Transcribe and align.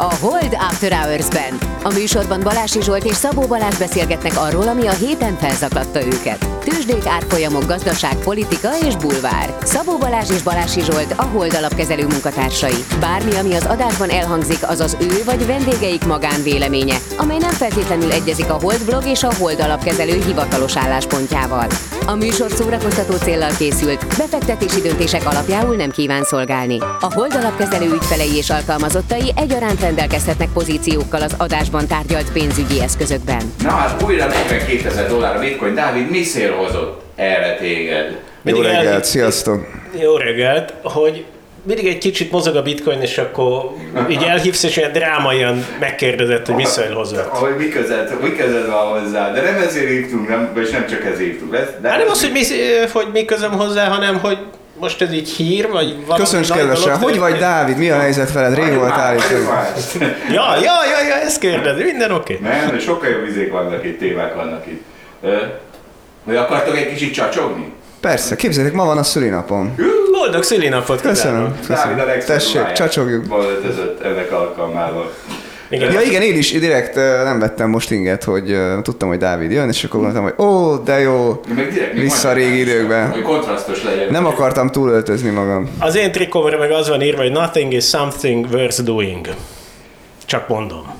a 0.00 0.08
Hold 0.16 0.39
After 0.82 0.98
Hours-ben. 0.98 1.58
A 1.82 1.92
műsorban 1.92 2.40
Balási 2.40 2.82
Zsolt 2.82 3.04
és 3.04 3.14
Szabó 3.14 3.42
Balázs 3.42 3.76
beszélgetnek 3.76 4.38
arról, 4.38 4.68
ami 4.68 4.86
a 4.86 4.92
héten 4.92 5.36
felzakladta 5.36 6.04
őket. 6.04 6.46
Tőzsdék, 6.64 7.06
árfolyamok, 7.06 7.66
gazdaság, 7.66 8.16
politika 8.16 8.68
és 8.86 8.96
bulvár. 8.96 9.56
Szabó 9.62 9.98
Balázs 9.98 10.30
és 10.30 10.42
Balási 10.42 10.80
Zsolt 10.80 11.14
a 11.16 11.22
Hold 11.22 11.54
alapkezelő 11.54 12.06
munkatársai. 12.06 12.84
Bármi, 13.00 13.34
ami 13.34 13.54
az 13.54 13.66
adásban 13.66 14.10
elhangzik, 14.10 14.68
az 14.68 14.80
az 14.80 14.96
ő 15.00 15.24
vagy 15.24 15.46
vendégeik 15.46 16.04
magánvéleménye, 16.04 16.96
amely 17.16 17.38
nem 17.38 17.50
feltétlenül 17.50 18.12
egyezik 18.12 18.50
a 18.50 18.58
Hold 18.60 18.84
blog 18.84 19.06
és 19.06 19.22
a 19.22 19.34
Hold 19.38 19.60
alapkezelő 19.60 20.22
hivatalos 20.26 20.76
álláspontjával. 20.76 21.66
A 22.06 22.14
műsor 22.14 22.50
szórakoztató 22.50 23.16
céllal 23.16 23.50
készült, 23.58 24.06
befektetési 24.06 24.80
döntések 24.80 25.26
alapjául 25.26 25.76
nem 25.76 25.90
kíván 25.90 26.24
szolgálni. 26.24 26.78
A 26.80 27.12
Hold 27.14 27.34
alapkezelő 27.34 27.92
ügyfelei 27.92 28.36
és 28.36 28.50
alkalmazottai 28.50 29.32
egyaránt 29.36 29.80
rendelkezhetnek 29.80 30.48
pozíciókkal 30.76 31.22
az 31.22 31.34
adásban 31.38 31.86
tárgyalt 31.86 32.32
pénzügyi 32.32 32.80
eszközökben. 32.80 33.52
Na 33.62 33.70
hát 33.70 34.02
újra 34.02 34.26
42 34.26 34.88
ezer 34.88 35.08
dollár 35.08 35.36
a 35.36 35.38
bitcoin. 35.38 35.74
Dávid, 35.74 36.10
mi 36.10 36.22
szél 36.22 36.52
hozott 36.52 37.02
erre 37.16 37.56
téged? 37.56 38.10
Jó 38.10 38.16
Mindig 38.42 38.62
reggelt, 38.62 38.86
elhitt- 38.86 39.04
sziasztok! 39.04 39.66
Jó 40.00 40.16
reggelt, 40.16 40.74
hogy 40.82 41.24
mindig 41.62 41.86
egy 41.86 41.98
kicsit 41.98 42.30
mozog 42.30 42.56
a 42.56 42.62
bitcoin, 42.62 43.00
és 43.00 43.18
akkor 43.18 43.70
így 44.10 44.22
elhívsz, 44.22 44.62
és 44.62 44.76
ilyen 44.76 44.92
drámaian 44.92 45.64
megkérdezett, 45.80 46.46
hogy 46.46 46.56
visszajön 46.56 46.94
hozzá. 46.94 47.22
Ahogy 47.22 47.56
mi 47.56 47.68
között, 47.68 48.22
mi 48.22 48.32
között 48.36 48.66
van 48.66 49.00
hozzá, 49.00 49.32
de 49.32 49.40
nem 49.40 49.56
ezért 49.62 49.88
hívtunk, 49.88 50.28
nem, 50.28 50.52
és 50.62 50.70
nem 50.70 50.86
csak 50.86 51.04
ezért 51.04 51.18
hívtunk. 51.18 51.54
Ez, 51.54 51.66
de 51.82 51.88
Hát 51.88 51.98
nem 51.98 52.08
az, 52.10 52.20
hogy 52.22 52.32
mi, 52.32 52.40
hogy 52.92 53.06
mi 53.12 53.24
közöm 53.24 53.52
hozzá, 53.52 53.88
hanem 53.88 54.18
hogy 54.18 54.38
most 54.80 55.02
ez 55.02 55.12
így 55.12 55.28
hír, 55.28 55.68
vagy 55.68 55.96
valami 56.06 56.24
Köszönöm 56.24 56.44
nagy 56.48 56.58
kedvesen! 56.58 56.84
dolog 56.84 57.02
Hogy 57.02 57.18
vagy? 57.18 57.38
Dávid? 57.38 57.76
Mi 57.76 57.90
a 57.90 57.98
helyzet 57.98 58.32
veled? 58.32 58.54
Rég 58.54 58.74
volt 58.74 58.92
állítani. 58.92 59.44
Ja, 60.32 60.54
ja, 60.54 60.72
ja, 60.90 61.08
ja, 61.08 61.14
ezt 61.14 61.38
kérdezi, 61.38 61.82
minden 61.82 62.10
oké. 62.12 62.34
Okay. 62.34 62.50
Nem, 62.50 62.78
sokkal 62.78 63.08
jobb 63.08 63.26
izék 63.26 63.52
vannak 63.52 63.84
itt, 63.84 63.98
témák 63.98 64.34
vannak 64.34 64.66
itt. 64.66 64.82
Hogy 66.24 66.36
akartok 66.36 66.76
egy 66.76 66.88
kicsit 66.88 67.12
csacsogni? 67.12 67.72
Persze, 68.00 68.36
képzeljétek, 68.36 68.78
ma 68.78 68.84
van 68.84 68.98
a 68.98 69.02
szülinapom. 69.02 69.74
Boldog 70.12 70.42
szülinapot 70.42 71.00
Köszönöm. 71.00 71.42
Dávid 71.42 71.66
Köszönöm. 71.66 72.06
legszebb 72.06 72.36
Tessék, 72.36 72.72
csacsogjuk. 72.72 73.24
Öltözött 73.38 74.02
ennek 74.02 74.32
alkalmával. 74.32 75.12
Igen. 75.70 75.92
Ja 75.92 76.00
igen, 76.00 76.22
én 76.22 76.36
is 76.36 76.52
direkt 76.52 76.94
nem 77.24 77.38
vettem 77.38 77.70
most 77.70 77.90
inget, 77.90 78.24
hogy 78.24 78.56
tudtam, 78.82 79.08
hogy 79.08 79.18
Dávid 79.18 79.50
jön, 79.50 79.68
és 79.68 79.84
akkor 79.84 80.00
gondoltam, 80.00 80.22
hogy 80.22 80.46
ó, 80.46 80.76
de 80.76 80.98
jó, 80.98 81.40
vissza 81.94 82.28
a 82.28 82.32
régi 82.32 82.58
időkben. 82.60 83.10
Hogy 83.10 83.22
kontrasztos 83.22 83.82
legyen. 83.84 84.10
Nem 84.10 84.26
akartam 84.26 84.70
túlöltözni 84.70 85.30
magam. 85.30 85.70
Az 85.78 85.96
én 85.96 86.12
trikomra 86.12 86.58
meg 86.58 86.70
az 86.70 86.88
van 86.88 87.02
írva, 87.02 87.22
hogy 87.22 87.32
nothing 87.32 87.72
is 87.72 87.84
something 87.88 88.46
worth 88.52 88.82
doing. 88.82 89.28
Csak 90.24 90.48
mondom. 90.48 90.94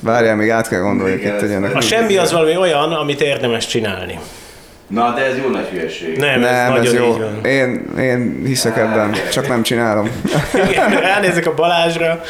Várjál, 0.00 0.36
még 0.36 0.50
át 0.50 0.68
kell 0.68 0.80
gondolni 0.80 1.14
Igen, 1.14 1.34
itt, 1.34 1.40
hogy 1.40 1.50
ennek. 1.50 1.74
A 1.74 1.80
semmi 1.80 2.16
az 2.16 2.32
valami 2.32 2.56
olyan, 2.56 2.92
amit 2.92 3.20
érdemes 3.20 3.66
csinálni. 3.66 4.18
Na, 4.86 5.14
de 5.14 5.20
ez 5.24 5.36
jó 5.38 5.48
nagy 5.48 5.66
hülyeség. 5.66 6.16
Nem, 6.16 6.44
ez 6.44 6.50
Nem, 6.50 6.68
nagyon 6.72 6.84
ez 6.86 6.92
jó. 6.92 7.04
így 7.12 7.18
van. 7.18 7.44
Én, 7.44 7.84
én 7.98 8.42
hiszek 8.46 8.76
ebben, 8.76 9.12
csak 9.32 9.48
nem 9.48 9.62
csinálom. 9.62 10.10
Igen, 10.70 10.90
ránézek 11.00 11.46
a 11.46 11.54
Balázsra, 11.54 12.20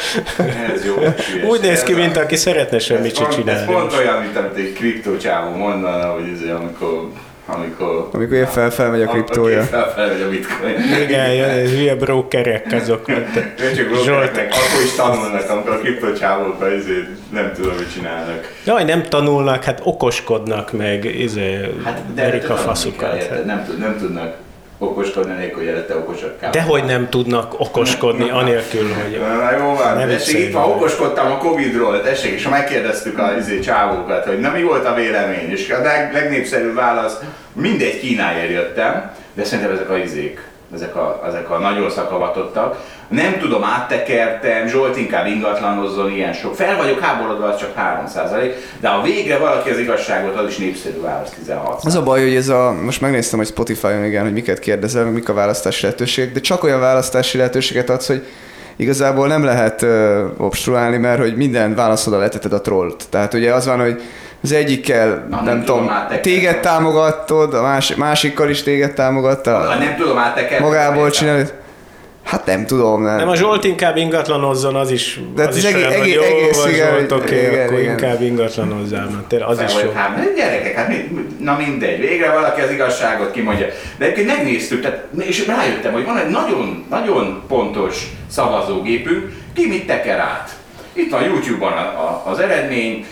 Ez 0.73 0.85
jó 0.85 0.95
nagy 0.95 1.03
hülyeség. 1.25 1.49
úgy 1.49 1.61
néz 1.61 1.83
ki, 1.83 1.91
Ez 1.91 1.97
a- 1.97 2.01
mint 2.01 2.17
aki 2.17 2.35
szeretne 2.35 2.79
semmit 2.79 3.11
ez 3.11 3.17
se 3.17 3.23
pont, 3.23 3.31
ez 3.37 3.43
csinálni. 3.45 3.71
pont 3.73 3.93
olyan, 3.93 4.21
mint 4.21 4.37
amit 4.37 4.55
egy 4.57 4.73
kriptócsávó 4.73 5.55
mondana, 5.55 6.05
hogy 6.09 6.23
ez 6.33 6.49
amikor 6.59 7.09
amikor... 7.45 8.09
Amikor 8.11 8.37
épp 8.37 8.45
fel 8.69 8.91
megy 8.91 9.01
a 9.01 9.07
kriptója. 9.07 9.61
Akkor 9.61 9.79
épp 9.79 9.93
fel 9.95 10.07
megy 10.07 10.21
a 10.21 10.29
bitcoin. 10.29 10.75
Igen, 11.03 11.33
jön, 11.33 11.49
ez 11.49 11.69
hülye 11.69 11.95
brokerek 11.95 12.65
azok. 12.71 13.09
Ők 13.09 13.75
csak 13.75 13.87
brokereknek, 13.87 14.47
akkor 14.53 14.83
is 14.83 14.91
tanulnak, 14.95 15.49
amikor 15.49 15.71
a 15.71 15.77
kriptócsávók 15.77 16.61
azért 16.61 17.07
nem 17.31 17.51
tudom, 17.55 17.75
mit 17.75 17.93
csinálnak. 17.93 18.53
Jaj, 18.65 18.83
nem 18.83 19.03
tanulnak, 19.03 19.63
hát 19.63 19.81
okoskodnak 19.83 20.71
meg, 20.71 21.05
izé, 21.05 21.59
Hát, 21.83 22.01
verik 22.15 22.43
a 22.43 22.47
tanulni 22.47 22.47
kell, 22.47 22.65
faszukat. 22.65 23.15
érted? 23.15 23.45
Nem, 23.45 23.65
nem 23.79 23.97
tudnak 23.97 24.35
okoskodni, 24.85 25.33
nélkül, 25.33 25.59
hogy 25.59 25.67
előtte 25.67 25.95
okosak 25.95 26.39
kell. 26.39 26.51
Dehogy 26.51 26.83
nem 26.83 27.09
tudnak 27.09 27.59
okoskodni, 27.59 28.29
anélkül, 28.29 28.93
hogy... 28.93 29.19
Na 29.19 29.57
jó 29.57 29.75
van, 29.75 29.97
Nem 29.97 30.07
tessék, 30.07 30.39
itt 30.47 30.53
már. 30.53 30.65
okoskodtam 30.65 31.31
a 31.31 31.37
Covid-ról, 31.37 32.01
tessék, 32.01 32.31
és 32.31 32.43
ha 32.43 32.49
megkérdeztük 32.49 33.19
a 33.19 33.33
izé, 33.37 33.59
csávókat, 33.59 34.25
hogy 34.25 34.39
na 34.39 34.51
mi 34.51 34.63
volt 34.63 34.85
a 34.85 34.93
vélemény, 34.93 35.51
és 35.51 35.69
a 35.69 35.81
leg, 35.81 36.13
legnépszerűbb 36.13 36.75
válasz, 36.75 37.17
mindegy 37.53 37.99
Kínáért 37.99 38.51
jöttem, 38.51 39.11
de 39.33 39.43
szerintem 39.43 39.73
ezek 39.73 39.89
a 39.89 39.97
izék, 39.97 40.41
ezek 40.75 40.95
a, 40.95 41.23
ezek 41.27 41.49
a 41.49 41.57
nagyon 41.57 41.89
szakavatottak. 41.89 42.83
Nem 43.07 43.37
tudom, 43.39 43.63
áttekertem, 43.63 44.67
Zsolt 44.67 44.97
inkább 44.97 45.27
ingatlanozzon, 45.27 46.11
ilyen 46.11 46.33
sok. 46.33 46.55
Fel 46.55 46.77
vagyok 46.77 46.99
háborodva, 46.99 47.47
az 47.47 47.59
csak 47.59 47.73
3% 47.77 48.53
de 48.79 48.87
ha 48.87 49.01
végre 49.01 49.37
valaki 49.37 49.69
az 49.69 49.77
igazságot, 49.77 50.35
az 50.35 50.49
is 50.49 50.57
népszerű 50.57 51.01
válasz 51.01 51.29
16 51.29 51.83
Az 51.83 51.95
a 51.95 52.03
baj, 52.03 52.21
hogy 52.21 52.35
ez 52.35 52.49
a, 52.49 52.71
most 52.71 53.01
megnéztem, 53.01 53.39
hogy 53.39 53.47
Spotify-on 53.47 54.05
igen, 54.05 54.23
hogy 54.23 54.33
miket 54.33 54.59
kérdezel, 54.59 55.05
mik 55.05 55.29
a 55.29 55.33
választási 55.33 55.81
lehetőségek, 55.85 56.33
de 56.33 56.39
csak 56.39 56.63
olyan 56.63 56.79
választási 56.79 57.37
lehetőséget 57.37 57.89
adsz, 57.89 58.07
hogy 58.07 58.25
igazából 58.75 59.27
nem 59.27 59.43
lehet 59.43 59.81
uh, 59.81 59.89
obstruálni, 60.37 60.97
mert 60.97 61.19
hogy 61.19 61.35
minden 61.35 61.75
válaszodra 61.75 62.19
leteted 62.19 62.53
a 62.53 62.61
trollt. 62.61 63.03
Tehát 63.09 63.33
ugye 63.33 63.53
az 63.53 63.65
van, 63.65 63.79
hogy 63.79 64.01
az 64.43 64.51
egyikkel, 64.51 65.07
Na, 65.29 65.35
nem, 65.35 65.45
nem 65.45 65.59
tudom, 65.63 65.79
tudom, 65.79 65.89
áttekertem. 65.89 66.21
téged 66.21 66.59
támogattod, 66.59 67.53
a 67.53 67.61
másik, 67.61 67.97
másikkal 67.97 68.49
is 68.49 68.63
téged 68.63 68.93
támogatta, 68.93 69.57
Ha 69.57 69.75
nem 69.77 69.95
tudom 69.97 70.17
áttekerni. 70.17 70.65
magából 70.65 71.09
csinálni. 71.09 71.45
Hát 72.25 72.45
nem 72.45 72.65
tudom, 72.65 73.03
nem. 73.03 73.15
Nem, 73.15 73.27
a 73.29 73.35
Zsolt 73.35 73.63
inkább 73.63 73.97
ingatlanozzon, 73.97 74.75
az 74.75 74.91
is, 74.91 75.19
De 75.35 75.41
az 75.41 75.47
hát 75.47 75.57
is 75.57 75.63
az 75.65 75.73
olyan, 75.73 75.91
egész- 75.91 75.99
hogy 75.99 76.13
jó, 76.13 76.21
egész- 76.21 76.65
igen, 76.67 76.97
Zsolt, 76.97 77.11
oké, 77.11 77.47
igen, 77.47 77.65
akkor 77.67 77.79
igen. 77.79 77.91
inkább 77.91 78.21
ingatlanozzál, 78.21 79.09
mert 79.11 79.23
tényleg 79.27 79.49
az 79.49 79.57
Fel 79.57 79.65
is 79.67 79.73
jó. 79.83 79.91
Hát, 79.95 80.33
gyerekek, 80.35 80.75
hát 80.75 80.93
na 81.39 81.55
mindegy, 81.57 81.99
végre 81.99 82.31
valaki 82.31 82.61
az 82.61 82.71
igazságot 82.71 83.31
kimondja. 83.31 83.65
De 83.97 84.05
egyébként 84.05 84.27
megnéztük, 84.27 84.81
tehát, 84.81 85.03
és 85.19 85.47
rájöttem, 85.47 85.93
hogy 85.93 86.05
van 86.05 86.17
egy 86.17 86.29
nagyon, 86.29 86.85
nagyon 86.89 87.41
pontos 87.47 88.07
szavazógépünk, 88.29 89.31
ki 89.53 89.67
mit 89.67 89.87
teker 89.87 90.19
át. 90.19 90.55
Itt 90.93 91.11
van 91.11 91.23
YouTube-on 91.23 91.71
a, 91.71 91.81
a, 91.81 92.23
az 92.25 92.39
eredmény, 92.39 93.05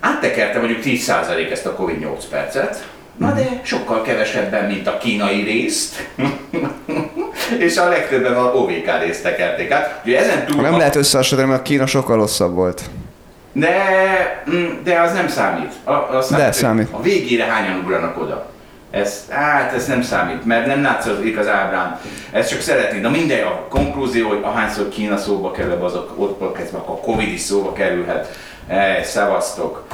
áttekerte 0.00 0.58
mondjuk 0.58 0.80
10% 0.84 1.50
ezt 1.50 1.66
a 1.66 1.72
Covid 1.74 1.98
8 2.00 2.24
percet, 2.24 2.86
na 3.16 3.32
de 3.32 3.60
sokkal 3.62 4.02
kevesebben, 4.02 4.64
mint 4.64 4.86
a 4.86 4.98
kínai 4.98 5.42
részt, 5.42 6.08
és 7.58 7.76
a 7.76 7.88
legtöbben 7.88 8.34
a 8.34 8.52
OVK 8.54 8.90
részt 9.02 9.22
tekerték 9.22 9.70
át. 9.70 10.00
Ugye 10.04 10.18
ezen 10.18 10.46
túl 10.46 10.62
Nem 10.62 10.74
a- 10.74 10.76
lehet 10.76 10.96
összehasonlítani, 10.96 11.54
mert 11.54 11.66
Kína 11.66 11.86
sokkal 11.86 12.18
hosszabb 12.18 12.54
volt. 12.54 12.82
de, 13.52 13.74
mm, 14.50 14.64
de 14.84 15.00
az 15.00 15.12
nem 15.12 15.28
számít. 15.28 15.72
A, 15.84 15.92
az 15.92 16.28
De 16.30 16.52
számít. 16.52 16.88
A 16.90 17.02
végére 17.02 17.44
hányan 17.44 17.78
ugranak 17.78 18.20
oda. 18.22 18.46
Ez, 18.90 19.24
hát 19.28 19.72
ez 19.74 19.86
nem 19.86 20.02
számít, 20.02 20.44
mert 20.44 20.66
nem 20.66 20.82
látszik 20.82 21.38
az 21.38 21.48
ábrán. 21.48 22.00
Ez 22.32 22.48
csak 22.48 22.60
szeretni. 22.60 23.00
De 23.00 23.08
mindegy, 23.08 23.40
a 23.40 23.66
konklúzió, 23.68 24.28
hogy 24.28 24.40
ahányszor 24.42 24.88
Kína 24.88 25.16
szóba 25.16 25.50
kerül, 25.50 25.84
azok 25.84 26.12
ott 26.16 26.56
kezdve, 26.56 26.78
akkor 26.78 26.94
a 26.94 27.00
Covid 27.00 27.32
is 27.32 27.40
szóba 27.40 27.72
kerülhet. 27.72 28.36
E, 28.68 29.02
szevasztok. 29.02 29.84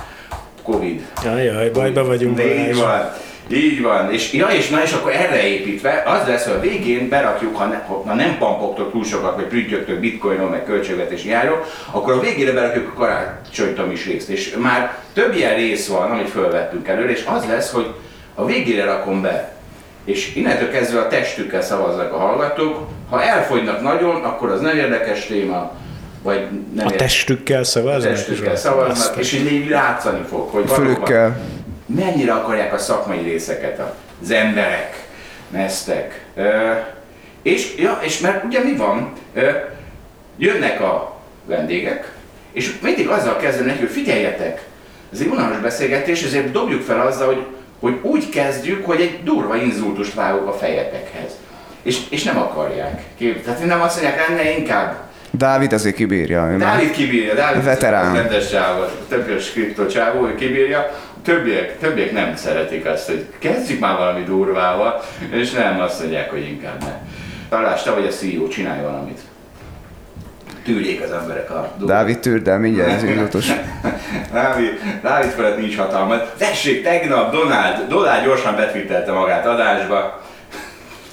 Covid. 0.63 1.07
Jaj, 1.25 1.45
jaj, 1.45 1.71
bajba 1.71 2.05
vagyunk. 2.05 2.41
Így 2.41 2.77
van. 2.77 3.13
Így 3.53 3.83
van. 3.83 4.13
És, 4.13 4.33
ja, 4.33 4.47
és, 4.47 4.69
na, 4.69 4.83
és 4.83 4.93
akkor 4.93 5.13
erre 5.13 5.47
építve, 5.47 6.03
az 6.07 6.29
lesz, 6.29 6.45
hogy 6.45 6.55
a 6.55 6.61
végén 6.61 7.09
berakjuk, 7.09 7.57
ha, 7.57 7.67
ne, 7.67 7.85
ha 8.07 8.15
nem 8.15 8.39
pampogtok 8.39 8.91
túl 8.91 9.05
sokat, 9.05 9.35
vagy 9.35 9.45
prüttyögtök 9.45 10.01
bitcoinon, 10.01 10.51
meg 10.51 10.65
költségvetési 10.65 11.29
járok, 11.29 11.67
akkor 11.91 12.13
a 12.13 12.21
végére 12.21 12.53
berakjuk 12.53 12.89
a 12.89 12.99
karácsonytom 12.99 13.91
is 13.91 14.07
részt. 14.07 14.29
És 14.29 14.57
már 14.59 14.99
több 15.13 15.35
ilyen 15.35 15.55
rész 15.55 15.89
van, 15.89 16.11
amit 16.11 16.29
felvettünk 16.29 16.89
előre, 16.89 17.11
és 17.11 17.25
az 17.25 17.47
lesz, 17.49 17.73
hogy 17.73 17.87
a 18.35 18.47
végére 18.47 18.85
rakom 18.85 19.23
be. 19.23 19.53
És 20.05 20.35
innentől 20.35 20.71
kezdve 20.71 21.01
a 21.01 21.09
testükkel 21.09 21.63
szavaznak 21.63 22.13
a 22.13 22.19
hallgatók. 22.19 22.89
Ha 23.11 23.23
elfogynak 23.23 23.83
nagyon, 23.83 24.25
akkor 24.25 24.51
az 24.51 24.61
nem 24.61 24.77
érdekes 24.77 25.27
téma, 25.27 25.73
vagy 26.23 26.41
nem 26.75 26.87
A 26.87 26.91
érdekes. 26.91 26.97
testükkel 26.97 27.61
a 27.61 27.65
szavaznak? 27.65 28.13
testükkel 28.13 28.57
szavaznak, 28.57 29.17
és 29.17 29.33
így 29.33 29.53
így 29.53 29.69
látszani 29.69 30.25
fog, 30.29 30.49
hogy 30.49 30.67
valóban 30.69 30.87
Fülükkel. 30.95 31.41
mennyire 31.87 32.33
akarják 32.33 32.73
a 32.73 32.79
szakmai 32.79 33.19
részeket 33.23 33.81
az 34.23 34.31
emberek, 34.31 35.07
neztek. 35.51 36.25
Ö, 36.35 36.71
és, 37.43 37.75
ja, 37.79 37.99
és 38.03 38.19
mert 38.21 38.45
ugye 38.45 38.61
mi 38.63 38.77
van, 38.77 39.13
Ö, 39.35 39.51
jönnek 40.37 40.81
a 40.81 41.21
vendégek, 41.45 42.13
és 42.53 42.73
mindig 42.83 43.09
azzal 43.09 43.37
kezdenek, 43.37 43.79
hogy 43.79 43.89
figyeljetek, 43.91 44.67
ez 45.13 45.21
egy 45.21 45.27
unalmas 45.27 45.59
beszélgetés, 45.59 46.23
ezért 46.23 46.51
dobjuk 46.51 46.83
fel 46.83 47.01
azzal, 47.07 47.27
hogy, 47.27 47.45
hogy 47.81 47.99
úgy 48.03 48.29
kezdjük, 48.29 48.87
hogy 48.87 49.01
egy 49.01 49.23
durva 49.25 49.57
inzultust 49.57 50.15
vágok 50.15 50.49
a 50.49 50.53
fejetekhez. 50.53 51.31
És, 51.83 51.99
és 52.11 52.23
nem 52.23 52.39
akarják. 52.39 53.03
Kép- 53.19 53.45
Tehát 53.45 53.65
nem 53.67 53.81
azt 53.83 54.03
mondják, 54.03 54.29
ennél 54.29 54.57
inkább 54.59 54.97
Dávid 55.35 55.73
azért 55.73 55.95
kibírja. 55.95 56.47
ő 56.51 56.57
már. 56.57 56.59
Dávid 56.59 56.91
kibírja, 56.91 57.35
Dávid 57.35 57.65
Veterán. 57.65 58.15
rendes 58.15 58.51
csávó, 58.51 58.83
többes 59.09 59.51
kripto 59.53 59.87
csávó, 59.87 60.27
ő 60.27 60.35
kibírja. 60.35 60.91
Többiek, 61.25 61.79
többiek 61.79 62.13
nem 62.13 62.37
szeretik 62.37 62.87
azt, 62.87 63.07
hogy 63.07 63.27
kezdjük 63.39 63.81
már 63.81 63.97
valami 63.97 64.23
durvával, 64.23 65.03
és 65.31 65.51
nem 65.51 65.81
azt 65.81 66.01
mondják, 66.01 66.31
hogy 66.31 66.43
inkább 66.49 66.81
ne. 66.85 66.99
Találás, 67.49 67.83
te 67.83 67.91
vagy 67.91 68.07
a 68.07 68.11
CEO, 68.11 68.49
csinálj 68.49 68.83
valamit. 68.83 69.21
tűrjék 70.65 71.03
az 71.03 71.13
emberek 71.13 71.51
a 71.51 71.55
dolgot. 71.55 71.87
Dávid 71.97 72.19
tűr, 72.19 72.43
de 72.43 72.57
mindjárt 72.57 73.35
ez. 73.35 73.45
Dávid, 74.33 74.81
Dávid 75.03 75.31
felett 75.31 75.59
nincs 75.59 75.77
hatalma. 75.77 76.15
Tessék, 76.39 76.83
tegnap 76.83 77.33
Donald, 77.33 77.89
Donald 77.89 78.25
gyorsan 78.25 78.57
betvittelte 78.57 79.13
magát 79.13 79.47
adásba. 79.47 80.21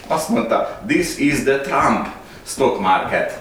Azt 0.08 0.30
mondta, 0.30 0.82
this 0.88 1.18
is 1.18 1.44
the 1.44 1.58
Trump 1.60 2.08
stock 2.46 2.80
market. 2.80 3.40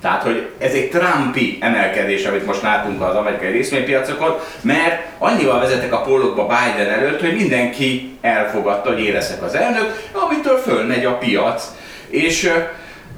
Tehát, 0.00 0.22
hogy 0.22 0.48
ez 0.58 0.72
egy 0.72 0.90
Trumpi 0.90 1.58
emelkedés, 1.60 2.24
amit 2.24 2.46
most 2.46 2.62
látunk 2.62 3.02
az 3.02 3.14
amerikai 3.14 3.50
részvénypiacokon, 3.50 4.38
mert 4.60 5.06
annyival 5.18 5.60
vezetek 5.60 5.92
a 5.92 6.00
pólókba 6.00 6.46
Biden 6.46 6.92
előtt, 6.92 7.20
hogy 7.20 7.36
mindenki 7.36 8.18
elfogadta, 8.20 8.92
hogy 8.92 9.00
én 9.00 9.16
az 9.42 9.54
elnök, 9.54 10.08
amitől 10.12 10.58
fölmegy 10.58 11.04
a 11.04 11.18
piac. 11.18 11.64
És 12.08 12.52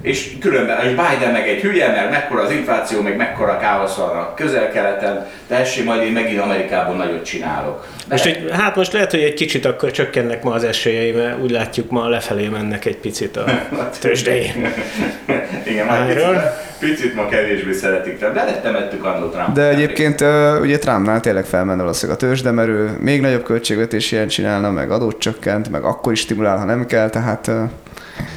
és 0.03 0.31
különben, 0.41 0.87
és 0.87 0.89
Biden 0.89 1.33
meg 1.33 1.49
egy 1.49 1.61
hülye, 1.61 1.89
mert 1.89 2.11
mekkora 2.11 2.43
az 2.43 2.51
infláció, 2.51 3.01
meg 3.01 3.17
mekkora 3.17 3.59
káosz 3.59 3.95
van 3.95 4.17
a 4.17 4.35
közel-keleten, 4.35 5.27
tessék, 5.49 5.85
majd 5.85 6.03
én 6.03 6.13
megint 6.13 6.41
Amerikából 6.41 6.95
nagyot 6.95 7.25
csinálok. 7.25 7.87
De 8.07 8.15
Most 8.15 8.27
egy, 8.27 8.51
hát 8.51 8.77
most 8.77 8.93
lehet, 8.93 9.11
hogy 9.11 9.21
egy 9.21 9.35
kicsit 9.35 9.65
akkor 9.65 9.91
csökkennek 9.91 10.43
ma 10.43 10.53
az 10.53 10.65
esélyei, 10.65 11.13
mert 11.13 11.43
úgy 11.43 11.51
látjuk 11.51 11.91
ma 11.91 12.09
lefelé 12.09 12.49
mennek 12.49 12.85
egy 12.85 12.97
picit 12.97 13.37
a 13.37 13.45
tőzsdei. 14.01 14.53
Igen, 15.71 15.87
már 15.87 16.07
picit, 16.07 16.41
picit 16.79 17.15
ma 17.15 17.29
kevésbé 17.29 17.73
szeretik, 17.73 18.19
de 18.19 18.31
beletemettük 18.31 19.05
annó 19.05 19.29
Trump. 19.29 19.53
De 19.53 19.69
egyébként 19.69 20.25
ugye 20.61 20.79
Trumpnál 20.79 21.21
tényleg 21.21 21.45
felmenne 21.45 21.81
valószínűleg 21.83 22.23
a 22.23 22.27
tőzsde, 22.27 22.51
mert 22.51 22.69
ő 22.69 22.97
még 23.01 23.21
nagyobb 23.21 23.43
költségvetés 23.43 24.13
ilyen 24.13 24.29
csinálna, 24.29 24.71
meg 24.71 24.91
adót 24.91 25.19
csökkent, 25.19 25.71
meg 25.71 25.83
akkor 25.85 26.13
is 26.13 26.21
stimulál, 26.21 26.59
ha 26.59 26.65
nem 26.65 26.87
kell, 26.87 27.11
tehát 27.11 27.51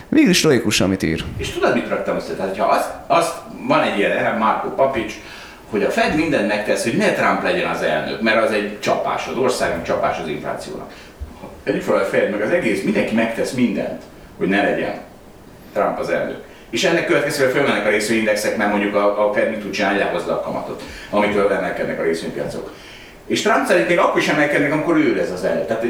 végül 0.09 0.29
is 0.29 0.43
logikus, 0.43 0.81
amit 0.81 1.03
ír. 1.03 1.23
És 1.37 1.49
tudod, 1.49 1.73
mit 1.73 1.87
raktam 1.87 2.15
össze? 2.15 2.33
Tehát, 2.33 2.57
ha 2.57 2.65
azt, 2.65 2.89
azt 3.07 3.33
van 3.67 3.81
egy 3.81 3.97
ilyen 3.97 4.11
elem, 4.11 4.73
Papics, 4.75 5.13
hogy 5.69 5.83
a 5.83 5.89
Fed 5.89 6.15
mindent 6.15 6.47
megtesz, 6.47 6.83
hogy 6.83 6.97
ne 6.97 7.11
Trump 7.13 7.43
legyen 7.43 7.69
az 7.69 7.81
elnök, 7.81 8.21
mert 8.21 8.43
az 8.45 8.51
egy 8.51 8.79
csapás 8.79 9.27
az 9.27 9.35
országnak, 9.35 9.83
csapás 9.83 10.19
az 10.19 10.27
inflációnak. 10.27 10.91
Egyik 11.63 11.81
fel 11.81 11.95
a 11.95 12.05
Fed, 12.05 12.31
meg 12.31 12.41
az 12.41 12.49
egész, 12.49 12.83
mindenki 12.83 13.15
megtesz 13.15 13.51
mindent, 13.51 14.01
hogy 14.37 14.47
ne 14.47 14.63
legyen 14.63 14.99
Trump 15.73 15.99
az 15.99 16.09
elnök. 16.09 16.43
És 16.69 16.83
ennek 16.83 17.05
következően 17.05 17.51
fölmennek 17.51 17.85
a 17.85 17.89
részvényindexek, 17.89 18.57
mert 18.57 18.69
mondjuk 18.69 18.95
a, 18.95 19.29
a 19.29 19.33
Fed 19.33 19.49
mit 19.49 19.59
tud 19.59 19.71
csinálni, 19.71 19.97
lehozza 19.97 20.33
a 20.33 20.41
kamatot, 20.41 20.83
amitől 21.09 21.51
emelkednek 21.51 21.99
a 21.99 22.03
részvénypiacok. 22.03 22.73
És 23.25 23.41
Trump 23.41 23.67
szerint 23.67 23.87
még 23.87 23.97
akkor 23.97 24.21
is 24.21 24.27
emelkednek, 24.27 24.73
amikor 24.73 24.97
ő 24.97 25.15
lesz 25.15 25.29
az 25.29 25.43
elnök. 25.43 25.67
Tehát 25.67 25.85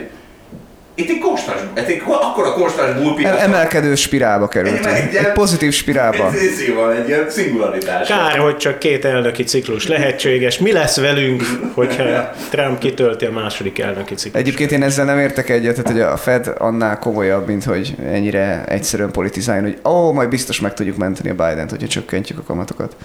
itt 1.01 1.09
egy 1.09 1.19
konstans, 1.19 1.59
itt 1.77 1.88
egy 1.88 2.01
akkora 2.07 2.51
konstans 2.53 3.01
bullpiac. 3.01 3.31
El, 3.31 3.38
emelkedő 3.38 3.95
spirálba 3.95 4.48
került. 4.48 4.86
Egy- 4.86 5.15
Egy 5.15 5.31
pozitív 5.31 5.74
spirálba. 5.74 6.25
Ez, 6.27 6.33
ez 6.33 6.74
van, 6.75 6.92
egy 6.92 7.07
ilyen 7.07 7.30
szingularitás. 7.30 8.07
Kár, 8.07 8.38
hogy 8.38 8.57
csak 8.57 8.80
két 8.80 9.06
elnöki 9.06 9.44
ciklus 9.44 9.88
lehetséges. 9.88 10.57
Mi 10.59 10.71
lesz 10.71 10.98
velünk, 11.00 11.44
hogyha 11.74 12.31
Trump 12.50 12.80
kitölti 12.80 13.25
a 13.25 13.31
második 13.31 13.80
elnöki 13.80 14.15
ciklus? 14.15 14.42
Egyébként 14.42 14.71
én 14.71 14.83
ezzel 14.83 15.06
nem 15.06 15.19
értek 15.19 15.50
egyet, 15.50 15.75
tehát 15.75 15.92
hogy 15.92 16.01
a 16.01 16.18
Fed 16.18 16.51
annál 16.57 17.00
komolyabb, 17.00 17.48
mint 17.48 17.63
hogy 17.63 17.95
ennyire 18.12 18.63
egyszerűen 18.68 19.12
politizáljon, 19.12 19.63
hogy 19.65 19.77
ó, 19.92 20.12
majd 20.13 20.30
biztos 20.30 20.59
meg 20.59 20.74
tudjuk 20.74 20.98
menteni 20.98 21.30
a 21.30 21.33
Biden-t, 21.33 21.69
hogyha 21.69 21.88
csökkentjük 21.88 22.38
a 22.39 22.44
kamatokat. 22.44 22.95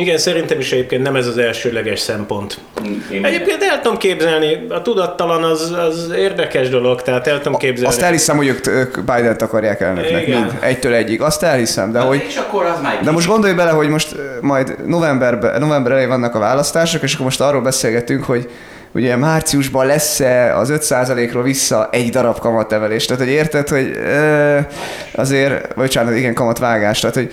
Igen, 0.00 0.18
szerintem 0.18 0.58
is 0.58 0.72
egyébként 0.72 1.02
nem 1.02 1.16
ez 1.16 1.26
az 1.26 1.38
elsőleges 1.38 2.00
szempont. 2.00 2.58
Én 3.12 3.24
Egyébként 3.24 3.62
el 3.62 3.80
tudom 3.80 3.98
képzelni, 3.98 4.66
a 4.68 4.82
tudattalan 4.82 5.42
az, 5.42 5.74
az 5.88 6.12
érdekes 6.16 6.68
dolog, 6.68 7.02
tehát 7.02 7.26
el 7.26 7.40
tudom 7.40 7.58
képzelni. 7.58 7.88
Azt 7.88 8.02
elhiszem, 8.02 8.36
hogy 8.36 8.46
ők, 8.46 8.66
ők 8.66 8.98
Biden-t 9.00 9.42
akarják 9.42 9.80
elnöknek, 9.80 10.26
Igen. 10.26 10.40
mind, 10.40 10.58
egytől 10.60 10.94
egyig. 10.94 11.20
Azt 11.20 11.42
elhiszem, 11.42 11.92
de 11.92 11.98
De 11.98 12.04
hogy 12.04 12.24
és 12.28 12.36
akkor 12.36 12.64
az 12.64 12.80
már 12.82 13.00
De 13.02 13.10
most 13.10 13.26
gondolj 13.26 13.52
bele, 13.52 13.70
hogy 13.70 13.88
most 13.88 14.16
majd 14.40 14.86
novemberben, 14.86 15.60
november 15.60 15.92
elején 15.92 16.10
vannak 16.10 16.34
a 16.34 16.38
választások, 16.38 17.02
és 17.02 17.12
akkor 17.12 17.24
most 17.24 17.40
arról 17.40 17.62
beszélgetünk, 17.62 18.24
hogy 18.24 18.50
ugye 18.92 19.16
márciusban 19.16 19.86
lesz-e 19.86 20.56
az 20.56 20.72
5%-ról 20.72 21.42
vissza 21.42 21.88
egy 21.92 22.10
darab 22.10 22.38
kamatemelés. 22.38 23.04
Tehát, 23.04 23.22
hogy 23.22 23.32
érted, 23.32 23.68
hogy 23.68 23.96
ö, 23.96 24.58
azért, 25.14 25.50
vagy 25.50 25.74
bocsánat, 25.74 26.16
igen, 26.16 26.34
kamatvágás. 26.34 27.00
Tehát, 27.00 27.14
hogy 27.14 27.32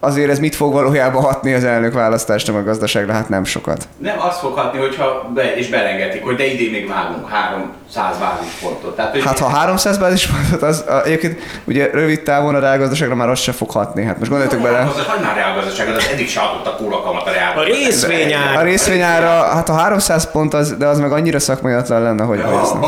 azért 0.00 0.30
ez 0.30 0.38
mit 0.38 0.54
fog 0.54 0.72
valójában 0.72 1.22
hatni 1.22 1.52
az 1.54 1.64
elnök 1.64 1.92
választásra, 1.94 2.52
meg 2.52 2.62
a 2.62 2.64
gazdaságra? 2.64 3.12
Hát 3.12 3.28
nem 3.28 3.44
sokat. 3.44 3.88
Nem 3.98 4.16
azt 4.18 4.38
fog 4.38 4.54
hatni, 4.56 4.78
hogyha 4.78 5.30
be, 5.34 5.54
és 5.54 5.68
belengetik, 5.68 6.24
hogy 6.24 6.36
de 6.36 6.44
idén 6.52 6.70
még 6.70 6.88
vágunk 6.88 7.28
300 7.28 8.18
bázispontot. 8.20 8.96
Tehát, 8.96 9.10
hogy 9.12 9.24
Hát 9.24 9.38
ha 9.38 9.48
300 9.48 9.98
bázispontot, 9.98 10.62
az 10.62 10.84
a, 10.88 11.02
egyébként 11.04 11.40
ugye 11.64 11.90
rövid 11.92 12.20
távon 12.22 12.54
a 12.54 12.58
reálgazdaságra 12.58 13.14
már 13.14 13.28
az 13.28 13.38
se 13.40 13.52
fog 13.52 13.70
hatni. 13.70 14.04
Hát 14.04 14.18
most 14.18 14.30
gondoljatok 14.30 14.62
bele. 14.62 14.78
Az, 14.78 14.94
hogy 15.06 15.22
már 15.24 15.34
reálgazdaságot, 15.36 15.96
az 15.96 16.08
eddig 16.12 16.28
se 16.28 16.40
adott 16.40 16.66
a 16.66 17.02
kamat 17.02 17.26
a 17.26 17.30
A 17.30 17.32
reálgazdaság. 17.32 17.76
részvényár. 17.84 18.56
A 18.56 18.62
részvényára, 18.62 19.26
hát 19.28 19.68
a 19.68 19.72
300 19.72 20.30
pont, 20.30 20.54
az, 20.54 20.76
de 20.76 20.86
az 20.86 20.98
meg 20.98 21.12
annyira 21.12 21.38
szakmaiatlan 21.38 22.02
lenne, 22.02 22.24
hogy, 22.24 22.40
hogy 22.42 22.58
ezt 22.62 22.72
nem. 22.72 22.82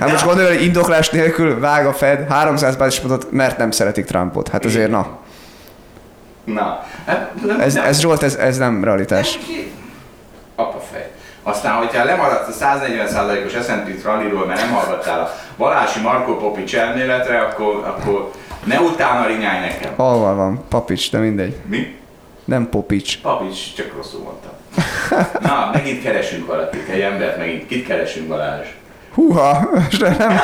Hát 0.00 0.10
most 0.10 0.24
gondolj, 0.24 0.48
hogy 0.56 0.62
indoklás 0.64 1.10
nélkül 1.10 1.58
vág 1.60 1.86
a 1.86 1.92
Fed 1.92 2.26
300 2.28 2.76
bázispontot, 2.76 3.26
mert 3.30 3.58
nem 3.58 3.70
szeretik 3.70 4.04
Trumpot. 4.04 4.48
Hát 4.48 4.64
azért 4.64 4.90
na. 4.90 5.06
Na, 6.54 6.84
hát 7.06 7.30
nem, 7.46 7.60
Ez, 7.60 7.74
nem, 7.74 7.84
ez 7.84 8.00
Zsolt, 8.00 8.22
ez, 8.22 8.34
ez 8.34 8.58
nem 8.58 8.84
realitás. 8.84 9.38
Apa 10.56 10.80
fej. 10.92 11.10
Aztán, 11.42 11.74
hogyha 11.74 12.04
lemaradsz 12.04 12.60
a 12.60 12.64
140%-os 12.64 13.52
S&P 13.52 14.04
rallyról, 14.04 14.46
mert 14.46 14.60
nem 14.60 14.70
hallgattál 14.70 15.20
a 15.20 15.30
Balási 15.56 16.00
Marko 16.00 16.36
Popics 16.36 16.76
elméletre, 16.76 17.40
akkor, 17.40 17.74
akkor 17.86 18.30
ne 18.64 18.80
utána 18.80 19.26
rinyálj 19.26 19.60
nekem. 19.60 19.92
Hol 19.96 20.34
van? 20.34 20.64
Papics, 20.68 21.10
de 21.10 21.18
mindegy. 21.18 21.56
Mi? 21.66 21.98
Nem 22.44 22.68
Popics. 22.68 23.20
Papics, 23.20 23.74
csak 23.74 23.92
rosszul 23.96 24.20
mondtam. 24.20 24.50
Na, 25.40 25.70
megint 25.72 26.02
keresünk 26.02 26.46
valakit, 26.46 26.88
egy 26.88 27.00
embert 27.00 27.36
megint. 27.38 27.66
Kit 27.66 27.86
keresünk 27.86 28.28
Balázs? 28.28 28.66
Húha, 29.20 29.70
most 29.74 30.00
nem. 30.00 30.40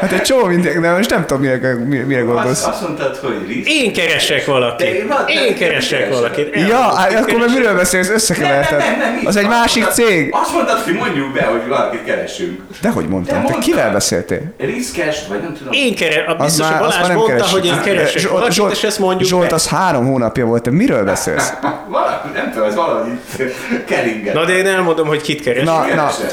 Hát 0.00 0.12
egy 0.12 0.22
csomó 0.22 0.44
mindenki, 0.44 0.78
de 0.80 0.92
most 0.96 1.10
nem 1.10 1.26
tudom, 1.26 1.42
mire, 1.42 1.58
mire 2.04 2.18
Azt, 2.20 2.26
gondolsz. 2.32 2.66
azt 2.66 2.80
mondtad, 2.82 3.16
hogy 3.16 3.44
Riz. 3.48 3.66
Én 3.66 3.92
keresek 3.92 4.46
valakit. 4.46 4.86
De 4.86 4.94
én- 4.94 5.06
de- 5.08 5.24
Én 5.32 5.48
de- 5.48 5.54
keresek 5.54 5.98
keresek. 5.98 6.14
valakit. 6.14 6.54
Ja, 6.68 6.76
hát 6.96 7.12
akkor 7.14 7.38
meg 7.38 7.48
miről 7.54 7.74
beszélsz? 7.76 8.08
Összekeverted. 8.08 8.82
így 9.20 9.26
Az 9.26 9.36
egy 9.36 9.42
van. 9.46 9.52
másik 9.52 9.86
Azt- 9.86 9.94
cég. 9.94 10.28
Azt 10.42 10.52
mondtad, 10.52 10.78
hogy 10.78 10.94
mondjuk 10.94 11.32
be, 11.32 11.42
hogy 11.44 11.68
valakit 11.68 12.04
keresünk. 12.04 12.60
Dehogy 12.80 13.06
mondtam, 13.08 13.36
te 13.36 13.42
mondtad. 13.42 13.62
kivel 13.64 13.92
beszéltél? 13.92 14.40
Riszkest, 14.58 15.26
vagy 15.26 15.40
nem 15.40 15.54
tudom. 15.54 15.72
Én 15.72 15.94
keresek, 15.94 16.36
biztos, 16.36 16.66
hogy 16.66 16.74
már, 16.74 16.82
azt 16.82 16.90
Balázs 16.96 17.08
nem 17.08 17.16
mondta, 17.16 17.34
keresik. 17.34 17.52
hogy 17.58 17.66
én 17.66 17.80
keresek 17.82 18.20
Zsolt, 18.20 18.32
valakit, 18.32 18.54
Zsolt, 18.54 18.72
és 18.72 18.82
ezt 18.82 18.98
mondjuk 18.98 19.28
Zsolt, 19.28 19.48
be. 19.48 19.54
az 19.54 19.68
három 19.68 20.06
hónapja 20.06 20.44
volt, 20.44 20.62
te 20.62 20.70
miről 20.70 21.04
beszélsz? 21.04 21.52
Valami, 21.88 22.30
nem 22.34 22.50
tudom, 22.52 22.68
ez 22.68 22.74
valahogy 22.74 23.10
itt 23.38 23.84
keringet. 23.84 24.34
Na 24.34 24.44
de 24.44 24.56
én 24.56 24.66
elmondom, 24.66 25.06
hogy 25.06 25.20
kit 25.20 25.42
keresünk. 25.42 25.66
Na, 25.68 25.78
na, 25.78 25.84
keresel? 25.84 26.28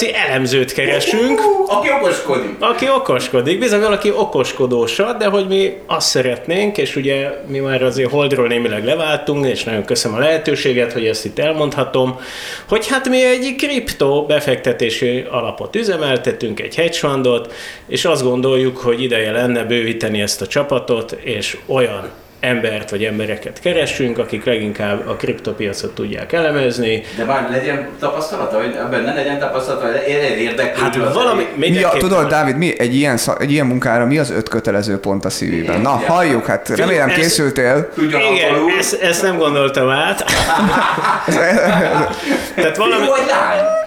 Kriptopiaci 0.00 0.14
elemzőt 0.14 0.72
keresünk, 0.72 1.40
aki 1.66 1.88
okoskodik. 1.90 2.56
aki 2.58 2.88
okoskodik, 2.88 3.58
bizony 3.58 3.80
valaki 3.80 4.10
okoskodósabb, 4.10 5.18
de 5.18 5.26
hogy 5.26 5.46
mi 5.46 5.72
azt 5.86 6.08
szeretnénk, 6.08 6.78
és 6.78 6.96
ugye 6.96 7.30
mi 7.46 7.58
már 7.58 7.82
azért 7.82 8.10
Holdról 8.10 8.46
némileg 8.46 8.84
leváltunk, 8.84 9.46
és 9.46 9.64
nagyon 9.64 9.84
köszönöm 9.84 10.16
a 10.16 10.20
lehetőséget, 10.20 10.92
hogy 10.92 11.06
ezt 11.06 11.24
itt 11.24 11.38
elmondhatom, 11.38 12.20
hogy 12.68 12.88
hát 12.88 13.08
mi 13.08 13.24
egy 13.24 13.54
kripto 13.56 14.26
befektetési 14.26 15.26
alapot 15.30 15.76
üzemeltetünk, 15.76 16.60
egy 16.60 16.74
hedge 16.74 16.98
fundot, 16.98 17.52
és 17.86 18.04
azt 18.04 18.22
gondoljuk, 18.22 18.76
hogy 18.76 19.02
ideje 19.02 19.32
lenne 19.32 19.64
bővíteni 19.64 20.20
ezt 20.20 20.42
a 20.42 20.46
csapatot, 20.46 21.12
és 21.12 21.56
olyan 21.66 22.10
embert 22.40 22.90
vagy 22.90 23.04
embereket 23.04 23.60
keresünk, 23.60 24.18
akik 24.18 24.44
leginkább 24.44 25.08
a 25.08 25.14
kriptopiacot 25.14 25.94
tudják 25.94 26.32
elemezni. 26.32 27.02
De 27.16 27.24
már 27.24 27.48
legyen 27.50 27.88
tapasztalata, 27.98 28.56
vagy 28.56 28.74
ebben 28.78 29.02
ne 29.02 29.14
legyen 29.14 29.38
tapasztalata, 29.38 30.06
ér- 30.06 30.38
érdeklődő. 30.38 31.00
Hát 31.00 31.08
az 31.08 31.14
valami. 31.14 31.46
Mi 31.56 31.82
a, 31.82 31.88
tudod, 31.88 32.28
Dávid, 32.28 32.56
mi 32.56 32.74
egy 32.78 32.94
ilyen, 32.94 33.18
egy 33.38 33.52
ilyen 33.52 33.66
munkára 33.66 34.06
mi 34.06 34.18
az 34.18 34.30
öt 34.30 34.48
kötelező 34.48 34.98
pont 34.98 35.24
a 35.24 35.30
szívében? 35.30 35.80
Na, 35.80 35.96
Igen. 35.98 36.10
halljuk, 36.10 36.46
hát 36.46 36.68
remélem 36.68 37.08
ez- 37.08 37.14
készültél. 37.14 37.88
Tudjon 37.94 38.20
Igen, 38.20 38.54
ezt, 38.78 39.02
ezt 39.02 39.22
nem 39.22 39.36
gondoltam 39.38 39.88
át. 39.88 40.24
Tehát 42.54 42.76
valami... 42.76 43.06
Lányok 43.06 43.79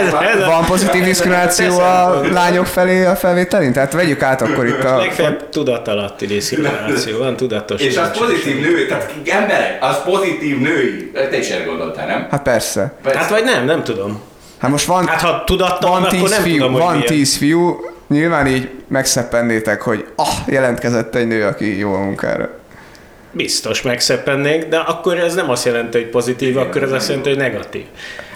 Ez, 0.00 0.12
ez 0.12 0.44
Van 0.46 0.64
pozitív 0.64 1.04
diszkrimináció 1.04 1.78
a 1.78 2.20
lányok 2.32 2.66
felé 2.66 3.04
a 3.04 3.16
felvételén? 3.16 3.72
Tehát 3.72 3.92
vegyük 3.92 4.22
át 4.22 4.42
akkor 4.42 4.66
itt 4.66 4.84
a... 4.84 4.96
legfeljebb 4.96 5.48
tudatalatti 5.48 6.26
diszkrimináció, 6.26 7.18
van 7.18 7.36
tudatos. 7.36 7.80
És 7.80 7.96
az 7.96 8.18
pozitív 8.18 8.60
női, 8.60 8.86
tehát 8.86 9.12
emberek, 9.24 9.78
az 9.80 10.02
pozitív 10.04 10.58
női. 10.58 11.10
Te 11.30 11.38
is 11.38 11.48
erre 11.48 11.64
gondoltál, 11.64 12.06
nem? 12.06 12.26
Hát 12.30 12.42
persze. 12.42 12.92
Hát 13.04 13.30
vagy 13.30 13.44
nem, 13.44 13.64
nem 13.64 13.84
tudom. 13.84 14.20
Hát 14.58 14.70
most 14.70 14.86
van, 14.86 15.06
Hát 15.06 15.20
ha 15.20 15.42
tudattalan, 15.44 16.00
van 16.00 16.04
akkor 16.04 16.18
tíz 16.18 16.30
nem 16.30 16.42
fiú, 16.42 16.56
tudom, 16.56 16.72
van 16.72 16.92
milyen. 16.92 17.06
tíz 17.06 17.36
fiú, 17.36 17.80
nyilván 18.08 18.46
így 18.46 18.68
megszeppennétek, 18.88 19.82
hogy 19.82 20.06
ah, 20.16 20.28
jelentkezett 20.46 21.14
egy 21.14 21.26
nő, 21.26 21.44
aki 21.44 21.78
jó 21.78 21.94
a 21.94 21.98
munkára. 21.98 22.48
Biztos 23.32 23.82
megszeppennénk, 23.82 24.64
de 24.64 24.76
akkor 24.76 25.18
ez 25.18 25.34
nem 25.34 25.50
azt 25.50 25.64
jelenti, 25.64 25.98
hogy 25.98 26.08
pozitív, 26.08 26.56
akkor 26.56 26.82
ez 26.82 26.92
azt 26.92 27.08
jelenti, 27.08 27.28
hogy 27.28 27.38
negatív. 27.38 27.84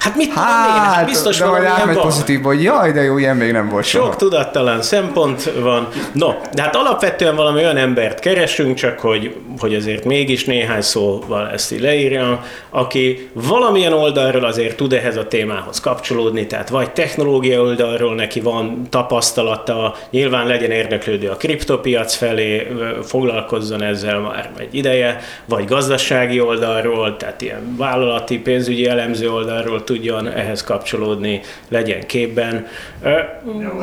Hát 0.05 0.17
mit 0.17 0.29
tudom 0.29 0.45
én? 0.45 0.83
Hát 0.83 1.05
Hát, 1.05 1.13
biztos 1.13 1.39
de 1.39 1.45
valamilyen 1.45 1.73
átmegy 1.73 1.97
pozitív, 1.97 2.43
hogy 2.43 2.63
jaj, 2.63 2.93
de 2.93 3.03
jó, 3.03 3.19
ilyen 3.19 3.37
még 3.37 3.53
nem 3.53 3.69
volt 3.69 3.85
soha. 3.85 4.05
Sok 4.05 4.17
tudattalan 4.17 4.83
szempont 4.83 5.53
van. 5.61 5.89
No, 6.13 6.33
de 6.55 6.63
hát 6.63 6.77
alapvetően 6.77 7.37
valami 7.37 7.59
olyan 7.59 7.77
embert 7.77 8.19
keresünk, 8.19 8.77
csak 8.77 8.99
hogy, 8.99 9.35
hogy 9.59 9.75
azért 9.75 10.05
mégis 10.05 10.45
néhány 10.45 10.81
szóval 10.81 11.51
ezt 11.51 11.73
így 11.73 11.81
leírjam, 11.81 12.41
aki 12.71 13.31
valamilyen 13.33 13.93
oldalról 13.93 14.45
azért 14.45 14.77
tud 14.77 14.93
ehhez 14.93 15.17
a 15.17 15.29
témához 15.29 15.81
kapcsolódni, 15.81 16.47
tehát 16.47 16.69
vagy 16.69 16.91
technológia 16.91 17.61
oldalról 17.61 18.15
neki 18.15 18.41
van 18.41 18.87
tapasztalata, 18.91 19.95
nyilván 20.11 20.47
legyen 20.47 20.71
érdeklődő 20.71 21.29
a 21.29 21.37
kriptopiac 21.37 22.15
felé, 22.15 22.73
foglalkozzon 23.03 23.83
ezzel 23.83 24.19
már 24.19 24.51
egy 24.59 24.75
ideje, 24.75 25.21
vagy 25.45 25.65
gazdasági 25.65 26.41
oldalról, 26.41 27.17
tehát 27.17 27.41
ilyen 27.43 27.75
vállalati, 27.77 28.39
pénzügyi 28.39 28.87
elemző 28.87 29.31
oldalról 29.31 29.85
tudjon 29.95 30.29
ehhez 30.29 30.63
kapcsolódni, 30.63 31.41
legyen 31.69 32.07
képben. 32.07 32.67
Ez- 33.03 33.23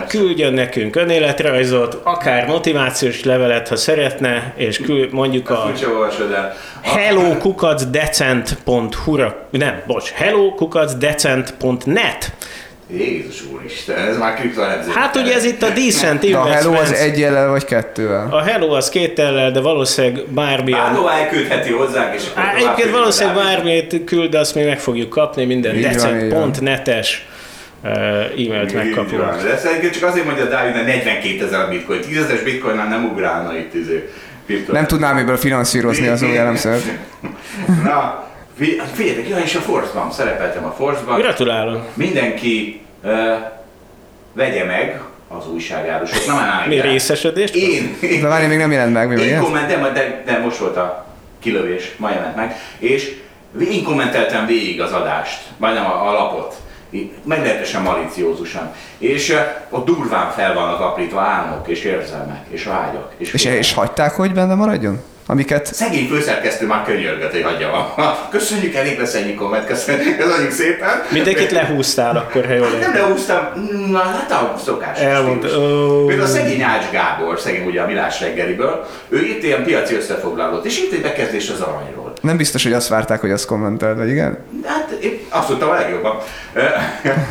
Küldjön 0.08 0.54
nekünk 0.54 0.96
önéletrajzot, 0.96 2.00
akár 2.04 2.48
motivációs 2.48 3.24
levelet, 3.24 3.68
ha 3.68 3.76
szeretne, 3.76 4.54
és 4.56 4.78
küld, 4.78 5.14
mondjuk 5.14 5.50
a 5.50 5.68
Úgyse 5.72 5.88
olvasod 5.88 6.32
el. 6.32 6.54
A- 6.84 6.88
hellokukacdecent.hu 6.88 9.16
nem, 9.50 9.82
bocs, 9.88 10.10
hellokukacdecent.net 10.12 12.32
Jézus 12.98 13.44
úristen, 13.54 13.98
ez 13.98 14.18
már 14.18 14.34
kriptoelemzés. 14.34 14.94
Hát 14.94 15.16
ugye 15.16 15.34
ez 15.34 15.44
itt 15.44 15.64
a 15.64 15.70
Decent 15.70 16.30
De 16.30 16.38
a 16.38 16.48
hello 16.48 16.74
az 16.74 16.94
egy 16.94 17.20
jellel 17.20 17.50
vagy 17.50 17.66
kettővel? 17.66 18.28
A 18.32 18.42
Hello 18.42 18.74
az 18.74 18.90
két 18.90 19.20
ellel, 19.20 19.52
de 19.52 19.62
valószínűleg 19.62 20.24
bármilyen... 20.30 20.80
Bárhova 20.80 21.14
elküldheti 21.14 21.72
hozzánk, 21.72 22.16
és 22.16 22.24
akkor 22.28 22.44
Egyébként 22.56 22.92
valószínűleg 22.92 23.36
bármit 23.36 24.04
küld, 24.04 24.36
azt 24.36 24.56
mi 24.56 24.64
meg 24.64 24.80
fogjuk 24.80 25.10
kapni, 25.10 25.46
minden 25.46 25.76
Így 25.76 25.84
van, 25.84 25.92
decent.netes 25.94 27.26
uh, 27.84 27.90
e-mailt 27.92 28.72
van. 28.72 28.86
megkapjuk. 28.86 29.42
De 29.44 29.52
ezt 29.52 29.66
egyébként 29.66 29.94
csak 29.94 30.10
azért 30.10 30.26
mondja 30.26 30.46
Dávid, 30.46 30.74
mert 30.74 30.86
42 30.86 31.46
ezer 31.46 31.60
a 31.60 31.68
bitcoin. 31.68 32.02
10 32.02 32.18
ezeres 32.18 32.42
bitcoinnál 32.42 32.88
nem 32.88 33.06
ugrálna 33.06 33.58
itt 33.58 33.74
izé. 33.74 34.10
Nem 34.72 34.86
tudnám 34.86 35.16
miből 35.16 35.38
finanszírozni 35.38 36.08
az 36.08 36.22
új 36.22 36.38
elemzőt. 36.38 36.84
Na, 37.84 38.31
figyeljetek, 38.94 39.30
jaj, 39.30 39.42
és 39.42 39.56
a 39.56 39.60
Force-ban, 39.60 40.12
szerepeltem 40.12 40.66
a 40.66 40.72
Force-ban. 40.72 41.20
Gratulálok! 41.20 41.86
Mindenki 41.94 42.82
uh, 43.04 43.12
vegye 44.34 44.66
meg 44.66 45.02
az 45.28 45.48
újságárusok, 45.48 46.26
nem 46.26 46.38
állj 46.38 46.68
Mi 46.68 46.82
részesedést? 46.82 47.56
Én, 47.56 47.98
én, 48.02 48.22
De 48.22 48.28
várj, 48.28 48.46
még 48.46 48.58
nem 48.58 48.72
jelent 48.72 48.94
meg, 48.94 49.08
mi 49.08 49.22
én 49.22 49.40
kommentem, 49.40 49.94
de, 49.94 50.24
de 50.26 50.38
most 50.38 50.58
volt 50.58 50.78
a 50.78 51.06
kilövés, 51.40 51.92
ma 51.98 52.10
jelent 52.10 52.36
meg, 52.36 52.56
és 52.80 53.16
én 53.72 53.84
kommenteltem 53.84 54.46
végig 54.46 54.82
az 54.82 54.92
adást, 54.92 55.42
majdnem 55.58 55.86
a, 55.86 56.10
a 56.10 56.14
lapot, 56.14 56.56
meglehetősen 57.24 57.82
maliciózusan. 57.82 58.74
És 58.98 59.30
uh, 59.30 59.38
ott 59.70 59.86
durván 59.86 60.32
fel 60.32 60.54
vannak 60.54 60.80
aprítva 60.80 61.22
álmok, 61.22 61.68
és 61.68 61.84
érzelmek, 61.84 62.46
és 62.50 62.64
vágyak. 62.64 63.14
És, 63.18 63.34
És, 63.34 63.46
és 63.46 63.74
hagyták, 63.74 64.12
hogy 64.12 64.34
benne 64.34 64.54
maradjon? 64.54 65.02
Amiket... 65.32 65.74
Szegény 65.74 66.08
főszerkesztő 66.08 66.66
már 66.66 66.84
könyörgött, 66.86 67.32
hogy 67.32 67.42
hagyja 67.44 67.70
van. 67.96 68.16
Köszönjük, 68.30 68.76
elég 68.76 69.00
lesz 69.00 69.14
ennyi 69.14 69.34
komment, 69.34 69.66
köszönjük, 69.66 70.18
köszönjük 70.18 70.52
szépen. 70.52 71.04
Mindenkit 71.12 71.52
lehúztál 71.52 72.18
akkor, 72.18 72.46
ha 72.46 72.54
jól 72.54 72.68
Nem 72.70 72.80
értem. 72.80 72.94
lehúztam, 72.94 73.48
na 73.92 74.00
hát 74.00 74.32
a 74.32 74.56
szokás. 74.64 75.00
Elmondta. 75.00 75.48
Például 76.06 76.22
a 76.22 76.28
szegény 76.28 76.62
Ács 76.62 76.90
Gábor, 76.92 77.40
szegény 77.40 77.66
ugye 77.66 77.82
a 77.82 77.86
Milás 77.86 78.22
reggeliből, 78.22 78.86
ő 79.10 79.26
írt 79.26 79.44
ilyen 79.44 79.64
piaci 79.64 79.96
összefoglalót, 79.96 80.66
és 80.66 80.80
írt 80.80 80.92
egy 80.94 81.02
bekezdés 81.02 81.50
az 81.50 81.60
aranyról. 81.62 82.14
Nem 82.22 82.38
biztos, 82.38 82.64
hogy 82.64 82.74
azt 82.74 82.88
várták, 82.88 83.20
hogy 83.22 83.32
azt 83.32 83.46
kommenteld, 83.46 83.98
vagy 83.98 84.10
igen? 84.10 84.38
Hát 84.66 84.92
én 85.02 85.20
azt 85.30 85.48
mondtam 85.48 85.70
a 85.70 85.74
legjobban. 85.74 86.18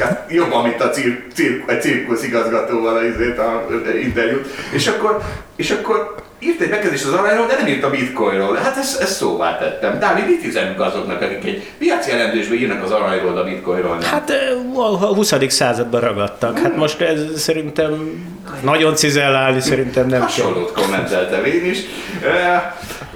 Hát 0.00 0.24
Jobban, 0.28 0.62
mint 0.66 0.80
a 0.80 0.90
cir- 0.90 1.32
cir- 1.34 1.70
egy 1.70 1.80
cirkusz 1.82 2.22
igazgatóval 2.24 2.96
a, 2.96 3.04
izét, 3.04 3.38
a 3.38 3.66
interjút. 4.02 4.46
És 4.72 4.86
akkor, 4.86 5.20
és 5.60 5.70
akkor 5.70 6.14
írt 6.38 6.60
egy 6.60 6.70
bekezdést 6.70 7.04
az 7.04 7.12
aranyról, 7.12 7.46
de 7.46 7.56
nem 7.56 7.66
írt 7.66 7.84
a 7.84 7.90
bitcoinról. 7.90 8.56
Hát 8.56 8.76
ezt, 8.76 9.00
ezt 9.00 9.16
szóvá 9.16 9.58
tettem. 9.58 9.98
Dávid, 9.98 10.26
mit 10.26 10.44
üzenünk 10.44 10.80
azoknak, 10.80 11.22
akik 11.22 11.44
egy 11.44 11.70
piaci 11.78 12.10
jelentősben 12.10 12.58
írnak 12.58 12.84
az 12.84 12.90
aranyról, 12.90 13.38
a 13.38 13.44
bitcoinról 13.44 13.96
nem? 13.96 14.10
Hát 14.10 14.32
a 14.74 15.06
20. 15.06 15.34
században 15.48 16.00
ragadtak. 16.00 16.58
Hát 16.58 16.76
most 16.76 17.00
ez 17.00 17.40
szerintem 17.40 18.22
nagyon 18.62 18.94
cizellálni 18.94 19.60
szerintem 19.60 20.06
nem 20.06 20.18
kell. 20.18 20.28
Hasonlót 20.28 20.72
kommenteltem 20.72 21.44
én 21.44 21.64
is. 21.64 21.78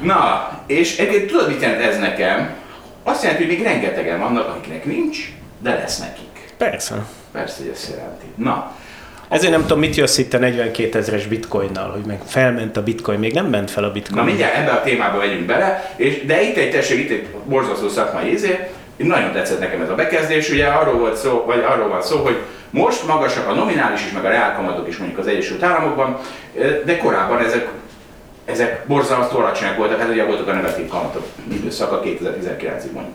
Na, 0.00 0.50
és 0.66 0.98
egyébként 0.98 1.30
tudod, 1.30 1.48
mit 1.48 1.60
jelent 1.60 1.82
ez 1.82 1.98
nekem? 1.98 2.54
Azt 3.02 3.22
jelenti, 3.22 3.44
hogy 3.44 3.56
még 3.56 3.64
rengetegen 3.64 4.18
vannak, 4.18 4.48
akiknek 4.48 4.84
nincs, 4.84 5.18
de 5.62 5.74
lesz 5.74 5.98
nekik. 5.98 6.54
Persze. 6.56 6.94
Persze, 7.32 7.56
hogy 7.58 7.70
ezt 7.74 7.90
jelenti. 7.90 8.26
Na, 8.36 8.72
Ezért 9.34 9.52
nem 9.52 9.60
tudom, 9.60 9.78
mit 9.78 9.94
jössz 9.94 10.18
itt 10.18 10.34
a 10.34 10.38
42 10.38 10.98
ezeres 10.98 11.26
bitcoinnal, 11.26 11.90
hogy 11.90 12.04
meg 12.06 12.20
felment 12.26 12.76
a 12.76 12.82
bitcoin, 12.82 13.18
még 13.18 13.32
nem 13.32 13.46
ment 13.46 13.70
fel 13.70 13.84
a 13.84 13.90
bitcoin. 13.92 14.18
na 14.18 14.24
mindjárt 14.24 14.56
ebbe 14.56 14.70
a 14.70 14.82
témába 14.82 15.18
megyünk 15.18 15.46
bele, 15.46 15.94
és, 15.96 16.24
de 16.26 16.42
itt 16.42 16.56
egy 16.56 16.70
tessék, 16.70 16.98
itt 16.98 17.10
egy 17.10 17.26
borzasztó 17.44 17.88
szakmai 17.88 18.32
izé, 18.32 18.68
nagyon 18.96 19.32
tetszett 19.32 19.60
nekem 19.60 19.80
ez 19.80 19.88
a 19.88 19.94
bekezdés, 19.94 20.50
ugye 20.50 20.66
arról 20.66 20.98
volt 20.98 21.16
szó, 21.16 21.44
vagy 21.46 21.64
arról 21.68 21.88
van 21.88 22.02
szó, 22.02 22.16
hogy 22.16 22.36
most 22.70 23.06
magasak 23.06 23.48
a 23.48 23.52
nominális 23.52 24.04
is, 24.04 24.12
meg 24.12 24.24
a 24.24 24.28
reálkamatok 24.28 24.88
is 24.88 24.96
mondjuk 24.96 25.20
az 25.20 25.26
Egyesült 25.26 25.62
Államokban, 25.62 26.18
de 26.84 26.96
korábban 26.96 27.44
ezek 27.44 27.68
ezek 28.44 28.86
borzalmas 28.86 29.32
alacsonyak 29.32 29.76
voltak, 29.76 29.98
hát 29.98 30.10
ugye 30.10 30.24
voltak 30.24 30.48
a 30.48 30.52
negatív 30.52 30.88
kamatok 30.88 31.26
időszaka 31.52 32.02
2019-ig 32.04 32.92
mondjuk. 32.92 33.14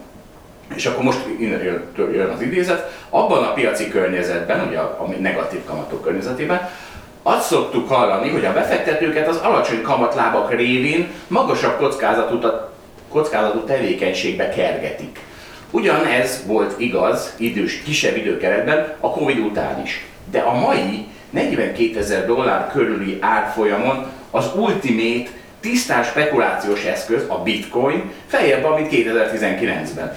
És 0.75 0.85
akkor 0.85 1.03
most 1.03 1.19
innen 1.39 1.63
jön, 1.95 2.29
az 2.29 2.41
idézet, 2.41 2.91
abban 3.09 3.43
a 3.43 3.53
piaci 3.53 3.89
környezetben, 3.89 4.67
ugye 4.67 4.77
a, 4.77 4.83
a 4.83 5.19
negatív 5.19 5.63
kamatok 5.65 6.03
környezetében, 6.03 6.69
azt 7.23 7.47
szoktuk 7.47 7.89
hallani, 7.89 8.29
hogy 8.29 8.45
a 8.45 8.53
befektetőket 8.53 9.27
az 9.27 9.37
alacsony 9.37 9.81
kamatlábak 9.81 10.55
révén 10.55 11.07
magasabb 11.27 11.77
kockázatú, 11.77 12.39
kockázatú 13.09 13.59
tevékenységbe 13.59 14.49
kergetik. 14.49 15.19
Ugyanez 15.71 16.43
volt 16.45 16.79
igaz 16.79 17.33
idős, 17.37 17.81
kisebb 17.81 18.17
időkeretben 18.17 18.95
a 18.99 19.09
Covid 19.11 19.39
után 19.39 19.81
is. 19.83 20.05
De 20.31 20.39
a 20.39 20.53
mai 20.53 21.07
42 21.29 21.97
ezer 21.97 22.25
dollár 22.25 22.71
körüli 22.71 23.17
árfolyamon 23.21 24.05
az 24.31 24.45
ultimate 24.55 25.29
tisztán 25.59 26.03
spekulációs 26.03 26.83
eszköz, 26.83 27.23
a 27.27 27.41
bitcoin, 27.43 28.11
feljebb 28.27 28.61
van, 28.61 28.73
mint 28.73 28.91
2019-ben. 28.91 30.15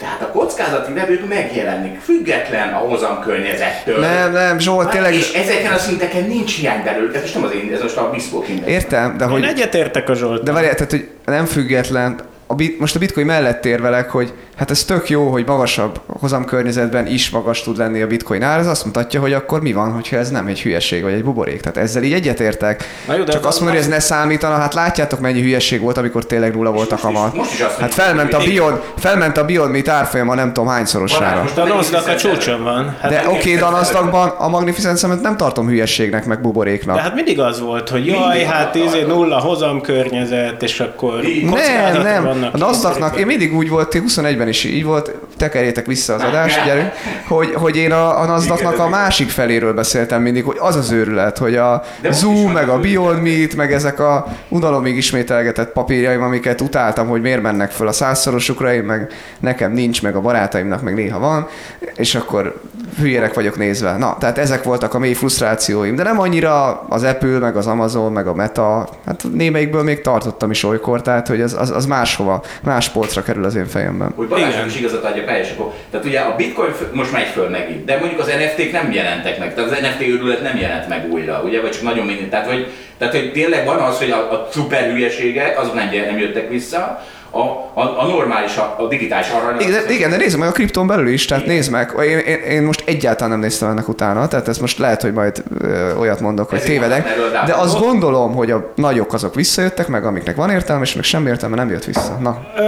Tehát 0.00 0.22
a 0.22 0.30
kockázati 0.30 0.92
vevők 0.92 1.28
megjelennek, 1.28 2.00
független 2.00 2.72
a 2.72 2.76
hozam 2.76 3.20
környezettől. 3.20 3.98
Nem, 4.00 4.32
nem, 4.32 4.58
Zsolt, 4.58 4.82
Hát, 4.82 4.92
tényleg... 4.92 5.14
És 5.14 5.32
ezeken 5.32 5.72
a 5.72 5.78
szinteken 5.78 6.24
nincs 6.24 6.58
hiány 6.58 6.82
belőle, 6.84 7.14
ez 7.14 7.20
most 7.20 7.34
nem 7.34 7.44
az 7.44 7.52
én, 7.52 7.72
ez 7.72 7.82
most 7.82 7.96
a 7.96 8.10
Biszkó 8.10 8.44
Értem, 8.66 9.16
de 9.16 9.24
Én 9.24 9.30
hogy... 9.30 9.44
egyetértek 9.44 10.08
a 10.08 10.14
Zsolt. 10.14 10.42
De 10.42 10.52
várjál, 10.52 10.74
tehát, 10.74 10.90
hogy 10.90 11.08
nem 11.24 11.44
független, 11.44 12.20
a 12.50 12.54
bit, 12.54 12.78
most 12.80 12.96
a 12.96 12.98
bitcoin 12.98 13.26
mellett 13.26 13.64
érvelek, 13.66 14.10
hogy 14.10 14.32
hát 14.56 14.70
ez 14.70 14.84
tök 14.84 15.08
jó, 15.08 15.30
hogy 15.30 15.44
magasabb 15.46 16.00
hozamkörnyezetben 16.06 17.06
is 17.06 17.30
magas 17.30 17.62
tud 17.62 17.76
lenni 17.76 18.00
a 18.02 18.06
bitcoin 18.06 18.42
ár, 18.42 18.58
ez 18.58 18.66
azt 18.66 18.84
mutatja, 18.84 19.20
hogy 19.20 19.32
akkor 19.32 19.60
mi 19.62 19.72
van, 19.72 19.92
hogyha 19.92 20.16
ez 20.16 20.30
nem 20.30 20.46
egy 20.46 20.60
hülyeség 20.62 21.02
vagy 21.02 21.12
egy 21.12 21.24
buborék. 21.24 21.60
Tehát 21.60 21.76
ezzel 21.76 22.02
így 22.02 22.12
egyetértek. 22.12 22.84
Na 23.06 23.14
jó, 23.14 23.22
de 23.24 23.32
Csak 23.32 23.40
az- 23.40 23.46
azt 23.46 23.60
mondani, 23.60 23.82
hogy 23.82 23.86
ez 23.92 23.92
ne 23.94 24.00
számítana, 24.00 24.54
hát 24.54 24.74
látjátok 24.74 25.20
mennyi 25.20 25.40
hülyeség 25.40 25.80
volt, 25.80 25.98
amikor 25.98 26.26
tényleg 26.26 26.54
nulla 26.54 26.70
volt 26.70 26.92
a 26.92 26.96
kamat. 26.96 27.34
most 27.34 27.52
is 27.52 27.60
azt 27.60 27.78
Hát 27.78 27.94
felment 27.94 28.32
a 28.34 28.38
Beyond, 28.38 28.80
felment 28.98 29.36
a 29.38 29.44
Beyond 29.44 29.70
Meat 29.70 29.88
árfolyama 29.88 30.34
nem 30.34 30.52
tudom 30.52 30.68
hányszorosára. 30.68 31.42
Most 31.42 31.58
a 31.58 31.64
Nasdaq 31.66 32.10
a 32.10 32.16
csúcson 32.16 32.62
van. 32.62 32.96
Hát, 33.00 33.10
De 33.10 33.22
oké, 33.26 33.36
okay, 33.38 33.54
de 33.56 33.64
a 33.64 33.70
Nasdaqban 33.70 34.28
a 34.28 34.48
Magnificent 34.48 34.98
Summit 34.98 35.20
nem 35.20 35.36
tartom 35.36 35.68
hülyeségnek, 35.68 36.26
meg 36.26 36.40
buboréknak. 36.40 36.96
de 36.96 37.02
hát 37.02 37.14
mindig 37.14 37.40
az 37.40 37.60
volt, 37.60 37.88
hogy 37.88 38.06
jaj, 38.06 38.42
hát 38.44 38.74
izé 38.74 39.02
nulla 39.02 39.38
hozamkörnyezet, 39.38 40.62
és 40.62 40.80
akkor 40.80 41.20
Nem, 41.42 42.02
Nem, 42.02 42.38
vannak 42.40 42.54
A 42.54 42.58
Nasdaqnak, 42.58 43.18
én 43.18 43.26
mindig 43.26 43.54
úgy 43.54 43.68
volt, 43.68 43.94
21-ben 43.94 44.48
is 44.48 44.64
így 44.64 44.84
volt, 44.84 45.12
tekerjétek 45.40 45.86
vissza 45.86 46.14
az 46.14 46.22
adást, 46.22 46.64
gyerünk, 46.64 46.92
hogy, 47.28 47.54
hogy 47.54 47.76
én 47.76 47.92
a, 47.92 48.20
a 48.20 48.24
Nasdaqnak 48.24 48.78
a 48.78 48.88
másik 48.88 49.30
feléről 49.30 49.72
beszéltem 49.72 50.22
mindig, 50.22 50.44
hogy 50.44 50.56
az 50.58 50.76
az 50.76 50.90
őrület, 50.90 51.38
hogy 51.38 51.56
a 51.56 51.82
De 52.00 52.12
Zoom, 52.12 52.52
meg 52.52 52.68
a 52.68 52.78
Beyond 52.78 53.22
Meat, 53.22 53.54
meg 53.54 53.72
ezek 53.72 54.00
a 54.00 54.26
unalomig 54.48 54.96
ismételgetett 54.96 55.72
papírjaim, 55.72 56.22
amiket 56.22 56.60
utáltam, 56.60 57.08
hogy 57.08 57.20
miért 57.20 57.42
mennek 57.42 57.70
föl 57.70 57.88
a 57.88 57.92
százszorosukra, 57.92 58.72
én 58.72 58.82
meg 58.82 59.12
nekem 59.40 59.72
nincs, 59.72 60.02
meg 60.02 60.16
a 60.16 60.20
barátaimnak 60.20 60.82
meg 60.82 60.94
néha 60.94 61.18
van, 61.18 61.48
és 61.96 62.14
akkor 62.14 62.60
hülyérek 62.98 63.34
vagyok 63.34 63.56
nézve. 63.56 63.96
Na, 63.96 64.16
tehát 64.18 64.38
ezek 64.38 64.62
voltak 64.62 64.94
a 64.94 64.98
mély 64.98 65.12
frusztrációim, 65.12 65.94
de 65.94 66.02
nem 66.02 66.20
annyira 66.20 66.80
az 66.88 67.02
Apple, 67.02 67.38
meg 67.38 67.56
az 67.56 67.66
Amazon, 67.66 68.12
meg 68.12 68.26
a 68.26 68.34
Meta, 68.34 68.88
hát 69.06 69.24
némelyikből 69.32 69.82
még 69.82 70.00
tartottam 70.00 70.50
is 70.50 70.64
olykor, 70.64 71.02
tehát 71.02 71.28
hogy 71.28 71.40
az, 71.40 71.56
az, 71.58 71.70
az 71.70 71.86
máshova, 71.86 72.42
más 72.62 72.88
polcra 72.88 73.22
kerül 73.22 73.44
az 73.44 73.54
én 73.54 73.66
fejemben. 73.66 74.12
hogy 74.16 74.28
Balázsnak 74.28 74.66
is 74.66 74.78
igazat 74.78 75.04
adja 75.04 75.24
be, 75.30 75.40
és 75.40 75.50
akkor, 75.50 75.72
tehát 75.90 76.06
ugye 76.06 76.20
a 76.20 76.36
bitcoin 76.36 76.72
most 76.92 77.12
megy 77.12 77.26
föl 77.26 77.48
megint, 77.48 77.84
de 77.84 77.98
mondjuk 77.98 78.20
az 78.20 78.26
NFT-k 78.26 78.72
nem 78.72 78.92
jelentek 78.92 79.38
meg, 79.38 79.54
tehát 79.54 79.70
az 79.70 79.78
NFT 79.78 80.08
őrület 80.08 80.42
nem 80.42 80.56
jelent 80.56 80.88
meg 80.88 81.12
újra, 81.12 81.42
ugye, 81.44 81.60
vagy 81.60 81.70
csak 81.70 81.82
nagyon 81.82 82.06
minden, 82.06 82.28
tehát 82.28 82.46
hogy, 82.46 82.72
tehát, 82.98 83.14
hogy 83.14 83.32
tényleg 83.32 83.64
van 83.64 83.78
az, 83.78 83.98
hogy 83.98 84.10
a, 84.10 84.32
a 84.32 84.48
szuper 84.52 84.90
hülyeségek, 84.90 85.58
azok 85.58 85.74
nem, 85.74 85.88
nem 86.06 86.18
jöttek 86.18 86.48
vissza, 86.48 87.02
a, 87.30 87.40
a, 87.80 87.98
a 87.98 88.06
normális, 88.06 88.56
a, 88.56 88.76
a 88.78 88.86
digitális 88.86 89.28
arany. 89.28 89.60
Igen, 89.60 89.86
de, 89.86 89.92
igen, 89.92 90.10
de 90.10 90.16
nézd 90.16 90.38
meg 90.38 90.48
a 90.48 90.52
kripton 90.52 90.86
belül 90.86 91.08
is, 91.08 91.24
tehát 91.24 91.44
Igen. 91.44 91.54
nézd 91.54 91.70
meg, 91.70 91.92
én, 92.02 92.18
én, 92.18 92.38
én, 92.38 92.62
most 92.62 92.82
egyáltalán 92.86 93.30
nem 93.30 93.40
néztem 93.40 93.70
ennek 93.70 93.88
utána, 93.88 94.28
tehát 94.28 94.48
ez 94.48 94.58
most 94.58 94.78
lehet, 94.78 95.02
hogy 95.02 95.12
majd 95.12 95.42
ö, 95.58 95.94
olyat 95.96 96.20
mondok, 96.20 96.48
hogy 96.48 96.58
Ezért 96.58 96.72
tévedek, 96.72 97.08
erről, 97.08 97.30
de 97.46 97.52
azt 97.52 97.78
gondolom, 97.78 98.34
hogy 98.34 98.50
a 98.50 98.72
nagyok 98.74 99.12
azok 99.12 99.34
visszajöttek, 99.34 99.88
meg 99.88 100.04
amiknek 100.04 100.36
van 100.36 100.50
értelme, 100.50 100.82
és 100.82 100.94
meg 100.94 101.04
semmi 101.04 101.28
értelme 101.28 101.56
nem 101.56 101.70
jött 101.70 101.84
vissza. 101.84 102.18
Na, 102.20 102.46
Ö, 102.56 102.62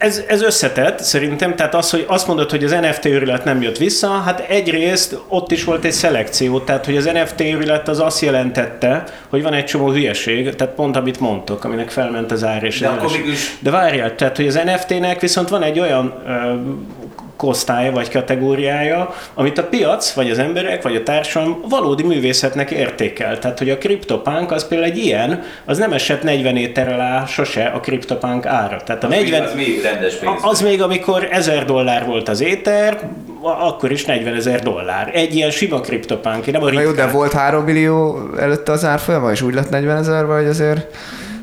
ez, 0.00 0.22
ez 0.28 0.42
összetett 0.42 0.98
szerintem, 1.02 1.56
tehát 1.56 1.74
az, 1.74 1.90
hogy 1.90 2.04
azt 2.08 2.26
mondod, 2.26 2.50
hogy 2.50 2.64
az 2.64 2.70
NFT 2.70 3.04
őrület 3.04 3.44
nem 3.44 3.62
jött 3.62 3.76
vissza, 3.78 4.08
hát 4.08 4.40
egyrészt 4.40 5.18
ott 5.28 5.50
is 5.52 5.64
volt 5.64 5.84
egy 5.84 5.92
szelekció, 5.92 6.60
tehát 6.60 6.84
hogy 6.84 6.96
az 6.96 7.04
NFT 7.04 7.40
őrület 7.40 7.88
az 7.88 7.98
azt 8.00 8.20
jelentette, 8.20 9.04
hogy 9.28 9.42
van 9.42 9.52
egy 9.52 9.64
csomó 9.64 9.90
hülyeség, 9.90 10.54
tehát 10.54 10.74
pont 10.74 10.96
amit 10.96 11.20
mondtok, 11.20 11.64
aminek 11.64 11.90
felment 11.90 12.32
az 12.32 12.44
ár 12.44 12.62
és 12.62 12.78
De 12.78 12.88
akkor 12.88 13.10
mégis- 13.10 13.56
De 13.58 13.70
várjál, 13.70 14.14
tehát 14.14 14.36
hogy 14.36 14.46
az 14.46 14.60
NFT-nek 14.64 15.20
viszont 15.20 15.48
van 15.48 15.62
egy 15.62 15.80
olyan 15.80 16.14
ö, 16.26 16.30
kosztálya 17.40 17.92
vagy 17.92 18.10
kategóriája, 18.10 19.14
amit 19.34 19.58
a 19.58 19.62
piac, 19.64 20.12
vagy 20.12 20.30
az 20.30 20.38
emberek, 20.38 20.82
vagy 20.82 20.96
a 20.96 21.02
társadalom 21.02 21.60
valódi 21.68 22.02
művészetnek 22.02 22.70
értékel. 22.70 23.38
Tehát, 23.38 23.58
hogy 23.58 23.70
a 23.70 23.78
CryptoPunk 23.78 24.52
az 24.52 24.68
például 24.68 24.90
egy 24.90 24.98
ilyen, 24.98 25.42
az 25.64 25.78
nem 25.78 25.92
esett 25.92 26.22
40 26.22 26.56
éter 26.56 26.92
alá 26.92 27.24
sose 27.26 27.64
a 27.64 27.80
CryptoPunk 27.80 28.46
ára. 28.46 28.76
Tehát 28.82 29.04
a 29.04 29.06
Az 29.06 29.12
40, 29.12 29.40
még- 29.40 29.48
Az 29.48 29.54
még 29.54 29.80
rendes 29.82 30.14
pénz. 30.14 30.32
az 30.42 30.60
még 30.60 30.82
amikor 30.82 31.28
1000 31.30 31.64
dollár 31.64 32.06
volt 32.06 32.28
az 32.28 32.40
éter, 32.40 32.98
akkor 33.42 33.90
is 33.90 34.04
40 34.04 34.34
ezer 34.34 34.60
dollár. 34.62 35.10
Egy 35.14 35.34
ilyen 35.34 35.50
sima 35.50 35.80
CryptoPunk, 35.80 36.52
nem 36.52 36.62
a 36.62 36.70
na 36.70 36.70
jó, 36.72 36.78
de 36.80 36.86
ritkán. 36.86 37.12
volt 37.12 37.32
3 37.32 37.64
millió 37.64 38.18
előtte 38.38 38.72
az 38.72 38.84
árfolyama, 38.84 39.30
és 39.30 39.42
úgy 39.42 39.54
lett 39.54 39.70
40 39.70 39.96
ezer, 39.96 40.26
vagy 40.26 40.46
azért... 40.46 40.86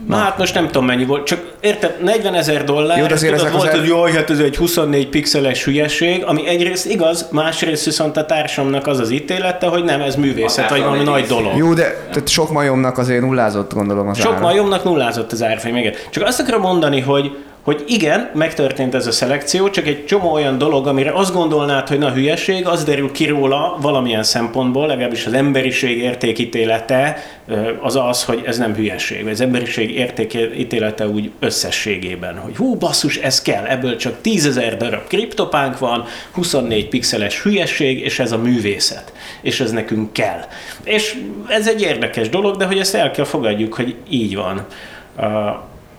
Na 0.07 0.15
hát 0.15 0.37
most 0.37 0.53
nem 0.53 0.65
tudom 0.65 0.85
mennyi 0.85 1.05
volt, 1.05 1.25
csak 1.25 1.39
érted, 1.59 2.03
40 2.03 2.33
ezer 2.33 2.63
dollár, 2.63 2.97
Jó, 2.97 3.05
de 3.05 3.13
azért 3.13 3.31
tudod, 3.35 3.45
ezek 3.47 3.55
az 3.57 3.63
volt, 3.63 3.73
el- 3.73 3.79
hogy 3.79 3.89
jaj, 3.89 4.11
hát 4.11 4.29
ez 4.29 4.39
egy 4.39 4.55
24 4.57 5.07
pixeles 5.09 5.63
hülyeség, 5.63 6.23
ami 6.25 6.47
egyrészt 6.47 6.85
igaz, 6.85 7.27
másrészt 7.31 7.85
viszont 7.85 8.17
a 8.17 8.25
társamnak 8.25 8.87
az 8.87 8.99
az 8.99 9.09
ítélete, 9.09 9.67
hogy 9.67 9.83
nem, 9.83 10.01
ez 10.01 10.15
művészet, 10.15 10.69
vagy 10.69 10.79
valami 10.81 11.03
nagy 11.03 11.25
dolog. 11.25 11.57
Jó, 11.57 11.73
de 11.73 11.83
tehát 12.11 12.27
sok 12.27 12.51
majomnak 12.51 12.97
azért 12.97 13.21
nullázott, 13.21 13.73
gondolom 13.73 14.07
az 14.07 14.19
Sok 14.19 14.31
ára. 14.33 14.41
majomnak 14.41 14.83
nullázott 14.83 15.31
az 15.31 15.43
árfolyam, 15.43 15.77
igen. 15.77 15.93
Csak 16.09 16.23
azt 16.23 16.39
akarom 16.39 16.61
mondani, 16.61 16.99
hogy 16.99 17.31
hogy 17.67 17.83
igen, 17.87 18.29
megtörtént 18.33 18.95
ez 18.95 19.07
a 19.07 19.11
szelekció, 19.11 19.69
csak 19.69 19.87
egy 19.87 20.05
csomó 20.05 20.31
olyan 20.31 20.57
dolog, 20.57 20.87
amire 20.87 21.11
azt 21.11 21.33
gondolnád, 21.33 21.87
hogy 21.87 21.97
na 21.97 22.11
hülyeség, 22.11 22.67
az 22.67 22.83
derül 22.83 23.11
ki 23.11 23.25
róla 23.25 23.77
valamilyen 23.81 24.23
szempontból, 24.23 24.87
legalábbis 24.87 25.25
az 25.25 25.33
emberiség 25.33 25.97
értékítélete 25.97 27.23
az 27.81 27.95
az, 27.95 28.23
hogy 28.23 28.41
ez 28.45 28.57
nem 28.57 28.75
hülyeség, 28.75 29.23
vagy 29.23 29.31
az 29.31 29.41
emberiség 29.41 29.95
értékítélete 29.95 31.07
úgy 31.07 31.31
összességében, 31.39 32.37
hogy 32.37 32.55
hú, 32.55 32.75
basszus, 32.75 33.17
ez 33.17 33.41
kell, 33.41 33.65
ebből 33.65 33.95
csak 33.95 34.21
10 34.21 34.45
ezer 34.45 34.77
darab 34.77 35.07
kriptopánk 35.07 35.79
van, 35.79 36.05
24 36.31 36.87
pixeles 36.87 37.41
hülyeség, 37.41 37.99
és 37.99 38.19
ez 38.19 38.31
a 38.31 38.37
művészet, 38.37 39.13
és 39.41 39.59
ez 39.59 39.71
nekünk 39.71 40.13
kell. 40.13 40.45
És 40.83 41.17
ez 41.47 41.67
egy 41.67 41.81
érdekes 41.81 42.29
dolog, 42.29 42.57
de 42.57 42.65
hogy 42.65 42.79
ezt 42.79 42.95
el 42.95 43.11
kell 43.11 43.25
fogadjuk, 43.25 43.73
hogy 43.73 43.95
így 44.09 44.35
van. 44.35 44.65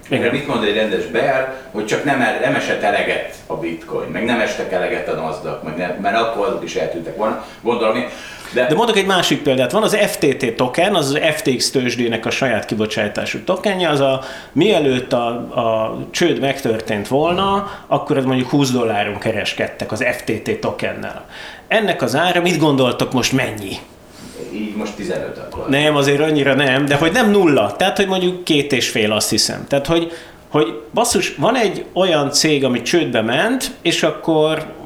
Uh, 0.09 0.19
Meg 0.19 0.21
igen. 0.21 0.33
mit 0.33 0.47
mond 0.47 0.65
egy 0.65 0.75
rendes 0.75 1.05
beár, 1.05 1.57
hogy 1.71 1.87
csak 1.87 2.05
nem, 2.05 2.21
el, 2.21 2.41
nem 2.41 2.55
esett 2.55 2.83
eleget 2.83 3.35
a 3.47 3.57
bitcoin, 3.57 4.09
meg 4.09 4.25
nem 4.25 4.41
estek 4.41 4.73
eleget 4.73 5.09
a 5.09 5.15
Nasdaq, 5.15 5.65
meg 5.65 5.77
nem, 5.77 5.97
mert 6.03 6.17
akkor 6.17 6.47
azok 6.47 6.65
is 6.65 6.75
eltűntek 6.75 7.17
volna. 7.17 7.45
Gondolom 7.63 7.97
én. 7.97 8.09
De, 8.53 8.67
De 8.67 8.75
mondok 8.75 8.97
egy 8.97 9.07
másik 9.07 9.43
példát. 9.43 9.73
Van 9.73 9.83
az 9.83 9.97
FTT 9.97 10.55
token, 10.57 10.95
az 10.95 11.11
az 11.11 11.21
FTX 11.35 11.71
tőzsdének 11.71 12.27
a 12.27 12.31
saját 12.31 12.65
kibocsátású 12.65 13.39
tokenje, 13.45 13.89
az 13.89 14.01
a 14.01 14.21
mielőtt 14.53 15.13
a, 15.13 15.27
a 15.37 15.99
csőd 16.11 16.41
megtörtént 16.41 17.09
volna, 17.09 17.71
akkor 17.87 18.17
az 18.17 18.25
mondjuk 18.25 18.49
20 18.49 18.71
dolláron 18.71 19.19
kereskedtek 19.19 19.93
az 19.93 20.05
FTT 20.17 20.59
tokennel. 20.61 21.27
Ennek 21.69 22.03
az 22.03 22.17
ára, 22.17 22.41
mit 22.41 22.59
gondoltok 22.59 23.13
most 23.13 23.33
mennyi? 23.33 23.77
Így 24.53 24.77
most 24.77 24.93
15 24.95 25.39
akkor. 25.39 25.69
Nem, 25.69 25.97
azért 25.97 26.21
annyira 26.21 26.55
nem, 26.55 26.85
de 26.85 26.95
hogy 26.95 27.13
nem 27.13 27.31
nulla. 27.31 27.77
Tehát, 27.77 27.97
hogy 27.97 28.07
mondjuk 28.07 28.45
két 28.45 28.73
és 28.73 28.89
fél, 28.89 29.13
azt 29.13 29.31
hiszem. 29.31 29.67
Tehát, 29.69 29.87
hogy, 29.87 30.13
hogy 30.49 30.81
basszus, 30.95 31.35
van 31.35 31.57
egy 31.57 31.85
olyan 31.93 32.31
cég, 32.31 32.65
ami 32.65 32.83
csődbe 32.83 33.21
ment, 33.21 33.71
és 33.83 34.03
akkor 34.03 34.77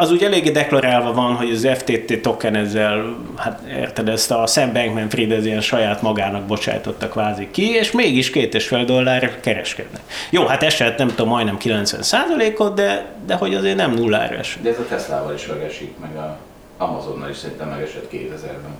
az 0.00 0.10
úgy 0.10 0.22
eléggé 0.22 0.50
deklarálva 0.50 1.12
van, 1.12 1.34
hogy 1.34 1.50
az 1.50 1.68
FTT 1.74 2.22
token 2.22 2.54
ezzel, 2.54 3.16
hát 3.36 3.60
érted, 3.68 4.08
ezt 4.08 4.30
a 4.30 4.46
Sam 4.46 4.72
Bankman-Fried 4.72 5.32
ez 5.32 5.46
ilyen 5.46 5.60
saját 5.60 6.02
magának 6.02 6.42
bocsájtotta 6.42 7.08
kvázi 7.08 7.48
ki, 7.50 7.70
és 7.70 7.90
mégis 7.90 8.30
két 8.30 8.54
és 8.54 8.66
fél 8.66 8.84
dollár 8.84 9.40
kereskednek. 9.40 10.00
Jó, 10.30 10.46
hát 10.46 10.62
esett 10.62 10.98
nem 10.98 11.08
tudom, 11.08 11.28
majdnem 11.28 11.56
90 11.56 12.02
ot 12.56 12.74
de, 12.74 13.04
de 13.26 13.34
hogy 13.34 13.54
azért 13.54 13.76
nem 13.76 13.92
nullára 13.94 14.36
esett. 14.36 14.62
De 14.62 14.70
ez 14.70 14.78
a 14.78 14.86
Teslával 14.88 15.34
is 15.34 15.46
megesik, 15.46 15.92
meg 16.00 16.16
a 16.16 16.38
Amazonnal 16.80 17.30
is 17.30 17.36
szerintem 17.36 17.68
megesett 17.68 18.10
2000-ben. 18.12 18.74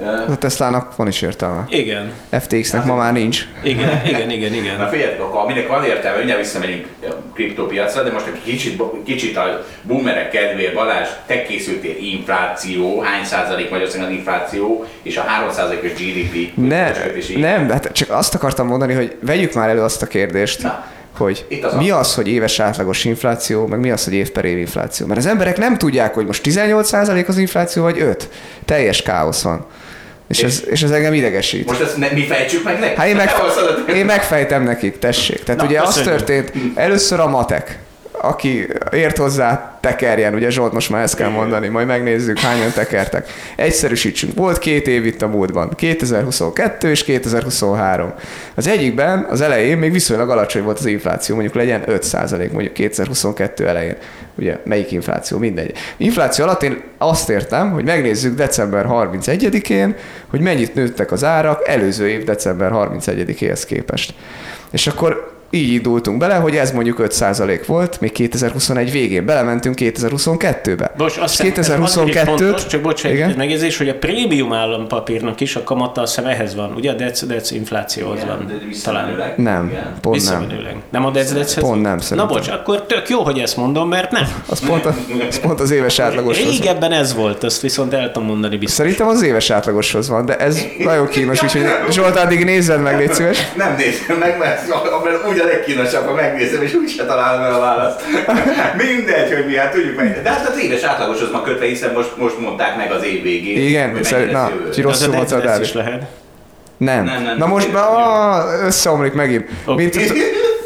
Ö, 0.00 0.32
A 0.32 0.36
Teslának 0.36 0.96
van 0.96 1.06
is 1.06 1.22
értelme. 1.22 1.64
Igen, 1.68 2.12
FTX-nek 2.30 2.84
ma 2.84 2.94
már 2.94 3.12
nincs. 3.12 3.46
igen, 3.62 4.00
igen, 4.06 4.30
igen, 4.30 4.54
igen. 4.54 4.76
Na 4.76 4.86
figyeljetek, 4.88 5.20
akkor 5.22 5.40
aminek 5.40 5.68
van 5.68 5.84
értelme, 5.84 6.16
mindjárt 6.16 6.40
visszamegyünk 6.40 6.86
a 7.02 7.12
kriptopiacra, 7.34 8.02
de 8.02 8.12
most 8.12 8.26
egy 8.26 8.42
kicsit, 8.44 8.82
kicsit 9.04 9.36
a 9.36 9.64
boomerek 9.82 10.30
kedvéért 10.30 10.74
Balázs, 10.74 11.08
te 11.26 11.42
készültél 11.42 11.96
infláció, 11.96 13.00
hány 13.00 13.24
százalék 13.24 13.70
Magyarországon 13.70 14.06
az 14.06 14.12
infláció, 14.12 14.84
és 15.02 15.16
a 15.16 15.20
3 15.20 15.50
százalékos 15.50 15.92
GDP. 15.92 16.56
Ne, 16.56 16.92
nem, 17.36 17.68
hát 17.70 17.92
csak 17.92 18.10
azt 18.10 18.34
akartam 18.34 18.66
mondani, 18.66 18.94
hogy 18.94 19.16
vegyük 19.20 19.52
már 19.52 19.68
elő 19.68 19.82
azt 19.82 20.02
a 20.02 20.06
kérdést, 20.06 20.62
Na. 20.62 20.84
Hogy 21.18 21.46
az 21.62 21.74
mi 21.74 21.90
az, 21.90 22.14
hogy 22.14 22.28
éves 22.28 22.60
átlagos 22.60 23.04
infláció, 23.04 23.66
meg 23.66 23.78
mi 23.80 23.90
az, 23.90 24.04
hogy 24.04 24.12
év 24.14 24.30
per 24.30 24.44
év 24.44 24.58
infláció. 24.58 25.06
Mert 25.06 25.18
az 25.18 25.26
emberek 25.26 25.56
nem 25.56 25.78
tudják, 25.78 26.14
hogy 26.14 26.26
most 26.26 26.42
18% 26.48 27.26
az 27.26 27.38
infláció, 27.38 27.82
vagy 27.82 28.00
5. 28.00 28.28
Teljes 28.64 29.02
káosz 29.02 29.42
van. 29.42 29.66
És, 30.28 30.38
És- 30.38 30.44
ez, 30.44 30.62
és 30.70 30.82
ez 30.82 30.90
engem 30.90 31.14
idegesít. 31.14 31.66
Most 31.66 31.80
ezt 31.80 31.96
ne, 31.96 32.08
mi 32.12 32.22
fejtsük 32.26 32.64
meg 32.64 32.78
nekik? 32.78 32.96
Hát 32.96 33.06
én, 33.06 33.16
meg, 33.16 33.30
én 33.98 34.04
megfejtem 34.04 34.62
nekik, 34.62 34.98
tessék. 34.98 35.42
Tehát 35.42 35.60
Na, 35.60 35.66
ugye 35.66 35.80
az 35.80 35.94
történt, 35.94 36.52
először 36.74 37.20
a 37.20 37.28
matek, 37.28 37.78
aki 38.20 38.66
ért 38.92 39.16
hozzá, 39.16 39.78
tekerjen, 39.80 40.34
ugye 40.34 40.50
Zsolt 40.50 40.72
most 40.72 40.90
már 40.90 41.02
ezt 41.02 41.16
kell 41.16 41.28
mondani, 41.28 41.68
majd 41.68 41.86
megnézzük 41.86 42.38
hányan 42.38 42.72
tekertek. 42.72 43.28
Egyszerűsítsünk. 43.56 44.34
Volt 44.34 44.58
két 44.58 44.86
év 44.86 45.06
itt 45.06 45.22
a 45.22 45.26
múltban, 45.26 45.70
2022 45.76 46.90
és 46.90 47.04
2023. 47.04 48.12
Az 48.54 48.66
egyikben 48.66 49.26
az 49.30 49.40
elején 49.40 49.78
még 49.78 49.92
viszonylag 49.92 50.30
alacsony 50.30 50.62
volt 50.62 50.78
az 50.78 50.86
infláció, 50.86 51.34
mondjuk 51.34 51.56
legyen 51.56 51.82
5% 51.86 52.50
mondjuk 52.50 52.72
2022 52.72 53.68
elején. 53.68 53.96
Ugye 54.34 54.58
melyik 54.64 54.90
infláció? 54.90 55.38
Mindegy. 55.38 55.72
Infláció 55.96 56.44
alatt 56.44 56.62
én 56.62 56.82
azt 56.98 57.30
értem, 57.30 57.70
hogy 57.72 57.84
megnézzük 57.84 58.34
december 58.34 58.86
31-én, 58.88 59.96
hogy 60.26 60.40
mennyit 60.40 60.74
nőttek 60.74 61.12
az 61.12 61.24
árak 61.24 61.68
előző 61.68 62.08
év 62.08 62.24
december 62.24 62.70
31-éhez 62.74 63.62
képest. 63.66 64.14
És 64.70 64.86
akkor 64.86 65.37
így 65.50 65.72
indultunk 65.72 66.18
bele, 66.18 66.34
hogy 66.34 66.56
ez 66.56 66.72
mondjuk 66.72 66.98
5% 67.00 67.62
volt, 67.66 68.00
még 68.00 68.12
2021 68.12 68.92
végén. 68.92 69.24
Belementünk 69.24 69.76
2022-be. 69.80 70.92
Bocs, 70.96 71.16
azt 71.16 71.40
És 71.40 71.50
hiszem, 71.54 71.82
ez 71.82 71.96
azért 71.96 72.18
2022-t 72.18 72.24
fontos, 72.24 72.66
csak 72.66 72.80
bocs, 72.80 73.04
egy 73.04 73.12
Igen? 73.12 73.28
egy 73.28 73.36
megjegyzés, 73.36 73.76
hogy 73.76 73.88
a 73.88 73.94
prémium 73.94 74.52
állampapírnak 74.52 75.40
is 75.40 75.56
a 75.56 75.62
kamata 75.62 76.00
azt 76.00 76.14
hiszem 76.14 76.30
ehhez 76.30 76.54
van, 76.54 76.72
ugye 76.76 76.90
a 76.90 76.94
dec, 76.94 77.24
dec 77.24 77.50
inflációhoz 77.50 78.16
Igen, 78.16 78.28
van. 78.28 78.46
de 78.46 78.54
Talán. 78.82 79.34
Nem, 79.36 79.66
Igen. 79.66 79.94
pont 80.00 80.30
nem. 80.30 80.46
Nem 80.90 81.04
a 81.04 81.10
dec, 81.10 81.32
dechez 81.32 81.58
Pont 81.58 81.82
nem, 81.82 81.94
Na 81.94 82.00
szerintem. 82.00 82.26
bocs, 82.36 82.48
akkor 82.48 82.82
tök 82.82 83.08
jó, 83.08 83.22
hogy 83.22 83.38
ezt 83.38 83.56
mondom, 83.56 83.88
mert 83.88 84.10
nem. 84.10 84.28
Az 84.46 84.66
pont, 84.66 84.84
a, 84.86 84.94
az 85.28 85.40
pont 85.40 85.60
az 85.60 85.70
éves 85.70 85.98
átlagoshoz 85.98 86.44
van. 86.44 86.52
Régebben 86.52 86.92
ez 86.92 87.14
volt, 87.14 87.44
azt 87.44 87.60
viszont 87.60 87.92
el 87.92 88.12
tudom 88.12 88.28
mondani 88.28 88.56
biztos. 88.56 88.76
Szerintem 88.76 89.08
az 89.08 89.22
éves 89.22 89.50
átlagoshoz 89.50 90.08
van, 90.08 90.26
de 90.26 90.36
ez 90.36 90.64
nagyon 90.78 91.06
kínos, 91.08 91.42
úgyhogy 91.42 91.64
Zsolt, 91.90 92.16
addig 92.16 92.44
nézzed 92.44 92.80
meg, 92.82 92.98
légy 92.98 93.12
szíves. 93.14 93.38
Nem 93.56 93.74
nézem 93.76 94.16
meg, 94.18 94.38
mert, 94.38 94.68
mert 95.04 95.28
úgy 95.28 95.37
a 95.38 95.44
legkínosabb, 95.44 96.06
ha 96.06 96.12
megnézem, 96.14 96.62
és 96.62 96.74
úgyse 96.74 97.04
találom 97.04 97.42
el 97.42 97.54
a 97.54 97.60
választ. 97.60 98.00
Mindegy, 98.86 99.32
hogy 99.34 99.46
mi, 99.46 99.56
hát 99.56 99.72
tudjuk 99.72 99.96
meg. 99.96 100.22
De 100.22 100.30
hát 100.30 100.48
az 100.48 100.58
éves 100.58 100.82
átlagoshoz 100.82 101.30
van 101.30 101.42
kötve, 101.42 101.64
hiszen 101.66 101.92
most, 101.92 102.16
most 102.16 102.38
mondták 102.40 102.76
meg 102.76 102.92
az 102.92 103.04
év 103.04 103.22
végén. 103.22 103.66
Igen, 103.66 103.90
hogy 103.90 104.04
szerint- 104.04 104.32
na, 104.32 104.50
ki 104.56 104.66
Az 104.68 104.78
a 104.78 104.82
rosszul 104.82 105.14
dec 105.14 105.30
Dávid. 105.30 105.62
is 105.62 105.72
lehet. 105.72 106.02
Nem. 106.76 107.04
Nem, 107.04 107.22
nem, 107.22 107.36
Na 107.36 107.46
most 107.46 107.72
már 107.72 107.84
ah, 107.88 108.64
összeomlik 108.66 109.12
megint. 109.12 109.48
Oké. 109.64 109.82
Mint, 109.82 110.12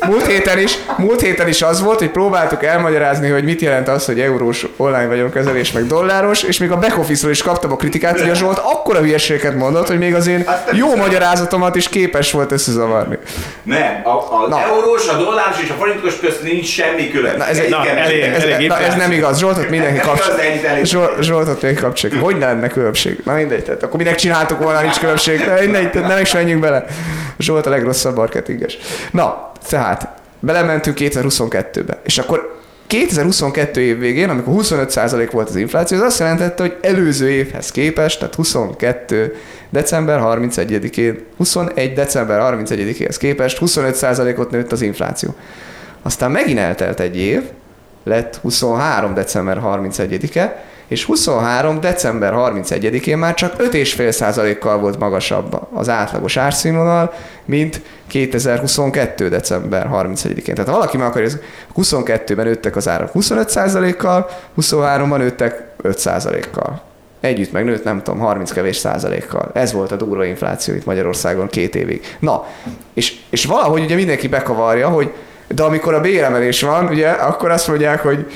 múlt, 0.07 0.27
héten 0.27 0.59
is, 0.59 0.79
múlt 0.97 1.21
héten 1.21 1.49
is 1.49 1.63
az 1.63 1.83
volt, 1.83 1.99
hogy 1.99 2.11
próbáltuk 2.11 2.65
elmagyarázni, 2.65 3.29
hogy 3.29 3.45
mit 3.45 3.61
jelent 3.61 3.89
az, 3.89 4.05
hogy 4.05 4.21
eurós 4.21 4.67
online 4.83 5.07
vagyonkezelés, 5.07 5.73
meg 5.73 5.87
dolláros, 5.87 6.43
és 6.43 6.59
még 6.59 6.71
a 6.71 6.79
back 6.79 6.99
office 6.99 7.31
is 7.31 7.43
kaptam 7.43 7.73
a 7.73 7.77
kritikát, 7.77 8.21
hogy 8.21 8.31
a 8.31 8.35
Zsolt 8.35 8.59
akkora 8.59 8.99
hülyeséget 9.01 9.55
mondott, 9.55 9.87
hogy 9.87 9.99
még 9.99 10.15
az 10.15 10.27
én 10.27 10.47
jó 10.73 10.97
magyarázatomat 10.97 11.77
is 11.77 11.89
képes 11.89 12.33
volt 12.33 12.53
összezavarni. 12.53 13.19
Nem, 13.63 14.01
a, 14.05 14.09
a 14.09 14.47
Na. 14.49 14.61
eurós, 14.61 15.09
a 15.09 15.17
dolláros 15.17 15.63
és 15.63 15.71
a 15.71 15.75
forintos 15.75 16.19
közt 16.21 16.43
nincs 16.43 16.67
semmi 16.67 17.11
külön. 17.11 17.37
Na, 17.37 17.47
ez 17.47 17.59
egy- 17.59 17.71
Na, 17.71 17.87
elég. 17.89 18.21
Ez, 18.23 18.43
elég 18.45 18.69
na, 18.69 18.79
ez 18.79 18.95
nem 18.95 19.11
igaz, 19.13 19.39
Zsoltot 19.39 19.69
mindenki 19.71 19.99
kapcsol. 20.01 20.35
Zsolt, 20.83 21.23
Zsoltot 21.23 21.63
mindenki 21.63 21.81
kapcsolja. 21.85 22.19
Hogy 22.21 22.37
ne 22.39 22.47
lenne 22.47 22.69
különbség? 22.69 23.21
Na 23.25 23.33
mindegy, 23.35 23.65
tehát 23.65 23.83
akkor 23.83 23.97
minek 23.97 24.15
csináltuk 24.15 24.59
volna, 24.63 24.81
nincs 24.81 24.99
különbség. 24.99 25.45
De 25.45 25.61
mindegy, 25.61 25.91
tehát 25.91 26.09
nem 26.09 26.19
is 26.21 26.33
menjünk 26.33 26.61
bele. 26.61 26.85
Zsolt 27.39 27.67
a 27.67 27.71
legrosszabb 27.71 28.17
marketinges. 28.17 28.79
Na, 29.11 29.51
tehát 29.69 30.09
belementünk 30.41 30.97
2022-be, 31.01 32.01
és 32.05 32.19
akkor 32.19 32.61
2022 32.93 33.81
év 33.81 33.99
végén, 33.99 34.29
amikor 34.29 34.55
25% 34.57 35.29
volt 35.33 35.49
az 35.49 35.57
infláció, 35.57 35.99
az 35.99 36.03
azt 36.05 36.19
jelentette, 36.19 36.63
hogy 36.63 36.77
előző 36.81 37.31
évhez 37.31 37.71
képest, 37.71 38.19
tehát 38.19 38.35
22 38.35 39.37
december 39.71 40.21
31-én, 40.23 41.25
21 41.37 41.93
december 41.93 42.41
31-éhez 42.41 43.17
képest 43.19 43.59
25%-ot 43.61 44.51
nőtt 44.51 44.73
az 44.73 44.83
infláció. 44.83 45.35
Aztán 46.03 46.31
megint 46.31 46.59
eltelt 46.59 47.01
egy 47.01 47.17
év, 47.17 47.43
lett 48.05 48.37
23 48.37 49.15
december 49.15 49.61
31-e, 49.65 50.65
és 50.93 51.05
23. 51.05 51.81
december 51.81 52.33
31-én 52.37 53.19
már 53.19 53.35
csak 53.35 53.55
5,5%-kal 53.59 54.79
volt 54.79 54.99
magasabb 54.99 55.61
az 55.73 55.89
átlagos 55.89 56.37
árszínvonal, 56.37 57.13
mint 57.45 57.81
2022. 58.07 59.29
december 59.29 59.89
31-én. 59.93 60.55
Tehát 60.55 60.71
ha 60.71 60.77
valaki 60.77 60.97
meg 60.97 61.07
akarja, 61.07 61.29
22-ben 61.77 62.47
nőttek 62.47 62.77
az 62.77 62.89
árak 62.89 63.11
25%-kal, 63.15 64.29
23-ban 64.61 65.17
nőttek 65.17 65.65
5%-kal. 65.83 66.83
Együtt 67.21 67.53
megnőtt, 67.53 67.85
nem 67.85 68.03
tudom, 68.03 68.21
30 68.21 68.53
kevés 68.53 68.77
százalékkal. 68.77 69.51
Ez 69.55 69.73
volt 69.73 69.93
a 69.93 69.97
durva 69.97 70.25
infláció 70.25 70.75
itt 70.75 70.85
Magyarországon 70.85 71.49
két 71.49 71.75
évig. 71.75 72.17
Na, 72.19 72.47
és, 72.95 73.17
és 73.31 73.45
valahogy 73.45 73.83
ugye 73.83 73.95
mindenki 73.95 74.29
bekavarja, 74.29 74.89
hogy 74.89 75.13
de 75.49 75.63
amikor 75.63 75.95
a 75.95 76.01
béremelés 76.01 76.63
van, 76.63 76.87
ugye, 76.87 77.09
akkor 77.09 77.51
azt 77.51 77.69
mondják, 77.69 78.01
hogy 78.01 78.27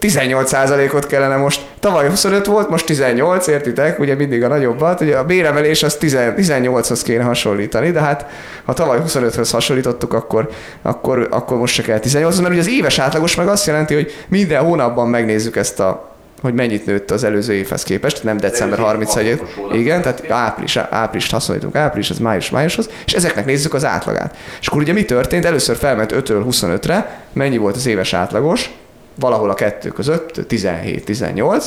18%-ot 0.00 1.06
kellene 1.06 1.36
most, 1.36 1.60
tavaly 1.80 2.08
25 2.08 2.46
volt, 2.46 2.68
most 2.68 2.86
18, 2.86 3.46
értitek, 3.46 3.98
ugye 3.98 4.14
mindig 4.14 4.42
a 4.42 4.48
nagyobbat, 4.48 5.00
ugye 5.00 5.16
a 5.16 5.24
béremelés 5.24 5.82
az 5.82 5.96
18-hoz 6.00 7.02
kéne 7.02 7.22
hasonlítani, 7.22 7.90
de 7.90 8.00
hát 8.00 8.26
ha 8.64 8.72
tavaly 8.72 8.98
25-höz 9.06 9.48
hasonlítottuk, 9.52 10.12
akkor, 10.12 10.50
akkor, 10.82 11.28
akkor 11.30 11.58
most 11.58 11.74
se 11.74 11.82
kell 11.82 11.98
18 11.98 12.38
mert 12.38 12.50
ugye 12.50 12.60
az 12.60 12.68
éves 12.68 12.98
átlagos 12.98 13.34
meg 13.34 13.48
azt 13.48 13.66
jelenti, 13.66 13.94
hogy 13.94 14.12
minden 14.28 14.64
hónapban 14.64 15.08
megnézzük 15.08 15.56
ezt 15.56 15.80
a 15.80 16.12
hogy 16.42 16.54
mennyit 16.54 16.86
nőtt 16.86 17.10
az 17.10 17.24
előző 17.24 17.52
évhez 17.52 17.82
képest, 17.82 18.22
nem 18.22 18.36
december 18.36 18.78
31 18.78 19.42
Igen, 19.72 20.02
tehát 20.02 20.30
április, 20.30 20.76
április 20.76 21.30
hasonlítunk 21.30 21.74
április, 21.76 22.10
az 22.10 22.18
május 22.18 22.50
májushoz, 22.50 22.90
és 23.06 23.12
ezeknek 23.12 23.44
nézzük 23.44 23.74
az 23.74 23.84
átlagát. 23.84 24.36
És 24.60 24.66
akkor 24.66 24.80
ugye 24.82 24.92
mi 24.92 25.04
történt? 25.04 25.44
Először 25.44 25.76
felment 25.76 26.12
5-ről 26.12 26.44
25-re, 26.50 27.20
mennyi 27.32 27.56
volt 27.56 27.76
az 27.76 27.86
éves 27.86 28.12
átlagos, 28.12 28.70
valahol 29.14 29.50
a 29.50 29.54
kettő 29.54 29.88
között, 29.88 30.40
17-18, 30.48 31.64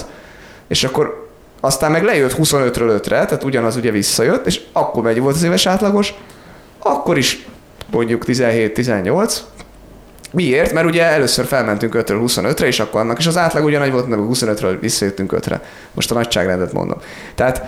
és 0.68 0.84
akkor 0.84 1.28
aztán 1.60 1.92
meg 1.92 2.04
lejött 2.04 2.36
25-ről 2.38 3.02
5-re, 3.04 3.26
tehát 3.26 3.44
ugyanaz 3.44 3.76
ugye 3.76 3.92
visszajött, 3.92 4.46
és 4.46 4.62
akkor 4.72 5.04
mennyi 5.04 5.20
volt 5.20 5.36
az 5.36 5.44
éves 5.44 5.66
átlagos? 5.66 6.14
Akkor 6.80 7.18
is 7.18 7.48
mondjuk 7.92 8.24
17-18, 8.28 9.38
Miért? 10.32 10.74
Mert 10.74 10.88
ugye 10.88 11.04
először 11.04 11.46
felmentünk 11.46 11.94
5-ről 11.98 12.22
25-re, 12.26 12.68
és 12.68 12.80
akkor 12.80 13.02
annak 13.02 13.20
is 13.20 13.28
az 13.28 13.38
átlag 13.38 13.64
ugyanagy 13.64 13.92
volt, 13.92 14.08
meg 14.08 14.20
25-ről 14.22 14.78
visszajöttünk 14.82 15.34
5-re. 15.36 15.62
Most 15.94 16.12
a 16.12 16.14
nagyságrendet 16.14 16.74
mondom. 16.74 16.98
Tehát 17.36 17.64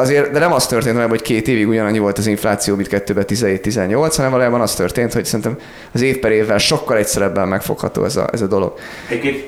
azért, 0.00 0.30
de 0.30 0.38
nem 0.38 0.52
az 0.52 0.66
történt 0.66 0.94
velem, 0.94 1.10
hogy 1.10 1.22
két 1.22 1.48
évig 1.48 1.68
ugyanannyi 1.68 1.98
volt 1.98 2.18
az 2.18 2.26
infláció, 2.26 2.74
mint 2.74 2.88
2017-18, 2.90 4.12
hanem 4.16 4.30
valójában 4.30 4.60
az 4.60 4.74
történt, 4.74 5.12
hogy 5.12 5.24
szerintem 5.24 5.58
az 5.92 6.00
év 6.00 6.18
per 6.18 6.30
évvel 6.30 6.58
sokkal 6.58 6.96
egyszerűbben 6.96 7.48
megfogható 7.48 8.04
ez 8.04 8.16
a, 8.16 8.26
ez 8.32 8.40
a 8.40 8.46
dolog. 8.46 8.78
Egyébként, 9.08 9.44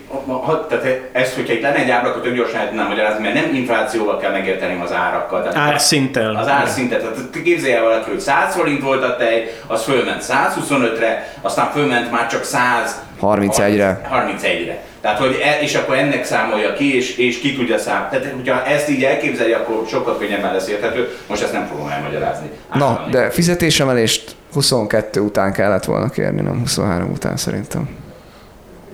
tehát 0.69 1.01
ezt, 1.13 1.35
hogyha 1.35 1.53
itt 1.53 1.63
lenne 1.63 1.77
egy 1.77 1.91
ábra, 1.91 2.11
akkor 2.11 2.23
tök 2.23 2.35
gyorsan 2.35 2.67
tudnám 2.67 2.89
magyarázni, 2.89 3.23
mert 3.23 3.35
nem 3.35 3.55
inflációval 3.55 4.19
kell 4.19 4.33
megérteni 4.33 4.81
az 4.83 4.93
árakkal. 4.93 5.43
Tehát 5.43 5.73
árszinttel. 5.73 6.37
Az 6.37 6.49
árszinttel. 6.49 7.01
Tehát 7.01 7.43
képzelje 7.45 7.77
el 7.77 7.83
valaki, 7.83 8.11
hogy 8.11 8.21
100 8.21 8.55
forint 8.55 8.83
volt 8.83 9.03
a 9.03 9.17
tej, 9.17 9.55
az 9.67 9.83
fölment 9.83 10.25
125-re, 10.29 11.35
aztán 11.41 11.71
fölment 11.71 12.11
már 12.11 12.27
csak 12.27 12.45
100 12.45 13.01
31-re. 13.23 14.01
31-re. 14.13 14.83
Tehát, 15.03 15.19
hogy 15.19 15.41
e, 15.43 15.61
és 15.61 15.75
akkor 15.75 15.97
ennek 15.97 16.25
számolja 16.25 16.73
ki, 16.73 16.97
és, 16.97 17.17
és 17.17 17.39
ki 17.39 17.55
tudja 17.57 17.79
számolni. 17.79 18.09
Tehát, 18.11 18.35
hogyha 18.35 18.65
ezt 18.65 18.89
így 18.89 19.05
elképzeli, 19.05 19.53
akkor 19.53 19.85
sokkal 19.89 20.19
könnyebben 20.19 20.53
lesz 20.53 20.69
érthető. 20.69 21.09
Most 21.27 21.43
ezt 21.43 21.53
nem 21.53 21.67
fogom 21.67 21.89
elmagyarázni. 21.89 22.51
Na, 22.75 23.07
de 23.11 23.31
fizetésemelést 23.31 24.35
22 24.53 25.21
után 25.21 25.53
kellett 25.53 25.85
volna 25.85 26.09
kérni, 26.09 26.41
nem 26.41 26.59
23 26.59 27.11
után 27.11 27.37
szerintem. 27.37 27.89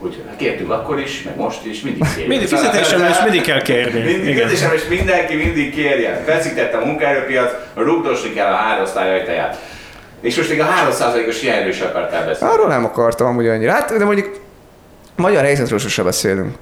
Úgy, 0.01 0.23
kértünk 0.37 0.71
akkor 0.71 1.01
is, 1.01 1.23
meg 1.23 1.37
most 1.37 1.67
is, 1.67 1.81
mindig 1.81 2.03
kérjük. 2.09 2.29
Mindig 2.29 2.49
fizetésemelést 2.49 3.23
mindig 3.23 3.43
kell 3.43 3.63
kérni. 3.63 4.01
Mindig 4.01 4.35
fizetésemelést 4.35 4.89
mindenki 4.89 5.35
mindig 5.37 5.75
kérje. 5.75 6.23
Feszített 6.27 6.75
a 6.75 6.85
munkaerőpiac, 6.85 7.53
rugdosni 7.75 8.33
kell 8.33 8.53
a 8.53 8.57
hárosztály 8.57 9.19
ajtaját. 9.19 9.59
És 10.21 10.37
most 10.37 10.49
még 10.49 10.61
a 10.61 10.67
3%-os 10.91 11.41
hiányról 11.41 11.71
is 11.71 11.81
akartál 11.81 12.27
beszélni. 12.27 12.55
Arról 12.55 12.69
nem 12.69 12.85
akartam 12.85 13.27
amúgy 13.27 13.47
annyira. 13.47 13.73
Hát, 13.73 13.99
de 13.99 14.05
mondjuk 14.05 14.48
magyar 15.19 15.45
helyzetről 15.45 15.79
sosem 15.79 16.05
beszélünk. 16.05 16.55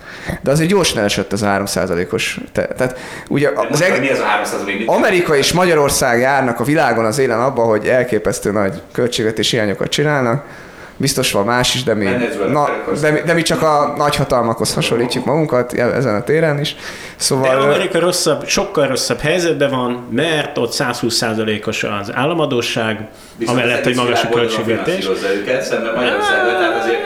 De 0.42 0.50
azért 0.50 0.68
gyorsan 0.68 1.04
esett 1.04 1.32
az 1.32 1.42
3%-os. 1.44 2.40
Te, 2.52 2.66
tehát 2.66 2.98
ugye 3.28 3.50
az 3.70 3.82
eg- 3.82 4.00
mi 4.00 4.10
az 4.10 4.18
a 4.18 4.24
3%? 4.24 4.86
Amerika 4.86 5.36
és 5.36 5.52
Magyarország 5.52 6.20
járnak 6.20 6.60
a 6.60 6.64
világon 6.64 7.04
az 7.04 7.18
élen 7.18 7.40
abba, 7.40 7.62
hogy 7.62 7.86
elképesztő 7.86 8.52
nagy 8.52 8.82
költségvetési 8.92 9.56
hiányokat 9.56 9.88
csinálnak 9.88 10.44
biztos 10.96 11.32
van 11.32 11.44
más 11.44 11.74
is, 11.74 11.82
de 11.82 11.94
mi, 11.94 12.08
na, 12.52 12.68
de, 13.00 13.10
mi, 13.10 13.20
de 13.26 13.32
mi 13.32 13.42
csak 13.42 13.62
a 13.62 13.94
nagyhatalmakhoz 13.96 14.74
hasonlítjuk 14.74 15.24
magunkat 15.24 15.72
ezen 15.72 16.14
a 16.14 16.22
téren 16.22 16.60
is. 16.60 16.76
Szóval, 17.16 17.56
de 17.56 17.62
Amerika 17.62 17.98
rosszabb, 17.98 18.46
sokkal 18.46 18.86
rosszabb 18.86 19.20
helyzetben 19.20 19.70
van, 19.70 20.08
mert 20.10 20.58
ott 20.58 20.74
120%-os 20.74 21.82
az 21.82 22.10
államadóság, 22.14 23.08
Viszont 23.36 23.58
amellett, 23.58 23.84
hogy 23.84 23.94
magas 23.94 24.24
a 24.24 24.28
költségvetés. 24.28 25.08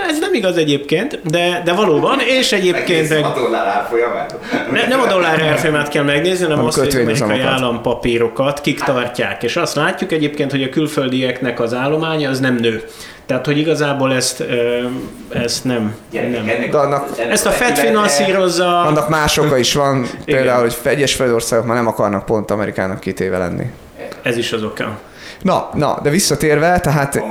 Ez 0.08 0.18
nem 0.18 0.34
igaz 0.34 0.56
egyébként, 0.56 1.20
de, 1.24 1.62
de 1.64 1.72
valóban, 1.72 2.20
és 2.20 2.52
egyébként... 2.52 3.08
Meg... 3.08 3.24
A 3.24 3.32
dollár 3.34 3.66
árfolyamát? 3.66 4.34
Ne, 4.72 4.86
nem 4.86 5.00
a 5.00 5.06
dollár 5.06 5.42
árfolyamát 5.42 5.88
kell 5.88 6.02
megnézni, 6.02 6.46
hanem 6.46 6.64
azt, 6.64 6.78
hogy 6.78 6.94
amerikai 6.94 7.40
állampapírokat 7.40 8.60
kik 8.60 8.80
tartják. 8.80 9.42
És 9.42 9.56
azt 9.56 9.74
látjuk 9.74 10.12
egyébként, 10.12 10.50
hogy 10.50 10.62
a 10.62 10.68
külföldieknek 10.68 11.60
az 11.60 11.74
állománya 11.74 12.30
az 12.30 12.40
nem 12.40 12.54
nő. 12.54 12.82
Tehát, 13.30 13.46
hogy 13.46 13.58
igazából 13.58 14.14
ezt, 14.14 14.44
ezt 15.28 15.64
nem... 15.64 15.94
nem. 16.10 16.50
De 16.70 16.78
annak, 16.78 17.08
ezt 17.30 17.46
a 17.46 17.50
FED 17.50 17.76
finanszírozza... 17.76 18.80
Annak 18.80 19.08
más 19.08 19.36
oka 19.36 19.56
is 19.56 19.74
van, 19.74 20.06
például, 20.24 20.60
hogy 20.60 20.76
egyes 20.82 21.14
földországok 21.14 21.66
már 21.66 21.76
nem 21.76 21.86
akarnak 21.86 22.24
pont 22.24 22.50
Amerikának 22.50 23.00
kitéve 23.00 23.38
lenni. 23.38 23.70
Ez 24.22 24.36
is 24.36 24.52
az 24.52 24.62
oka. 24.62 24.98
Na, 25.42 25.70
na, 25.74 25.98
de 26.02 26.10
visszatérve, 26.10 26.80
tehát 26.80 27.22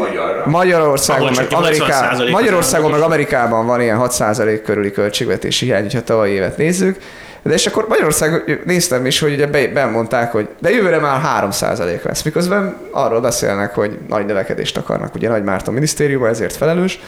Magyarországon 0.46 1.32
meg, 1.36 1.48
Ameriká, 1.52 2.16
Magyarországon 2.32 2.92
meg 2.92 3.02
Amerikában 3.02 3.66
van 3.66 3.82
ilyen 3.82 4.00
6% 4.02 4.62
körüli 4.66 4.92
költségvetési 4.92 5.66
hiány, 5.66 5.88
ha 5.94 6.02
tavalyi 6.02 6.34
évet 6.34 6.58
nézzük, 6.58 6.98
de 7.50 7.56
és 7.56 7.66
akkor 7.66 7.86
Magyarország 7.88 8.62
néztem 8.66 9.06
is, 9.06 9.20
hogy 9.20 9.34
ugye 9.34 9.48
bemondták, 9.68 10.32
hogy 10.32 10.48
de 10.60 10.70
jövőre 10.70 11.00
már 11.00 11.46
3% 11.52 12.04
lesz, 12.04 12.22
miközben 12.24 12.78
arról 12.92 13.22
beszélnek, 13.22 13.74
hogy 13.74 13.98
nagy 14.08 14.26
növekedést 14.26 14.78
akarnak. 14.78 15.16
Ugye 15.16 15.30
Nagy 15.30 15.44
Márton 15.44 15.74
minisztériuma 15.74 16.28
ezért 16.28 16.56
felelős, 16.56 17.00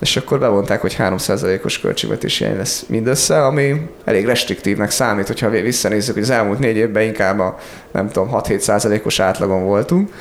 és 0.00 0.16
akkor 0.16 0.38
bevonták, 0.38 0.80
hogy 0.80 0.96
3%-os 0.98 1.80
költségvetési 1.80 2.44
hiány 2.44 2.56
lesz 2.56 2.84
mindössze, 2.88 3.44
ami 3.44 3.90
elég 4.04 4.26
restriktívnek 4.26 4.90
számít, 4.90 5.26
hogyha 5.26 5.48
visszanézzük, 5.48 6.14
hogy 6.14 6.22
az 6.22 6.30
elmúlt 6.30 6.58
négy 6.58 6.76
évben 6.76 7.02
inkább 7.02 7.38
a, 7.38 7.58
nem 7.92 8.08
tudom, 8.08 8.30
6-7%-os 8.32 9.20
átlagon 9.20 9.64
voltunk. 9.64 10.12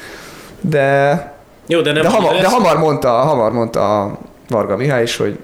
De, 0.61 1.33
Jó, 1.67 1.81
de, 1.81 1.91
nem 1.91 2.01
de, 2.01 2.09
hamar, 2.09 2.35
de 2.35 2.49
hamar, 2.49 2.77
mondta, 2.77 3.09
hamar 3.09 3.51
mondta 3.51 4.01
a 4.01 4.17
Varga 4.47 4.77
Mihály 4.77 5.03
is, 5.03 5.17
hogy 5.17 5.39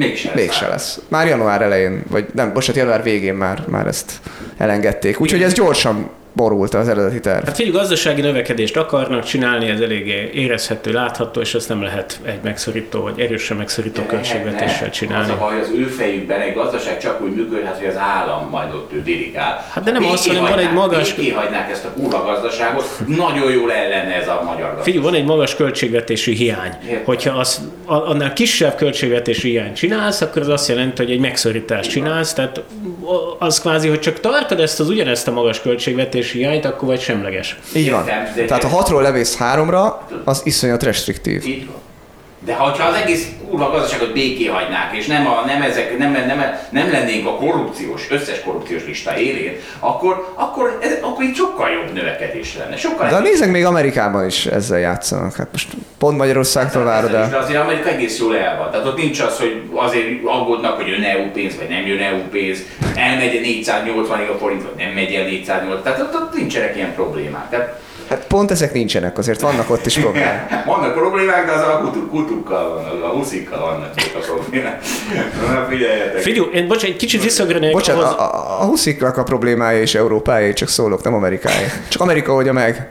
Mégse, 0.00 0.32
Mégse 0.34 0.68
lesz. 0.68 1.00
Már 1.08 1.26
január 1.26 1.62
elején, 1.62 2.02
vagy 2.08 2.26
nem, 2.34 2.52
bocsánat, 2.52 2.80
január 2.80 3.02
végén 3.02 3.34
már, 3.34 3.64
már 3.68 3.86
ezt 3.86 4.12
elengedték. 4.56 5.20
Úgyhogy 5.20 5.42
ez 5.42 5.52
gyorsan 5.52 6.10
borult 6.32 6.74
az 6.74 6.88
eredeti 6.88 7.20
terv. 7.20 7.44
Hát 7.44 7.56
figyelj, 7.56 7.76
gazdasági 7.76 8.20
növekedést 8.20 8.76
akarnak 8.76 9.24
csinálni, 9.24 9.68
ez 9.68 9.80
eléggé 9.80 10.30
érezhető, 10.34 10.92
látható, 10.92 11.40
és 11.40 11.54
ezt 11.54 11.68
nem 11.68 11.82
lehet 11.82 12.20
egy 12.24 12.38
megszorító, 12.42 13.00
vagy 13.00 13.20
erősen 13.20 13.56
megszorító 13.56 14.02
költségvetéssel 14.02 14.90
csinálni. 14.90 15.30
Az 15.30 15.36
a 15.36 15.38
baj, 15.38 15.60
az 15.60 15.70
ő 15.76 15.84
fejükben 15.84 16.40
egy 16.40 16.54
gazdaság 16.54 16.98
csak 16.98 17.22
úgy 17.22 17.34
működhet, 17.34 17.78
hogy 17.78 17.86
az 17.86 17.96
állam 17.96 18.48
majd 18.50 18.74
ott 18.74 18.92
ő 18.92 19.02
dirigál. 19.02 19.66
Hát 19.72 19.84
de 19.84 19.90
nem 19.90 20.04
az, 20.04 20.26
hanem 20.26 20.42
van 20.42 20.58
egy 20.58 20.72
magas... 20.72 21.14
Kihagynák 21.14 21.70
ezt 21.70 21.84
a 21.84 21.88
kurva 21.88 22.24
gazdaságot, 22.24 22.84
nagyon 23.06 23.50
jól 23.50 23.72
ellene 23.72 24.14
ez 24.14 24.28
a 24.28 24.42
magyar 24.44 24.60
gazdaság. 24.60 24.82
Figyelj, 24.82 25.04
van 25.04 25.14
egy 25.14 25.24
magas 25.24 25.54
költségvetési 25.54 26.34
hiány. 26.34 26.72
Értem. 26.88 27.04
Hogyha 27.04 27.38
az, 27.38 27.60
annál 27.84 28.32
kisebb 28.32 28.74
költségvetési 28.74 29.48
hiány 29.48 29.74
csinálsz, 29.74 30.20
akkor 30.20 30.42
az 30.42 30.48
azt 30.48 30.68
jelenti, 30.68 31.02
hogy 31.02 31.12
egy 31.12 31.20
megszorítást 31.20 31.90
csinálsz, 31.90 32.32
tehát 32.32 32.62
az 33.38 33.60
kvázi, 33.60 33.88
hogy 33.88 34.00
csak 34.00 34.20
tartod 34.20 34.60
ezt 34.60 34.80
az 34.80 34.88
ugyanezt 34.88 35.28
a 35.28 35.32
magas 35.32 35.60
költségvetési 36.20 36.38
hiányt, 36.38 36.64
akkor 36.64 36.88
vagy 36.88 37.00
semleges. 37.00 37.58
Így 37.74 37.90
van. 37.90 38.04
Tehát 38.46 38.62
ha 38.62 38.68
hatról 38.68 39.02
levész 39.02 39.36
háromra, 39.36 40.06
az 40.24 40.40
iszonyat 40.44 40.82
restriktív. 40.82 41.46
Így 41.46 41.66
van. 41.66 41.76
De 42.44 42.54
ha 42.54 42.64
az 42.64 42.94
egész 43.02 43.26
kurva 43.50 43.70
gazdaságot 43.70 44.12
béké 44.12 44.46
hagynák, 44.46 44.96
és 44.96 45.06
nem, 45.06 45.26
a, 45.26 45.42
nem, 45.46 45.62
ezek, 45.62 45.98
nem, 45.98 46.12
nem, 46.12 46.54
nem 46.70 46.90
lennénk 46.90 47.26
a 47.26 47.34
korrupciós, 47.34 48.06
összes 48.10 48.40
korrupciós 48.40 48.84
lista 48.86 49.18
élén, 49.18 49.56
akkor, 49.78 50.32
akkor, 50.34 50.78
ez, 50.82 50.98
akkor 51.00 51.24
itt 51.24 51.34
sokkal 51.34 51.70
jobb 51.70 51.92
növekedés 51.92 52.56
lenne. 52.56 52.76
Sokkal 52.76 53.08
De 53.08 53.18
nézzek, 53.18 53.50
még 53.50 53.64
Amerikában 53.64 54.26
is 54.26 54.46
ezzel 54.46 54.78
játszanak. 54.78 55.36
Hát 55.36 55.48
most 55.52 55.68
pont 55.98 56.16
Magyarországtól 56.16 56.84
várod 56.84 57.14
el. 57.14 57.28
De 57.28 57.36
azért 57.36 57.60
Amerika 57.60 57.88
egész 57.88 58.18
jól 58.18 58.36
el 58.36 58.56
van. 58.56 58.70
Tehát 58.70 58.86
ott 58.86 58.96
nincs 58.96 59.20
az, 59.20 59.38
hogy 59.38 59.62
azért 59.74 60.06
aggódnak, 60.24 60.76
hogy 60.76 60.88
jön 60.88 61.02
EU 61.02 61.30
pénz, 61.30 61.56
vagy 61.56 61.68
nem 61.68 61.86
jön 61.86 62.02
EU 62.02 62.18
pénz, 62.30 62.58
elmegy 62.94 63.40
480 63.40 64.18
a 64.18 64.38
forint, 64.38 64.62
vagy 64.62 64.84
nem 64.84 64.94
megy 64.94 65.14
el 65.14 65.24
480. 65.24 65.82
Tehát 65.82 66.00
ott, 66.00 66.14
ott 66.14 66.34
nincsenek 66.34 66.76
ilyen 66.76 66.94
problémák. 66.94 67.50
Tehát 67.50 67.80
Hát 68.10 68.26
pont 68.26 68.50
ezek 68.50 68.72
nincsenek, 68.72 69.18
azért 69.18 69.40
vannak 69.40 69.70
ott 69.70 69.86
is 69.86 69.98
problémák. 69.98 70.64
vannak 70.66 70.94
problémák, 70.94 71.46
de 71.46 71.52
az 71.52 71.60
a 71.60 71.78
kutuk, 71.78 72.10
kutukkal 72.10 72.68
van, 72.74 73.02
a 73.02 73.06
huszikkal 73.06 73.60
vannak 73.60 73.92
a 74.14 74.18
problémák. 74.18 74.82
Na 75.48 75.66
figyeljetek. 75.68 76.20
Figyelj, 76.20 76.48
én 76.52 76.68
bocs, 76.68 76.84
egy 76.84 76.96
kicsit 76.96 77.22
visszagranék 77.22 77.72
Bocsánat, 77.72 78.18
a, 78.18 78.22
a, 78.22 78.60
a 78.60 78.64
husziknak 78.64 79.16
a 79.16 79.22
problémája 79.22 79.80
és 79.80 79.94
Európáé, 79.94 80.52
csak 80.52 80.68
szólok, 80.68 81.02
nem 81.02 81.14
Amerikáé. 81.14 81.66
Csak 81.88 82.00
Amerika 82.00 82.32
oldja 82.32 82.52
meg. 82.52 82.88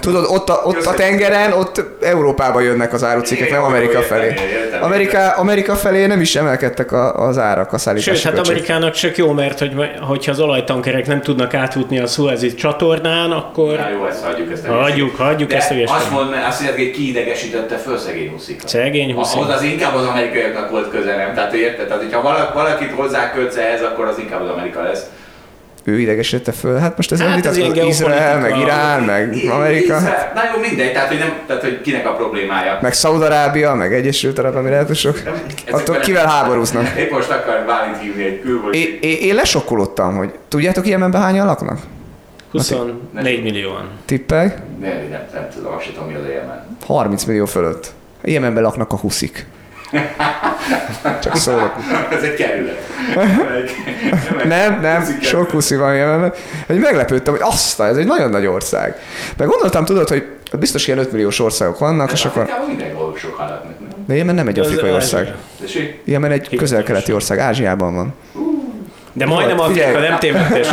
Tudod, 0.00 0.24
ott 0.28 0.48
a, 0.48 0.62
ott 0.64 0.84
a 0.84 0.94
tengeren, 0.94 1.52
ott 1.52 1.84
Európába 2.00 2.60
jönnek 2.60 2.92
az 2.92 3.04
árucikkek, 3.04 3.50
nem 3.50 3.62
Amerika 3.62 4.00
felé. 4.00 4.34
Amerika, 4.80 5.30
Amerika 5.30 5.74
felé 5.74 6.06
nem 6.06 6.20
is 6.20 6.36
emelkedtek 6.36 6.92
a, 6.92 7.26
az 7.26 7.38
árak, 7.38 7.72
a 7.72 7.78
szállítási 7.78 8.20
Sőt, 8.20 8.34
hát. 8.36 8.46
Amerikának 8.46 8.92
csak 8.92 9.16
jó, 9.16 9.32
mert 9.32 9.58
hogy, 9.58 9.74
hogyha 10.00 10.30
az 10.30 10.40
olajtankerek 10.40 11.06
nem 11.06 11.20
tudnak 11.20 11.54
átjutni 11.54 11.98
a 11.98 12.06
Suezi 12.06 12.54
csatornán, 12.54 13.30
akkor 13.30 13.76
Na 13.76 13.88
jó, 13.88 14.06
ezt 14.06 14.24
hagyjuk 14.24 14.51
ezt 14.52 14.68
a 14.68 14.72
hagyjuk, 14.72 15.16
hagyjuk 15.16 15.48
De 15.48 15.56
ezt 15.56 15.70
a 15.70 15.94
azt 15.94 16.10
mondd, 16.10 16.30
mert 16.30 16.46
azt 16.46 16.60
mondják, 16.60 16.80
hogy 16.86 16.90
kiidegesítette 16.96 17.76
föl 17.76 17.98
szegény 17.98 18.30
huszikat. 18.30 18.68
Szegény 18.68 19.14
huszik. 19.14 19.36
Ahhoz 19.40 19.54
az 19.54 19.62
inkább 19.62 19.94
az 19.94 20.06
amerikaiaknak 20.06 20.70
volt 20.70 20.90
köze, 20.90 21.16
nem? 21.16 21.34
Tehát 21.34 21.52
érted? 21.52 21.86
Tehát, 21.86 22.02
hogyha 22.02 22.22
valak- 22.22 22.54
valakit 22.54 22.90
hozzá 22.90 23.32
kötsz 23.32 23.56
ehhez, 23.56 23.82
akkor 23.82 24.04
az 24.06 24.18
inkább 24.18 24.42
az 24.42 24.48
Amerika 24.48 24.82
lesz. 24.82 25.02
Ő 25.84 25.98
idegesítette 26.00 26.52
föl. 26.52 26.78
Hát 26.78 26.96
most 26.96 27.12
ez 27.12 27.20
Hát 27.20 27.28
hát 27.28 27.46
ez 27.46 27.56
Izrael, 27.56 28.38
meg. 28.40 28.58
Irán, 28.58 29.02
meg 29.02 29.36
Amerika, 29.50 29.96
Izrael- 29.96 30.34
Na 30.34 30.40
jó, 30.54 30.60
mindegy, 30.60 30.92
tehát 30.92 31.08
hogy, 31.08 31.18
nem, 31.18 31.32
tehát, 31.46 31.62
hogy 31.62 31.80
kinek 31.80 32.06
a 32.06 32.12
problémája. 32.12 32.78
meg 32.82 32.92
Szaudarábia, 32.92 33.74
meg 33.74 33.94
Egyesült 33.94 34.38
Arab 34.38 34.56
Emirátusok. 34.56 35.22
Attól 35.70 35.96
kivel 35.96 36.26
háborúznak? 36.26 36.98
Épp 36.98 37.10
most 37.10 37.30
akar 37.30 37.64
Bálint 37.66 37.98
hívni 38.00 38.24
egy 38.24 38.40
külvölgyi. 38.40 38.78
Én, 38.78 38.98
én, 39.00 39.16
én 39.28 39.34
lesokkolottam, 39.34 40.16
hogy 40.16 40.30
tudjátok 40.48 40.86
Jemenben 40.86 41.22
hányan 41.22 41.46
laknak? 41.46 41.78
24 42.52 43.42
millióan. 43.42 43.88
Tippek? 44.04 44.58
Nem, 44.80 44.90
nem, 45.10 45.28
nem 45.32 45.48
tudom, 45.54 45.72
azt 45.72 45.86
tudom, 45.86 46.08
mi 46.08 46.14
az 46.14 46.24
a 46.24 46.28
Jemen. 46.28 46.76
30 46.86 47.24
millió 47.24 47.44
fölött. 47.44 47.92
Jemenben 48.22 48.62
laknak 48.62 48.92
a 48.92 48.96
huszik. 48.96 49.46
Csak 51.22 51.36
szólok. 51.36 51.74
Ez 52.10 52.22
egy 52.22 52.34
kerület. 52.34 52.80
Nem, 54.44 54.80
nem, 54.80 55.18
sok 55.20 55.50
huszi 55.50 55.76
van 55.76 55.94
Jemenben. 55.94 56.32
Hogy 56.66 56.78
meglepődtem, 56.78 57.32
hogy 57.32 57.42
azt, 57.42 57.80
ez 57.80 57.96
egy 57.96 58.06
nagyon 58.06 58.30
nagy 58.30 58.46
ország. 58.46 58.96
Meg 59.36 59.48
gondoltam, 59.48 59.84
tudod, 59.84 60.08
hogy 60.08 60.24
biztos 60.58 60.86
ilyen 60.86 60.98
5 60.98 61.12
milliós 61.12 61.38
országok 61.38 61.78
vannak, 61.78 62.12
és 62.12 62.24
akkor... 62.24 62.48
Mindenhol 62.66 63.16
sok 63.16 63.34
hallatnak, 63.34 63.80
nem? 63.80 64.04
De 64.06 64.14
Jemen 64.14 64.34
nem 64.34 64.48
egy 64.48 64.58
afrikai 64.58 64.90
ország. 64.90 65.34
Jemen 66.04 66.30
egy 66.30 66.56
közel-keleti 66.56 67.12
ország, 67.12 67.38
Ázsiában 67.38 67.94
van. 67.94 68.14
De 69.12 69.26
majdnem 69.26 69.58
Figyelj. 69.58 69.90
Afrika, 69.94 70.08
nem 70.08 70.18
tévedtés. 70.18 70.66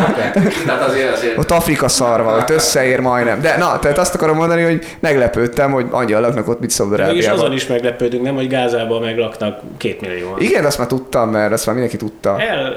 Tehát 0.65 0.87
azért, 0.87 1.13
azért 1.13 1.37
Ott 1.37 1.51
Afrika 1.51 1.87
szarva, 1.87 2.37
ott 2.37 2.49
összeér 2.49 2.99
majdnem. 2.99 3.41
De 3.41 3.57
na, 3.57 3.79
tehát 3.79 3.97
azt 3.97 4.15
akarom 4.15 4.35
mondani, 4.37 4.63
hogy 4.63 4.85
meglepődtem, 4.99 5.71
hogy 5.71 5.85
annyian 5.91 6.21
laknak 6.21 6.47
ott, 6.47 6.59
mint 6.59 6.59
Mégis 6.59 6.79
azon 6.79 6.97
Szaudarábiában. 6.97 7.53
is 7.53 7.67
meglepődünk, 7.67 8.23
nem, 8.23 8.35
hogy 8.35 8.47
Gázában 8.47 9.01
meglaknak 9.01 9.59
két 9.77 10.01
millióan. 10.01 10.39
Igen, 10.41 10.65
azt 10.65 10.77
már 10.77 10.87
tudtam, 10.87 11.29
mert 11.29 11.51
azt 11.51 11.65
már 11.65 11.75
mindenki 11.75 11.99
tudta. 12.05 12.29
El, 12.39 12.57
el, 12.57 12.73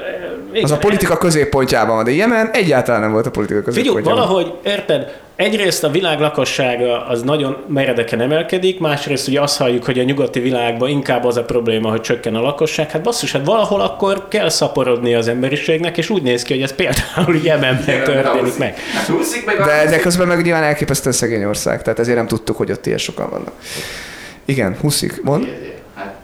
igen, 0.51 0.63
Az 0.63 0.71
a 0.71 0.77
politika 0.77 1.17
középpontjában 1.17 1.95
van, 1.95 2.03
de 2.03 2.11
Jemen 2.11 2.49
egyáltalán 2.53 3.01
nem 3.01 3.11
volt 3.11 3.25
a 3.25 3.31
politika 3.31 3.59
Figyelj, 3.63 3.75
középpontjában. 3.85 4.27
valahogy, 4.27 4.53
érted, 4.63 5.13
egyrészt 5.35 5.83
a 5.83 5.89
világ 5.89 6.19
lakossága 6.19 7.05
az 7.07 7.21
nagyon 7.21 7.57
meredeken 7.67 8.21
emelkedik, 8.21 8.79
másrészt 8.79 9.27
ugye 9.27 9.41
azt 9.41 9.57
halljuk, 9.57 9.83
hogy 9.83 9.99
a 9.99 10.03
nyugati 10.03 10.39
világban 10.39 10.89
inkább 10.89 11.25
az 11.25 11.37
a 11.37 11.43
probléma, 11.43 11.89
hogy 11.89 12.01
csökken 12.01 12.35
a 12.35 12.41
lakosság. 12.41 12.91
Hát 12.91 13.01
basszus, 13.01 13.31
hát 13.31 13.45
valahol 13.45 13.81
akkor 13.81 14.27
kell 14.27 14.49
szaporodni 14.49 15.13
az 15.13 15.27
emberiségnek, 15.27 15.97
és 15.97 16.09
úgy 16.09 16.21
néz 16.21 16.43
ki, 16.43 16.53
hogy 16.53 16.61
ez 16.61 16.73
például 16.75 17.39
Jemenben 17.43 18.03
történik 18.03 18.57
meg. 18.57 18.77
A 19.07 19.65
De, 19.65 19.85
de 19.89 19.99
közben 19.99 20.27
meg 20.27 20.43
nyilván 20.43 20.63
elképesztően 20.63 21.15
szegény 21.15 21.43
ország, 21.43 21.81
tehát 21.81 21.99
ezért 21.99 22.17
nem 22.17 22.27
tudtuk, 22.27 22.57
hogy 22.57 22.71
ott 22.71 22.85
ilyen 22.85 22.97
sokan 22.97 23.29
vannak. 23.29 23.53
Igen, 24.45 24.77
huszik, 24.81 25.23
mond. 25.23 25.72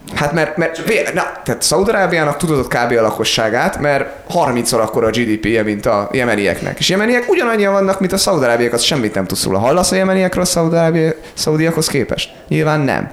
Hát, 0.09 0.19
Hát 0.19 0.33
mert, 0.33 0.57
mert 0.57 1.13
na, 1.13 1.23
tehát 1.43 1.61
Szaudarábiának 1.61 2.37
tudod 2.37 2.67
kb. 2.67 2.91
a 2.97 3.01
lakosságát, 3.01 3.79
mert 3.79 4.09
30-szor 4.33 4.81
akkor 4.81 5.03
a 5.03 5.09
GDP-je, 5.09 5.63
mint 5.63 5.85
a 5.85 6.09
jemenieknek. 6.11 6.79
És 6.79 6.89
jemeniek 6.89 7.29
ugyanannyian 7.29 7.73
vannak, 7.73 7.99
mint 7.99 8.11
a 8.11 8.17
szaudarábiak, 8.17 8.73
az 8.73 8.81
semmit 8.81 9.13
nem 9.13 9.25
tudsz 9.25 9.43
róla. 9.45 9.59
Hallasz 9.59 9.91
a 9.91 9.95
jemeniekről 9.95 10.43
a 10.43 11.03
szaudiakhoz 11.33 11.87
képest? 11.87 12.31
Nyilván 12.47 12.79
nem. 12.79 13.11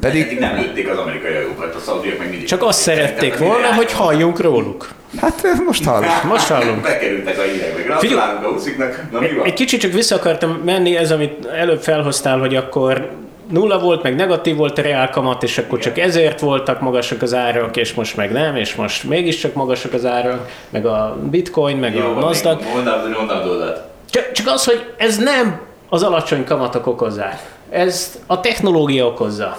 Pedig 0.00 0.24
Pedig, 0.24 0.38
nem 0.38 0.56
lőtték 0.56 0.88
az 0.88 0.98
amerikai 0.98 1.32
hajókat, 1.32 1.74
a 1.74 1.78
szaudiak 1.78 2.18
meg 2.18 2.30
mindig. 2.30 2.46
Csak 2.46 2.62
azt 2.62 2.80
szerették 2.80 3.38
volna, 3.38 3.74
hogy 3.74 3.92
halljunk 3.92 4.40
róluk. 4.40 4.88
hát 5.20 5.42
most 5.66 5.84
hall. 5.84 6.02
Most 6.24 6.46
hallunk. 6.46 6.80
Bekerültek 6.80 7.38
a 7.38 7.42
hírekbe. 7.42 7.82
Gratulálunk 7.82 8.44
a 8.44 8.48
husziknak. 8.48 9.02
Na 9.12 9.20
mi 9.20 9.32
van? 9.36 9.46
Egy 9.46 9.54
kicsit 9.54 9.80
csak 9.80 9.92
vissza 9.92 10.14
akartam 10.14 10.50
menni, 10.64 10.96
ez, 10.96 11.10
amit 11.10 11.46
előbb 11.46 11.82
felhoztál, 11.82 12.38
hogy 12.38 12.56
akkor 12.56 13.10
nulla 13.50 13.78
volt, 13.78 14.02
meg 14.02 14.14
negatív 14.14 14.56
volt 14.56 14.78
a 14.78 14.82
reálkamat, 14.82 15.42
és 15.42 15.58
akkor 15.58 15.78
csak 15.78 15.98
ezért 15.98 16.40
voltak 16.40 16.80
magasak 16.80 17.22
az 17.22 17.34
árak, 17.34 17.76
és 17.76 17.94
most 17.94 18.16
meg 18.16 18.32
nem, 18.32 18.56
és 18.56 18.74
most 18.74 19.04
mégiscsak 19.04 19.54
magasak 19.54 19.92
az 19.92 20.04
árak, 20.04 20.50
meg 20.70 20.86
a 20.86 21.16
bitcoin, 21.30 21.76
meg 21.76 21.94
Jó, 21.94 22.16
a 22.16 22.20
Nasdaq. 22.20 22.62
Mondd 22.74 22.88
mondd 23.16 23.44
dolgot. 23.44 23.80
Csak, 24.10 24.32
csak 24.32 24.46
az, 24.46 24.64
hogy 24.64 24.92
ez 24.96 25.16
nem 25.16 25.60
az 25.88 26.02
alacsony 26.02 26.44
kamatok 26.44 26.86
okozzák. 26.86 27.54
Ez 27.70 28.20
a 28.26 28.40
technológia 28.40 29.06
okozza. 29.06 29.56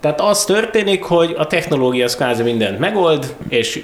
Tehát 0.00 0.20
az 0.20 0.44
történik, 0.44 1.04
hogy 1.04 1.34
a 1.38 1.46
technológia 1.46 2.04
az 2.04 2.16
kvázi 2.16 2.42
mindent 2.42 2.78
megold, 2.78 3.34
és 3.48 3.82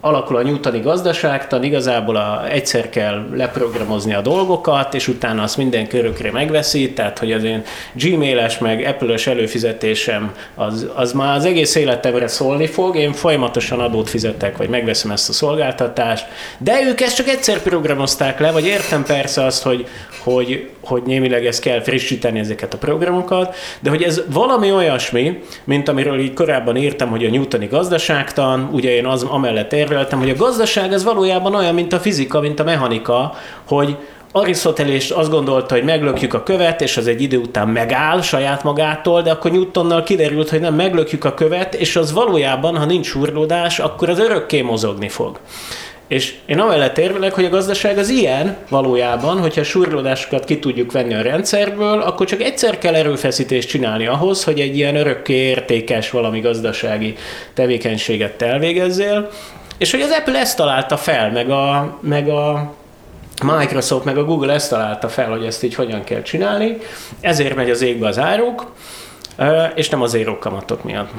alakul 0.00 0.36
a 0.36 0.42
newtoni 0.42 0.80
gazdaságtan, 0.80 1.64
igazából 1.64 2.16
a, 2.16 2.50
egyszer 2.50 2.88
kell 2.88 3.26
leprogramozni 3.34 4.14
a 4.14 4.20
dolgokat, 4.20 4.94
és 4.94 5.08
utána 5.08 5.42
azt 5.42 5.56
minden 5.56 5.86
körökre 5.86 6.32
megveszi, 6.32 6.92
tehát 6.92 7.18
hogy 7.18 7.32
az 7.32 7.44
én 7.44 7.62
Gmail-es 7.92 8.58
meg 8.58 8.84
Apple-ös 8.86 9.26
előfizetésem 9.26 10.34
az, 10.54 10.88
az 10.94 11.12
már 11.12 11.36
az 11.36 11.44
egész 11.44 11.74
életemre 11.74 12.28
szólni 12.28 12.66
fog, 12.66 12.96
én 12.96 13.12
folyamatosan 13.12 13.80
adót 13.80 14.10
fizetek, 14.10 14.56
vagy 14.56 14.68
megveszem 14.68 15.10
ezt 15.10 15.28
a 15.28 15.32
szolgáltatást, 15.32 16.26
de 16.58 16.80
ők 16.88 17.00
ezt 17.00 17.16
csak 17.16 17.28
egyszer 17.28 17.62
programozták 17.62 18.40
le, 18.40 18.50
vagy 18.50 18.66
értem 18.66 19.04
persze 19.04 19.44
azt, 19.44 19.62
hogy, 19.62 19.86
hogy, 20.22 20.68
hogy 20.80 21.02
némileg 21.02 21.46
ezt 21.46 21.60
kell 21.60 21.80
frissíteni 21.80 22.38
ezeket 22.38 22.74
a 22.74 22.78
programokat, 22.78 23.54
de 23.80 23.90
hogy 23.90 24.02
ez 24.02 24.22
valami 24.32 24.72
olyasmi, 24.72 25.42
mint 25.64 25.88
amiről 25.88 26.18
így 26.20 26.34
korábban 26.34 26.76
írtam, 26.76 27.10
hogy 27.10 27.24
a 27.24 27.30
newtoni 27.30 27.66
gazdaságtan, 27.66 28.68
ugye 28.72 28.90
én 28.90 29.06
az 29.06 29.22
amellett 29.22 29.72
érveltem, 29.90 30.18
hogy 30.18 30.30
a 30.30 30.36
gazdaság 30.36 30.92
az 30.92 31.04
valójában 31.04 31.54
olyan, 31.54 31.74
mint 31.74 31.92
a 31.92 32.00
fizika, 32.00 32.40
mint 32.40 32.60
a 32.60 32.64
mechanika, 32.64 33.34
hogy 33.68 33.96
Arisztotelés 34.32 35.10
azt 35.10 35.30
gondolta, 35.30 35.74
hogy 35.74 35.84
meglökjük 35.84 36.34
a 36.34 36.42
követ, 36.42 36.80
és 36.80 36.96
az 36.96 37.06
egy 37.06 37.22
idő 37.22 37.36
után 37.36 37.68
megáll 37.68 38.20
saját 38.20 38.62
magától, 38.62 39.22
de 39.22 39.30
akkor 39.30 39.50
Newtonnal 39.50 40.02
kiderült, 40.02 40.50
hogy 40.50 40.60
nem 40.60 40.74
meglökjük 40.74 41.24
a 41.24 41.34
követ, 41.34 41.74
és 41.74 41.96
az 41.96 42.12
valójában, 42.12 42.76
ha 42.76 42.84
nincs 42.84 43.12
hurlódás, 43.12 43.78
akkor 43.78 44.08
az 44.08 44.18
örökké 44.18 44.60
mozogni 44.60 45.08
fog. 45.08 45.38
És 46.08 46.34
én 46.46 46.58
amellett 46.58 46.98
érvelek, 46.98 47.34
hogy 47.34 47.44
a 47.44 47.48
gazdaság 47.48 47.98
az 47.98 48.08
ilyen 48.08 48.56
valójában, 48.68 49.40
hogyha 49.40 49.62
surlódásokat 49.62 50.44
ki 50.44 50.58
tudjuk 50.58 50.92
venni 50.92 51.14
a 51.14 51.22
rendszerből, 51.22 52.00
akkor 52.00 52.26
csak 52.26 52.42
egyszer 52.42 52.78
kell 52.78 52.94
erőfeszítést 52.94 53.68
csinálni 53.68 54.06
ahhoz, 54.06 54.44
hogy 54.44 54.60
egy 54.60 54.76
ilyen 54.76 54.96
örökké 54.96 55.34
értékes 55.34 56.10
valami 56.10 56.40
gazdasági 56.40 57.14
tevékenységet 57.54 58.32
te 58.32 58.46
elvégezzél. 58.46 59.28
És 59.80 59.90
hogy 59.90 60.00
az 60.00 60.10
Apple 60.10 60.38
ezt 60.38 60.56
találta 60.56 60.96
fel, 60.96 61.30
meg 61.30 61.50
a, 61.50 61.98
meg 62.00 62.28
a 62.28 62.72
Microsoft 63.42 64.04
meg 64.04 64.18
a 64.18 64.24
Google 64.24 64.52
ezt 64.52 64.70
találta 64.70 65.08
fel, 65.08 65.30
hogy 65.30 65.44
ezt 65.44 65.62
így 65.62 65.74
hogyan 65.74 66.04
kell 66.04 66.22
csinálni, 66.22 66.76
ezért 67.20 67.54
megy 67.54 67.70
az 67.70 67.82
égbe 67.82 68.08
az 68.08 68.18
áruk, 68.18 68.72
és 69.74 69.88
nem 69.88 70.02
az 70.02 70.18
kamatok 70.40 70.84
miatt. 70.84 71.10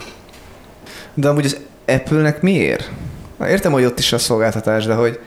De 1.14 1.28
amúgy 1.28 1.46
az 1.46 1.60
Apple-nek 1.88 2.42
miért? 2.42 2.90
Értem, 3.48 3.72
hogy 3.72 3.86
ott 3.86 4.00
is 4.00 4.14
a 4.14 4.18
szolgáltatás, 4.18 4.86
de 4.86 4.94
hogy, 4.94 5.20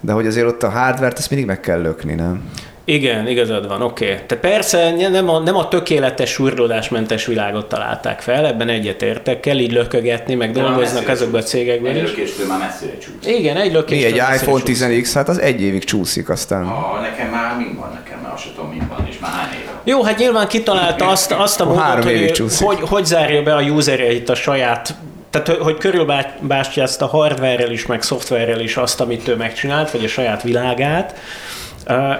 de 0.00 0.12
hogy 0.12 0.26
azért 0.26 0.46
ott 0.46 0.62
a 0.62 0.70
hardware-t 0.70 1.18
ezt 1.18 1.30
mindig 1.30 1.48
meg 1.48 1.60
kell 1.60 1.80
lökni, 1.80 2.14
nem? 2.14 2.50
Igen, 2.92 3.26
igazad 3.28 3.68
van, 3.68 3.82
oké. 3.82 4.04
Okay. 4.04 4.18
Te 4.26 4.36
persze 4.36 4.90
nem 5.10 5.28
a, 5.28 5.38
nem 5.38 5.56
a 5.56 5.68
tökéletes 5.68 6.30
surlódásmentes 6.30 7.26
világot 7.26 7.68
találták 7.68 8.20
fel, 8.20 8.46
ebben 8.46 8.68
egyetértek, 8.68 9.40
kell 9.40 9.58
így 9.58 9.72
lökögetni, 9.72 10.34
meg 10.34 10.50
De 10.52 10.60
dolgoznak 10.60 11.08
azokban 11.08 11.40
a 11.40 11.44
cégekben 11.44 11.94
Egy 11.94 12.02
is. 12.02 12.08
lökéstől 12.08 12.46
már 12.46 12.58
messzire 12.58 12.98
csúsz. 12.98 13.26
Igen, 13.26 13.56
egy 13.56 13.72
lökés. 13.72 13.98
Mi 13.98 14.04
egy 14.04 14.16
iPhone 14.34 14.62
10X, 14.66 15.10
hát 15.14 15.28
az 15.28 15.40
egy 15.40 15.62
évig 15.62 15.84
csúszik 15.84 16.28
aztán. 16.28 16.64
Ha 16.64 17.00
nekem 17.00 17.28
már 17.28 17.56
mi 17.56 17.76
van, 17.78 18.00
nekem 18.04 18.18
már 18.22 18.32
azt 18.32 18.44
tudom, 18.54 18.70
mi 18.70 18.82
van, 18.88 19.06
és 19.10 19.18
már 19.18 19.30
hány 19.30 19.60
éve 19.60 19.70
Jó, 19.84 20.02
hát 20.02 20.18
nyilván 20.18 20.48
kitalálta 20.48 21.08
azt, 21.14 21.32
azt 21.32 21.60
a 21.60 21.64
módot, 21.64 22.04
hogy, 22.04 22.30
csúszik. 22.32 22.66
hogy, 22.66 22.78
hogy 22.80 23.04
zárja 23.04 23.42
be 23.42 23.54
a 23.54 23.62
usereit 23.62 24.28
a 24.28 24.34
saját 24.34 24.94
tehát, 25.30 25.48
hogy- 25.48 25.78
körülbástyázta 25.78 27.06
hardware-rel 27.06 27.70
is, 27.70 27.86
meg 27.86 28.02
szoftverrel 28.02 28.60
is 28.60 28.76
azt, 28.76 29.00
amit 29.00 29.28
ő 29.28 29.36
megcsinált, 29.36 29.90
vagy 29.90 30.04
a 30.04 30.08
saját 30.08 30.42
világát, 30.42 31.14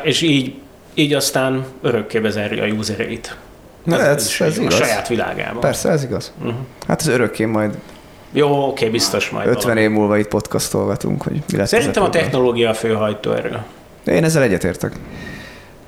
és 0.03 0.21
így, 0.21 0.55
így 0.95 1.15
aztán 1.15 1.65
örökké 1.83 2.19
bezárja 2.19 2.63
a 2.65 2.67
usereit. 2.67 3.37
Na, 3.85 4.01
ez, 4.01 4.37
ez 4.39 4.59
a 4.59 4.61
igaz. 4.63 4.75
saját 4.75 5.09
világában. 5.09 5.61
Persze, 5.61 5.89
ez 5.91 6.03
igaz. 6.03 6.33
Mhm. 6.43 6.55
Hát 6.87 7.01
ez 7.01 7.07
örökké 7.07 7.45
majd 7.45 7.75
Jó, 8.33 8.67
oké, 8.69 8.89
biztos 8.89 9.31
majd 9.31 9.47
50 9.47 9.63
valami. 9.63 9.81
év 9.81 9.91
múlva 9.91 10.19
itt 10.19 10.29
podcastolgatunk, 10.29 11.23
hogy 11.23 11.43
mi 11.53 11.57
lesz 11.57 11.69
Szerintem 11.69 12.03
a 12.03 12.11
technológia 12.11 12.71
a 12.71 12.75
fő 12.75 12.93
hajtó 12.93 13.33
erről. 13.33 13.63
Én 14.07 14.25
ezzel 14.25 14.43
egyetértek. 14.43 14.93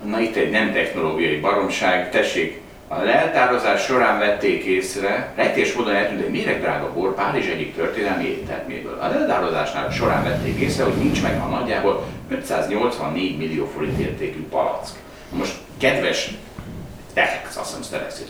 Na 0.04 0.20
itt 0.20 0.36
egy 0.36 0.50
nem 0.50 0.72
technológiai 0.72 1.40
baromság, 1.40 2.10
tessék, 2.10 2.60
a 2.98 3.02
leltározás 3.04 3.82
során 3.84 4.18
vették 4.18 4.64
észre, 4.64 5.32
rejtés 5.36 5.72
módon 5.72 5.94
eltűnt 5.94 6.22
egy 6.22 6.30
méregdrága 6.30 6.92
bor 6.92 7.14
Párizs 7.14 7.46
egyik 7.46 7.74
történelmi 7.76 8.24
étterméből. 8.24 8.98
A 9.00 9.08
leltározásnál 9.08 9.90
során 9.90 10.22
vették 10.24 10.60
észre, 10.60 10.84
hogy 10.84 10.92
nincs 10.94 11.22
meg 11.22 11.40
a 11.40 11.46
nagyjából 11.46 12.04
584 12.30 13.38
millió 13.38 13.70
forint 13.74 13.98
értékű 13.98 14.46
palack. 14.50 14.88
Most 15.30 15.52
kedves 15.80 16.30
Telex, 17.14 17.56
azt 17.56 17.76
hiszem 17.76 17.98
Telex 17.98 18.22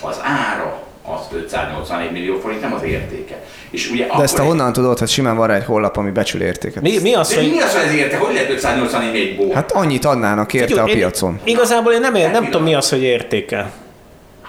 az 0.00 0.20
ára 0.22 0.82
az 1.02 1.20
584 1.32 2.12
millió 2.12 2.38
forint, 2.38 2.60
nem 2.60 2.74
az 2.74 2.82
értéke. 2.82 3.34
És 3.70 3.90
ugye 3.90 4.06
De 4.06 4.22
ezt 4.22 4.34
akkor- 4.34 4.46
honnan 4.46 4.72
tudod, 4.72 4.98
hogy 4.98 5.08
simán 5.08 5.36
van 5.36 5.46
rá 5.46 5.54
egy 5.54 5.64
honlap, 5.64 5.96
ami 5.96 6.10
becsül 6.10 6.42
értéket? 6.42 6.82
Mi, 6.82 6.98
mi 7.02 7.14
az, 7.14 7.28
De 7.34 7.40
mi 7.40 7.48
hogy... 7.48 7.58
az, 7.58 7.74
hogy 7.76 7.86
ez 7.86 7.94
érte? 7.94 8.16
Hogy 8.16 8.34
lehet 8.34 8.50
584 8.50 9.16
egy 9.20 9.36
bor? 9.36 9.54
Hát 9.54 9.72
annyit 9.72 10.04
adnának 10.04 10.52
érte 10.54 10.64
a 10.64 10.68
Figyelj, 10.68 10.90
én- 10.90 10.96
piacon. 10.96 11.40
Igazából 11.44 11.92
én 11.92 12.00
nem, 12.00 12.12
nem 12.12 12.30
Nem 12.30 12.44
tudom 12.44 12.62
mi 12.62 12.74
az, 12.74 12.90
hogy 12.90 13.02
értéke. 13.02 13.70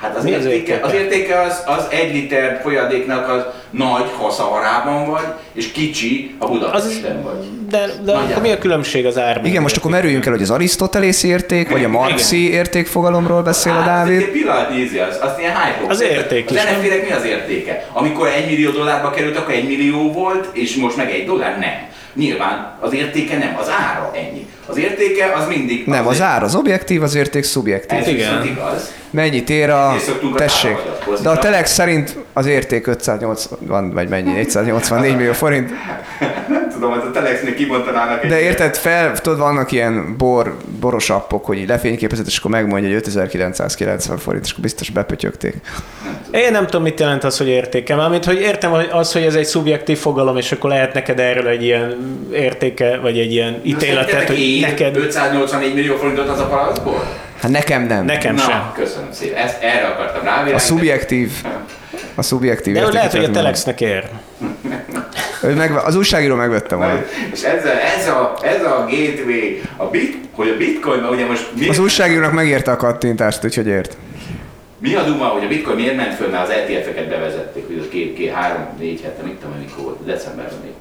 Hát 0.01 0.15
az 0.17 0.23
Mi 0.23 0.33
az 0.33 0.45
értéke, 0.45 0.71
értéke? 0.73 0.85
az 0.87 0.93
értéke 0.93 1.41
az, 1.41 1.63
az 1.65 1.87
egy 1.89 2.13
liter 2.13 2.59
folyadéknak 2.63 3.29
az 3.29 3.41
nagy, 3.69 4.05
ha 4.17 4.31
Szaharában 4.31 5.09
vagy, 5.09 5.25
és 5.53 5.71
kicsi, 5.71 6.35
ha 6.39 6.47
Budapesten 6.47 7.23
vagy. 7.23 7.45
De, 7.69 7.77
de 7.77 7.85
Nagyjából. 7.97 8.23
akkor 8.29 8.41
mi 8.41 8.51
a 8.51 8.57
különbség 8.57 9.05
az 9.05 9.17
ár? 9.17 9.41
Igen, 9.43 9.61
most 9.61 9.77
akkor 9.77 9.91
merüljünk 9.91 10.25
el, 10.25 10.31
hogy 10.31 10.41
az 10.41 10.49
arisztotelészi 10.49 11.27
érték, 11.27 11.69
vagy 11.69 11.83
a 11.83 11.87
marxi 11.87 12.51
értékfogalomról 12.51 13.41
beszél 13.41 13.71
a 13.71 13.75
Hát, 13.75 13.85
Dávid. 13.85 14.21
Egy 14.21 14.31
pillanat 14.31 14.69
nézi, 14.69 14.97
az, 14.97 15.17
azt 15.21 15.39
ilyen 15.39 15.51
hype 15.55 15.89
Az 15.91 16.01
érték 16.01 16.49
Az? 16.49 16.55
NFT-nek 16.55 17.07
mi 17.07 17.11
az 17.15 17.23
értéke? 17.25 17.87
Amikor 17.93 18.27
egy 18.27 18.45
millió 18.45 18.71
dollárba 18.71 19.09
került, 19.09 19.37
akkor 19.37 19.53
egy 19.53 19.67
millió 19.67 20.11
volt, 20.11 20.47
és 20.53 20.75
most 20.75 20.95
meg 20.97 21.11
egy 21.11 21.25
dollár? 21.25 21.57
Nem. 21.59 21.71
Nyilván 22.17 22.77
az 22.79 22.93
értéke 22.93 23.37
nem, 23.37 23.55
az 23.59 23.69
ára 23.69 24.11
ennyi. 24.15 24.47
Az 24.65 24.77
értéke 24.77 25.33
az 25.35 25.47
mindig... 25.47 25.85
Nem, 25.85 26.07
az 26.07 26.21
ár 26.21 26.43
az 26.43 26.55
objektív, 26.55 27.03
az 27.03 27.15
érték 27.15 27.43
szubjektív. 27.43 27.99
Ez 27.99 28.07
Igen. 28.07 28.45
igaz. 28.45 28.93
Mennyit 29.09 29.49
ér 29.49 29.69
a... 29.69 29.95
Tessék. 30.35 30.77
De 31.21 31.29
a 31.29 31.37
Telex 31.37 31.73
szerint 31.73 32.17
az 32.33 32.45
érték 32.45 32.87
580, 32.87 33.91
vagy 33.93 34.09
mennyi, 34.09 34.31
484 34.31 35.15
millió 35.15 35.33
forint. 35.33 35.71
Nem 36.79 36.89
tudom, 36.89 36.99
hogy 36.99 37.09
a 37.09 37.19
Telexnek 37.19 37.55
kibontanának 37.55 38.23
egy... 38.23 38.29
De 38.29 38.39
érted, 38.39 38.75
fel, 38.75 39.17
tudod, 39.21 39.39
vannak 39.39 39.71
ilyen 39.71 40.17
bor, 40.17 40.55
boros 40.79 41.09
appok, 41.09 41.45
hogy 41.45 41.57
így 41.57 41.67
lefényképezett, 41.67 42.25
és 42.27 42.37
akkor 42.37 42.51
megmondja, 42.51 42.87
hogy 42.87 42.97
5990 42.97 44.17
forint, 44.17 44.45
és 44.45 44.51
akkor 44.51 44.63
biztos 44.63 44.89
bepötyögték. 44.89 45.55
Én 46.31 46.51
nem 46.51 46.65
tudom, 46.65 46.81
mit 46.81 46.99
jelent 46.99 47.23
az, 47.23 47.37
hogy 47.37 47.47
értéke. 47.47 47.95
Mármint, 47.95 48.25
hogy 48.25 48.39
értem 48.39 48.71
az, 48.91 49.13
hogy 49.13 49.23
ez 49.23 49.35
egy 49.35 49.45
szubjektív 49.45 49.97
fogalom, 49.97 50.37
és 50.37 50.51
akkor 50.51 50.69
lehet 50.69 50.93
neked 50.93 51.19
erről 51.19 51.47
egy 51.47 51.63
ilyen 51.63 52.17
értéke, 52.33 52.97
vagy 52.97 53.19
egy 53.19 53.31
ilyen 53.31 53.61
ítéletet, 53.63 54.27
hogy 54.27 54.39
én 54.39 54.59
neked... 54.59 54.97
584 54.97 55.73
millió 55.73 55.95
forintot 55.95 56.29
az 56.29 56.39
a 56.39 56.45
palackból? 56.45 57.03
Hát 57.41 57.51
nekem 57.51 57.83
nem. 57.83 58.05
Nekem 58.05 58.35
Na, 58.35 58.41
sem. 58.41 58.71
köszönöm 58.73 59.11
szépen. 59.11 59.43
Ezt, 59.43 59.61
erre 59.61 59.87
akartam 59.87 60.23
rávilágítani. 60.23 60.53
A 60.53 60.59
szubjektív, 60.59 61.31
a 62.17 62.21
szubjektív 62.21 62.73
De 62.73 62.91
lehet, 62.91 63.11
hogy 63.11 63.23
a 63.23 63.31
Telexnek 63.31 63.81
ér. 63.81 64.09
Ő 65.43 65.53
meg, 65.53 65.71
az 65.71 65.95
újságíró 65.95 66.35
megvette 66.35 66.75
volna. 66.75 67.03
És 67.31 67.41
ez 67.41 67.65
a, 67.65 67.69
ez, 67.97 68.07
a, 68.07 68.37
ez 68.41 68.63
a 68.63 68.87
gateway, 68.89 69.61
a 69.75 69.85
bit, 69.85 70.17
hogy 70.31 70.49
a 70.49 70.57
bitcoin, 70.57 70.99
mert 70.99 71.13
ugye 71.13 71.25
most 71.25 71.49
mi, 71.59 71.69
Az 71.69 71.79
újságírónak 71.79 72.31
megérte 72.31 72.71
a 72.71 72.75
kattintást, 72.75 73.45
úgyhogy 73.45 73.67
ért. 73.67 73.97
mi 74.79 74.95
a 74.95 75.03
duma, 75.03 75.25
hogy 75.25 75.43
a 75.43 75.47
bitcoin 75.47 75.75
miért 75.75 75.95
ment 75.95 76.13
föl, 76.13 76.29
mert 76.29 76.43
az 76.43 76.49
ETF-eket 76.49 77.07
bevezették, 77.07 77.67
hogy 77.67 77.77
az 77.79 77.85
két, 77.89 78.15
két, 78.15 78.31
három, 78.31 78.67
négy 78.79 79.01
hete, 79.01 79.23
mit 79.23 79.33
tudom, 79.33 79.55
én, 79.55 79.65
mikor 79.65 79.83
volt, 79.83 80.05
decemberben 80.05 80.59
még. 80.63 80.73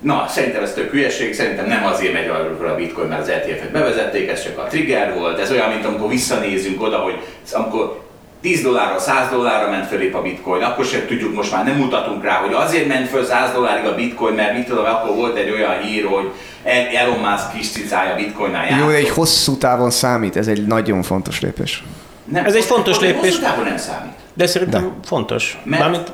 Na, 0.00 0.26
szerintem 0.28 0.62
ez 0.62 0.72
tök 0.72 0.90
hülyeség, 0.90 1.34
szerintem 1.34 1.66
nem 1.66 1.84
azért 1.84 2.12
megy 2.12 2.28
arról 2.28 2.68
a 2.68 2.74
bitcoin, 2.74 3.08
mert 3.08 3.20
az 3.20 3.28
ETF-et 3.28 3.70
bevezették, 3.70 4.28
ez 4.28 4.42
csak 4.42 4.58
a 4.58 4.62
trigger 4.62 5.14
volt, 5.14 5.38
ez 5.38 5.50
olyan, 5.50 5.68
mint 5.68 5.84
amikor 5.84 6.08
visszanézünk 6.08 6.82
oda, 6.82 6.98
hogy 6.98 7.18
amikor 7.52 8.00
10 8.40 8.62
dollárra, 8.62 8.98
100 8.98 9.30
dollárra 9.30 9.70
ment 9.70 9.86
fölép 9.86 10.14
a 10.14 10.22
bitcoin, 10.22 10.62
akkor 10.62 10.84
sem 10.84 11.06
tudjuk, 11.06 11.34
most 11.34 11.52
már 11.52 11.64
nem 11.64 11.76
mutatunk 11.76 12.22
rá, 12.24 12.34
hogy 12.34 12.52
azért 12.52 12.86
ment 12.86 13.08
föl 13.08 13.24
100 13.24 13.52
dollárig 13.52 13.84
a 13.86 13.94
bitcoin, 13.94 14.34
mert 14.34 14.54
mit 14.56 14.66
tudom, 14.66 14.84
akkor 14.84 15.14
volt 15.16 15.36
egy 15.36 15.50
olyan 15.50 15.80
hír, 15.80 16.04
hogy 16.04 16.30
Elon 16.94 17.18
Musk 17.18 17.52
kis 17.56 17.68
cicája 17.70 18.14
bitcoinnál 18.14 18.64
Jó, 18.64 18.70
de 18.70 18.92
játszott. 18.92 18.94
egy 18.94 19.08
hosszú 19.08 19.56
távon 19.56 19.90
számít, 19.90 20.36
ez 20.36 20.46
egy 20.48 20.66
nagyon 20.66 21.02
fontos 21.02 21.40
lépés. 21.40 21.82
Nem, 22.24 22.44
Ez 22.44 22.54
egy 22.54 22.64
fontos 22.64 22.96
hosszú 22.96 23.06
lépés. 23.12 23.38
távon 23.38 23.64
nem 23.64 23.76
számít. 23.76 24.12
De 24.34 24.46
szerintem 24.46 24.92
fontos. 25.04 25.58
Mert- 25.64 25.82
Mármint, 25.82 26.12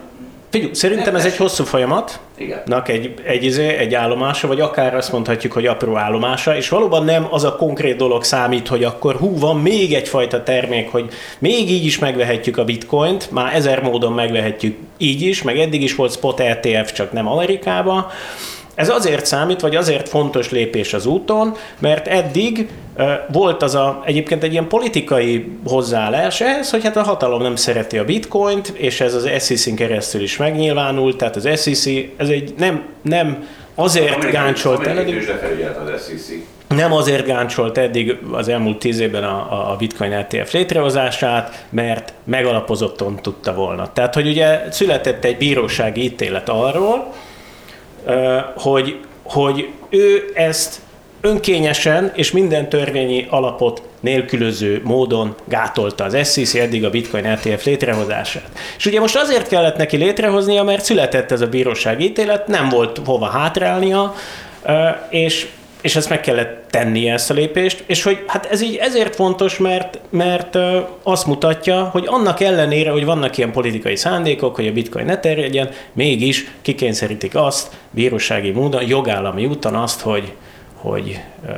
figyelj, 0.51 0.73
szerintem 0.75 1.15
ez 1.15 1.25
egy 1.25 1.37
hosszú 1.37 1.65
folyamat, 1.65 2.21
Igen. 2.39 2.63
nak 2.65 2.89
egy, 2.89 3.15
egy, 3.25 3.45
izé, 3.45 3.69
egy 3.69 3.95
állomása, 3.95 4.49
vagy 4.49 4.61
akár 4.61 4.95
azt 4.95 5.13
mondhatjuk, 5.13 5.53
hogy 5.53 5.67
apró 5.67 5.97
állomása, 5.97 6.57
és 6.57 6.69
valóban 6.69 7.05
nem 7.05 7.27
az 7.31 7.45
a 7.45 7.57
konkrét 7.57 7.97
dolog 7.97 8.25
számít, 8.25 8.69
hogy 8.69 8.85
akkor 8.85 9.17
hú, 9.17 9.39
van 9.39 9.61
még 9.61 9.95
egyfajta 9.95 10.43
termék, 10.43 10.91
hogy 10.91 11.09
még 11.39 11.71
így 11.71 11.85
is 11.85 11.99
megvehetjük 11.99 12.59
a 12.59 12.65
bitcoint, 12.65 13.31
már 13.31 13.55
ezer 13.55 13.83
módon 13.83 14.13
megvehetjük 14.13 14.77
így 14.99 15.23
is, 15.23 15.43
meg 15.43 15.59
eddig 15.59 15.83
is 15.83 15.95
volt 15.95 16.13
spot 16.13 16.41
ETF, 16.41 16.93
csak 16.93 17.13
nem 17.13 17.29
Amerikába. 17.29 18.11
Ez 18.77 18.89
azért 18.89 19.27
számít, 19.27 19.61
vagy 19.61 19.77
azért 19.77 20.09
fontos 20.09 20.51
lépés 20.51 20.95
az 20.95 21.07
úton, 21.07 21.57
mert 21.79 22.07
eddig 22.07 22.69
volt 23.33 23.63
az 23.63 23.75
a, 23.75 24.03
egyébként 24.05 24.43
egy 24.43 24.53
ilyen 24.53 24.69
politikai 24.69 25.51
hozzáállás 25.67 26.41
ehhez, 26.41 26.71
hogy 26.71 26.83
hát 26.83 26.97
a 26.97 27.03
hatalom 27.03 27.43
nem 27.43 27.57
szereti 27.57 27.99
a 27.99 28.05
bitcoint, 28.05 28.69
és 28.69 29.01
ez 29.01 29.15
az 29.15 29.29
SEC-n 29.39 29.75
keresztül 29.75 30.23
is 30.23 30.37
megnyilvánult, 30.37 31.17
tehát 31.17 31.37
az 31.37 31.43
SEC, 31.43 31.87
ez 32.17 32.29
egy 32.29 32.55
nem, 32.59 32.85
nem 33.03 33.47
azért 33.75 34.31
gáncsolt 34.31 34.87
el, 34.87 34.99
eddig- 34.99 35.29
az 35.95 36.07
SEC. 36.07 36.33
nem 36.69 36.93
azért 36.93 37.27
gáncsolt 37.27 37.79
eddig 37.79 38.19
az 38.33 38.49
elmúlt 38.49 38.79
tíz 38.79 38.99
évben 38.99 39.25
a, 39.25 39.71
a 39.73 39.77
Bitcoin 39.77 40.13
ETF 40.13 40.53
létrehozását, 40.53 41.65
mert 41.71 42.13
megalapozottan 42.25 43.17
tudta 43.23 43.55
volna. 43.55 43.93
Tehát, 43.93 44.15
hogy 44.15 44.27
ugye 44.27 44.61
született 44.71 45.25
egy 45.25 45.37
bírósági 45.37 46.03
ítélet 46.03 46.49
arról, 46.49 47.13
hogy, 48.57 49.01
hogy 49.23 49.69
ő 49.91 50.31
ezt 50.35 50.81
önkényesen 51.21 52.13
és 52.15 52.31
minden 52.31 52.69
törvényi 52.69 53.27
alapot 53.31 53.83
nélkülöző 54.01 54.81
módon 54.85 55.35
gátolta 55.45 56.05
az 56.05 56.33
SEC 56.33 56.55
eddig 56.55 56.85
a 56.85 56.91
Bitcoin 56.91 57.25
ETF 57.25 57.65
létrehozását. 57.65 58.49
És 58.77 58.87
ugye 58.87 59.01
most 59.01 59.17
azért 59.17 59.49
kellett 59.49 59.77
neki 59.77 59.97
létrehoznia, 59.97 60.63
mert 60.63 60.85
született 60.85 61.31
ez 61.31 61.41
a 61.41 61.47
bírósági 61.47 62.05
ítélet, 62.05 62.47
nem 62.47 62.69
volt 62.69 63.01
hova 63.05 63.27
hátrálnia, 63.27 64.15
és 65.11 65.49
és 65.87 65.97
ezt 65.97 66.09
meg 66.09 66.21
kellett 66.21 66.65
tennie 66.71 67.13
ezt 67.13 67.31
a 67.31 67.35
lépést, 67.35 67.83
és 67.87 68.03
hogy 68.03 68.25
hát 68.27 68.47
ez 68.47 68.63
így 68.63 68.77
ezért 68.77 69.15
fontos, 69.15 69.59
mert, 69.59 69.99
mert 70.11 70.59
azt 71.03 71.27
mutatja, 71.27 71.85
hogy 71.85 72.05
annak 72.07 72.41
ellenére, 72.41 72.91
hogy 72.91 73.05
vannak 73.05 73.39
ilyen 73.39 73.53
politikai 73.53 73.97
szándékok, 73.97 74.55
hogy 74.55 74.67
a 74.67 74.73
bitcoin 74.73 75.05
ne 75.05 75.19
terjedjen, 75.19 75.71
mégis 75.93 76.51
kikényszerítik 76.63 77.35
azt 77.35 77.71
bírósági 77.91 78.51
módon, 78.51 78.87
jogállami 78.87 79.47
úton 79.47 79.75
azt, 79.75 80.01
hogy, 80.01 80.33
hogy 80.75 81.21
ö, 81.47 81.53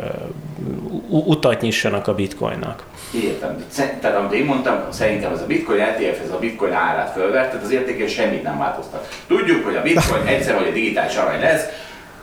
u- 1.09 1.27
utat 1.27 1.61
nyissanak 1.61 2.07
a 2.07 2.15
bitcoinnak. 2.15 2.85
Értem. 3.25 3.65
Tehát 4.01 4.17
amit 4.17 4.33
én 4.33 4.45
mondtam, 4.45 4.81
szerintem 4.91 5.33
ez 5.33 5.41
a 5.41 5.47
bitcoin 5.47 5.81
ETF, 5.81 6.21
ez 6.25 6.31
a 6.31 6.39
bitcoin 6.39 6.73
árát 6.73 7.13
fölvert, 7.13 7.51
tehát 7.51 7.65
az 7.65 7.71
értékén 7.71 8.09
semmit 8.09 8.43
nem 8.43 8.59
változtat. 8.59 9.09
Tudjuk, 9.27 9.65
hogy 9.65 9.77
a 9.77 9.83
bitcoin 9.83 10.27
egyszer 10.27 10.55
vagy 10.55 10.69
a 10.69 10.73
digitális 10.73 11.17
arany 11.17 11.41
lesz, 11.41 11.65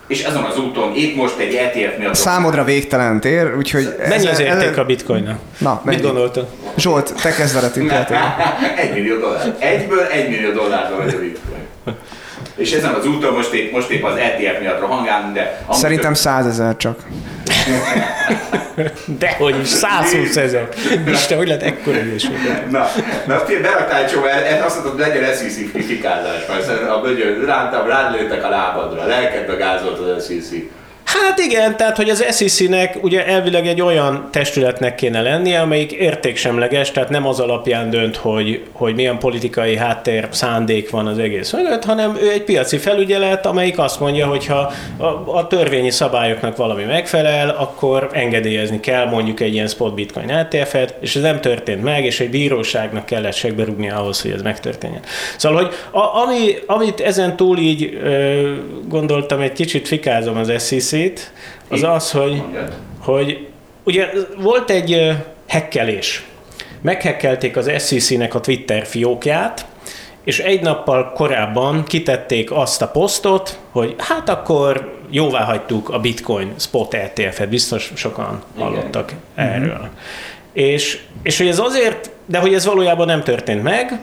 és 0.08 0.24
azon 0.24 0.44
az 0.44 0.58
úton 0.60 0.96
épp 0.96 1.16
most 1.16 1.38
egy 1.38 1.54
ETF 1.56 1.98
miatt... 1.98 2.16
Számodra 2.16 2.64
végtelen 2.64 3.20
tér, 3.20 3.56
úgyhogy... 3.58 3.96
Mennyi 4.10 4.28
az 4.28 4.40
érték 4.40 4.78
a 4.78 4.86
bitcoinnak? 4.86 5.40
Na, 5.58 5.82
Mit 5.84 5.96
mennyi? 5.96 6.02
gondoltad? 6.02 6.48
Zsolt, 6.78 7.14
te 7.22 7.32
kezd 7.32 7.54
vele 7.54 7.70
egy 8.82 8.94
millió 8.94 9.20
dollár. 9.20 9.56
Egyből 9.60 10.04
egy 10.06 10.30
millió 10.30 10.52
dollárba 10.52 10.96
vagy 10.98 11.14
a 11.14 11.20
bitcoin. 11.20 11.96
És 12.56 12.72
ezen 12.72 12.94
az 12.94 13.06
úton 13.06 13.34
most 13.34 13.54
épp, 13.54 13.72
most 13.72 13.90
épp 13.90 14.04
az 14.04 14.16
ETF 14.16 14.60
miatt 14.60 14.80
rohangálunk, 14.80 15.34
de... 15.34 15.60
amúgy 15.66 15.82
Szerintem 15.82 16.14
százezer 16.14 16.78
csak. 16.78 17.00
Dehogy 19.20 19.60
is, 19.60 19.68
120 19.68 20.36
ezer. 20.36 20.70
Isten, 21.08 21.38
hogy 21.38 21.48
lehet 21.48 21.64
ekkora 21.64 21.98
hülyeség? 21.98 22.32
Na, 22.70 22.88
na 23.28 23.38
fél, 23.38 23.62
beraktál 23.62 24.04
egy 24.04 24.12
csomó, 24.12 24.26
ez 24.26 24.64
azt 24.66 24.84
mondod, 24.84 25.00
legyen 25.00 25.34
SEC 25.34 25.86
fikázás, 25.86 26.46
mert 26.48 26.90
a 26.90 27.02
bögyör 27.02 27.46
rántam, 27.46 27.88
rád 27.88 28.12
lőttek 28.12 28.44
a 28.44 28.50
lábadra, 28.50 29.02
a 29.02 29.06
lelkedbe 29.06 29.56
gázolt 29.56 30.00
az 30.00 30.26
SEC. 30.26 30.50
Hát 31.22 31.40
igen, 31.40 31.78
tehát 31.78 31.98
hogy 31.98 32.10
az 32.10 32.26
SEC-nek 32.32 32.98
ugye 33.02 33.26
elvileg 33.26 33.68
egy 33.68 33.82
olyan 33.82 34.28
testületnek 34.32 34.96
kéne 34.96 35.22
lennie, 35.22 35.62
amelyik 35.62 35.92
értéksemleges, 35.92 36.92
tehát 36.92 37.10
nem 37.10 37.28
az 37.28 37.40
alapján 37.40 37.90
dönt, 37.90 38.16
hogy, 38.16 38.64
hogy 38.72 38.96
milyen 38.96 39.20
politikai 39.20 39.78
háttér, 39.78 40.28
szándék 40.32 40.90
van 40.90 41.08
az 41.08 41.18
egész 41.18 41.52
mögött, 41.52 41.84
hanem 41.84 42.18
ő 42.22 42.32
egy 42.32 42.44
piaci 42.44 42.78
felügyelet, 42.78 43.46
amelyik 43.46 43.78
azt 43.78 44.00
mondja, 44.00 44.28
hogy 44.28 44.46
ha 44.46 44.72
a, 44.98 45.06
a 45.38 45.48
törvényi 45.48 45.90
szabályoknak 45.90 46.58
valami 46.58 46.84
megfelel, 46.84 47.50
akkor 47.50 48.10
engedélyezni 48.12 48.80
kell 48.80 49.06
mondjuk 49.06 49.40
egy 49.40 49.54
ilyen 49.54 49.68
spot 49.68 49.94
bitcoin 49.94 50.30
ETF-et, 50.30 50.96
és 51.00 51.16
ez 51.16 51.22
nem 51.22 51.42
történt 51.42 51.84
meg, 51.84 52.06
és 52.06 52.20
egy 52.20 52.30
bíróságnak 52.30 53.06
kellett 53.06 53.34
segbe 53.34 53.64
rúgni 53.64 53.90
ahhoz, 53.90 54.22
hogy 54.22 54.32
ez 54.32 54.42
megtörténjen. 54.42 55.02
Szóval, 55.38 55.64
hogy 55.64 55.74
a, 55.92 56.22
ami, 56.22 56.56
amit 56.66 57.00
ezen 57.00 57.36
túl 57.36 57.58
így 57.58 58.00
ö, 58.04 58.52
gondoltam, 58.88 59.40
egy 59.42 59.54
kicsit 59.54 59.88
fikázom 59.88 60.38
az 60.38 60.50
SEC-t, 61.06 61.32
az 61.70 61.84
az, 61.84 62.12
hogy, 62.12 62.44
hogy 63.00 63.48
ugye 63.84 64.10
volt 64.38 64.70
egy 64.70 65.12
hekkelés. 65.48 66.26
Meghekkelték 66.82 67.58
az 67.58 67.72
SEC-nek 67.88 68.36
a 68.36 68.40
Twitter 68.40 68.86
fiókját, 68.86 69.66
és 70.24 70.40
egy 70.40 70.62
nappal 70.62 71.12
korábban 71.12 71.84
kitették 71.84 72.52
azt 72.52 72.82
a 72.82 72.88
posztot, 72.88 73.60
hogy 73.72 73.96
hát 73.98 74.30
akkor 74.30 74.94
jóvá 75.10 75.44
hagytuk 75.44 75.90
a 75.90 76.00
Bitcoin 76.00 76.54
spot 76.58 76.94
ETF-et, 76.94 77.50
biztos 77.50 77.92
sokan 77.96 78.44
hallottak 78.58 79.14
Igen. 79.38 79.50
erről. 79.50 79.78
Mm-hmm. 79.78 79.94
És, 80.54 81.00
és 81.24 81.38
hogy 81.38 81.48
ez 81.48 81.60
azért, 81.60 82.10
de 82.26 82.40
hogy 82.40 82.54
ez 82.54 82.66
valójában 82.66 83.06
nem 83.06 83.24
történt 83.24 83.64
meg, 83.64 84.00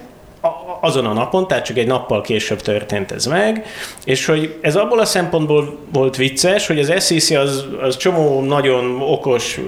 azon 0.84 1.06
a 1.06 1.12
napon, 1.12 1.48
tehát 1.48 1.64
csak 1.64 1.78
egy 1.78 1.86
nappal 1.86 2.20
később 2.20 2.60
történt 2.60 3.12
ez 3.12 3.26
meg, 3.26 3.66
és 4.04 4.26
hogy 4.26 4.58
ez 4.60 4.76
abból 4.76 4.98
a 4.98 5.04
szempontból 5.04 5.78
volt 5.92 6.16
vicces, 6.16 6.66
hogy 6.66 6.78
az 6.78 7.04
SEC 7.04 7.30
az, 7.30 7.66
az 7.80 7.96
csomó 7.96 8.40
nagyon 8.40 9.00
okos 9.00 9.60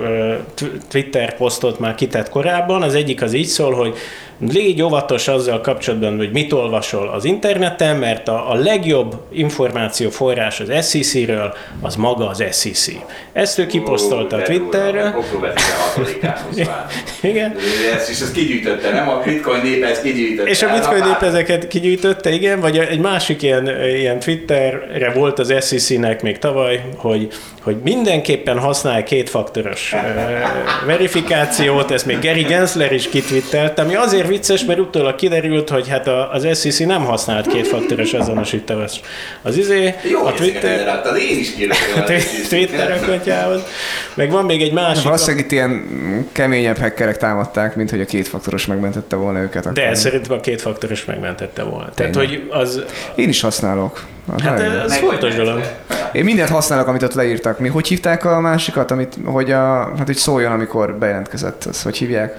Twitter 0.89 1.37
posztot 1.37 1.79
már 1.79 1.95
kitett 1.95 2.29
korábban, 2.29 2.83
az 2.83 2.95
egyik 2.95 3.23
az 3.23 3.33
így 3.33 3.47
szól, 3.47 3.73
hogy 3.73 3.95
légy 4.53 4.83
óvatos 4.83 5.29
azzal 5.29 5.61
kapcsolatban, 5.61 6.17
hogy 6.17 6.31
mit 6.33 6.53
olvasol 6.53 7.09
az 7.09 7.25
interneten, 7.25 7.97
mert 7.97 8.29
a, 8.29 8.51
a 8.51 8.55
legjobb 8.55 9.17
információforrás 9.33 10.61
az 10.61 10.89
SEC-ről, 10.89 11.55
az 11.81 11.97
maga 11.97 12.29
az 12.29 12.45
SEC. 12.53 12.87
Ezt 13.33 13.59
ő 13.59 13.67
kiposztolta 13.67 14.37
a 14.37 14.43
Twitterre. 14.43 15.15
Október 15.19 15.53
16-án 15.97 16.37
Igen. 17.21 17.55
Ezt 17.95 18.11
is 18.11 18.21
ezt 18.21 18.33
kigyűjtötte, 18.33 18.91
nem? 18.91 19.09
A 19.09 19.21
bitcoin 19.25 19.61
nép 19.63 19.85
ezt 19.85 20.03
kigyűjtötte. 20.03 20.49
És 20.51 20.63
a 20.63 20.73
bitcoin 20.73 21.05
nép 21.05 21.23
ezeket 21.23 21.69
kigyűjtötte, 21.69 22.31
igen, 22.31 22.61
vagy 22.61 22.79
egy 22.79 23.01
másik 23.01 23.43
ilyen, 23.43 23.69
ilyen 23.85 24.19
Twitterre 24.19 25.13
volt 25.13 25.39
az 25.39 25.55
SEC-nek 25.61 26.23
még 26.23 26.39
tavaly, 26.39 26.85
hogy, 26.97 27.29
hogy 27.63 27.77
mindenképpen 27.85 28.59
használj 28.59 29.03
kétfaktoros 29.03 29.95
verifikációt, 30.87 31.91
ezt 31.91 32.07
még 32.07 32.19
Gary 32.21 32.43
Gensler 32.43 32.93
is 32.93 33.09
kitwittelt, 33.09 33.79
ami 33.79 33.95
azért 33.95 34.29
vicces, 34.35 34.65
mert 34.65 34.79
utólag 34.79 35.15
kiderült, 35.15 35.69
hogy 35.69 35.89
hát 35.89 36.09
az 36.09 36.61
SEC 36.61 36.79
nem 36.79 37.05
használt 37.05 37.47
kétfaktoros 37.47 38.13
azonosítást. 38.13 39.07
Az 39.43 39.57
izé, 39.57 39.95
Jó, 40.11 40.27
a 40.27 40.33
Twitter, 40.33 41.01
én 41.31 41.39
is 41.39 41.53
a 41.97 42.03
Twitter 42.49 43.01
akontjához, 43.03 43.63
meg 44.15 44.31
van 44.31 44.45
még 44.45 44.63
egy 44.63 44.73
másik. 44.73 45.05
Valószínűleg 45.05 45.45
itt 45.45 45.53
ilyen 45.53 45.87
keményebb 46.33 46.79
hackerek 46.79 47.17
támadták, 47.17 47.77
mint 47.77 47.91
hogy 47.91 48.01
a 48.01 48.05
kétfaktoros 48.05 48.67
megmentette 48.67 49.17
volna 49.17 49.39
őket. 49.39 49.73
De 49.73 49.83
akkor. 49.83 49.97
szerintem 49.97 50.37
a 50.37 50.41
kétfaktoros 50.41 51.05
megmentette 51.05 51.63
volna. 51.63 51.91
Tehát, 51.95 52.15
hogy 52.15 52.47
az... 52.51 52.85
Én 53.15 53.29
is 53.29 53.41
használok. 53.41 54.05
Hát 54.43 54.61
ez 54.61 54.97
fontos 54.97 55.35
dolog. 55.35 55.61
Én 56.13 56.25
mindent 56.25 56.49
használok, 56.49 56.87
amit 56.87 57.03
ott 57.03 57.15
leírtak. 57.15 57.59
Mi 57.59 57.69
hogy 57.69 57.87
hívták 57.87 58.25
a 58.25 58.41
másikat, 58.41 58.91
amit, 58.91 59.17
hogy, 59.25 59.51
a, 59.53 59.93
hát, 59.97 60.07
hogy 60.07 60.17
szóljon, 60.17 60.53
amikor 60.53 60.95
bejelentkezett? 60.95 61.65
Azt 61.65 61.83
hogy 61.83 61.97
hívják? 61.97 62.39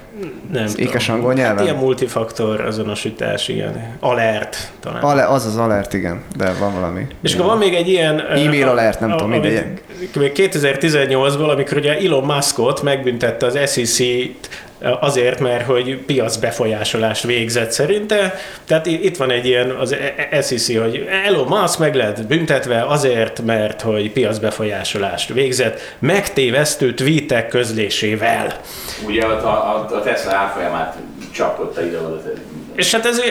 Nem 0.51 0.63
az 0.63 0.79
ékes 0.79 1.09
angol 1.09 1.33
nyelven? 1.33 1.55
Hát 1.55 1.65
ilyen 1.65 1.75
multifaktor 1.75 2.61
azonosítás, 2.61 3.47
igen. 3.47 3.97
Alert 3.99 4.71
talán. 4.79 5.01
Ale, 5.01 5.25
az 5.25 5.45
az 5.45 5.57
alert, 5.57 5.93
igen, 5.93 6.21
de 6.37 6.53
van 6.59 6.73
valami. 6.73 7.07
És 7.21 7.33
akkor 7.33 7.45
van 7.45 7.57
még 7.57 7.73
egy 7.73 7.89
ilyen... 7.89 8.19
E-mail 8.19 8.67
alert, 8.67 8.99
nem 8.99 9.11
tudom, 9.11 9.29
mindegy. 9.29 9.81
Még 10.15 10.31
2018-ból, 10.35 11.49
amikor 11.49 11.77
ugye 11.77 11.97
Elon 11.97 12.23
Muskot 12.23 12.81
megbüntette 12.81 13.45
az 13.45 13.53
SEC-t 13.53 14.49
azért, 14.99 15.39
mert 15.39 15.65
hogy 15.65 15.97
piac 15.97 16.35
befolyásolást 16.35 17.23
végzett 17.23 17.71
szerinte. 17.71 18.35
Tehát 18.65 18.85
itt 18.85 19.17
van 19.17 19.31
egy 19.31 19.45
ilyen 19.45 19.69
az 19.69 19.95
SEC, 20.31 20.77
hogy 20.77 21.07
Elon 21.25 21.47
Musk 21.47 21.79
meg 21.79 21.95
lehet 21.95 22.27
büntetve 22.27 22.85
azért, 22.87 23.41
mert 23.41 23.81
hogy 23.81 24.11
piac 24.11 24.37
befolyásolást 24.37 25.33
végzett, 25.33 25.79
megtévesztő 25.99 26.93
tweetek 26.93 27.47
közlésével. 27.47 28.59
Ugye 29.05 29.25
a, 29.25 29.47
a, 29.47 29.95
a 29.95 30.01
Tesla 30.01 30.35
árfolyamát 30.35 30.95
csapott 31.31 31.79
ide 31.85 31.97
és 32.75 32.91
hát 32.91 33.05
ez 33.05 33.21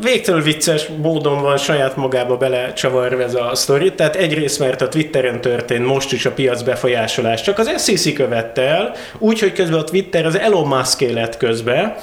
végtelen 0.00 0.42
vicces 0.42 0.86
módon 1.02 1.42
van 1.42 1.56
saját 1.56 1.96
magába 1.96 2.36
belecsavarva 2.36 3.22
ez 3.22 3.34
a 3.34 3.50
sztori. 3.54 3.92
Tehát 3.92 4.16
egyrészt, 4.16 4.58
mert 4.58 4.80
a 4.80 4.88
Twitteren 4.88 5.40
történt 5.40 5.86
most 5.86 6.12
is 6.12 6.26
a 6.26 6.32
piac 6.32 6.62
befolyásolás, 6.62 7.42
csak 7.42 7.58
az 7.58 7.84
SEC 7.84 8.14
követte 8.14 8.62
el, 8.62 8.94
úgyhogy 9.18 9.52
közben 9.52 9.78
a 9.78 9.84
Twitter 9.84 10.26
az 10.26 10.38
Elon 10.38 10.66
Musk 10.66 11.00
élet 11.00 11.36
közben. 11.36 11.94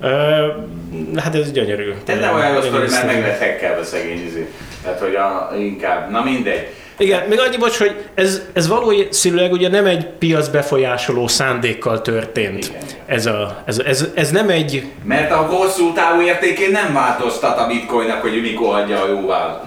Uh, 0.00 0.10
hát 1.16 1.34
ez 1.34 1.52
gyönyörű. 1.52 1.92
Tehát 2.04 2.20
nem 2.20 2.34
olyan 2.34 2.62
sztori, 2.62 2.90
mert 2.90 3.06
meg 3.06 3.22
lett 3.22 3.38
hekkelve 3.38 3.84
szegény 3.84 4.26
izé. 4.26 4.48
Tehát, 4.82 5.00
hogy 5.00 5.14
a, 5.14 5.52
inkább, 5.58 6.10
na 6.10 6.22
mindegy. 6.22 6.66
Igen, 6.98 7.22
még 7.28 7.40
annyi 7.40 7.56
bocs, 7.56 7.78
hogy 7.78 7.94
ez, 8.14 8.40
ez 8.52 8.68
valószínűleg 8.68 9.52
ugye 9.52 9.68
nem 9.68 9.86
egy 9.86 10.06
piac 10.06 10.48
befolyásoló 10.48 11.26
szándékkal 11.26 12.02
történt. 12.02 12.64
Igen. 12.64 12.82
Ez, 13.06 13.26
a, 13.26 13.62
ez, 13.64 13.78
ez, 13.78 14.06
ez 14.14 14.30
nem 14.30 14.48
egy... 14.48 14.84
Mert 15.04 15.32
a 15.32 15.36
hosszú 15.36 15.92
távú 15.92 16.20
értékén 16.20 16.70
nem 16.70 16.92
változtat 16.92 17.58
a 17.58 17.66
bitcoinnak, 17.66 18.20
hogy 18.20 18.40
mikor 18.40 18.74
adja 18.74 19.02
a 19.02 19.08
jóvá. 19.08 19.60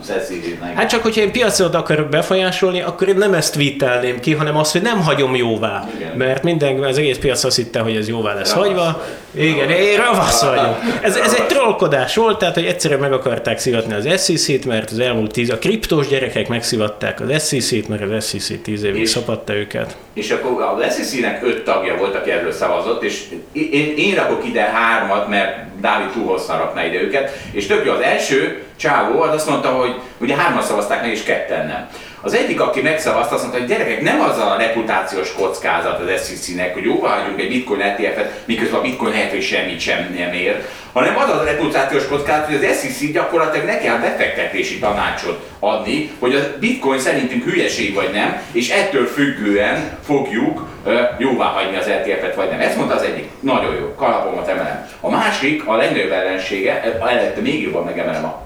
Hát 0.76 0.90
csak, 0.90 1.02
hogyha 1.02 1.22
én 1.22 1.32
piacot 1.32 1.76
akarok 1.76 2.10
befolyásolni, 2.10 2.82
akkor 2.82 3.08
én 3.08 3.18
nem 3.18 3.34
ezt 3.34 3.54
tweetelném 3.54 4.20
ki, 4.20 4.34
hanem 4.34 4.58
azt, 4.58 4.72
hogy 4.72 4.82
nem 4.82 5.02
hagyom 5.02 5.36
jóvá. 5.36 5.90
Igen. 5.96 6.18
Mert 6.18 6.44
minden, 6.44 6.84
az 6.84 6.98
egész 6.98 7.18
piac 7.18 7.44
azt 7.44 7.56
hitte, 7.56 7.80
hogy 7.80 7.96
ez 7.96 8.08
jóvá 8.08 8.34
lesz 8.34 8.54
ravasz 8.54 8.68
hagyva. 8.68 8.84
Vagy. 8.84 8.96
Igen, 9.38 9.70
én 9.70 9.98
ravasz 9.98 10.44
vagyok. 10.44 10.78
Ez, 11.02 11.16
ez 11.16 11.34
egy 11.34 11.46
trollkodás 11.46 12.16
volt, 12.16 12.38
tehát 12.38 12.54
hogy 12.54 12.66
egyszerűen 12.66 13.00
meg 13.00 13.14
akarták 13.14 13.60
szivatni 13.60 13.94
az 13.94 14.26
SEC-t, 14.26 14.66
mert 14.66 14.92
az 14.92 15.00
elmúlt 15.00 15.32
tíz, 15.32 15.50
a 15.50 15.58
kriptós 15.58 16.08
gyerekek 16.08 16.48
megszivatták 16.48 17.22
az 17.22 17.48
SEC-t, 17.48 17.88
mert 17.88 18.02
az 18.02 18.30
SEC 18.30 18.62
tíz 18.62 18.84
évig 18.84 19.02
és, 19.02 19.10
szapadta 19.10 19.54
őket. 19.54 19.98
És 20.14 20.32
akkor 20.32 20.62
az 20.62 20.96
SEC-nek 20.96 21.44
öt 21.44 21.64
tagja 21.64 21.98
volt, 21.98 22.16
aki 22.16 22.32
erről 22.32 22.52
szavazott, 22.52 23.04
és 23.04 23.24
én, 23.52 23.94
én 23.98 24.16
rakok 24.16 24.46
ide 24.48 24.62
hármat, 24.62 25.28
mert 25.28 25.80
Dávid 25.82 26.10
túl 26.10 26.26
hosszan 26.26 26.58
rakná 26.58 26.86
ide 26.86 27.02
őket, 27.02 27.32
és 27.52 27.66
többi 27.66 27.88
az 27.90 28.00
első, 28.00 28.62
Csávó, 28.78 29.22
az 29.22 29.34
azt 29.34 29.50
mondta, 29.50 29.70
hogy 29.70 29.96
ugye 30.18 30.36
hárman 30.36 30.64
szavazták 30.64 31.02
meg, 31.02 31.12
és 31.12 31.24
ketten 31.24 31.68
nem. 31.68 31.90
Az 32.22 32.34
egyik, 32.34 32.62
aki 32.62 32.82
megszavazta, 32.82 33.34
azt 33.34 33.44
mondta, 33.44 33.60
hogy 33.60 33.70
gyerekek, 33.70 34.02
nem 34.02 34.22
az 34.22 34.38
a 34.38 34.56
reputációs 34.58 35.34
kockázat 35.34 36.00
az 36.00 36.28
SEC-nek, 36.28 36.74
hogy 36.74 36.84
jóvá 36.84 37.20
hagyunk 37.20 37.40
egy 37.40 37.48
bitcoin 37.48 37.82
ETF-et, 37.82 38.42
miközben 38.46 38.80
a 38.80 38.82
bitcoin 38.82 39.12
lehet, 39.12 39.30
hogy 39.30 39.42
semmit 39.42 39.80
sem 39.80 40.16
nem 40.18 40.34
ér, 40.34 40.66
hanem 40.94 41.18
az 41.18 41.30
a 41.30 41.44
reputációs 41.44 42.08
kockázat, 42.08 42.46
hogy 42.46 42.56
az 42.56 42.80
SEC 42.82 43.12
gyakorlatilag 43.12 43.66
ne 43.66 43.78
kell 43.78 43.98
befektetési 43.98 44.80
tanácsot 44.80 45.48
adni, 45.60 46.12
hogy 46.20 46.36
a 46.36 46.58
bitcoin 46.60 47.00
szerintünk 47.00 47.44
hülyeség 47.44 47.94
vagy 47.94 48.12
nem, 48.14 48.42
és 48.52 48.70
ettől 48.70 49.06
függően 49.06 49.98
fogjuk 50.06 50.68
jóvá 51.18 51.46
hagyni 51.46 51.78
az 51.78 51.88
ETF-et 51.88 52.36
vagy 52.36 52.50
nem. 52.50 52.60
Ezt 52.60 52.76
mondta 52.76 52.96
az 52.96 53.02
egyik. 53.02 53.30
Nagyon 53.40 53.76
jó, 53.76 53.94
kalapomat 53.96 54.48
emelem. 54.48 54.90
A 55.00 55.10
másik, 55.10 55.68
a 55.68 55.76
legnagyobb 55.76 56.12
ellensége, 56.12 56.82
előtte 57.02 57.42
még 57.42 57.62
jobban 57.62 57.84
megemelem 57.84 58.26
a 58.26 58.42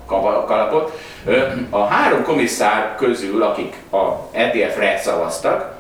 kalapot, 0.46 1.00
a 1.70 1.86
három 1.86 2.24
komisszár 2.24 2.96
közül, 2.98 3.44
akik 3.44 3.76
a 3.92 4.30
ETF-re 4.32 4.98
szavaztak, 4.98 5.80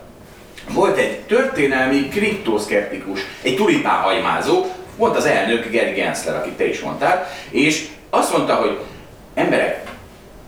volt 0.69 0.97
egy 0.97 1.19
történelmi 1.19 2.07
kriptoszkeptikus, 2.07 3.19
egy 3.41 3.55
tulipánhagymázó, 3.55 4.65
volt 4.97 5.17
az 5.17 5.25
elnök 5.25 5.63
Gary 5.71 5.91
Gensler, 5.91 6.35
akit 6.35 6.53
te 6.53 6.67
is 6.67 6.79
mondtál, 6.79 7.27
és 7.49 7.87
azt 8.09 8.31
mondta, 8.37 8.53
hogy 8.55 8.77
emberek, 9.33 9.83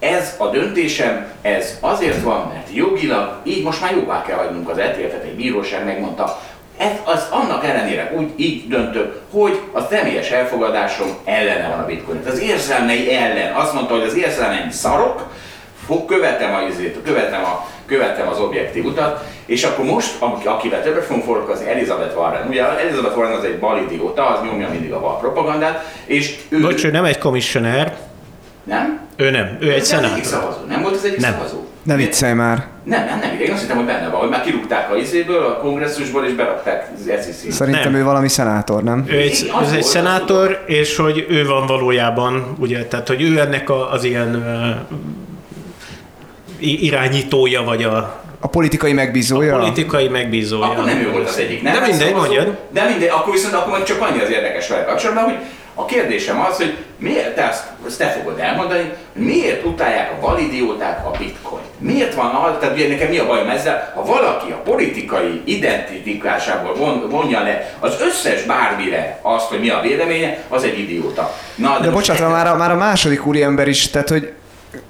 ez 0.04 0.36
a 0.38 0.48
döntésem, 0.48 1.32
ez 1.42 1.78
azért 1.80 2.22
van, 2.22 2.52
mert 2.54 2.68
jogilag 2.74 3.40
így 3.44 3.64
most 3.64 3.82
már 3.82 3.96
jóvá 3.96 4.22
kell 4.22 4.38
hagynunk 4.38 4.70
az 4.70 4.78
ETF-et, 4.78 5.24
egy 5.24 5.36
bíróság 5.36 5.86
megmondta, 5.86 6.40
ez, 6.78 6.92
az 7.04 7.28
annak 7.30 7.66
ellenére 7.66 8.14
úgy 8.18 8.32
így 8.36 8.68
döntök, 8.68 9.22
hogy 9.32 9.60
a 9.72 9.82
személyes 9.82 10.30
elfogadásom 10.30 11.08
ellene 11.26 11.68
van 11.68 11.80
a 11.80 11.86
bitcoin. 11.86 12.22
Az 12.28 12.40
érzelmei 12.40 13.14
ellen. 13.14 13.54
Azt 13.54 13.74
mondta, 13.74 13.94
hogy 13.94 14.04
az 14.04 14.16
érzelmei 14.16 14.72
szarok, 14.72 15.28
fog, 15.86 16.06
követem, 16.06 16.54
a, 16.54 16.60
követem, 17.04 17.44
a, 17.44 17.68
követem 17.86 18.28
az 18.28 18.40
objektív 18.40 18.86
utat, 18.86 19.26
és 19.46 19.64
akkor 19.64 19.86
most, 19.86 20.22
akivel 20.46 20.84
többet 20.84 21.04
fogunk 21.04 21.26
foglalkozni, 21.26 21.70
Elizabeth 21.70 22.18
Warren. 22.18 22.48
Ugye 22.48 22.80
Elizabeth 22.80 23.18
Warren 23.18 23.38
az 23.38 23.44
egy 23.44 23.60
bal 23.60 23.78
idióta, 23.78 24.28
az 24.28 24.40
nyomja 24.44 24.70
mindig 24.70 24.92
a 24.92 25.00
bal 25.00 25.20
propagandát, 25.20 25.86
és 26.06 26.36
ő... 26.50 26.62
Bocs, 26.62 26.86
ő 26.86 26.92
nem 26.92 27.06
egy 27.06 27.18
komissioner. 27.18 27.98
Nem? 28.64 29.00
Ő 29.16 29.30
nem, 29.30 29.58
ő, 29.60 29.66
ő 29.66 29.72
egy 29.72 29.84
szenátor. 29.84 30.24
szavazó. 30.24 30.58
Nem 30.68 30.82
volt 30.82 30.96
az 30.96 31.06
egyik 31.06 31.20
nem. 31.20 31.32
szavazó? 31.32 31.64
Ne 31.84 31.96
viccelj 31.96 32.34
már. 32.34 32.66
Nem, 32.84 33.06
nem, 33.06 33.20
nem, 33.20 33.40
én 33.42 33.52
azt 33.52 33.62
hittem, 33.62 33.78
hogy 33.78 33.86
benne 33.86 34.10
van, 34.10 34.20
hogy 34.20 34.30
már 34.30 34.44
kirúgták 34.44 34.92
a 34.92 34.96
izéből, 34.96 35.46
a 35.46 35.58
kongresszusból, 35.58 36.26
és 36.26 36.34
berakták 36.34 36.88
az 36.96 37.12
SEC. 37.26 37.54
Szerintem 37.54 37.92
Nem. 37.92 38.02
ő 38.02 38.04
valami 38.04 38.28
szenátor, 38.28 38.84
nem? 38.84 39.06
Ő 39.08 39.18
egy, 39.18 39.52
Az 39.60 39.68
ez 39.68 39.74
egy 39.74 39.84
szenátor, 39.84 40.64
és 40.68 40.96
hogy 40.96 41.26
ő 41.30 41.46
van 41.46 41.66
valójában, 41.68 42.56
ugye, 42.60 42.86
tehát 42.86 43.08
hogy 43.08 43.22
ő 43.22 43.40
ennek 43.40 43.70
a, 43.70 43.92
az 43.92 44.04
ilyen 44.04 44.36
uh, 44.36 44.98
irányítója, 46.60 47.64
vagy 47.64 47.84
a, 47.84 48.22
A 48.40 48.48
politikai 48.48 48.92
a 48.92 48.94
megbízója? 48.94 49.58
politikai 49.58 50.08
megbízója. 50.08 50.66
Akkor 50.66 50.86
nem 50.86 50.98
ő 50.98 51.12
volt 51.12 51.30
az 51.30 51.38
egyik, 51.38 51.62
nem? 51.62 51.74
De 51.74 51.80
mindegy, 51.80 52.08
Szavazó. 52.08 52.18
mondjad. 52.34 52.58
De 52.70 52.84
mindegy, 52.90 53.10
akkor 53.10 53.34
viszont 53.34 53.54
akkor 53.54 53.84
csak 53.84 54.02
annyi 54.02 54.22
az 54.22 54.30
érdekes 54.30 54.68
vele 54.68 54.86
kapcsolatban, 54.86 55.24
hogy 55.24 55.38
a 55.76 55.86
kérdésem 55.86 56.42
az, 56.42 56.58
hogy 56.58 56.78
miért, 56.98 57.36
te 57.36 57.48
azt, 57.48 57.64
azt 57.86 57.98
te 57.98 58.08
fogod 58.08 58.40
elmondani, 58.40 58.80
hogy 58.80 59.24
miért 59.24 59.66
utálják 59.66 60.12
a 60.12 60.26
validióták 60.26 61.06
a 61.06 61.12
bitcoin? 61.18 61.64
Miért 61.78 62.14
van 62.14 62.36
az, 62.36 62.52
tehát 62.60 62.76
ugye 62.76 62.88
nekem 62.88 63.10
mi 63.10 63.18
a 63.18 63.26
bajom 63.26 63.50
ezzel, 63.50 63.92
ha 63.96 64.06
valaki 64.06 64.52
a 64.52 64.56
politikai 64.56 65.42
identifikásából 65.46 66.76
von, 66.76 67.10
vonja 67.10 67.44
le 67.44 67.76
az 67.80 67.96
összes 68.02 68.44
bármire 68.44 69.20
azt, 69.22 69.46
hogy 69.46 69.60
mi 69.60 69.70
a 69.70 69.80
véleménye, 69.82 70.38
az 70.50 70.64
egy 70.64 70.80
idióta. 70.80 71.34
Na, 71.56 71.80
De 71.80 71.90
most 71.90 72.08
bocsánat, 72.08 72.32
már 72.32 72.48
a, 72.48 72.56
már 72.56 72.72
a 72.72 72.76
második 72.76 73.26
úriember 73.26 73.68
is, 73.68 73.90
tehát 73.90 74.10
hogy 74.10 74.34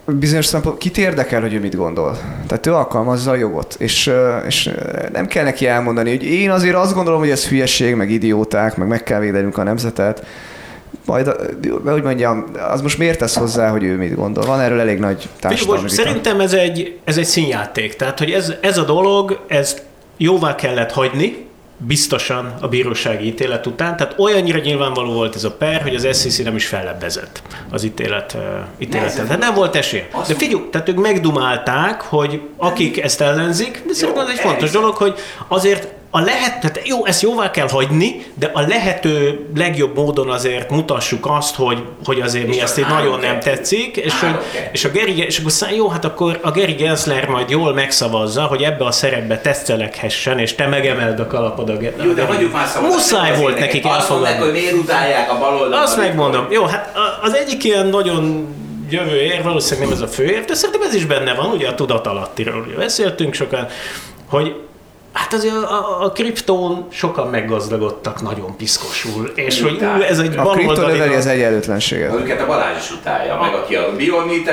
bizonyos 0.05 0.45
szempont, 0.45 0.77
kit 0.77 0.97
érdekel, 0.97 1.41
hogy 1.41 1.53
ő 1.53 1.59
mit 1.59 1.75
gondol? 1.75 2.17
Tehát 2.47 2.65
ő 2.65 2.73
alkalmazza 2.73 3.31
a 3.31 3.35
jogot, 3.35 3.75
és, 3.77 4.11
és 4.45 4.69
nem 5.11 5.27
kell 5.27 5.43
neki 5.43 5.67
elmondani, 5.67 6.09
hogy 6.09 6.23
én 6.23 6.51
azért 6.51 6.75
azt 6.75 6.93
gondolom, 6.93 7.19
hogy 7.19 7.29
ez 7.29 7.47
hülyeség, 7.47 7.95
meg 7.95 8.11
idióták, 8.11 8.75
meg 8.75 8.87
meg 8.87 9.03
kell 9.03 9.19
védenünk 9.19 9.57
a 9.57 9.63
nemzetet. 9.63 10.25
Majd, 11.05 11.35
hogy 11.85 12.03
mondjam, 12.03 12.45
az 12.69 12.81
most 12.81 12.97
miért 12.97 13.19
tesz 13.19 13.35
hozzá, 13.35 13.69
hogy 13.69 13.83
ő 13.83 13.97
mit 13.97 14.15
gondol? 14.15 14.45
Van 14.45 14.59
erről 14.59 14.79
elég 14.79 14.99
nagy 14.99 15.29
társadalmi 15.39 15.89
Figyelj, 15.89 16.07
szerintem 16.07 16.39
ez 16.39 16.53
egy, 16.53 16.99
ez 17.03 17.17
egy 17.17 17.25
színjáték. 17.25 17.95
Tehát, 17.95 18.19
hogy 18.19 18.31
ez, 18.31 18.53
ez 18.61 18.77
a 18.77 18.83
dolog, 18.83 19.39
ezt 19.47 19.83
jóvá 20.17 20.55
kellett 20.55 20.91
hagyni, 20.91 21.45
biztosan 21.77 22.53
a 22.61 22.67
bírósági 22.67 23.25
ítélet 23.25 23.65
után. 23.65 23.97
Tehát 23.97 24.19
olyannyira 24.19 24.59
nyilvánvaló 24.59 25.13
volt 25.13 25.35
ez 25.35 25.43
a 25.43 25.51
per, 25.51 25.81
hogy 25.81 25.95
az 25.95 26.01
SEC 26.01 26.37
nem 26.37 26.55
is 26.55 26.65
fellebbezett 26.65 27.41
az 27.71 27.83
ítélet, 27.83 28.33
uh, 28.33 28.41
ítéletet. 28.77 29.25
Tehát 29.25 29.39
nem 29.39 29.53
volt 29.53 29.75
esély. 29.75 30.03
De 30.27 30.35
figyelj, 30.35 30.63
tehát 30.71 30.89
ők 30.89 30.97
megdumálták, 30.97 32.01
hogy 32.01 32.41
akik 32.57 33.01
ezt 33.03 33.21
ellenzik, 33.21 33.83
de 33.87 33.93
szerintem 33.93 34.23
ez 34.23 34.29
egy 34.29 34.39
fontos 34.39 34.71
dolog, 34.71 34.95
hogy 34.95 35.15
azért 35.47 35.92
a 36.15 36.19
lehet, 36.19 36.59
tehát 36.59 36.81
jó, 36.87 37.05
ezt 37.05 37.21
jóvá 37.21 37.51
kell 37.51 37.67
hagyni, 37.69 38.25
de 38.33 38.49
a 38.53 38.61
lehető 38.61 39.45
legjobb 39.55 39.95
módon 39.95 40.29
azért 40.29 40.69
mutassuk 40.69 41.25
azt, 41.29 41.55
hogy, 41.55 41.83
hogy 42.05 42.21
azért 42.21 42.47
mi 42.47 42.61
ezt 42.61 42.79
így 42.79 42.87
nagyon 42.87 43.19
nem 43.19 43.39
tetszik, 43.39 43.97
és, 43.97 44.19
hogy, 44.19 44.35
és 44.71 44.85
a 44.85 44.89
Geri, 44.89 45.17
és 45.25 45.39
akkor 45.39 45.71
jó, 45.75 45.87
hát 45.89 46.05
akkor 46.05 46.39
a 46.41 46.51
Geri 46.51 46.73
Gensler 46.73 47.27
majd 47.27 47.49
jól 47.49 47.73
megszavazza, 47.73 48.41
hogy 48.43 48.61
ebbe 48.61 48.85
a 48.85 48.91
szerepbe 48.91 49.37
teszteleghessen, 49.39 50.39
és 50.39 50.55
te 50.55 50.67
megemeld 50.67 51.19
a 51.19 51.27
kalapod 51.27 51.69
a 51.69 51.77
Ge- 51.77 52.03
Jó, 52.03 52.11
de 52.11 52.21
Geri- 52.21 52.33
hagyjuk 52.33 52.53
már 52.53 52.67
szabadon. 52.67 52.95
Muszáj 52.95 53.37
volt 53.39 53.59
nekik 53.59 53.83
nekik 53.83 53.85
Azt 53.85 54.09
mondják, 54.09 54.31
hogy 54.39 54.47
elfogadni. 54.47 54.59
miért 54.59 54.75
utálják 54.75 55.31
a 55.31 55.37
baloldalt. 55.39 55.83
Azt 55.83 55.97
megmondom. 55.97 56.47
Jó, 56.49 56.63
hát 56.65 56.97
az 57.21 57.33
egyik 57.35 57.63
ilyen 57.63 57.87
nagyon 57.87 58.47
jövő 58.89 59.15
ér, 59.21 59.43
valószínűleg 59.43 59.89
nem 59.89 59.97
ez 59.97 60.03
a 60.03 60.07
fő 60.07 60.23
ér, 60.23 60.45
de 60.45 60.53
szerintem 60.53 60.81
ez 60.87 60.93
is 60.93 61.05
benne 61.05 61.33
van, 61.33 61.45
ugye 61.51 61.67
a 61.67 61.75
tudatalattiról 61.75 62.65
beszéltünk 62.77 63.33
sokan, 63.33 63.67
hogy 64.29 64.55
Hát 65.13 65.33
azért 65.33 65.53
a, 65.55 65.99
a, 65.99 66.03
a 66.03 66.11
kriptón 66.11 66.85
sokan 66.91 67.27
meggazdagodtak 67.27 68.21
nagyon 68.21 68.55
piszkosul, 68.57 69.31
és 69.35 69.61
hogy 69.61 69.81
ú, 69.81 70.01
ez 70.01 70.19
egy 70.19 70.37
A 70.37 70.41
baloldali... 70.43 70.91
növeli 70.91 71.13
az 71.15 71.25
egyenlőtlenséget. 71.25 72.13
Őket 72.13 72.41
a 72.41 72.45
Balázs 72.45 72.77
is 72.77 72.91
utálja, 72.91 73.37
meg 73.41 73.53
aki 73.53 73.75
a 73.75 73.91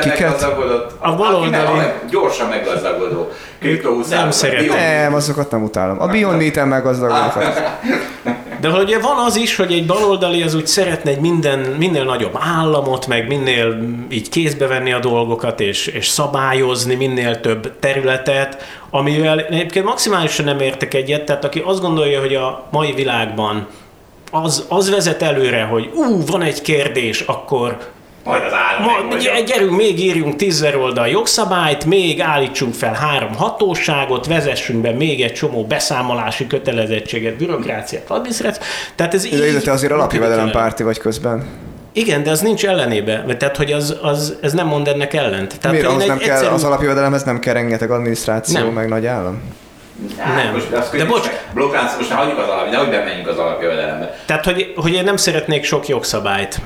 Kiket? 0.00 0.18
meggazdagodott, 0.20 0.90
A 0.98 1.14
baloldali- 1.16 1.76
meg 1.76 1.94
gyorsan 2.11 2.48
meggazdagodó 2.48 3.30
kriptohuszár. 3.61 4.20
Nem 4.20 4.30
szeretem. 4.30 4.76
Nem, 4.76 5.14
azokat 5.14 5.50
nem 5.50 5.62
utálom. 5.62 6.00
A 6.00 6.06
Beyond 6.06 6.36
Meat-en 6.36 6.68
meggazdagodokat. 6.68 7.61
De 8.61 8.68
hogy 8.68 8.82
ugye 8.82 8.98
van 8.98 9.18
az 9.26 9.36
is, 9.36 9.56
hogy 9.56 9.72
egy 9.72 9.86
baloldali 9.86 10.42
az 10.42 10.54
úgy 10.54 10.66
szeretne 10.66 11.11
egy 11.11 11.20
minden, 11.20 11.58
minél 11.58 12.04
nagyobb 12.04 12.36
államot, 12.38 13.06
meg 13.06 13.26
minél 13.26 13.78
így 14.11 14.28
kézbe 14.28 14.66
venni 14.66 14.92
a 14.92 14.98
dolgokat, 14.98 15.61
és, 15.61 15.86
és 15.86 16.08
szabályozni 16.08 16.94
minél 16.94 17.40
több 17.40 17.78
területet, 17.78 18.62
amivel 18.90 19.38
én 19.38 19.52
egyébként 19.52 19.84
maximálisan 19.84 20.44
nem 20.44 20.61
értek 20.61 20.94
egyet, 20.94 21.24
tehát 21.24 21.44
aki 21.44 21.62
azt 21.64 21.80
gondolja, 21.80 22.20
hogy 22.20 22.34
a 22.34 22.66
mai 22.70 22.92
világban 22.92 23.66
az, 24.30 24.64
az 24.68 24.90
vezet 24.90 25.22
előre, 25.22 25.62
hogy 25.62 25.90
ú, 25.94 26.24
van 26.26 26.42
egy 26.42 26.62
kérdés, 26.62 27.20
akkor 27.20 27.78
Majd 28.24 28.42
az 28.44 28.52
állam 28.52 28.82
Ma, 28.82 28.92
megmondja. 29.00 29.32
gy- 29.34 29.44
gyerünk, 29.44 29.76
még 29.76 30.00
írjunk 30.00 30.36
tízzer 30.36 30.76
oldal 30.76 31.08
jogszabályt, 31.08 31.84
még 31.84 32.20
állítsunk 32.20 32.74
fel 32.74 32.92
három 32.94 33.34
hatóságot, 33.34 34.26
vezessünk 34.26 34.80
be 34.80 34.90
még 34.92 35.22
egy 35.22 35.32
csomó 35.32 35.64
beszámolási 35.64 36.46
kötelezettséget, 36.46 37.36
bürokráciát, 37.36 38.10
adminisztrációt. 38.10 38.64
Tehát 38.94 39.14
ez 39.14 39.22
De 39.28 39.48
ide 39.48 39.60
te 39.60 39.72
azért 39.72 39.92
alapjövedelem 39.92 40.50
párti 40.50 40.82
vagy 40.82 40.98
közben. 40.98 41.46
Igen, 41.92 42.22
de 42.22 42.30
az 42.30 42.40
nincs 42.40 42.66
ellenébe. 42.66 43.24
Tehát, 43.38 43.56
hogy 43.56 43.72
az, 43.72 43.96
az, 44.02 44.36
ez 44.42 44.52
nem 44.52 44.66
mond 44.66 44.88
ennek 44.88 45.14
ellent. 45.14 45.58
Tehát 45.60 45.70
Miért? 45.76 45.86
Ahhoz 45.90 46.02
egy 46.02 46.08
nem 46.08 46.18
kell, 46.18 46.30
egyszerű- 46.36 46.54
az 46.54 46.64
alapjövedelemhez 46.64 47.22
nem 47.22 47.38
kell 47.38 47.54
rengeteg 47.54 47.90
adminisztráció, 47.90 48.58
Nem. 48.64 48.72
meg 48.72 48.88
nagy 48.88 49.06
állam? 49.06 49.42
Hát, 50.18 50.44
Nem. 50.44 50.52
Most, 50.52 50.70
de, 50.70 50.84
De 50.98 51.04
bocs. 51.04 51.26
Blokkánc, 51.54 51.96
most 51.96 52.08
ne 52.10 52.14
hagyjuk 52.14 52.38
az 52.38 52.48
alap, 52.48 52.70
nehogy 52.70 52.88
bemenjünk 52.90 53.28
az 53.28 53.38
alapjövedelembe. 53.38 54.18
Tehát, 54.26 54.44
hogy, 54.44 54.72
hogy 54.76 54.92
én 54.92 55.04
nem 55.04 55.16
szeretnék 55.16 55.64
sok 55.64 55.88
jogszabályt. 55.88 56.60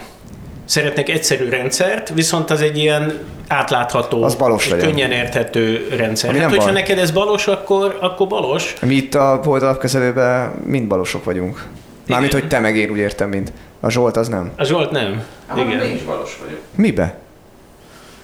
Szeretnék 0.65 1.09
egyszerű 1.09 1.49
rendszert, 1.49 2.09
viszont 2.15 2.51
az 2.51 2.61
egy 2.61 2.79
ilyen 2.79 3.19
átlátható, 3.49 4.23
Az 4.23 4.35
balos 4.35 4.65
és 4.65 4.71
legyen. 4.71 4.89
könnyen 4.89 5.11
érthető 5.11 5.89
rendszer. 5.97 6.31
Ami 6.31 6.39
hát, 6.39 6.49
hogyha 6.49 6.65
baj. 6.65 6.73
neked 6.73 6.99
ez 6.99 7.11
balos, 7.11 7.47
akkor, 7.47 7.99
akkor 8.01 8.27
balos. 8.27 8.75
Mi 8.83 8.95
itt 8.95 9.15
a 9.15 9.41
volt 9.45 9.62
alapkezelőben 9.62 10.51
mind 10.65 10.87
balosok 10.89 11.25
vagyunk. 11.25 11.65
Mármint, 12.07 12.33
hogy 12.33 12.49
te 12.49 12.59
meg 12.59 12.77
én 12.77 12.91
úgy 12.91 12.99
értem, 12.99 13.29
mint 13.29 13.53
a 13.81 13.91
Zsolt 13.91 14.17
az 14.17 14.29
nem. 14.29 14.51
A 14.57 14.65
Zsolt 14.65 14.91
nem. 14.91 15.23
Hát, 15.47 15.59
én 15.59 15.71
Igen. 15.71 15.91
is 15.91 16.05
valós 16.05 16.39
vagyok. 16.45 16.61
Mibe? 16.75 17.19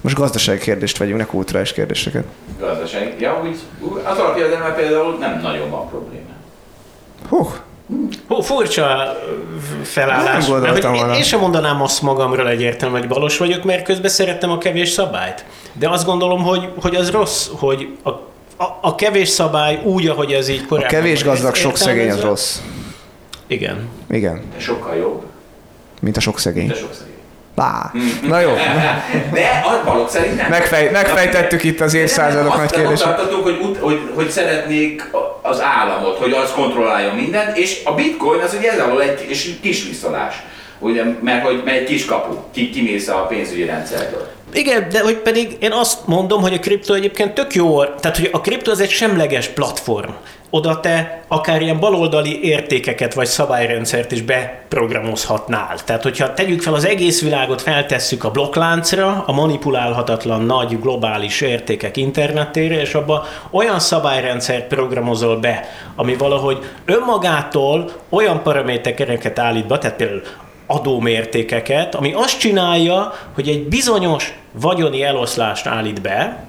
Most 0.01 0.16
gazdasági 0.16 0.59
kérdést 0.59 0.99
vegyünk, 0.99 1.18
ne 1.18 1.24
kulturális 1.26 1.72
kérdéseket. 1.72 2.24
Gazdaság. 2.59 3.14
Ja, 3.18 3.43
úgy, 3.45 3.59
az 4.05 4.18
alapjövedelemmel 4.18 4.74
például 4.74 5.16
nem 5.18 5.41
nagyon 5.41 5.70
van 5.70 5.88
probléma. 5.88 6.24
Hú, 7.28 7.49
furcsa 8.41 9.16
felállás. 9.82 10.47
Nem 10.47 10.51
gondoltam 10.53 10.72
Mert 10.72 10.84
hogy 10.84 10.95
én, 10.95 11.01
volna. 11.01 11.16
én 11.16 11.22
sem 11.22 11.41
mondanám 11.41 11.82
azt 11.82 12.03
magamról 12.03 12.49
egyértelműen, 12.49 13.01
hogy 13.01 13.11
balos 13.11 13.38
vagyok, 13.38 13.64
mert 13.64 13.82
közben 13.84 14.11
szerettem 14.11 14.51
a 14.51 14.59
kevés 14.59 14.88
szabályt. 14.88 15.45
De 15.72 15.88
azt 15.88 16.05
gondolom, 16.05 16.43
hogy, 16.43 16.68
hogy 16.80 16.95
az 16.95 17.11
rossz, 17.11 17.49
hogy 17.53 17.97
a, 18.03 18.09
a, 18.64 18.78
a 18.80 18.95
kevés 18.95 19.28
szabály 19.28 19.80
úgy, 19.84 20.07
ahogy 20.07 20.32
ez 20.32 20.49
így 20.49 20.61
a 20.64 20.68
korábban 20.68 20.91
kevés 20.91 21.22
van 21.22 21.32
gazdag, 21.34 21.55
sok 21.55 21.76
szegény 21.76 22.11
az 22.11 22.20
rossz. 22.20 22.59
Igen. 23.47 23.88
Igen, 24.11 24.43
De 24.55 24.61
sokkal 24.61 24.95
jobb, 24.97 25.22
mint 26.01 26.16
a 26.16 26.20
sok 26.20 26.38
szegény. 26.38 26.66
de 26.68 26.74
sok 26.74 26.95
szegény. 26.95 27.14
Lá. 27.57 27.92
Na 28.28 28.40
jó, 28.40 28.51
De 29.32 29.62
a 29.64 29.84
balok 29.84 30.11
szerint 30.11 30.36
nem. 30.36 30.51
Megfej, 30.51 30.90
megfejtettük 30.90 31.64
itt 31.64 31.80
az 31.80 31.94
évszázadok 31.94 32.55
nagy 32.57 32.64
Azt 32.64 32.74
kérdését. 32.74 33.05
tartottuk, 33.05 33.42
hogy, 33.42 33.59
ut- 33.62 33.78
hogy, 33.78 34.01
hogy 34.14 34.28
szeretnék 34.30 35.05
az 35.42 35.61
államot, 35.62 36.16
hogy 36.18 36.32
az 36.32 36.53
kontrolláljon 36.55 37.14
mindent, 37.14 37.57
és 37.57 37.80
a 37.84 37.94
bitcoin 37.94 38.40
az 38.40 38.55
ugye 38.59 38.72
ez 38.72 38.78
alól 38.80 39.03
egy 39.03 39.26
kis, 39.26 39.51
kis 39.62 39.84
viszolás. 39.88 40.34
Ugye, 40.78 41.03
mert 41.22 41.44
hogy 41.44 41.62
mert 41.64 41.76
egy 41.78 41.84
kis 41.84 42.05
kapu, 42.05 42.34
ki, 42.53 42.70
kimész 42.70 43.09
a 43.09 43.14
pénzügyi 43.26 43.64
rendszerből. 43.64 44.28
Igen, 44.53 44.88
de 44.88 45.01
hogy 45.01 45.16
pedig 45.16 45.57
én 45.61 45.72
azt 45.72 46.07
mondom, 46.07 46.40
hogy 46.40 46.55
a 46.55 46.59
kripto 46.59 46.94
egyébként 46.94 47.34
tök 47.34 47.55
jó, 47.55 47.84
tehát 47.84 48.16
hogy 48.16 48.28
a 48.32 48.40
kripto 48.40 48.70
az 48.70 48.80
egy 48.80 48.90
semleges 48.90 49.48
platform. 49.48 50.11
Oda 50.53 50.80
te 50.80 51.22
akár 51.28 51.62
ilyen 51.62 51.80
baloldali 51.80 52.44
értékeket 52.44 53.14
vagy 53.14 53.26
szabályrendszert 53.26 54.12
is 54.12 54.22
beprogramozhatnál. 54.22 55.76
Tehát, 55.84 56.03
hogyha 56.03 56.34
tegyük 56.34 56.62
fel 56.62 56.74
az 56.74 56.86
egész 56.86 57.22
világot, 57.22 57.61
feltesszük 57.62 58.24
a 58.24 58.30
blokkláncra, 58.30 59.24
a 59.26 59.32
manipulálhatatlan 59.32 60.42
nagy 60.42 60.80
globális 60.80 61.40
értékek 61.40 61.96
internetére, 61.96 62.80
és 62.80 62.94
abba 62.94 63.26
olyan 63.51 63.78
szabályrendszert 63.80 64.66
programozol 64.66 65.36
be, 65.36 65.68
ami 65.96 66.14
valahogy 66.14 66.59
önmagától 66.84 67.90
olyan 68.09 68.42
paramétereket 68.42 69.38
állít 69.38 69.66
be, 69.66 69.78
tehát 69.78 69.96
például 69.96 70.22
adómértékeket, 70.70 71.94
ami 71.94 72.12
azt 72.12 72.38
csinálja, 72.38 73.12
hogy 73.34 73.48
egy 73.48 73.68
bizonyos 73.68 74.34
vagyoni 74.52 75.02
eloszlást 75.02 75.66
állít 75.66 76.00
be, 76.00 76.48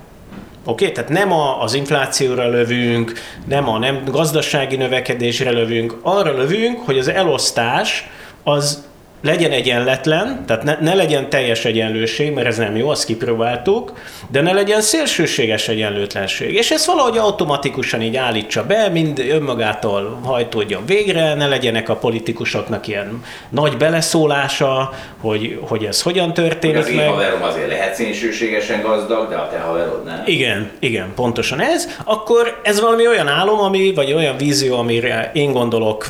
Oké, 0.65 0.83
okay? 0.83 0.95
tehát 0.95 1.09
nem 1.09 1.31
a, 1.31 1.61
az 1.61 1.73
inflációra 1.73 2.49
lövünk, 2.49 3.13
nem 3.47 3.69
a 3.69 3.77
nem 3.77 4.03
gazdasági 4.05 4.75
növekedésre 4.75 5.51
lövünk, 5.51 5.97
arra 6.01 6.31
lövünk, 6.31 6.79
hogy 6.85 6.97
az 6.97 7.07
elosztás 7.07 8.09
az 8.43 8.87
legyen 9.21 9.51
egyenletlen, 9.51 10.43
tehát 10.45 10.63
ne, 10.63 10.77
ne 10.81 10.93
legyen 10.93 11.29
teljes 11.29 11.65
egyenlőség, 11.65 12.33
mert 12.33 12.47
ez 12.47 12.57
nem 12.57 12.75
jó, 12.75 12.89
azt 12.89 13.05
kipróbáltuk, 13.05 13.93
de 14.31 14.41
ne 14.41 14.53
legyen 14.53 14.81
szélsőséges 14.81 15.67
egyenlőtlenség. 15.67 16.53
És 16.53 16.71
ezt 16.71 16.85
valahogy 16.85 17.17
automatikusan 17.17 18.01
így 18.01 18.15
állítsa 18.15 18.65
be, 18.65 18.89
mind 18.89 19.19
önmagától 19.19 20.19
hajtódjon 20.23 20.85
végre, 20.85 21.33
ne 21.33 21.47
legyenek 21.47 21.89
a 21.89 21.95
politikusoknak 21.95 22.87
ilyen 22.87 23.23
nagy 23.49 23.77
beleszólása, 23.77 24.93
hogy, 25.19 25.59
hogy 25.61 25.83
ez 25.83 26.01
hogyan 26.01 26.33
történik 26.33 26.77
Az 26.77 26.87
én 26.87 26.95
meg. 26.95 27.07
haverom 27.07 27.43
azért 27.43 27.67
lehet 27.67 27.95
szélsőségesen 27.95 28.81
gazdag, 28.81 29.29
de 29.29 29.35
a 29.35 29.47
te 29.49 29.59
haverod 29.59 30.03
nem. 30.03 30.21
Igen, 30.25 30.71
igen, 30.79 31.07
pontosan 31.15 31.59
ez. 31.61 31.87
Akkor 32.03 32.59
ez 32.63 32.81
valami 32.81 33.07
olyan 33.07 33.27
álom, 33.27 33.59
ami, 33.59 33.93
vagy 33.93 34.13
olyan 34.13 34.37
vízió, 34.37 34.77
amire 34.77 35.31
én 35.33 35.51
gondolok 35.51 36.07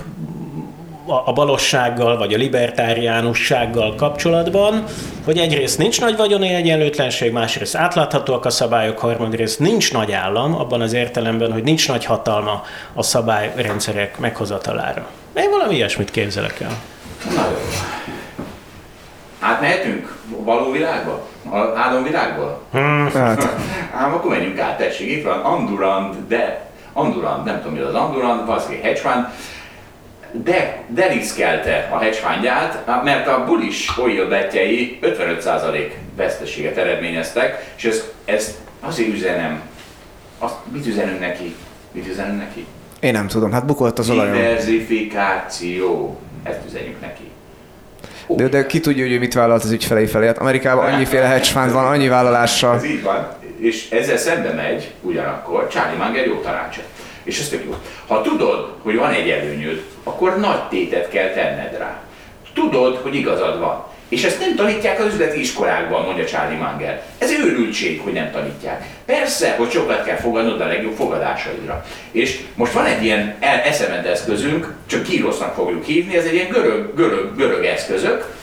a 1.12 1.32
a 1.32 1.34
balossággal, 1.34 2.18
vagy 2.18 2.34
a 2.34 2.38
libertáriánussággal 2.38 3.96
kapcsolatban, 3.96 4.84
hogy 5.26 5.38
egyrészt 5.38 5.78
nincs 5.78 6.02
nagy 6.02 6.18
vagyoni 6.18 6.54
egyenlőtlenség, 6.54 7.32
másrészt 7.32 7.76
átláthatóak 7.76 8.46
a 8.46 8.50
szabályok, 8.50 9.00
harmadrészt 9.00 9.60
nincs 9.60 9.94
nagy 9.94 10.12
állam, 10.12 10.56
abban 10.56 10.82
az 10.82 10.94
értelemben, 10.94 11.52
hogy 11.52 11.64
nincs 11.64 11.88
nagy 11.88 12.06
hatalma 12.06 12.64
a 12.94 13.04
szabályrendszerek 13.04 14.20
meghozatalára. 14.20 15.06
Én 15.34 15.50
valami 15.50 15.76
ilyesmit 15.76 16.12
képzelek 16.12 16.60
el. 16.60 16.72
Na 17.36 17.42
jó. 17.42 17.58
Átmehetünk 19.40 20.16
a 20.40 20.44
való 20.44 20.72
világba? 20.72 21.28
Az 21.50 21.78
álomvilágból? 21.78 22.62
Hát, 23.14 23.48
Ám 24.02 24.14
akkor 24.14 24.32
menjünk 24.32 24.60
át, 24.60 24.78
tessék, 24.78 25.12
itt 25.12 25.24
van 25.24 25.40
Andurand, 25.40 26.16
de 26.28 26.70
Andurand, 26.94 27.46
nem 27.46 27.58
tudom 27.58 27.74
mi 27.74 27.80
az 27.80 27.94
Andurand, 27.94 28.46
valószínűleg 28.46 28.84
hedge 28.84 29.00
fund, 29.00 29.26
de 30.32 30.84
deriszkelte 30.88 31.90
a 31.92 31.98
hedge 31.98 32.18
fundját, 32.18 33.04
mert 33.04 33.28
a 33.28 33.44
bullish 33.46 34.00
oil 34.00 34.28
betjei 34.28 35.00
55% 35.02 35.92
veszteséget 36.16 36.78
eredményeztek, 36.78 37.74
és 37.78 37.84
ezt, 37.84 38.14
ezt 38.26 38.56
azért 38.80 39.14
üzenem, 39.14 39.62
azt, 40.40 40.56
mit 40.72 40.88
üzenünk 40.88 41.20
neki? 41.20 41.56
Mit 41.92 42.08
üzenünk 42.08 42.38
neki? 42.38 42.66
én 43.02 43.12
nem 43.12 43.28
tudom, 43.28 43.52
hát 43.52 43.66
bukott 43.66 44.00
az 44.00 44.10
olajon. 44.10 44.36
Diversifikáció. 44.36 46.20
Ezt 46.44 46.60
üzenjük 46.68 47.02
neki. 47.02 47.30
De, 48.28 48.48
de 48.48 48.66
ki 48.66 48.80
tudja, 48.80 49.04
hogy 49.04 49.14
ő 49.14 49.20
mit 49.20 49.34
vállalt 49.34 49.64
az 49.64 49.72
ügyfelei 49.72 50.06
felé. 50.06 50.26
Hát 50.26 50.38
Amerikában 50.38 50.94
annyiféle 50.94 51.26
hedge 51.26 51.46
fund 51.46 51.72
van, 51.72 51.86
annyi 51.86 52.08
vállalással. 52.08 52.76
Ez 52.76 52.84
így 52.84 53.04
van, 53.04 53.28
és 53.60 53.90
ezzel 53.90 54.18
szembe 54.18 54.54
megy 54.54 54.92
ugyanakkor 55.02 55.68
Charlie 55.68 56.04
Munger 56.04 56.26
jó 56.26 56.36
tanácsot. 56.36 56.84
És 57.24 57.40
ez 57.40 57.48
tök 57.48 57.64
jó. 57.66 57.76
Ha 58.08 58.22
tudod, 58.22 58.74
hogy 58.82 58.96
van 58.96 59.12
egy 59.12 59.30
előnyöd, 59.30 59.82
akkor 60.04 60.40
nagy 60.40 60.68
tétet 60.68 61.10
kell 61.10 61.30
tenned 61.30 61.78
rá. 61.78 62.00
Tudod, 62.54 62.96
hogy 62.96 63.16
igazad 63.16 63.60
van. 63.60 63.90
És 64.10 64.24
ezt 64.24 64.40
nem 64.40 64.56
tanítják 64.56 65.00
az 65.00 65.06
üzleti 65.14 65.40
iskolákban, 65.40 66.06
mondja 66.06 66.26
Charlie 66.26 66.58
Munger. 66.58 67.04
Ez 67.18 67.32
őrültség, 67.32 68.02
hogy 68.02 68.14
nem 68.14 68.32
tanítják. 68.32 68.86
Persze, 69.06 69.56
hogy 69.58 69.72
sokat 69.72 70.04
kell 70.04 70.16
fogadnod 70.16 70.62
a 70.62 70.66
legjobb 70.66 70.96
fogadásaidra. 70.96 71.86
És 72.12 72.40
most 72.56 72.72
van 72.72 72.86
egy 72.86 73.04
ilyen 73.04 73.36
eszement 73.40 74.06
eszközünk, 74.06 74.74
csak 74.86 75.04
kírosznak 75.04 75.54
fogjuk 75.54 75.86
hívni, 75.86 76.18
ez 76.18 76.26
egy 76.26 76.34
ilyen 76.34 76.50
görög, 76.50 76.96
görög, 76.96 77.36
görög 77.36 77.66
eszközök, 77.66 78.36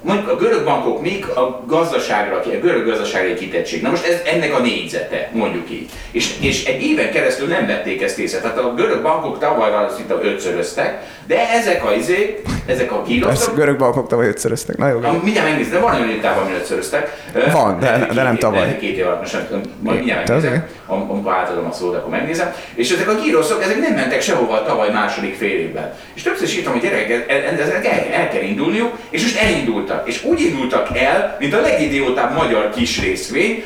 mondjuk 0.00 0.28
a 0.28 0.36
görög 0.36 0.64
bankok 0.64 1.02
még 1.02 1.26
a 1.26 1.62
gazdaságra, 1.66 2.36
a 2.36 2.58
görög 2.62 2.86
gazdaságra 2.86 3.34
kitettség. 3.34 3.82
Na 3.82 3.90
most 3.90 4.06
ez 4.06 4.20
ennek 4.34 4.54
a 4.54 4.60
négyzete, 4.60 5.30
mondjuk 5.32 5.70
így. 5.70 5.88
És, 6.10 6.34
és 6.40 6.64
egy 6.64 6.82
éven 6.82 7.10
keresztül 7.10 7.48
nem 7.48 7.66
vették 7.66 8.02
ezt 8.02 8.18
észre. 8.18 8.40
Tehát 8.40 8.58
a 8.58 8.74
görög 8.74 9.02
bankok 9.02 9.38
tavaly 9.38 9.70
szinte 9.96 10.14
ötszöröztek, 10.22 11.02
de 11.26 11.50
ezek 11.50 11.84
a 11.84 11.92
izék, 11.92 12.40
ezek 12.66 12.92
a 12.92 12.96
Persze, 12.96 13.12
kíroszok, 13.12 13.56
görög 13.56 13.78
bankok 13.78 14.08
tavaly 14.08 14.26
ötszöröztek. 14.26 14.76
Na 14.76 14.88
jó. 14.88 15.00
Am- 15.02 15.20
Mindjárt 15.24 15.48
megnézem, 15.48 15.72
de 15.72 15.78
van 15.78 16.00
olyan 16.00 16.20
távol, 16.20 16.42
ami 16.42 16.52
ötszöröztek. 16.54 17.16
Van, 17.52 17.80
de- 17.80 17.90
Lehet, 17.90 18.14
de 18.14 18.22
nem 18.22 18.32
két- 18.32 18.40
tavaly. 18.40 18.60
lehet, 18.60 18.78
Két 18.78 18.96
év 18.96 19.06
alatt, 19.06 19.20
most 19.20 19.36
majd 19.80 19.96
mindjárt 19.96 20.28
megnézem. 20.28 20.66
Am- 20.86 21.10
Amikor 21.10 21.32
átadom 21.32 21.66
a 21.66 21.72
szót, 21.72 21.94
akkor 21.96 22.10
megnézem. 22.10 22.54
És 22.74 22.90
ezek 22.90 23.08
a 23.08 23.14
gíroszok, 23.14 23.62
ezek 23.62 23.80
nem 23.80 23.94
mentek 23.94 24.22
sehova 24.22 24.54
a 24.54 24.62
tavaly 24.64 24.90
második 24.90 25.34
fél 25.34 25.58
évben. 25.58 25.92
És 26.14 26.22
többször 26.22 26.46
is 26.46 26.56
írtam, 26.56 26.72
hogy 26.72 26.82
gyerekek, 26.82 27.10
e- 27.30 27.32
e- 27.34 27.56
ezek 27.62 27.86
el, 27.86 28.20
el 28.20 28.28
kell 28.28 28.42
indulniuk, 28.42 28.92
és 29.10 29.22
most 29.22 29.36
elindultak. 29.62 30.08
És 30.08 30.24
úgy 30.24 30.40
indultak 30.40 30.98
el, 30.98 31.36
mint 31.38 31.54
a 31.54 31.60
legidiótább 31.60 32.36
magyar 32.36 32.70
kis 32.70 33.00
részvény, 33.00 33.64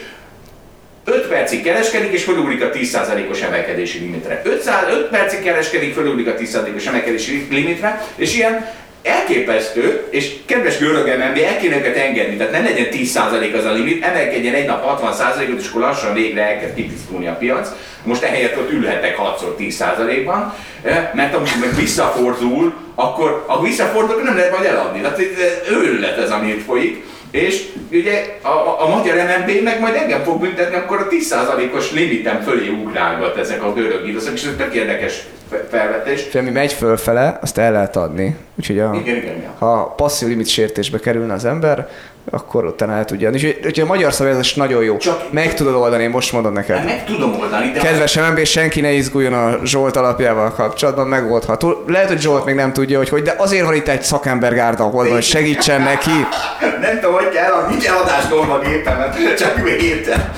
5 1.04 1.26
percig 1.26 1.62
kereskedik, 1.62 2.12
és 2.12 2.24
fölugrik 2.24 2.62
a 2.62 2.70
10%-os 2.70 3.40
emelkedési 3.40 3.98
limitre. 3.98 4.42
5, 4.44 4.70
5 4.90 5.08
percig 5.08 5.42
kereskedik, 5.42 5.94
fölugrik 5.94 6.26
a 6.26 6.34
10%-os 6.34 6.86
emelkedési 6.86 7.46
limitre, 7.50 8.06
és 8.16 8.34
ilyen 8.34 8.66
elképesztő, 9.06 10.06
és 10.10 10.34
kedves 10.46 10.78
görög 10.78 11.06
MNB, 11.06 11.38
el 11.38 11.58
kéne 11.60 11.76
őket 11.76 11.96
engedni, 11.96 12.36
tehát 12.36 12.52
ne 12.52 12.60
legyen 12.60 12.86
10% 12.92 13.58
az 13.58 13.64
a 13.64 13.72
limit, 13.72 14.04
emelkedjen 14.04 14.54
egy 14.54 14.66
nap 14.66 15.00
60%-ot, 15.02 15.60
és 15.60 15.68
akkor 15.68 15.80
lassan 15.80 16.14
végre 16.14 16.42
elkezd 16.42 16.74
kitisztulni 16.74 17.26
a 17.26 17.36
piac. 17.38 17.68
Most 18.02 18.22
ehelyett 18.22 18.58
ott 18.58 18.72
ülhetek 18.72 19.16
6-szor 19.18 19.54
10%-ban, 19.58 20.54
eh, 20.82 21.10
mert 21.14 21.34
amikor 21.34 21.58
meg 21.60 21.74
visszafordul, 21.74 22.74
akkor 22.94 23.44
a 23.46 23.62
visszafordulók 23.62 24.22
nem 24.22 24.36
lehet 24.36 24.50
majd 24.50 24.64
eladni. 24.64 25.00
Tehát 25.00 25.18
ez 25.18 25.70
őrület 25.70 26.18
ez, 26.18 26.30
ami 26.30 26.48
itt 26.48 26.64
folyik. 26.64 27.04
És 27.30 27.62
ugye 27.92 28.24
a, 28.42 28.82
a, 28.82 28.88
magyar 28.88 29.16
MNB 29.16 29.62
meg 29.62 29.80
majd 29.80 29.94
engem 29.94 30.22
fog 30.22 30.40
büntetni, 30.40 30.74
amikor 30.74 30.98
a 31.00 31.06
10%-os 31.06 31.92
limitem 31.92 32.40
fölé 32.40 32.68
ugrálgat 32.68 33.36
ezek 33.36 33.62
a 33.62 33.72
görög 33.72 34.08
íroszok, 34.08 34.32
és 34.32 34.42
ez 34.44 34.54
tök 34.56 34.74
érdekes 34.74 35.22
fe- 35.50 35.66
felvetés. 35.70 36.26
És 36.26 36.34
ami 36.34 36.50
megy 36.50 36.72
fölfele, 36.72 37.38
azt 37.42 37.58
el 37.58 37.72
lehet 37.72 37.96
adni. 37.96 38.36
Úgyhogy 38.58 38.78
a, 38.78 38.90
Igen, 38.94 39.16
igen, 39.16 39.36
igen. 39.36 39.50
ha 39.58 39.94
passzív 39.96 40.28
limit 40.28 40.46
sértésbe 40.48 40.98
kerülne 40.98 41.32
az 41.32 41.44
ember, 41.44 41.88
akkor 42.30 42.64
utána 42.64 42.92
el 42.92 43.04
tudja. 43.04 43.30
Úgyhogy, 43.30 43.56
úgyhogy 43.56 43.80
a 43.80 43.86
magyar 43.86 44.12
szabályozás 44.12 44.54
nagyon 44.54 44.82
jó. 44.82 44.96
Csak- 44.96 45.32
Meg 45.32 45.54
tudod 45.54 45.74
oldani, 45.74 46.02
én 46.02 46.10
most 46.10 46.32
mondom 46.32 46.52
neked. 46.52 46.76
Hát 46.76 46.84
meg 46.86 47.04
tudom 47.04 47.36
oldani, 47.40 47.70
de 47.70 47.78
Kedves 47.80 48.16
MNB, 48.18 48.44
senki 48.44 48.80
ne 48.80 48.90
izguljon 48.92 49.32
a 49.32 49.58
Zsolt 49.64 49.96
alapjával 49.96 50.52
kapcsolatban, 50.52 51.06
megoldható. 51.06 51.82
Lehet, 51.86 52.08
hogy 52.08 52.20
Zsolt 52.20 52.44
még 52.44 52.54
nem 52.54 52.72
tudja, 52.72 52.98
hogy 52.98 53.08
hogy, 53.08 53.22
de 53.22 53.34
azért 53.38 53.64
van 53.64 53.74
itt 53.74 53.88
egy 53.88 54.02
szakembergárda, 54.02 54.84
ahol 54.84 55.02
van, 55.04 55.12
hogy 55.12 55.22
segítsen 55.22 55.82
neki. 55.82 56.10
Nem 56.80 57.00
tudom, 57.00 57.14
hogy 57.14 57.28
kell, 57.28 57.66
nincs 57.68 57.86
eladás 57.88 58.28
norma 58.30 58.58
gépemet, 58.58 59.36
csak 59.38 59.62
még 59.62 59.82
értem. 59.82 60.32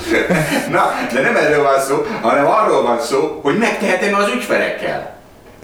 Na, 0.71 0.91
de 1.13 1.21
nem 1.21 1.35
erről 1.35 1.63
van 1.63 1.79
szó, 1.79 2.05
hanem 2.21 2.45
arról 2.45 2.81
van 2.83 2.99
szó, 3.01 3.39
hogy 3.41 3.57
megtehetem 3.57 4.13
az 4.13 4.27
ügyfelekkel. 4.35 5.17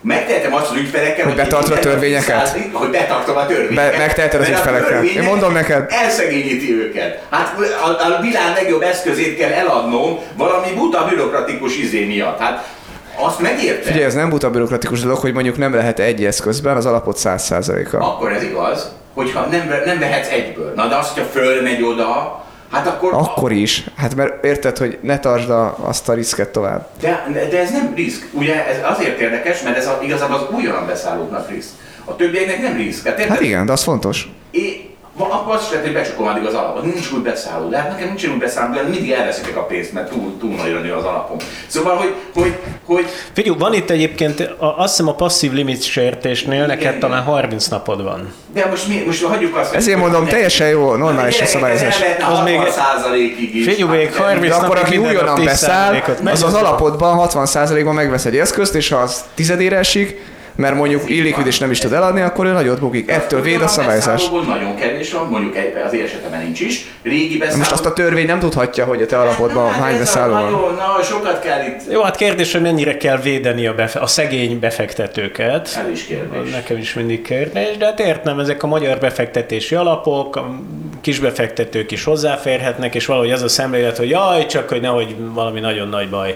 Megtehetem 0.06 0.54
azt 0.54 0.70
az 0.70 0.78
ügyfelekkel, 0.78 1.26
Hogy 1.26 1.36
betartod 1.36 1.72
a 1.72 1.80
törvényeket? 1.80 2.56
10%, 2.56 2.60
Hogy 2.72 2.90
betartom 2.90 3.38
a 3.38 3.46
törvényeket. 3.46 3.92
Be- 3.92 3.98
megteheted 3.98 4.42
az 4.42 4.48
ügyfelekkel. 4.50 5.04
Én 5.04 5.24
mondom 5.24 5.54
neked. 5.54 5.86
Elszegényíti 5.90 6.74
őket. 6.74 7.22
Hát 7.30 7.58
a, 7.84 7.90
a 7.90 8.22
világ 8.22 8.54
legjobb 8.56 8.82
eszközét 8.82 9.38
kell 9.38 9.52
eladnom 9.52 10.20
valami 10.38 10.68
buta 10.76 11.06
bürokratikus 11.10 11.78
izé 11.78 12.06
miatt. 12.06 12.40
Hát 12.40 12.68
azt 13.16 13.40
megértem. 13.40 13.94
Ugye 13.94 14.06
ez 14.06 14.14
nem 14.14 14.30
buta 14.30 14.50
bürokratikus 14.50 15.02
dolog, 15.02 15.18
hogy 15.18 15.34
mondjuk 15.34 15.58
nem 15.58 15.74
lehet 15.74 16.00
egy 16.00 16.26
eszközben 16.26 16.76
az 16.76 16.86
alapot 16.86 17.18
100%-a. 17.24 17.98
Akkor 17.98 18.32
ez 18.32 18.44
igaz, 18.44 18.92
hogyha 19.14 19.46
nem, 19.46 19.74
nem 19.86 20.00
vehetsz 20.00 20.30
egyből. 20.32 20.74
Na 20.76 20.88
de 20.88 20.96
az, 20.96 21.08
hogyha 21.08 21.30
fölmegy 21.30 21.84
oda, 21.84 22.45
hát 22.72 22.88
akkor... 22.88 23.14
Akkor 23.14 23.52
is. 23.52 23.84
Hát 23.96 24.16
mert 24.16 24.44
érted, 24.46 24.78
hogy 24.78 24.98
ne 25.02 25.20
tartsd 25.20 25.50
a, 25.50 25.76
azt 25.82 26.10
a 26.10 26.14
riszket 26.14 26.50
tovább. 26.50 26.88
De, 27.02 27.26
de 27.50 27.60
ez 27.60 27.72
nem 27.72 27.94
risk. 27.96 28.30
Ugye 28.32 28.68
ez 28.68 28.78
azért 28.84 29.20
érdekes, 29.20 29.62
mert 29.62 29.78
ez 29.78 29.88
a, 29.88 30.00
igazából 30.04 30.36
az 30.36 30.46
újonnan 30.56 30.86
beszállóknak 30.86 31.50
risk. 31.50 31.70
A 32.06 32.16
többieknek 32.16 32.62
nem 32.62 32.76
risk. 32.76 33.08
Hát, 33.08 33.24
Hát 33.24 33.42
igen, 33.42 33.66
de 33.66 33.72
az 33.72 33.84
fontos. 33.84 34.30
É, 34.52 34.95
va- 35.18 35.32
akkor 35.32 35.54
azt 35.56 35.64
is 35.64 35.70
lehet, 35.70 35.86
hogy 35.86 35.94
becsukom 35.96 36.28
addig 36.28 36.46
az 36.46 36.54
alapot. 36.54 36.84
Nincs 36.84 37.12
úgy 37.12 37.22
beszálló. 37.22 37.70
De 37.70 37.78
hát 37.78 37.90
nekem 37.90 38.08
nincs 38.08 38.26
úgy 38.28 38.38
beszálló, 38.38 38.74
de 38.74 38.82
mindig 38.82 39.12
elveszitek 39.12 39.56
a 39.58 39.62
pénzt, 39.66 39.94
mert 39.94 40.10
túl, 40.10 40.38
túl 40.40 40.56
nagyra 40.56 40.80
nő 40.80 40.94
az 40.94 41.04
alapom. 41.04 41.38
Szóval, 41.68 41.96
hogy, 41.96 42.14
hogy, 42.34 42.56
hogy 42.86 43.06
Figyelj, 43.34 43.58
van 43.60 43.74
itt 43.74 43.90
egyébként, 43.90 44.40
a, 44.40 44.78
azt 44.78 44.90
hiszem 44.96 45.08
a 45.08 45.16
passzív 45.16 45.52
limit 45.52 45.84
sértésnél 45.84 46.66
neked 46.66 46.82
igen. 46.82 47.00
talán 47.00 47.24
30 47.24 47.68
napod 47.68 48.04
van. 48.04 48.34
de 48.54 48.66
most, 48.70 48.88
mi, 48.88 49.04
most 49.06 49.24
hagyjuk 49.24 49.56
azt, 49.56 49.70
hogy- 49.70 49.78
Ezért 49.78 49.98
mondom, 50.00 50.26
teljesen 50.26 50.68
jó, 50.70 50.96
normális 50.96 51.42
a 51.42 51.46
szabályozás. 51.46 51.96
Az 52.18 52.24
60 52.24 52.44
még- 52.44 52.62
százalékig 52.70 53.56
is. 53.56 53.66
Figyelj 53.74 53.98
még, 53.98 54.14
Hát, 54.14 54.26
30 54.26 54.48
De 54.50 54.56
akkor 54.56 54.78
aki 54.78 54.98
újonnan 54.98 55.44
beszáll, 55.44 55.94
10%-ot 55.94 56.22
megy, 56.22 56.34
az 56.34 56.44
az 56.44 56.54
az 56.54 56.60
alapotban 56.60 57.30
60%-ban 57.30 57.94
megvesz 57.94 58.26
egy 58.26 58.38
eszközt, 58.38 58.76
és 58.76 58.90
ha 58.90 58.98
az 58.98 59.24
tizedére 59.36 59.78
esik, 59.78 60.34
mert 60.56 60.76
mondjuk 60.76 61.10
illikvid 61.10 61.46
és 61.48 61.60
nem 61.60 61.72
is 61.72 61.80
tud 61.80 61.94
eladni, 61.94 62.22
akkor 62.22 62.46
ő 62.46 62.52
nagyot 62.52 62.80
bukik. 62.80 63.10
Ettől 63.12 63.42
véd 63.42 63.62
a. 63.62 63.64
Beszállóból 63.86 64.42
nagyon 64.44 64.76
kevés 64.76 65.12
van, 65.14 65.28
mondjuk 65.28 65.56
egy- 65.58 65.74
az 65.86 65.94
én 65.94 66.04
esetemben 66.04 66.42
nincs 66.44 66.60
is. 66.60 66.86
Régi 67.04 67.38
beszálló. 67.38 67.58
Most 67.58 67.72
azt 67.72 67.86
a 67.86 67.94
törvény 67.94 68.26
nem 68.26 68.40
tudhatja, 68.40 68.86
hogy 68.86 69.02
a 69.02 69.06
te 69.06 69.20
alapodban 69.20 69.70
hát 69.72 69.82
hány 69.84 69.98
beszálló 69.98 70.34
van. 70.34 70.44
Nagyon, 70.44 70.74
na, 70.76 71.04
sokat 71.04 71.40
kell 71.40 71.62
itt. 71.66 71.92
Jó, 71.92 72.02
hát 72.02 72.16
kérdés, 72.16 72.52
hogy 72.52 72.62
mennyire 72.62 72.98
kell 72.98 73.18
védeni 73.18 73.68
a, 73.68 73.74
befe- 73.76 74.02
a 74.02 74.08
szegény 74.08 74.60
befektetőket. 74.60 75.68
Ez 75.86 75.90
is 75.92 76.04
kérdés. 76.06 76.52
Nekem 76.52 76.78
is 76.78 76.94
mindig 76.94 77.22
kérdés, 77.22 77.78
de 77.78 77.86
hát 77.86 78.00
értem, 78.00 78.40
ezek 78.40 78.64
a 78.64 78.68
magyar 78.68 78.98
befektetési 78.98 79.76
alapok, 79.76 80.36
a 80.36 80.60
kisbefektetők 81.02 81.92
is 81.92 82.04
hozzáférhetnek, 82.04 82.96
és 82.96 83.06
valahogy 83.06 83.32
az 83.32 83.42
a 83.42 83.48
szemlélet, 83.48 83.98
hogy 83.98 84.10
jaj, 84.10 84.46
csak 84.46 84.70
hogy 84.70 84.82
nehogy 84.82 85.16
valami 85.34 85.60
nagyon 85.60 85.88
nagy 85.88 86.10
baj 86.10 86.36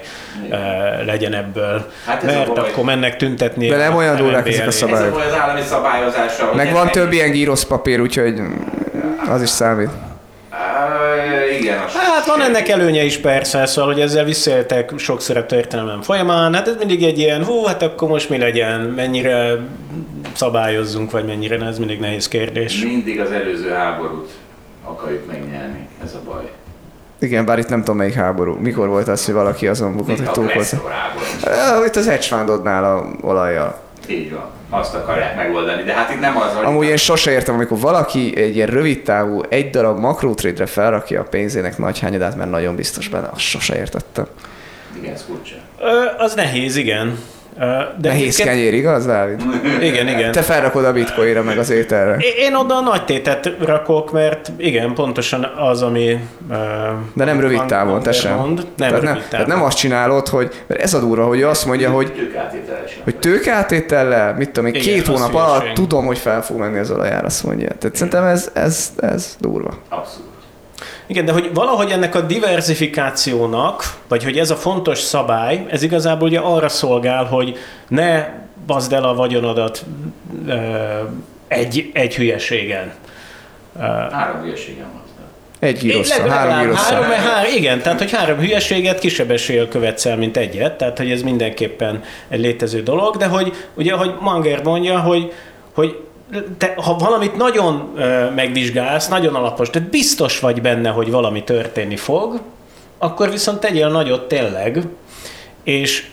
uh, 0.50 0.56
legyen 1.06 1.34
ebből, 1.34 1.86
Hát 2.06 2.22
ez 2.24 2.34
a 2.34 2.36
mert 2.38 2.52
baj. 2.54 2.68
akkor 2.68 2.84
mennek 2.84 3.16
tüntetni. 3.16 3.68
De 3.68 3.76
nem 3.76 3.96
olyan 3.96 4.09
durvák 4.16 4.48
ezek 4.48 4.66
a 4.66 4.70
szabályok. 4.70 5.20
Ez 5.20 5.26
az 5.26 5.38
állami 5.38 5.60
szabályozással. 5.62 6.46
hogy 6.48 6.56
Meg 6.56 6.72
van 6.72 6.86
egy- 6.86 6.92
több 6.92 7.12
ilyen 7.12 7.30
gírosz 7.30 7.64
papír, 7.64 8.00
úgyhogy 8.00 8.40
az 9.28 9.42
is 9.42 9.48
számít. 9.48 9.90
Igen, 11.60 11.78
Hát 11.78 12.26
van 12.26 12.42
ennek 12.42 12.68
előnye 12.68 13.02
is 13.04 13.18
persze, 13.18 13.66
szóval, 13.66 13.92
hogy 13.92 14.02
ezzel 14.02 14.24
visszaéltek 14.24 14.92
sokszor 14.96 15.36
a 15.36 15.46
történelem 15.46 16.02
folyamán, 16.02 16.54
hát 16.54 16.68
ez 16.68 16.74
mindig 16.78 17.02
egy 17.02 17.18
ilyen, 17.18 17.44
hú, 17.44 17.64
hát 17.64 17.82
akkor 17.82 18.08
most 18.08 18.28
mi 18.30 18.38
legyen, 18.38 18.80
mennyire 18.80 19.56
szabályozzunk, 20.34 21.10
vagy 21.10 21.24
mennyire, 21.24 21.66
ez 21.66 21.78
mindig 21.78 22.00
nehéz 22.00 22.28
kérdés. 22.28 22.82
Mindig 22.82 23.20
az 23.20 23.30
előző 23.30 23.70
háborút 23.70 24.30
akarjuk 24.84 25.26
megnyerni, 25.26 25.88
ez 26.04 26.12
a 26.14 26.30
baj. 26.30 26.50
Igen, 27.18 27.44
bár 27.44 27.58
itt 27.58 27.68
nem 27.68 27.78
tudom 27.78 27.96
melyik 27.96 28.14
háború. 28.14 28.54
Mikor 28.60 28.88
volt 28.88 29.08
az, 29.08 29.24
hogy 29.24 29.34
valaki 29.34 29.66
azon 29.68 29.96
bukott, 29.96 30.16
hogy 30.18 30.26
a 30.26 30.30
túlkozta? 30.30 30.76
Presszor 30.76 30.90
háború. 30.90 31.80
Eh, 31.80 31.86
Itt 31.86 31.96
az 31.96 32.06
hedge 32.08 32.22
fundodnál 32.36 32.84
a 32.84 33.26
olajjal. 33.26 33.78
Így 34.10 34.30
van. 34.30 34.50
Azt 34.70 34.94
akarják 34.94 35.36
megoldani, 35.36 35.82
de 35.82 35.92
hát 35.92 36.10
itt 36.10 36.20
nem 36.20 36.36
az, 36.36 36.52
hogy... 36.54 36.64
Amúgy 36.64 36.86
én 36.86 36.96
sose 36.96 37.30
értem, 37.30 37.54
amikor 37.54 37.78
valaki 37.78 38.36
egy 38.36 38.56
ilyen 38.56 38.68
rövid 38.68 39.02
távú, 39.02 39.42
egy 39.48 39.70
darab 39.70 39.98
makrótrédre 39.98 40.66
felrakja 40.66 41.20
a 41.20 41.24
pénzének 41.24 41.78
nagy 41.78 41.98
hányadát, 41.98 42.36
mert 42.36 42.50
nagyon 42.50 42.76
biztos 42.76 43.08
benne. 43.08 43.28
Azt 43.32 43.40
sose 43.40 43.76
értettem. 43.76 44.26
Igen, 45.00 45.12
ez 45.12 45.22
furcsa. 45.22 45.54
Ö, 45.80 46.04
az 46.18 46.34
nehéz, 46.34 46.76
igen. 46.76 47.18
De 47.56 48.08
Nehéz 48.08 48.20
egyébként- 48.22 48.48
kenyér, 48.48 48.74
igaz, 48.74 49.06
Dávid? 49.06 49.42
Igen, 49.80 50.08
igen. 50.08 50.32
Te 50.32 50.42
felrakod 50.42 50.84
a 50.84 50.92
bitcoinra, 50.92 51.42
meg 51.42 51.58
az 51.58 51.70
ételre. 51.70 52.16
Én- 52.38 52.54
oda 52.54 52.74
a 52.76 52.80
nagy 52.80 53.04
tétet 53.04 53.52
rakok, 53.64 54.12
mert 54.12 54.52
igen, 54.56 54.94
pontosan 54.94 55.44
az, 55.44 55.82
ami... 55.82 56.18
Uh, 56.50 56.56
De 57.14 57.24
nem 57.24 57.40
rövid 57.40 57.64
távon, 57.64 58.02
te 58.02 58.12
sem. 58.12 58.36
Mond. 58.36 58.56
Nem 58.76 58.88
tehát, 58.88 59.02
nem, 59.02 59.22
tehát 59.30 59.46
nem 59.46 59.62
azt 59.62 59.76
csinálod, 59.76 60.28
hogy, 60.28 60.62
mert 60.66 60.80
ez 60.82 60.94
a 60.94 61.00
durva, 61.00 61.24
hogy 61.26 61.40
ő 61.40 61.48
azt 61.48 61.66
mondja, 61.66 61.90
hogy 61.90 62.12
Tőkátételesen. 62.12 63.00
hogy 63.04 63.16
tőkeátétellel, 63.16 64.34
mit 64.34 64.50
tudom 64.50 64.66
én, 64.68 64.74
Igen, 64.74 64.94
két 64.94 65.06
hónap 65.06 65.34
alatt 65.34 65.74
tudom, 65.74 66.06
hogy 66.06 66.18
fel 66.18 66.42
fog 66.42 66.58
menni 66.58 66.78
az 66.78 66.90
olajár, 66.90 67.24
azt 67.24 67.44
mondja. 67.44 67.68
Tehát 67.78 67.96
szerintem 67.96 68.24
ez, 68.24 68.50
ez, 68.52 68.92
ez 69.00 69.36
durva. 69.40 69.74
Abszolút. 69.88 70.28
Igen, 71.10 71.24
de 71.24 71.32
hogy 71.32 71.50
valahogy 71.54 71.90
ennek 71.90 72.14
a 72.14 72.20
diversifikációnak, 72.20 73.84
vagy 74.08 74.24
hogy 74.24 74.38
ez 74.38 74.50
a 74.50 74.56
fontos 74.56 74.98
szabály, 74.98 75.66
ez 75.70 75.82
igazából 75.82 76.28
ugye 76.28 76.38
arra 76.38 76.68
szolgál, 76.68 77.24
hogy 77.24 77.56
ne 77.88 78.28
bazd 78.66 78.92
el 78.92 79.04
a 79.04 79.14
vagyonodat 79.14 79.84
ö, 80.46 80.54
egy, 81.48 81.90
egy 81.92 82.16
hülyeségen. 82.16 82.92
Ö, 83.76 83.82
Három 84.10 84.40
hülyeségem 84.42 84.86
van. 84.92 85.02
Egy 85.58 85.78
gírosszal, 85.78 86.28
három 86.28 86.58
gírosszal. 86.60 87.02
három, 87.02 87.10
három, 87.10 87.52
igen, 87.56 87.82
tehát 87.82 87.98
hogy 87.98 88.12
három 88.12 88.38
hülyeséget 88.38 88.98
kisebb 88.98 89.30
eséllyel 89.30 89.68
követsz 89.68 90.06
el, 90.06 90.16
mint 90.16 90.36
egyet, 90.36 90.78
tehát 90.78 90.98
hogy 90.98 91.10
ez 91.10 91.22
mindenképpen 91.22 92.02
egy 92.28 92.40
létező 92.40 92.82
dolog, 92.82 93.16
de 93.16 93.26
hogy 93.26 93.52
ugye, 93.74 93.92
hogy 93.92 94.14
Manger 94.20 94.62
mondja, 94.62 95.00
hogy, 95.00 95.32
hogy 95.74 95.96
te, 96.58 96.74
ha 96.76 96.96
valamit 96.96 97.36
nagyon 97.36 97.90
ö, 97.96 98.30
megvizsgálsz, 98.30 99.08
nagyon 99.08 99.34
alapos, 99.34 99.70
tehát 99.70 99.88
biztos 99.90 100.40
vagy 100.40 100.62
benne, 100.62 100.88
hogy 100.88 101.10
valami 101.10 101.44
történni 101.44 101.96
fog, 101.96 102.40
akkor 102.98 103.30
viszont 103.30 103.60
tegyél 103.60 103.88
nagyot 103.88 104.28
tényleg, 104.28 104.82
és, 105.64 106.08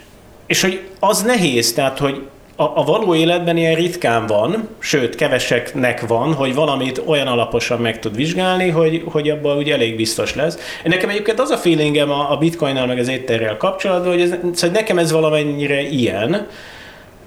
és 0.45 0.61
hogy 0.61 0.89
az 0.99 1.21
nehéz, 1.21 1.73
tehát 1.73 1.99
hogy 1.99 2.27
a, 2.59 2.63
a 2.63 2.83
való 2.83 3.15
életben 3.15 3.57
ilyen 3.57 3.75
ritkán 3.75 4.25
van, 4.25 4.67
sőt, 4.79 5.15
keveseknek 5.15 6.07
van, 6.07 6.33
hogy 6.33 6.53
valamit 6.53 7.01
olyan 7.05 7.27
alaposan 7.27 7.79
meg 7.79 7.99
tud 7.99 8.15
vizsgálni, 8.15 8.69
hogy, 8.69 9.03
hogy 9.11 9.29
abban 9.29 9.57
úgy 9.57 9.69
elég 9.69 9.95
biztos 9.95 10.35
lesz. 10.35 10.57
Nekem 10.83 11.09
egyébként 11.09 11.39
az 11.39 11.49
a 11.49 11.57
feelingem 11.57 12.11
a, 12.11 12.31
a 12.31 12.37
bitcoinnal 12.37 12.85
meg 12.85 12.99
az 12.99 13.07
étterrel 13.07 13.57
kapcsolatban, 13.57 14.11
hogy 14.11 14.21
ez, 14.21 14.35
szóval 14.53 14.75
nekem 14.75 14.97
ez 14.97 15.11
valamennyire 15.11 15.81
ilyen, 15.81 16.47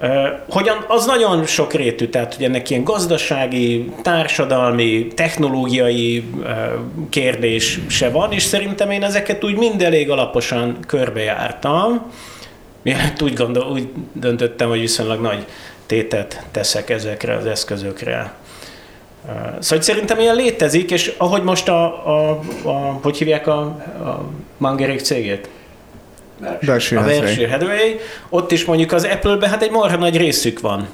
Ö, 0.01 0.29
hogy 0.49 0.71
az 0.89 1.07
nagyon 1.07 1.47
sok 1.47 1.73
rétű, 1.73 2.07
tehát 2.07 2.35
hogy 2.35 2.45
ennek 2.45 2.71
ilyen 2.71 2.85
gazdasági, 2.85 3.93
társadalmi, 4.03 5.07
technológiai 5.15 6.25
kérdés 7.09 7.81
se 7.89 8.11
van, 8.11 8.33
és 8.33 8.43
szerintem 8.43 8.91
én 8.91 9.03
ezeket 9.03 9.45
úgy 9.45 9.57
mind 9.57 9.83
elég 9.83 10.11
alaposan 10.11 10.77
körbejártam. 10.87 12.13
Mielőtt 12.83 13.23
úgy, 13.23 13.35
gondol, 13.35 13.71
úgy 13.71 13.89
döntöttem, 14.13 14.69
hogy 14.69 14.81
viszonylag 14.81 15.21
nagy 15.21 15.47
tétet 15.87 16.47
teszek 16.51 16.91
ezekre 16.91 17.35
az 17.35 17.47
eszközökre. 17.47 18.33
Szóval 19.59 19.85
szerintem 19.85 20.21
ilyen 20.21 20.35
létezik, 20.35 20.91
és 20.91 21.15
ahogy 21.19 21.43
most 21.43 21.69
a, 21.69 22.07
a, 22.09 22.41
a 22.65 22.99
hogy 23.03 23.17
hívják 23.17 23.47
a, 23.47 23.61
a 23.61 24.31
Mangerék 24.57 25.01
cégét? 25.01 25.49
Berkshire 26.61 27.01
a 27.01 27.03
Hathaway. 27.03 27.25
Berkshire 27.25 27.51
Hathaway, 27.51 27.97
ott 28.29 28.53
is 28.53 28.65
mondjuk 28.65 28.93
az 28.93 29.05
Apple-ben 29.05 29.51
hát 29.51 29.63
egy 29.63 29.71
marha 29.71 29.97
nagy 29.97 30.17
részük 30.17 30.61
van. 30.61 30.89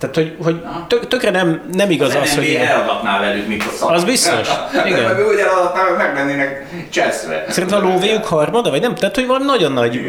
Tehát, 0.00 0.14
hogy, 0.14 0.34
hogy 0.42 0.60
tök, 0.88 1.08
tökre 1.08 1.30
nem, 1.30 1.60
nem 1.72 1.90
igaz 1.90 2.14
az, 2.14 2.34
hogy... 2.34 2.44
NBA 2.44 2.58
eladhatná 2.58 3.20
velük, 3.20 3.62
a 3.62 3.76
szak. 3.76 3.90
Az 3.90 4.04
biztos. 4.04 4.48
Igen. 4.86 5.02
Meg 5.02 5.26
úgy 5.26 5.38
eladhatná, 5.38 5.80
hogy 5.82 5.96
meg 5.96 6.14
lennének 6.14 6.66
cseszve. 6.90 7.44
Szerintem 7.48 7.78
a 7.84 7.88
lóvéjuk 7.88 8.24
harmada, 8.24 8.70
vagy 8.70 8.80
nem? 8.80 8.94
Tehát, 8.94 9.14
hogy 9.14 9.26
valami 9.26 9.44
nagyon 9.44 9.72
nagy 9.72 9.94
És 9.94 10.02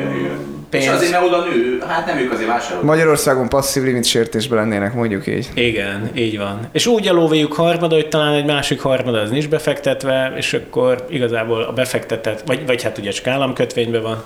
pénz. 0.69 0.87
azért, 0.87 1.11
mert 1.11 1.23
oda 1.23 1.43
nő, 1.43 1.83
hát 1.87 2.05
nem 2.05 2.17
ők 2.17 2.31
azért 2.31 2.47
vásárolnak. 2.47 2.85
Magyarországon 2.85 3.49
passzív 3.49 3.83
limit 3.83 4.05
sértésben 4.05 4.57
lennének, 4.57 4.93
mondjuk 4.93 5.27
így. 5.27 5.49
Igen, 5.53 6.09
így 6.15 6.37
van. 6.37 6.59
És 6.71 6.85
úgy 6.85 7.07
a 7.07 7.13
lóvéjuk 7.13 7.53
harmada, 7.53 7.95
hogy 7.95 8.07
talán 8.07 8.33
egy 8.33 8.45
másik 8.45 8.81
harmada 8.81 9.19
az 9.19 9.29
nincs 9.29 9.49
befektetve, 9.49 10.33
és 10.35 10.53
akkor 10.53 11.05
igazából 11.09 11.63
a 11.63 11.71
befektetett, 11.71 12.41
vagy, 12.45 12.65
vagy 12.65 12.83
hát 12.83 12.97
ugye 12.97 13.11
csak 13.11 13.27
államkötvényben 13.27 14.01
van. 14.01 14.23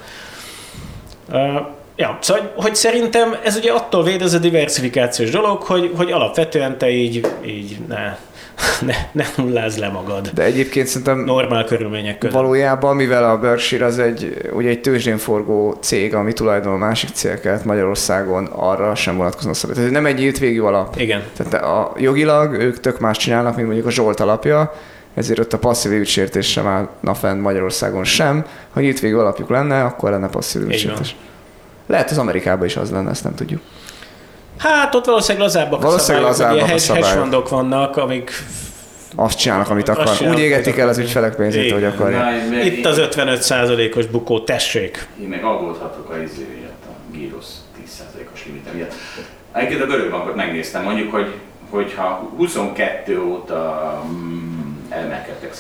Ja, 1.98 2.18
szóval, 2.22 2.52
hogy 2.56 2.76
szerintem 2.76 3.36
ez 3.44 3.56
ugye 3.56 3.72
attól 3.72 4.04
véd 4.04 4.22
ez 4.22 4.34
a 4.34 4.38
diversifikációs 4.38 5.30
dolog, 5.30 5.62
hogy, 5.62 5.92
hogy 5.98 6.12
alapvetően 6.12 6.78
te 6.78 6.90
így, 6.90 7.28
így 7.46 7.78
ne, 7.88 8.18
ne, 8.88 8.94
ne 9.12 9.26
nullázz 9.38 9.78
le 9.78 9.88
magad. 9.88 10.30
De 10.34 10.44
egyébként 10.44 10.88
szerintem 10.88 11.20
Normál 11.20 11.64
körülmények 11.64 12.18
között. 12.18 12.36
valójában, 12.36 12.96
mivel 12.96 13.30
a 13.30 13.38
Berkshire 13.38 13.86
az 13.86 14.00
egy, 14.00 14.50
ugye 14.54 14.70
egy 14.70 14.82
tőzsdén 14.82 15.18
forgó 15.18 15.78
cég, 15.82 16.14
ami 16.14 16.34
tulajdon 16.34 16.74
a 16.74 16.78
másik 16.78 17.10
cégeket 17.10 17.66
Magyarországon 17.66 18.46
arra 18.46 18.96
sem 18.96 19.18
vonatkoznak 19.18 19.56
szabályok. 19.56 19.80
Tehát 19.82 20.02
nem 20.02 20.06
egy 20.06 20.20
nyílt 20.20 20.38
végű 20.38 20.62
alap. 20.62 21.00
Igen. 21.00 21.24
Tehát 21.38 21.64
a, 21.66 21.94
jogilag 21.98 22.54
ők 22.54 22.80
tök 22.80 23.00
más 23.00 23.18
csinálnak, 23.18 23.56
mint 23.56 23.66
mondjuk 23.66 23.88
a 23.88 23.92
Zsolt 23.92 24.20
alapja, 24.20 24.74
ezért 25.16 25.40
ott 25.40 25.54
a 25.54 25.58
passzív 25.58 25.92
ügysértés 25.92 26.52
sem 26.52 26.68
állna 26.68 27.14
fenn 27.14 27.40
Magyarországon 27.40 28.04
sem. 28.04 28.46
Ha 28.74 28.80
nyílt 28.80 29.00
végű 29.00 29.16
alapjuk 29.16 29.50
lenne, 29.50 29.84
akkor 29.84 30.10
lenne 30.10 30.30
passzív 30.30 30.62
ügysértés. 30.62 31.16
Lehet 31.88 32.12
az 32.12 32.18
Amerikában 32.18 32.66
is 32.66 32.76
az 32.76 32.92
lenne, 32.92 33.10
ezt 33.10 33.24
nem 33.24 33.36
tudjuk. 33.36 33.62
Hát 34.58 34.96
ott 34.96 35.06
valószínűleg 35.06 35.48
lazábbak 35.48 35.82
Valószínűleg 35.82 36.28
a 36.28 36.34
szabályok, 36.34 36.60
lazábbak 36.60 36.80
ugye 36.80 37.14
hedge- 37.14 37.50
vannak, 37.50 37.98
amik 37.98 38.32
Azt 39.16 39.38
csinálnak, 39.38 39.70
amit 39.70 39.90
akar. 39.90 40.10
Úgy 40.30 40.40
égetik 40.40 40.78
el 40.78 40.88
az 40.88 40.98
ügyfelek 40.98 41.36
pénzét, 41.36 41.64
Igen. 41.64 41.74
hogy 41.74 41.84
akarják. 41.84 42.50
Na, 42.50 42.62
itt 42.62 42.86
az 42.86 42.98
55%-os 43.02 44.06
bukó, 44.06 44.40
tessék. 44.40 45.08
Én 45.22 45.28
meg 45.28 45.44
aggódhatok 45.44 46.10
a 46.10 46.18
izé 46.18 46.48
miatt, 46.60 46.84
a 46.88 47.18
gyrosz 47.18 47.60
10%-os 47.86 48.46
limite 48.46 48.72
miatt. 48.74 48.94
Egyébként 49.52 49.82
a 49.82 49.86
görög 49.86 50.12
bankot 50.12 50.36
megnéztem, 50.36 50.84
mondjuk, 50.84 51.12
hogy 51.12 51.34
hogyha 51.70 52.32
22 52.38 53.22
óta 53.22 54.04
emelkedtek 54.90 55.54
150-170 55.54 55.58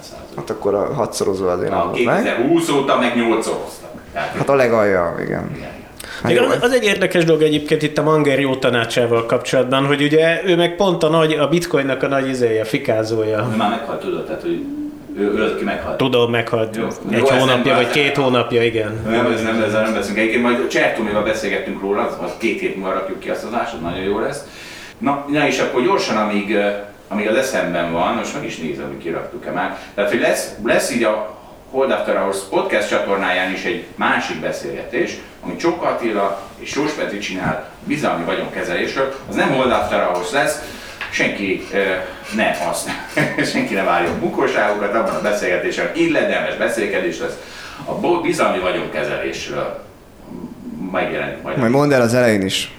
százalék. 0.00 0.36
Hát 0.36 0.50
akkor 0.50 0.74
a 0.74 0.94
hatszorozó 0.94 1.48
azért 1.48 1.70
nem 1.70 1.78
A 1.78 1.84
volt 1.84 2.04
meg. 2.04 2.22
2020 2.22 2.68
óta 2.68 2.98
meg 2.98 3.16
8 3.16 3.44
szoroztak. 3.44 3.90
Tehát, 4.12 4.36
Hát 4.36 4.48
a 4.48 4.54
legalja, 4.54 5.14
igen. 5.20 5.50
igen, 5.56 5.70
igen. 6.28 6.44
Az, 6.44 6.62
az 6.62 6.72
egy 6.72 6.84
érdekes 6.84 7.24
dolog 7.24 7.42
egyébként 7.42 7.82
itt 7.82 7.98
a 7.98 8.02
Manger 8.02 8.40
jó 8.40 8.56
tanácsával 8.56 9.26
kapcsolatban, 9.26 9.86
hogy 9.86 10.02
ugye 10.02 10.40
ő 10.44 10.56
meg 10.56 10.76
pont 10.76 11.02
a, 11.02 11.08
nagy, 11.08 11.32
a 11.32 11.48
bitcoinnak 11.48 12.02
a 12.02 12.08
nagy 12.08 12.28
izéje, 12.28 12.64
fikázója. 12.64 13.48
Ő 13.52 13.56
már 13.56 13.70
meghalt, 13.70 14.00
tudod, 14.00 14.24
tehát 14.24 14.42
hogy 14.42 14.64
ő, 15.18 15.32
ő 15.34 15.42
az, 15.42 15.50
aki 15.50 15.64
meghalt. 15.64 15.96
Tudom, 15.96 16.30
meghalt 16.30 16.76
Jó. 16.76 16.84
egy 16.84 17.18
Jó, 17.18 17.26
ez 17.26 17.38
hónapja, 17.38 17.74
nem 17.74 17.82
vagy 17.82 17.90
két 17.90 18.16
hónapja, 18.16 18.62
igen. 18.62 19.00
Nem, 19.08 19.26
ez 19.32 19.42
nem, 19.42 19.62
ezzel 19.62 19.82
nem 19.82 19.92
beszélünk. 19.94 20.18
Egyébként 20.18 20.42
majd 20.42 20.66
Csertómival 20.66 21.22
beszélgettünk 21.22 21.80
róla, 21.80 22.02
az, 22.02 22.16
az 22.24 22.30
két 22.38 22.60
hét 22.60 22.76
múlva 22.76 22.92
rakjuk 22.92 23.18
ki 23.18 23.28
azt 23.30 23.44
az 23.44 23.54
ásod, 23.54 23.80
nagyon 23.80 24.02
jó 24.02 24.18
lesz. 24.18 24.44
Na, 24.98 25.24
na 25.28 25.46
és 25.46 25.58
akkor 25.58 25.82
gyorsan, 25.82 26.16
amíg, 26.16 26.56
amíg 27.08 27.28
az 27.28 27.36
eszemben 27.36 27.92
van, 27.92 28.14
most 28.14 28.34
meg 28.34 28.44
is 28.44 28.56
nézem, 28.56 28.86
hogy 28.86 28.98
kiraktuk-e 28.98 29.50
már. 29.50 29.78
Tehát, 29.94 30.10
hogy 30.10 30.20
lesz, 30.20 30.50
lesz 30.64 30.90
így 30.90 31.02
a 31.02 31.36
Hold 31.70 31.90
After 31.90 32.16
Hours 32.16 32.38
podcast 32.50 32.88
csatornáján 32.88 33.52
is 33.52 33.64
egy 33.64 33.84
másik 33.94 34.40
beszélgetés, 34.40 35.16
amit 35.44 35.58
Csóka 35.58 35.86
Attila 35.86 36.42
és 36.58 36.70
Sós 36.70 36.92
Petri 36.92 37.18
csinál 37.18 37.70
bizalmi 37.84 38.24
vagyonkezelésről. 38.24 39.14
Az 39.28 39.34
nem 39.34 39.52
Hold 39.52 39.70
After 39.70 40.02
Hours 40.02 40.30
lesz, 40.30 40.62
senki 41.10 41.66
eh, 41.72 42.04
ne 42.34 42.56
azt, 42.68 42.90
senki 43.52 43.74
ne 43.74 43.82
várjon 43.82 44.20
bukóságokat 44.20 44.94
abban 44.94 45.14
a 45.14 45.20
beszélgetésen, 45.20 45.90
illedelmes 45.94 46.56
beszélgetés 46.56 47.18
lesz 47.18 47.38
a 47.84 48.20
bizalmi 48.20 48.58
vagyonkezelésről 48.58 49.84
megjelenik 50.92 51.42
majd. 51.42 51.56
Majd 51.56 51.70
mondd 51.70 51.92
el 51.92 52.00
az 52.00 52.14
elején 52.14 52.42
is, 52.42 52.72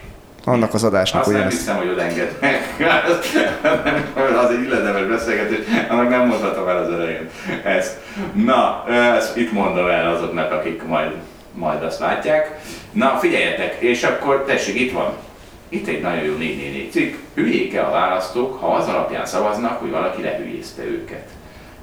Annak 0.48 0.74
az 0.74 0.84
adásnak 0.84 1.22
Azt 1.22 1.30
nem 1.30 1.40
ugyanezt. 1.40 1.58
hiszem, 1.58 1.76
hogy 1.76 1.88
odenged 1.88 2.38
meg. 2.40 2.76
az 4.44 4.50
egy 4.50 4.64
illedemes 4.64 5.06
beszélgetés, 5.06 5.58
annak 5.90 6.10
nem 6.10 6.28
mondhatom 6.28 6.68
el 6.68 6.78
az 6.78 6.92
elején 6.92 7.30
ezt. 7.64 7.98
Na, 8.34 8.84
ezt 8.88 9.38
itt 9.38 9.52
mondom 9.52 9.88
el 9.88 10.14
azoknak, 10.14 10.52
akik 10.52 10.84
majd, 10.84 11.12
majd 11.54 11.84
azt 11.84 12.00
látják. 12.00 12.60
Na, 12.92 13.18
figyeljetek, 13.20 13.76
és 13.80 14.04
akkor 14.04 14.44
tessék, 14.44 14.80
itt 14.80 14.92
van. 14.92 15.14
Itt 15.70 15.88
egy 15.88 16.02
nagyon 16.02 16.24
jó 16.24 16.36
444 16.36 16.92
cikk. 16.92 17.16
Hülyék-e 17.36 17.86
a 17.86 17.92
választók, 17.92 18.60
ha 18.62 18.68
az 18.68 18.88
alapján 18.88 19.26
szavaznak, 19.26 19.80
hogy 19.80 19.92
valaki 19.92 20.22
lehülyézte 20.22 20.84
őket? 20.84 21.30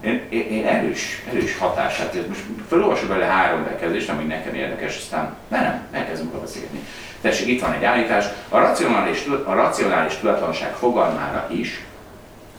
Én, 0.05 0.27
én, 0.29 0.67
erős, 0.67 1.23
erős 1.31 1.59
hatását, 1.59 2.29
most 2.29 2.41
felolvasok 2.69 3.09
bele 3.09 3.25
három 3.25 3.65
bekezdést, 3.65 4.09
ami 4.09 4.25
nekem 4.25 4.55
érdekes, 4.55 4.97
aztán 4.97 5.37
ne, 5.49 5.61
nem, 5.61 5.87
elkezdünk 5.93 6.31
róla 6.31 6.45
beszélni. 6.45 6.87
Tessék, 7.21 7.49
itt 7.49 7.61
van 7.61 7.73
egy 7.73 7.85
állítás, 7.85 8.25
a 8.49 8.59
racionális, 8.59 9.27
a 9.45 9.55
racionális 9.55 10.17
tudatlanság 10.17 10.73
fogalmára 10.73 11.49
is, 11.51 11.85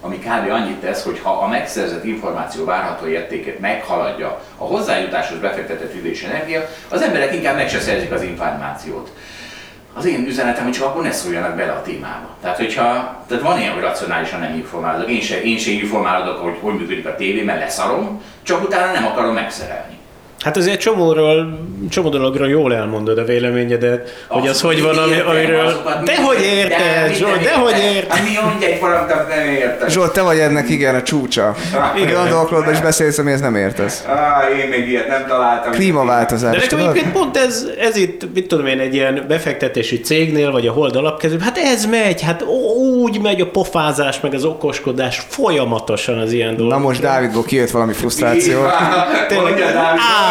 ami 0.01 0.17
kb. 0.17 0.51
annyit 0.51 0.79
tesz, 0.79 1.03
hogy 1.03 1.19
ha 1.19 1.29
a 1.29 1.47
megszerzett 1.47 2.03
információ 2.03 2.65
várható 2.65 3.07
értékét 3.07 3.59
meghaladja 3.59 4.41
a 4.57 4.63
hozzájutáshoz 4.63 5.39
befektetett 5.39 5.93
idő 5.93 6.09
és 6.09 6.23
energia, 6.23 6.69
az 6.89 7.01
emberek 7.01 7.33
inkább 7.33 7.55
meg 7.55 7.69
se 7.69 7.79
szerzik 7.79 8.11
az 8.11 8.21
információt. 8.21 9.11
Az 9.97 10.05
én 10.05 10.25
üzenetem, 10.27 10.63
hogy 10.63 10.73
csak 10.73 10.85
akkor 10.85 11.03
ne 11.03 11.11
szóljanak 11.11 11.55
bele 11.55 11.71
a 11.71 11.81
témába. 11.81 12.35
Tehát, 12.41 12.57
hogyha, 12.57 12.83
tehát 13.27 13.43
van 13.43 13.59
ilyen, 13.59 13.73
hogy 13.73 13.81
racionálisan 13.81 14.39
nem 14.39 14.53
informálódok. 14.55 15.09
Én 15.09 15.21
se, 15.21 15.41
én 15.41 15.57
se 15.57 15.71
informálódok, 15.71 16.37
hogy 16.37 16.57
hogy 16.61 16.73
működik 16.73 17.05
a 17.05 17.15
tévé, 17.15 17.41
mert 17.41 17.59
leszarom, 17.59 18.21
csak 18.43 18.63
utána 18.63 18.91
nem 18.91 19.05
akarom 19.05 19.33
megszerelni. 19.33 19.94
Hát 20.45 20.57
azért 20.57 20.79
csomóról, 20.79 21.59
csomó 21.89 22.09
dologról 22.09 22.49
jól 22.49 22.73
elmondod 22.75 23.17
a 23.17 23.23
véleményedet, 23.23 24.25
hogy 24.27 24.47
az 24.47 24.49
Abszolút, 24.49 24.75
hogy 24.75 24.95
van, 24.95 25.03
ami, 25.03 25.11
értem, 25.11 25.27
amiről... 25.29 25.65
azokat 25.65 26.03
Dehogy 26.03 26.41
érted, 26.41 27.07
de 27.07 27.13
Zsolt, 27.13 27.41
dehogy 27.41 27.77
érted. 27.95 28.23
mi 28.23 28.29
mondja 28.43 28.67
egy 28.67 28.79
valamit, 28.79 29.27
nem 29.27 29.47
érted. 29.47 29.89
Zsolt, 29.89 30.13
te 30.13 30.21
vagy 30.21 30.39
ennek 30.39 30.69
igen 30.69 30.95
a 30.95 31.01
csúcsa. 31.01 31.55
Igen, 31.95 32.15
a 32.15 32.29
dolgokról 32.29 32.65
is 32.71 32.79
beszélsz, 32.79 33.17
amihez 33.17 33.41
nem 33.41 33.55
értesz. 33.55 34.03
Ah, 34.07 34.59
én 34.59 34.69
még 34.69 34.89
ilyet 34.89 35.07
nem 35.07 35.25
találtam. 35.27 35.71
De 35.71 35.77
Klímaváltozás, 35.77 36.53
nekem 36.53 36.67
tudod? 36.67 36.89
egyébként 36.89 37.13
pont 37.13 37.37
ez, 37.37 37.65
ez 37.79 37.95
itt, 37.95 38.33
mit 38.33 38.47
tudom 38.47 38.65
én, 38.65 38.79
egy 38.79 38.93
ilyen 38.93 39.25
befektetési 39.27 39.99
cégnél, 39.99 40.51
vagy 40.51 40.67
a 40.67 40.71
hold 40.71 40.95
alapkező, 40.95 41.37
hát 41.39 41.57
ez 41.57 41.85
megy, 41.85 42.21
hát 42.21 42.43
úgy 42.93 43.21
megy 43.21 43.41
a 43.41 43.49
pofázás, 43.49 44.19
meg 44.19 44.33
az 44.33 44.43
okoskodás 44.43 45.25
folyamatosan 45.27 46.17
az 46.17 46.31
ilyen 46.31 46.55
dolgok. 46.55 46.77
Na 46.77 46.83
most 46.83 47.01
Dávidból 47.01 47.43
kijött 47.43 47.71
valami 47.71 47.93
frusztráció. 47.93 48.59
Tényleg. 49.27 49.63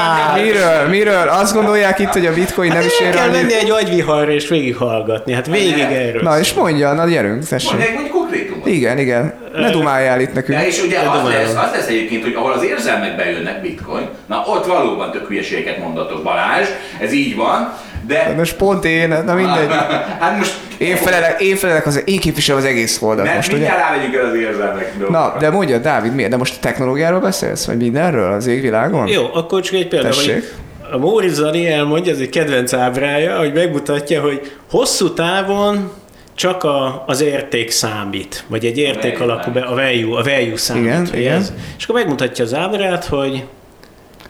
Á, 0.04 0.34
Miről? 0.42 0.88
Miről? 0.88 1.28
Azt 1.28 1.54
gondolják 1.54 1.98
itt, 1.98 2.08
hogy 2.12 2.26
a 2.26 2.34
bitcoin 2.34 2.68
nem 2.68 2.76
Hát 2.76 2.86
is 2.86 2.98
el 2.98 3.06
ér 3.06 3.14
kell 3.14 3.26
venni 3.28 3.38
annyit? 3.38 3.52
egy 3.52 3.70
agyviharra 3.70 4.30
és 4.30 4.48
végighallgatni, 4.48 5.32
hát 5.32 5.46
végig 5.46 5.82
erről. 5.82 6.22
Na 6.22 6.38
és 6.38 6.52
mondja, 6.54 6.92
na 6.92 7.06
gyerünk, 7.08 7.32
Mondj 7.32 7.48
tessék. 7.48 7.80
egy 7.80 7.94
mondj 7.94 8.08
konkrétumot. 8.10 8.66
Igen, 8.66 8.98
igen. 8.98 9.34
Ne 9.54 9.70
dumáljál 9.70 10.20
itt 10.20 10.34
nekünk. 10.34 10.58
Ja, 10.60 10.66
és 10.66 10.82
ugye 10.82 10.98
az 10.98 11.04
dumálom. 11.04 11.30
lesz, 11.30 11.54
az 11.54 11.70
lesz 11.72 11.86
egyébként, 11.88 12.22
hogy 12.22 12.34
ahol 12.34 12.52
az 12.52 12.64
érzelmek 12.64 13.16
bejönnek 13.16 13.60
bitcoin, 13.60 14.08
na 14.26 14.42
ott 14.46 14.66
valóban 14.66 15.10
tök 15.10 15.26
hülyeségeket 15.28 15.78
mondatok 15.78 16.22
Balázs, 16.22 16.66
ez 17.00 17.12
így 17.12 17.36
van, 17.36 17.72
de... 18.06 18.34
Most 18.36 18.56
pont 18.56 18.84
én, 18.84 19.08
na 19.08 19.34
mindegy. 19.34 19.68
hát 20.20 20.38
most... 20.38 20.58
Én 20.78 20.96
felelek, 20.96 21.40
én 21.40 21.56
felelek 21.56 21.86
az, 21.86 22.02
én 22.04 22.18
képviselem 22.18 22.60
az 22.60 22.66
egész 22.66 22.98
holdat 22.98 23.24
Mert 23.24 23.36
most, 23.36 23.48
ugye? 23.48 23.56
mindjárt 23.58 23.80
rávegyünk 23.80 24.14
el 24.14 24.24
az 24.24 24.34
érzelmek 24.34 24.94
Na, 24.98 24.98
dolgokra. 24.98 25.38
de 25.38 25.50
mondja, 25.50 25.78
Dávid, 25.78 26.14
miért? 26.14 26.30
De 26.30 26.36
most 26.36 26.54
a 26.56 26.60
technológiáról 26.60 27.20
beszélsz? 27.20 27.64
Vagy 27.66 27.76
mindenről? 27.76 28.32
Az 28.32 28.46
égvilágon? 28.46 29.08
Jó, 29.08 29.30
akkor 29.34 29.60
csak 29.60 29.74
egy 29.74 29.88
példa, 29.88 30.08
Tessék. 30.08 30.54
a 30.92 30.96
Móri 30.98 31.28
Zani 31.28 31.68
elmondja, 31.68 32.12
ez 32.12 32.18
egy 32.18 32.28
kedvenc 32.28 32.72
ábrája, 32.72 33.38
hogy 33.38 33.52
megmutatja, 33.52 34.20
hogy 34.22 34.52
hosszú 34.70 35.12
távon 35.12 35.90
csak 36.34 36.64
a, 36.64 37.04
az 37.06 37.20
érték 37.20 37.70
számít, 37.70 38.44
vagy 38.48 38.64
egy 38.64 38.78
érték 38.78 39.18
value 39.18 39.32
alakú, 39.32 39.50
be, 39.50 39.60
a 39.60 39.74
value, 39.74 40.18
a 40.18 40.22
value 40.22 40.56
számít. 40.56 40.84
Igen, 40.84 41.08
igen. 41.14 41.44
És 41.78 41.84
akkor 41.84 41.94
megmutatja 41.94 42.44
az 42.44 42.54
ábrát, 42.54 43.04
hogy 43.04 43.44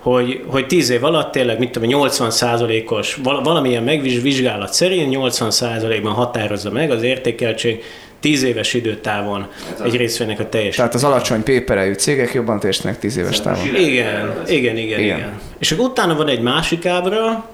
hogy, 0.05 0.43
hogy 0.47 0.67
10 0.67 0.91
év 0.91 1.05
alatt 1.05 1.33
tényleg, 1.33 1.59
mit 1.59 1.71
tudom, 1.71 1.89
80%-os, 1.93 3.19
val- 3.23 3.45
valamilyen 3.45 3.83
megvizsgálat 3.83 4.73
szerint 4.73 5.17
80%-ban 5.19 6.13
határozza 6.13 6.71
meg 6.71 6.91
az 6.91 7.03
értékeltség 7.03 7.83
10 8.21 8.43
éves 8.43 8.75
időtávon 8.75 9.47
az. 9.75 9.81
egy 9.85 9.97
részvénynek 9.97 10.41
a 10.41 10.49
teljes 10.49 10.77
Tehát 10.77 10.95
az 10.95 11.05
alacsony 11.05 11.43
péperejű 11.43 11.93
cégek 11.93 12.33
jobban 12.33 12.61
teljesítenek 12.61 12.99
10 12.99 13.17
éves 13.17 13.41
távon. 13.41 13.67
Igen, 13.67 14.43
igen, 14.47 14.77
igen, 14.77 14.77
Igen. 14.77 15.01
igen. 15.01 15.41
És 15.59 15.73
akkor 15.73 15.85
utána 15.85 16.15
van 16.15 16.29
egy 16.29 16.41
másik 16.41 16.87
ábra, 16.87 17.49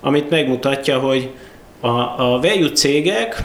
amit 0.00 0.30
megmutatja, 0.30 0.98
hogy 0.98 1.30
a, 1.80 1.88
a 1.88 2.38
value 2.42 2.72
cégek, 2.72 3.42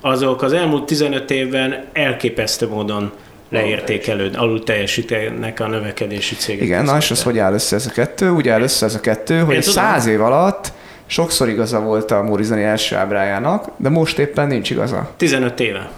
azok 0.00 0.42
az 0.42 0.52
elmúlt 0.52 0.84
15 0.84 1.30
évben 1.30 1.84
elképesztő 1.92 2.68
módon 2.68 3.12
leértékelőd, 3.52 4.36
alul 4.36 4.62
teljesítenek 4.62 5.60
a 5.60 5.66
növekedési 5.66 6.34
cégek. 6.34 6.62
Igen, 6.62 6.84
na 6.84 6.96
és 6.96 7.10
az 7.10 7.22
hogy 7.22 7.38
áll 7.38 7.52
össze 7.52 7.76
ez 7.76 7.86
a 7.86 7.90
kettő? 7.90 8.30
Úgy 8.30 8.48
áll 8.48 8.62
össze 8.62 8.86
ez 8.86 8.94
a 8.94 9.00
kettő, 9.00 9.38
hogy 9.38 9.58
tudom. 9.58 9.72
száz 9.72 10.06
év 10.06 10.20
alatt 10.20 10.72
sokszor 11.06 11.48
igaza 11.48 11.80
volt 11.80 12.10
a 12.10 12.22
Mórizani 12.22 12.62
első 12.62 12.96
ábrájának, 12.96 13.70
de 13.76 13.88
most 13.88 14.18
éppen 14.18 14.46
nincs 14.46 14.70
igaza. 14.70 15.10
15 15.16 15.60
éve. 15.60 15.90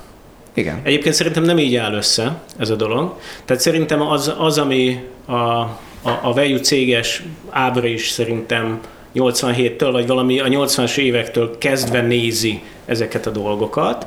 Igen. 0.54 0.80
Egyébként 0.82 1.14
szerintem 1.14 1.42
nem 1.42 1.58
így 1.58 1.76
áll 1.76 1.94
össze 1.94 2.36
ez 2.58 2.70
a 2.70 2.74
dolog. 2.74 3.14
Tehát 3.44 3.62
szerintem 3.62 4.00
az, 4.00 4.34
az 4.38 4.58
ami 4.58 5.04
a, 5.24 5.32
a, 5.32 5.78
a 6.02 6.32
value 6.32 6.60
céges 6.60 7.22
ábra 7.50 7.86
is 7.86 8.08
szerintem 8.08 8.80
87-től, 9.14 9.88
vagy 9.92 10.06
valami 10.06 10.40
a 10.40 10.46
80-as 10.46 10.96
évektől 10.96 11.58
kezdve 11.58 12.00
nézi 12.00 12.62
ezeket 12.86 13.26
a 13.26 13.30
dolgokat. 13.30 14.06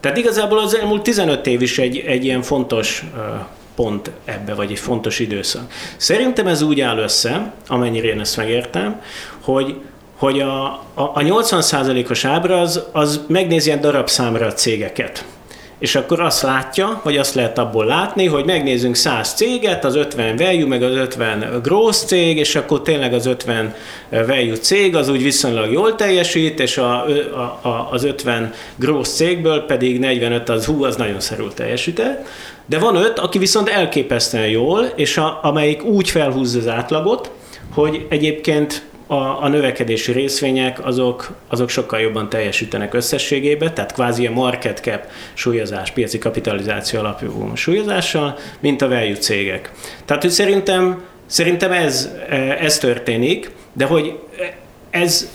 Tehát 0.00 0.16
igazából 0.16 0.58
az 0.58 0.76
elmúlt 0.76 1.02
15 1.02 1.46
év 1.46 1.62
is 1.62 1.78
egy, 1.78 1.98
egy 1.98 2.24
ilyen 2.24 2.42
fontos 2.42 3.04
pont 3.74 4.10
ebbe, 4.24 4.54
vagy 4.54 4.70
egy 4.70 4.78
fontos 4.78 5.18
időszak. 5.18 5.72
Szerintem 5.96 6.46
ez 6.46 6.62
úgy 6.62 6.80
áll 6.80 6.98
össze, 6.98 7.52
amennyire 7.66 8.08
én 8.08 8.20
ezt 8.20 8.36
megértem, 8.36 9.02
hogy 9.40 9.76
hogy 10.20 10.40
a, 10.40 10.64
a, 10.72 10.82
a 10.94 11.20
80%-os 11.20 12.24
ábra 12.24 12.60
az, 12.60 12.82
az 12.92 13.20
megnézi 13.28 13.66
ilyen 13.66 13.80
darabszámra 13.80 14.46
a 14.46 14.52
cégeket. 14.52 15.24
És 15.80 15.94
akkor 15.94 16.20
azt 16.20 16.42
látja, 16.42 17.00
vagy 17.04 17.16
azt 17.16 17.34
lehet 17.34 17.58
abból 17.58 17.84
látni, 17.84 18.26
hogy 18.26 18.44
megnézzünk 18.44 18.94
100 18.94 19.34
céget, 19.34 19.84
az 19.84 19.96
50 19.96 20.36
value, 20.36 20.66
meg 20.66 20.82
az 20.82 20.94
50 20.94 21.60
gross 21.62 21.96
cég, 21.96 22.36
és 22.36 22.56
akkor 22.56 22.82
tényleg 22.82 23.12
az 23.12 23.26
50 23.26 23.74
value 24.08 24.56
cég 24.56 24.96
az 24.96 25.08
úgy 25.08 25.22
viszonylag 25.22 25.72
jól 25.72 25.94
teljesít, 25.94 26.60
és 26.60 26.78
a, 26.78 27.04
a, 27.34 27.68
a, 27.68 27.88
az 27.90 28.04
50 28.04 28.52
gross 28.76 29.08
cégből 29.08 29.60
pedig 29.60 29.98
45 29.98 30.48
az 30.48 30.64
hú, 30.64 30.84
az 30.84 30.96
nagyon 30.96 31.20
szarul 31.20 31.54
teljesített. 31.54 32.26
De 32.66 32.78
van 32.78 32.96
5, 32.96 33.18
aki 33.18 33.38
viszont 33.38 33.68
elképesztően 33.68 34.48
jól, 34.48 34.84
és 34.94 35.16
a, 35.16 35.38
amelyik 35.42 35.84
úgy 35.84 36.10
felhúzza 36.10 36.58
az 36.58 36.68
átlagot, 36.68 37.30
hogy 37.74 38.06
egyébként 38.08 38.82
a, 39.10 39.42
a 39.42 39.48
növekedési 39.48 40.12
részvények 40.12 40.86
azok, 40.86 41.30
azok 41.48 41.68
sokkal 41.68 42.00
jobban 42.00 42.28
teljesítenek 42.28 42.94
összességében, 42.94 43.74
tehát 43.74 43.92
kvázi 43.92 44.26
a 44.26 44.30
market 44.30 44.78
cap 44.78 45.04
súlyozás, 45.34 45.90
piaci 45.90 46.18
kapitalizáció 46.18 46.98
alapú 46.98 47.52
súlyozással, 47.54 48.38
mint 48.60 48.82
a 48.82 48.88
value 48.88 49.16
cégek. 49.16 49.70
Tehát, 50.04 50.22
hogy 50.22 50.30
szerintem, 50.30 51.02
szerintem 51.26 51.72
ez, 51.72 52.10
ez 52.60 52.78
történik, 52.78 53.50
de 53.72 53.84
hogy 53.84 54.18
ez, 54.90 55.30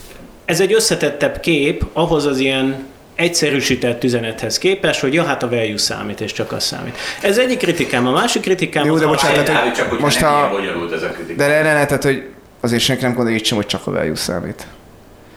ez 0.45 0.59
egy 0.59 0.73
összetettebb 0.73 1.39
kép 1.39 1.85
ahhoz 1.93 2.25
az 2.25 2.39
ilyen 2.39 2.85
egyszerűsített 3.15 4.03
üzenethez 4.03 4.57
képest, 4.57 4.99
hogy 4.99 5.13
ja, 5.13 5.23
hát 5.23 5.43
a 5.43 5.49
value 5.49 5.77
számít, 5.77 6.21
és 6.21 6.31
csak 6.31 6.51
az 6.51 6.63
számít. 6.63 6.97
Ez 7.21 7.37
egyik 7.37 7.57
kritikám. 7.57 8.07
A 8.07 8.11
másik 8.11 8.41
kritikám 8.41 8.85
Jó, 8.85 8.93
az 8.93 8.99
de 8.99 9.05
bocsánat, 9.05 9.45
tehát, 9.45 9.63
hogy, 9.63 9.73
csak, 9.73 9.89
hogy 9.89 9.99
most 9.99 10.21
a- 10.21 10.49
bonyolult 10.51 10.93
ez 10.93 11.03
a 11.03 11.09
kritika. 11.09 11.37
De 11.37 11.47
ne, 11.47 11.61
ne, 11.61 11.73
ne, 11.73 11.85
tehát, 11.85 12.03
hogy 12.03 12.23
azért 12.65 12.81
senki 12.81 13.03
nem 13.03 13.13
gondolja 13.13 13.37
itt 13.37 13.45
sem, 13.45 13.57
hogy 13.57 13.65
csak 13.65 13.87
a 13.87 13.91
value 13.91 14.15
számít. 14.15 14.67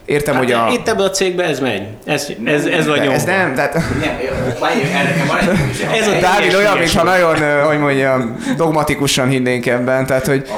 Értem, 0.09 0.35
Hát 0.35 0.43
hogy 0.43 0.53
a... 0.53 0.69
Itt 0.73 0.89
ebben 0.89 1.07
a 1.07 1.11
cégben 1.11 1.49
ez 1.49 1.61
megy. 1.61 1.83
Ez, 2.05 2.29
ez, 2.45 2.65
ez 2.65 2.87
van 2.87 2.97
de 2.97 3.03
nyomva. 3.03 3.15
ez 3.15 3.25
nem, 3.25 3.55
tehát... 3.55 3.75
Nem. 3.75 4.19
Ez 5.93 6.09
a 6.09 6.21
Dávid 6.21 6.55
olyan, 6.55 6.79
mintha 6.79 7.03
nagyon, 7.03 7.63
hogy 7.67 7.79
mondjam, 7.79 8.37
dogmatikusan 8.57 9.29
hinnénk 9.29 9.67
ebben, 9.67 10.07
tehát 10.07 10.27
hogy 10.27 10.49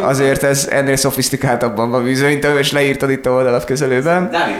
azért 0.00 0.42
ez 0.42 0.68
ennél 0.70 0.96
szofisztikáltabban 0.96 1.90
van 1.90 2.04
bizonyítva, 2.04 2.58
és 2.58 2.72
leírtad 2.72 3.10
itt 3.10 3.26
a 3.26 3.30
oldalat 3.30 3.64
közelőben. 3.64 4.30
Dávid, 4.30 4.54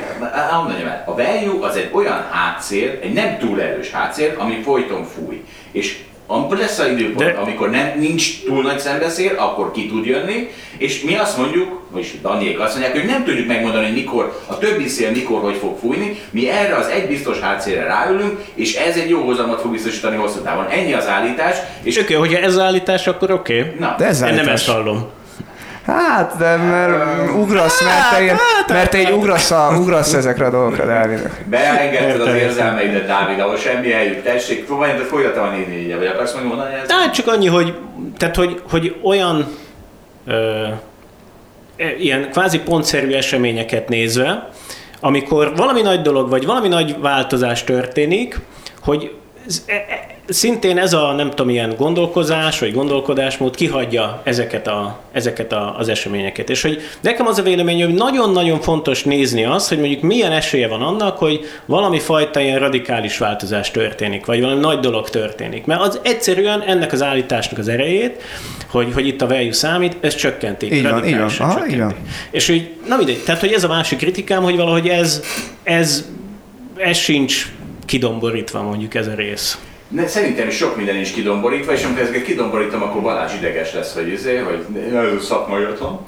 mondjam 0.67 0.89
el, 0.89 1.03
a 1.07 1.15
value 1.15 1.67
az 1.69 1.77
egy 1.77 1.91
olyan 1.93 2.27
hátszél, 2.31 2.99
egy 3.03 3.13
nem 3.13 3.39
túl 3.39 3.63
erős 3.63 3.91
hátszél, 3.91 4.35
ami 4.39 4.61
folyton 4.65 5.05
fúj. 5.05 5.45
És 5.73 5.99
amikor 6.31 6.57
lesz 6.57 6.79
az 6.79 6.87
időpont, 6.89 7.17
De- 7.33 7.39
amikor 7.41 7.71
nem, 7.71 7.93
nincs 7.99 8.45
túl 8.45 8.63
nagy 8.63 8.79
szembeszél, 8.79 9.33
akkor 9.37 9.71
ki 9.73 9.89
tud 9.89 10.07
jönni, 10.07 10.49
és 10.79 11.03
mi 11.03 11.17
azt 11.17 11.37
mondjuk, 11.37 11.81
vagyis 11.91 12.15
Daniék 12.23 12.61
azt 12.61 12.73
mondják, 12.73 12.95
hogy 12.97 13.05
nem 13.11 13.25
tudjuk 13.25 13.47
megmondani, 13.47 13.85
hogy 13.85 13.95
mikor, 13.95 14.41
a 14.47 14.59
többi 14.59 14.89
szél 14.89 15.11
mikor, 15.11 15.41
hogy 15.41 15.57
fog 15.57 15.79
fújni, 15.79 16.19
mi 16.31 16.49
erre 16.51 16.75
az 16.77 16.87
egy 16.87 17.07
biztos 17.09 17.41
hátszélre 17.41 17.85
ráülünk, 17.85 18.41
és 18.55 18.75
ez 18.75 18.97
egy 18.97 19.09
jó 19.09 19.21
hozamot 19.21 19.61
fog 19.61 19.71
biztosítani 19.71 20.17
hosszú 20.17 20.41
távon. 20.41 20.67
Ennyi 20.67 20.93
az 20.93 21.09
állítás, 21.09 21.57
és 21.83 21.99
oké, 21.99 22.15
hogyha 22.15 22.39
ez 22.41 22.53
az 22.53 22.61
állítás, 22.61 23.07
akkor 23.07 23.31
oké. 23.31 23.75
na, 23.79 23.95
De 23.99 24.05
ez 24.07 24.21
Én 24.21 24.27
nem 24.27 24.35
állítás. 24.37 24.53
ezt 24.55 24.69
hallom. 24.69 25.07
Hát, 25.93 26.37
de 26.37 26.57
mert 26.57 27.31
ugrasz, 27.35 27.83
mert 27.83 28.11
te, 28.11 28.23
ilyen, 28.23 28.37
mert 28.69 28.91
te 28.91 29.01
így 29.01 29.11
ugrasz, 29.11 29.51
a, 29.51 29.77
ugrasz 29.81 30.13
ezekre 30.15 30.47
a 30.47 30.51
dolgokra, 30.51 30.87
Dávid. 30.87 31.31
Beengedted 31.45 32.21
az 32.21 32.35
érzelmeidet, 32.35 33.07
Dávid, 33.07 33.41
ahol 33.41 33.57
semmi 33.57 33.93
eljut. 33.93 34.19
Tessék, 34.19 34.65
próbálj, 34.67 34.93
de 34.99 35.05
folytatom 35.05 35.45
a 35.45 35.51
négy 35.51 35.97
vagy 35.97 36.07
akarsz 36.07 36.35
meg 36.35 36.45
mondani 36.45 36.75
ezt? 36.75 36.91
Hát 36.91 37.15
csak 37.15 37.27
annyi, 37.27 37.47
hogy, 37.47 37.79
tehát, 38.17 38.37
hogy, 38.37 38.63
hogy 38.71 38.97
olyan 39.03 39.47
ö, 40.27 40.67
e, 41.77 41.95
ilyen 41.99 42.31
kvázi 42.31 42.59
pontszerű 42.59 43.13
eseményeket 43.13 43.89
nézve, 43.89 44.49
amikor 45.01 45.57
valami 45.57 45.81
nagy 45.81 46.03
dolog, 46.03 46.29
vagy 46.29 46.47
valami 46.47 46.69
nagy 46.69 47.01
változás 47.01 47.65
történik, 47.65 48.39
hogy 48.83 49.15
ez- 49.47 49.63
e- 49.67 49.73
e- 49.73 50.17
szintén 50.29 50.79
ez 50.79 50.93
a 50.93 51.13
nem 51.13 51.31
tudom, 51.31 51.49
ilyen 51.49 51.75
gondolkozás, 51.77 52.59
vagy 52.59 52.73
gondolkodásmód 52.73 53.55
kihagyja 53.55 54.21
ezeket, 54.25 54.67
a, 54.67 54.99
ezeket 55.13 55.53
a, 55.53 55.75
az 55.79 55.89
eseményeket. 55.89 56.51
És 56.51 56.63
hogy 56.63 56.81
nekem 57.01 57.27
az 57.27 57.39
a 57.39 57.43
vélemény, 57.43 57.85
hogy 57.85 57.95
nagyon-nagyon 57.95 58.61
fontos 58.61 59.03
nézni 59.03 59.45
azt, 59.45 59.69
hogy 59.69 59.79
mondjuk 59.79 60.03
milyen 60.03 60.33
esélye 60.33 60.69
van 60.69 60.83
annak, 60.83 61.19
hogy 61.19 61.41
valami 61.67 61.99
fajta 61.99 62.41
ilyen 62.41 62.59
radikális 62.59 63.19
változás 63.19 63.71
történik, 63.71 64.27
vagy 64.27 64.41
valami 64.41 64.61
nagy 64.61 64.81
dolog 64.81 65.11
történik. 65.11 65.65
Mert 65.65 65.81
az 65.81 66.01
egyszerűen 66.03 66.63
ennek 66.63 66.93
az 66.93 67.03
állításnak 67.03 67.59
az 67.59 67.69
erejét, 67.69 68.23
hogy, 68.71 68.93
hogy 68.95 69.07
itt 69.07 69.23
a 69.23 69.27
value 69.27 69.53
számít, 69.53 69.97
ez 70.01 70.15
csökkenti. 70.15 70.75
Így 70.75 70.83
van, 70.83 70.93
radikálisan 70.93 71.31
így 71.31 71.39
van. 71.39 71.49
Aha, 71.49 71.59
csökkenti. 71.59 71.75
így 71.75 71.81
van. 71.81 71.95
És 72.31 72.47
hogy, 72.47 72.71
na 72.89 72.97
mindegy, 72.97 73.23
tehát 73.25 73.41
hogy 73.41 73.53
ez 73.53 73.65
a 73.65 73.69
másik 73.69 73.99
kritikám, 73.99 74.43
hogy 74.43 74.57
valahogy 74.57 74.89
ez, 74.89 75.23
ez, 75.63 76.05
ez 76.77 76.97
sincs 76.97 77.53
kidomborítva 77.87 78.63
mondjuk 78.63 78.95
ez 78.95 79.07
a 79.07 79.15
rész. 79.15 79.59
Ne, 79.89 80.07
szerintem 80.07 80.49
is 80.49 80.57
sok 80.57 80.77
minden 80.77 80.97
is 80.97 81.11
kidomborítva, 81.11 81.73
és 81.73 81.85
amikor 81.85 82.03
ezeket 82.03 82.23
kidomborítom, 82.23 82.83
akkor 82.83 83.03
Balázs 83.03 83.35
ideges 83.35 83.73
lesz, 83.73 83.95
hogy 83.95 84.13
izé, 84.13 84.37
hogy 84.37 84.65
nagyon 84.93 85.21
szakmaiatlan. 85.21 86.01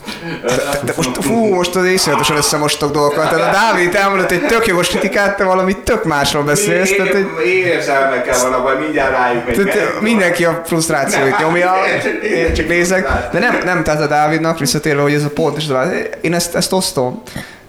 De 0.84 0.92
most, 0.96 1.10
fú, 1.20 1.54
most 1.54 1.76
az 1.76 1.84
észjövetosan 1.84 2.36
összemostok 2.36 2.92
dolgokat. 2.92 3.30
Tehát 3.30 3.48
a 3.48 3.52
Dávid 3.52 3.94
elmondott 3.94 4.30
egy 4.30 4.46
tök 4.46 4.66
jogos 4.66 4.88
kritikát, 4.88 5.36
te 5.36 5.44
valami 5.44 5.76
tök 5.84 6.04
másról 6.04 6.42
beszélsz. 6.42 6.96
Tehát, 6.96 7.12
hogy, 7.12 7.26
Érzelmekkel 7.46 8.42
van 8.42 8.52
abban, 8.52 8.76
mindjárt 8.76 9.10
rájuk 9.10 9.46
megy. 9.46 9.56
tehát 9.56 10.00
mindenki 10.00 10.44
a 10.44 10.62
frusztrációit 10.64 11.38
nyomja, 11.38 11.72
én 12.36 12.54
csak 12.54 12.68
nézek. 12.68 13.08
De 13.32 13.38
nem, 13.38 13.60
nem 13.64 13.82
tehát 13.82 14.00
a 14.00 14.06
Dávidnak 14.06 14.58
visszatérve, 14.58 15.02
hogy 15.02 15.14
ez 15.14 15.24
a 15.24 15.30
pont, 15.30 15.56
és 15.56 15.64
én 16.20 16.34
ezt, 16.34 16.54
ezt 16.54 16.72
osztom. 16.72 17.22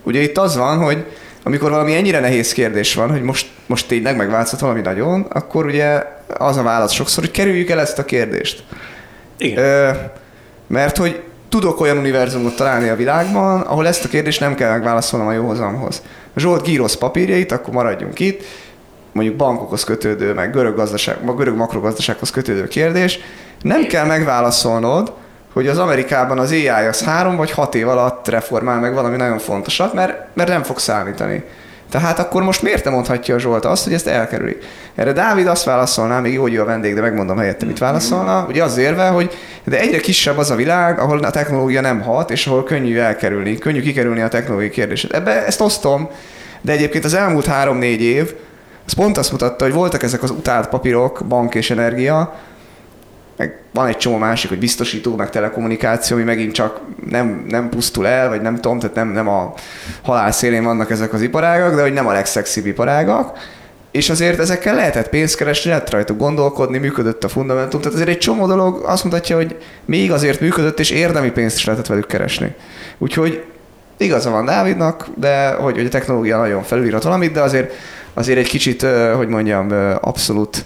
Ugye 0.04 0.22
itt 0.22 0.38
az 0.38 0.58
van, 0.58 0.78
hogy 0.78 1.06
amikor 1.44 1.70
valami 1.70 1.96
ennyire 1.96 2.20
nehéz 2.20 2.54
kérdés 2.54 2.94
van, 2.94 3.10
hogy 3.10 3.22
most, 3.22 3.48
most 3.72 3.88
tényleg 3.88 4.16
megváltozott 4.16 4.60
valami 4.60 4.82
nagyon, 4.82 5.22
akkor 5.30 5.66
ugye 5.66 6.04
az 6.38 6.58
a 6.58 6.64
válasz 6.64 6.92
sokszor, 6.92 7.24
hogy 7.24 7.34
kerüljük 7.34 7.70
el 7.70 7.80
ezt 7.80 8.00
a 8.00 8.06
kérdést. 8.06 8.64
Igen. 9.38 9.64
Ö, 9.64 9.90
mert 10.68 10.98
hogy 10.98 11.22
tudok 11.50 11.80
olyan 11.80 11.98
univerzumot 11.98 12.56
találni 12.56 12.90
a 12.90 12.96
világban, 12.96 13.62
ahol 13.62 13.88
ezt 13.88 14.06
a 14.06 14.08
kérdést 14.08 14.40
nem 14.40 14.56
kell 14.56 14.72
megválaszolnom 14.72 15.28
a 15.28 15.32
jóhozamhoz. 15.32 16.02
Zsolt 16.36 16.64
gírosz 16.64 16.96
papírjait, 16.96 17.52
akkor 17.52 17.74
maradjunk 17.74 18.20
itt, 18.20 18.44
mondjuk 19.12 19.36
bankokhoz 19.36 19.84
kötődő, 19.84 20.34
meg 20.34 20.52
görög, 20.52 20.76
gazdaság, 20.76 21.36
görög 21.36 21.56
makrogazdasághoz 21.56 22.30
kötődő 22.30 22.68
kérdés, 22.68 23.20
nem 23.62 23.86
kell 23.86 24.06
megválaszolnod, 24.06 25.14
hogy 25.54 25.68
az 25.68 25.78
Amerikában 25.78 26.40
az 26.40 26.52
AI 26.52 26.68
az 26.68 27.04
három 27.04 27.36
vagy 27.36 27.52
hat 27.52 27.76
év 27.76 27.88
alatt 27.88 28.28
reformál 28.28 28.80
meg 28.80 28.94
valami 28.94 29.16
nagyon 29.16 29.38
fontosat, 29.38 29.94
mert, 29.94 30.36
mert 30.36 30.50
nem 30.50 30.64
fog 30.64 30.80
számítani. 30.80 31.44
Tehát 31.92 32.20
akkor 32.20 32.44
most 32.44 32.62
miért 32.62 32.84
nem 32.84 32.94
mondhatja 32.94 33.36
a 33.36 33.40
Zsolt 33.40 33.66
azt, 33.66 33.84
hogy 33.84 33.94
ezt 33.94 34.08
elkerüli? 34.08 34.58
Erre 34.96 35.12
Dávid 35.12 35.48
azt 35.48 35.64
válaszolná, 35.64 36.20
még 36.20 36.34
jó, 36.34 36.42
hogy 36.42 36.54
ő 36.54 36.62
a 36.62 36.66
vendég, 36.66 36.94
de 36.94 37.02
megmondom 37.02 37.38
helyette, 37.38 37.66
mit 37.66 37.78
válaszolna, 37.78 38.46
ugye 38.50 38.64
az 38.64 38.78
érve, 38.78 39.08
hogy 39.08 39.38
de 39.64 39.80
egyre 39.80 40.00
kisebb 40.00 40.38
az 40.38 40.52
a 40.52 40.56
világ, 40.56 41.00
ahol 41.00 41.20
a 41.20 41.30
technológia 41.30 41.82
nem 41.82 42.02
hat, 42.02 42.32
és 42.32 42.48
ahol 42.48 42.64
könnyű 42.64 42.98
elkerülni, 42.98 43.58
könnyű 43.58 43.82
kikerülni 43.82 44.22
a 44.22 44.28
technológiai 44.28 44.70
kérdését. 44.70 45.14
Ebbe 45.14 45.46
ezt 45.46 45.62
osztom, 45.62 46.10
de 46.62 46.72
egyébként 46.72 47.06
az 47.06 47.14
elmúlt 47.14 47.46
három-négy 47.46 48.02
év, 48.02 48.34
az 48.86 48.94
pont 48.94 49.18
azt 49.18 49.32
mutatta, 49.32 49.64
hogy 49.64 49.74
voltak 49.74 50.04
ezek 50.04 50.24
az 50.24 50.30
utált 50.30 50.68
papírok, 50.68 51.22
bank 51.28 51.56
és 51.56 51.70
energia, 51.70 52.34
meg 53.42 53.58
van 53.74 53.88
egy 53.88 53.98
csomó 53.98 54.18
másik, 54.18 54.50
hogy 54.50 54.60
biztosító, 54.60 55.16
meg 55.16 55.30
telekommunikáció, 55.30 56.16
ami 56.16 56.26
megint 56.26 56.54
csak 56.54 56.80
nem, 57.10 57.46
nem 57.50 57.70
pusztul 57.70 58.08
el, 58.08 58.30
vagy 58.30 58.42
nem 58.42 58.56
tudom, 58.56 58.80
tehát 58.80 58.96
nem, 58.96 59.08
nem 59.08 59.28
a 59.28 59.54
halál 60.02 60.32
szélén 60.32 60.64
vannak 60.64 60.92
ezek 60.92 61.14
az 61.14 61.22
iparágak, 61.22 61.76
de 61.76 61.82
hogy 61.82 61.94
nem 61.94 62.08
a 62.08 62.12
legszexibb 62.12 62.66
iparágak. 62.66 63.38
És 63.92 64.10
azért 64.10 64.40
ezekkel 64.40 64.76
lehetett 64.76 65.10
pénzt 65.10 65.36
keresni, 65.36 65.70
lehet 65.70 65.90
rajtuk 65.90 66.18
gondolkodni, 66.18 66.78
működött 66.78 67.24
a 67.24 67.30
fundamentum. 67.30 67.80
Tehát 67.80 67.96
azért 67.96 68.10
egy 68.10 68.18
csomó 68.18 68.48
dolog 68.48 68.84
azt 68.86 69.04
mutatja, 69.04 69.36
hogy 69.36 69.58
még 69.86 70.12
azért 70.12 70.40
működött, 70.40 70.80
és 70.80 70.90
érdemi 70.90 71.32
pénzt 71.32 71.58
is 71.58 71.66
lehetett 71.66 71.88
velük 71.88 72.08
keresni. 72.08 72.56
Úgyhogy 72.98 73.44
igaza 73.98 74.30
van 74.30 74.46
Dávidnak, 74.46 75.08
de 75.16 75.52
hogy, 75.52 75.76
hogy 75.76 75.86
a 75.86 75.90
technológia 75.90 76.38
nagyon 76.38 76.64
felülírat 76.64 77.04
valamit, 77.04 77.32
de 77.32 77.42
azért, 77.42 77.74
azért 78.14 78.38
egy 78.38 78.48
kicsit, 78.48 78.86
hogy 79.16 79.28
mondjam, 79.28 79.96
abszolút 80.02 80.66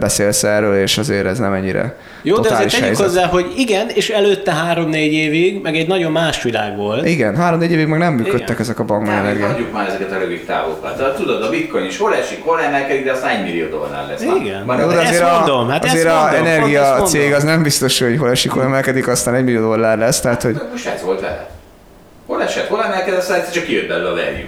beszélsz 0.00 0.42
erről, 0.42 0.82
és 0.82 0.98
azért 0.98 1.26
ez 1.26 1.38
nem 1.38 1.52
ennyire 1.52 1.96
Jó, 2.22 2.38
de 2.38 2.48
azért 2.48 2.70
tegyük 2.70 2.84
helyzet. 2.84 3.06
hozzá, 3.06 3.26
hogy 3.26 3.52
igen, 3.56 3.88
és 3.88 4.08
előtte 4.10 4.52
három-négy 4.52 5.12
évig, 5.12 5.62
meg 5.62 5.76
egy 5.76 5.86
nagyon 5.88 6.12
más 6.12 6.42
világ 6.42 6.76
volt. 6.76 7.06
Igen, 7.06 7.36
három-négy 7.36 7.70
évig 7.70 7.86
meg 7.86 7.98
nem 7.98 8.12
működtek 8.12 8.48
Igen. 8.48 8.60
ezek 8.60 8.78
a 8.78 9.00
energia. 9.06 9.46
hagyjuk 9.46 9.72
már 9.72 9.88
ezeket 9.88 10.12
a 10.12 10.18
rövid 10.18 10.44
távokat. 10.44 10.96
Tehát 10.96 11.16
tudod, 11.16 11.42
a 11.42 11.48
bitcoin 11.48 11.84
is 11.84 11.98
hol 11.98 12.14
esik, 12.14 12.42
hol 12.42 12.60
emelkedik, 12.60 13.04
de 13.04 13.12
aztán 13.12 13.36
1 13.36 13.42
millió 13.42 13.68
dollár 13.68 14.06
lesz. 14.08 14.22
Igen. 14.22 14.64
Jó, 14.66 14.86
de 14.88 15.00
Ezt 15.00 15.08
azért, 15.08 15.30
mondom, 15.30 15.68
a, 15.68 15.70
hát 15.70 15.84
ezt 15.84 15.94
azért 15.94 16.08
a 16.08 16.14
mondom, 16.14 16.30
pont 16.34 16.46
energia 16.46 16.80
ezt 16.80 16.88
mondom. 16.88 17.06
cég 17.06 17.32
az 17.32 17.42
nem 17.42 17.62
biztos, 17.62 17.98
hogy 17.98 18.18
hol 18.18 18.30
esik, 18.30 18.50
hol 18.50 18.62
emelkedik, 18.62 19.08
aztán 19.08 19.34
egy 19.34 19.44
millió 19.44 19.60
dollár 19.60 19.98
lesz, 19.98 20.20
tehát 20.20 20.42
hogy 20.42 20.60
Most 20.70 20.86
ez 20.86 21.02
volt 21.02 21.20
vele. 21.20 21.50
Hol 22.26 22.42
esett, 22.42 22.66
hol 22.66 22.82
emelkedett, 22.84 23.18
aztán 23.20 23.40
csak 23.52 23.64
kijött 23.64 23.88
belőle 23.88 24.08
a 24.08 24.12
value. 24.14 24.44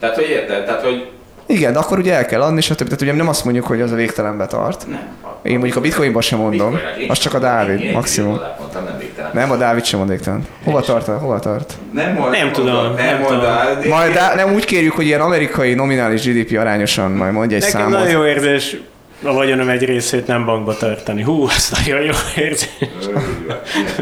Tehát, 0.00 0.14
hogy 0.14 0.28
érted? 0.28 0.64
Tehát, 0.64 0.82
hogy 0.82 1.06
igen, 1.48 1.72
de 1.72 1.78
akkor 1.78 1.98
ugye 1.98 2.14
el 2.14 2.26
kell 2.26 2.40
adni, 2.42 2.60
stb. 2.60 2.84
Tehát 2.84 3.00
ugye 3.00 3.12
nem 3.12 3.28
azt 3.28 3.44
mondjuk, 3.44 3.66
hogy 3.66 3.80
az 3.80 3.92
a 3.92 3.94
végtelenbe 3.94 4.46
tart. 4.46 4.86
nem. 4.88 4.98
Én 5.42 5.52
mondjuk 5.54 5.76
a 5.76 5.80
bitcoinban 5.80 6.22
sem 6.22 6.38
mondom, 6.38 6.70
Bitcoin-ra 6.70 7.00
én 7.00 7.10
az 7.10 7.18
csak 7.18 7.32
a. 7.32 7.36
Én 7.36 7.42
Dávid, 7.42 7.80
egy 7.80 7.92
maximum. 7.92 8.34
dollárt 8.34 8.58
mondtam, 8.58 8.84
nem. 8.84 9.30
Nem, 9.32 9.50
a 9.50 9.56
Dávid 9.56 9.84
sem 9.84 9.98
mond 9.98 10.10
végtelen. 10.10 10.46
Hova 10.64 10.80
tart? 10.80 11.06
Hova 11.06 11.38
tart? 11.38 11.72
Nem, 11.92 12.12
mond, 12.12 12.30
Nem 12.30 12.52
tudom, 12.52 12.94
nem 12.94 13.20
mondod. 13.20 13.86
Majd 13.88 14.18
nem 14.36 14.52
úgy 14.54 14.64
kérjük, 14.64 14.92
hogy 14.92 15.06
ilyen 15.06 15.20
amerikai 15.20 15.74
nominális 15.74 16.24
GDP 16.26 16.58
arányosan 16.58 17.10
majd 17.10 17.32
mondja 17.32 17.56
egy 17.56 17.62
Nekem 17.62 17.80
számot. 17.80 17.98
nagyon 17.98 18.10
jó 18.20 18.24
érzés 18.26 18.76
a 19.22 19.32
vagyonom 19.32 19.68
egy 19.68 19.84
részét 19.84 20.26
nem 20.26 20.44
bankba 20.44 20.76
tartani. 20.76 21.22
Hú, 21.22 21.48
ez 21.48 21.70
nagyon 21.84 22.02
jó 22.02 22.12
érzés. 22.36 22.68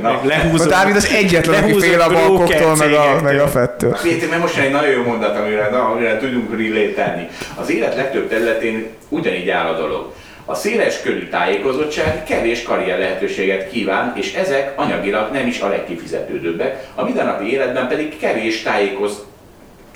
Na, 0.02 0.20
Lehúzom. 0.24 0.68
Dávid 0.68 0.96
az 0.96 1.06
egyetlen, 1.06 1.62
aki 1.62 1.80
fél 1.80 2.00
a 2.00 2.12
bankoktól, 2.12 2.76
meg 2.76 2.92
a, 2.92 3.20
meg 3.22 3.40
a 3.40 3.48
fettől. 3.48 3.96
Péter, 4.02 4.28
mert 4.28 4.40
most 4.40 4.58
egy 4.58 4.70
nagyon 4.70 4.90
jó 4.90 5.02
mondat, 5.02 5.38
amire, 5.38 5.68
na, 5.70 5.84
amire 5.84 6.18
tudunk 6.18 6.50
relételni. 6.50 7.28
Az 7.54 7.70
élet 7.70 7.96
legtöbb 7.96 8.28
területén 8.28 8.86
ugyanígy 9.08 9.50
áll 9.50 9.66
a 9.66 9.78
dolog. 9.78 10.12
A 10.44 10.54
széles 10.54 11.00
körű 11.00 11.28
tájékozottság 11.28 12.24
kevés 12.24 12.62
karrier 12.62 12.98
lehetőséget 12.98 13.70
kíván, 13.70 14.12
és 14.16 14.34
ezek 14.34 14.72
anyagilag 14.76 15.32
nem 15.32 15.46
is 15.46 15.60
a 15.60 15.68
legkifizetődőbbek, 15.68 16.86
a 16.94 17.04
mindennapi 17.04 17.52
életben 17.52 17.88
pedig 17.88 18.18
kevés 18.18 18.62
tájékoz, 18.62 19.24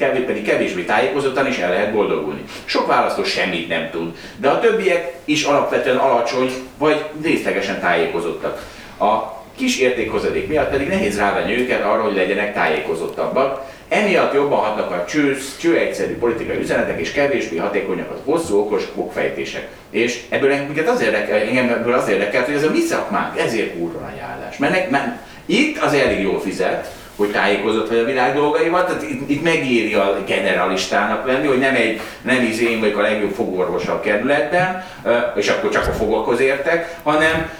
kevés, 0.00 0.24
pedig 0.24 0.44
kevésbé 0.44 0.82
tájékozottan 0.82 1.46
is 1.46 1.58
el 1.58 1.70
lehet 1.70 1.92
boldogulni. 1.92 2.44
Sok 2.64 2.86
választó 2.86 3.24
semmit 3.24 3.68
nem 3.68 3.90
tud, 3.90 4.16
de 4.36 4.48
a 4.48 4.60
többiek 4.60 5.12
is 5.24 5.44
alapvetően 5.44 5.96
alacsony 5.96 6.52
vagy 6.78 7.04
részlegesen 7.22 7.80
tájékozottak. 7.80 8.66
A 8.98 9.38
kis 9.56 9.78
értékhozadék 9.78 10.48
miatt 10.48 10.70
pedig 10.70 10.88
nehéz 10.88 11.18
rávenni 11.18 11.58
őket 11.58 11.84
arra, 11.84 12.02
hogy 12.02 12.14
legyenek 12.14 12.54
tájékozottabbak, 12.54 13.68
Emiatt 13.90 14.34
jobban 14.34 14.58
hatnak 14.58 14.90
a 14.90 15.04
cső, 15.04 15.38
cső 15.60 15.76
egyszerű 15.76 16.16
politikai 16.16 16.58
üzenetek 16.58 17.00
és 17.00 17.12
kevésbé 17.12 17.56
hatékonyak 17.56 18.10
a 18.10 18.30
hosszú 18.30 18.58
okos 18.58 18.82
okfejtések. 18.94 19.68
És 19.90 20.20
ebből 20.28 20.56
minket 20.56 20.88
az 20.88 21.02
érdekel, 21.02 21.38
engem 21.38 21.68
ebből 21.68 21.92
az 21.92 22.08
érdekelt, 22.08 22.46
hogy 22.46 22.54
ez 22.54 22.64
a 22.64 22.70
mi 22.70 22.80
szakmánk, 22.80 23.38
ezért 23.38 23.78
kurva 23.78 23.98
nagy 23.98 24.18
állás. 24.18 24.56
Mert, 24.56 24.72
ne- 24.72 24.98
mert 24.98 25.16
itt 25.46 25.78
az 25.78 25.92
elég 25.92 26.22
jól 26.22 26.40
fizet, 26.40 26.92
hogy 27.20 27.30
tájékozott 27.30 27.88
vagy 27.88 27.98
a 27.98 28.04
világ 28.04 28.34
dolgaival, 28.34 28.84
tehát 28.84 29.02
itt, 29.02 29.30
itt 29.30 29.42
megéri 29.42 29.94
a 29.94 30.16
generalistának 30.26 31.26
lenni, 31.26 31.46
hogy 31.46 31.58
nem 31.58 31.74
egy, 31.74 32.00
nem 32.22 32.42
izé 32.42 32.70
én 32.70 32.80
vagyok 32.80 32.98
a 32.98 33.02
legjobb 33.02 33.32
fogorvos 33.32 33.86
a 33.86 34.00
kerületben, 34.00 34.84
és 35.34 35.48
akkor 35.48 35.70
csak 35.70 35.86
a 35.86 35.92
fogokhoz 35.92 36.40
értek, 36.40 36.96
hanem, 37.02 37.50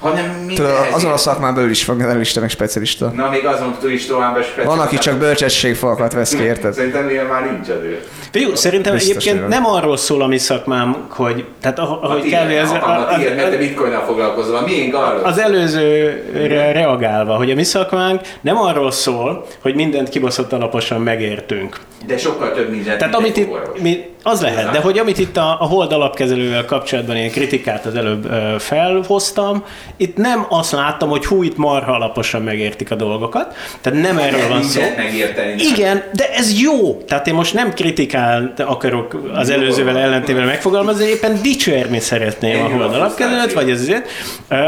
hanem 0.00 0.30
minden 0.46 0.66
azon 0.92 1.10
a 1.12 1.16
szakmán 1.16 1.54
belül 1.54 1.70
is 1.70 1.84
van 1.84 1.96
generalista, 1.96 2.40
meg 2.40 2.50
specialista. 2.50 3.12
Na, 3.16 3.30
még 3.30 3.46
azon 3.46 3.76
túl 3.80 3.90
is 3.90 4.06
tovább 4.06 4.38
is 4.38 4.46
Van, 4.64 4.78
aki 4.78 4.98
csak 4.98 5.18
bölcsességfalakat 5.18 6.12
vesz 6.12 6.34
ki, 6.34 6.42
érted? 6.42 6.72
Szerintem 6.72 7.08
ilyen 7.08 7.26
már 7.26 7.50
nincs 7.50 7.68
azért. 7.68 8.06
Jó, 8.32 8.54
szerintem 8.54 8.94
Biztos, 8.94 9.26
egyébként 9.26 9.48
nem 9.48 9.66
arról 9.66 9.96
szól 9.96 10.22
a 10.22 10.26
mi 10.26 10.38
szakmám, 10.38 11.06
hogy, 11.08 11.44
tehát 11.60 11.78
ah- 11.78 12.04
ahogy 12.04 12.28
kell, 12.28 12.58
az, 12.58 12.70
a, 12.70 13.08
az, 13.08 13.16
tiéd, 13.16 13.36
mert 13.36 13.50
te 13.50 13.56
bitcoinnal 13.56 14.04
foglalkozol, 14.04 14.56
a 14.56 14.62
miénk 14.64 14.94
arról. 14.94 15.20
az 15.22 15.38
előzőre 15.38 16.72
reagálva, 16.72 17.36
hogy 17.36 17.50
a 17.50 17.54
mi 17.54 17.64
szakmánk 17.64 18.20
nem 18.40 18.56
arról 18.56 18.90
szól, 18.90 19.46
hogy 19.62 19.74
mindent 19.74 20.08
kibaszott 20.08 20.52
alaposan 20.52 21.00
megértünk. 21.00 21.76
De 22.06 22.18
sokkal 22.18 22.52
több 22.52 22.70
mindent, 22.70 22.98
Tehát 22.98 23.14
amit 23.14 23.36
itt, 23.36 23.48
mi, 23.82 24.04
az 24.22 24.40
lehet, 24.40 24.70
de 24.70 24.78
hogy 24.78 24.98
amit 24.98 25.18
itt 25.18 25.36
a, 25.36 25.56
a 25.60 25.64
Hold 25.64 25.92
alapkezelővel 25.92 26.64
kapcsolatban 26.64 27.16
én 27.16 27.30
kritikát 27.30 27.86
az 27.86 27.94
előbb 27.94 28.24
ö, 28.30 28.58
felhoztam, 28.58 29.64
itt 29.96 30.16
nem 30.16 30.46
azt 30.48 30.72
láttam, 30.72 31.08
hogy 31.08 31.26
hú, 31.26 31.42
itt 31.42 31.56
marha 31.56 31.92
alaposan 31.92 32.42
megértik 32.42 32.90
a 32.90 32.94
dolgokat, 32.94 33.54
tehát 33.80 34.02
nem 34.02 34.18
erről 34.18 34.48
van 34.48 34.62
szó. 34.62 34.80
Megérteni. 34.96 35.62
Igen, 35.74 36.02
de 36.12 36.32
ez 36.32 36.60
jó. 36.60 37.02
Tehát 37.06 37.26
én 37.26 37.34
most 37.34 37.54
nem 37.54 37.72
kritikál 37.72 38.52
akarok 38.56 39.30
az 39.34 39.50
előzővel 39.50 39.98
ellentétben 39.98 40.46
megfogalmazni, 40.46 41.04
éppen 41.04 41.42
dicsérni 41.42 42.00
szeretném 42.00 42.56
Én 42.56 42.64
a 42.64 42.68
hold 42.68 42.94
alapkezelőt, 42.94 43.52
vagy 43.52 43.70
ez 43.70 43.80
azért. 43.80 44.08
Ö, 44.48 44.64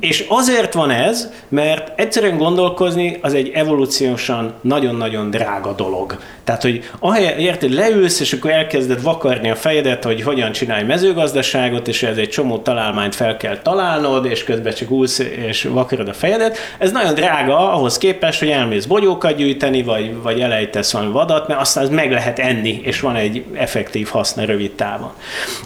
És 0.00 0.24
azért 0.28 0.74
van 0.74 0.90
ez, 0.90 1.30
mert 1.48 2.00
egyszerűen 2.00 2.36
gondolkozni 2.36 3.18
az 3.22 3.34
egy 3.34 3.50
evolúciósan 3.54 4.52
nagyon-nagyon 4.60 5.30
drága 5.30 5.72
dolog. 5.72 6.18
Tehát, 6.44 6.62
hogy 6.62 6.90
ahelyett, 6.98 7.38
érted, 7.38 7.72
leülsz, 7.72 8.20
és 8.20 8.32
akkor 8.32 8.50
elkezded 8.92 9.02
vakarni 9.02 9.50
a 9.50 9.54
fejedet, 9.54 10.04
hogy 10.04 10.22
hogyan 10.22 10.52
csinálj 10.52 10.82
mezőgazdaságot, 10.82 11.88
és 11.88 12.02
ez 12.02 12.16
egy 12.16 12.28
csomó 12.28 12.58
találmányt 12.58 13.14
fel 13.14 13.36
kell 13.36 13.58
találnod, 13.58 14.24
és 14.24 14.44
közben 14.44 14.74
csak 14.74 14.90
ülsz 14.90 15.18
és 15.18 15.64
vakarod 15.64 16.08
a 16.08 16.12
fejedet. 16.12 16.56
Ez 16.78 16.92
nagyon 16.92 17.14
drága 17.14 17.72
ahhoz 17.72 17.98
képest, 17.98 18.38
hogy 18.38 18.48
elmész 18.48 18.84
bogyókat 18.84 19.36
gyűjteni, 19.36 19.82
vagy, 19.82 20.22
vagy 20.22 20.40
elejtesz 20.40 20.92
valami 20.92 21.12
vadat, 21.12 21.48
mert 21.48 21.60
aztán 21.60 21.84
az 21.84 21.90
meg 21.90 22.12
lehet 22.12 22.38
enni, 22.38 22.80
és 22.82 23.00
van 23.00 23.16
egy 23.16 23.44
effektív 23.52 24.08
haszna 24.08 24.44
rövid 24.44 24.72
távon. 24.72 25.12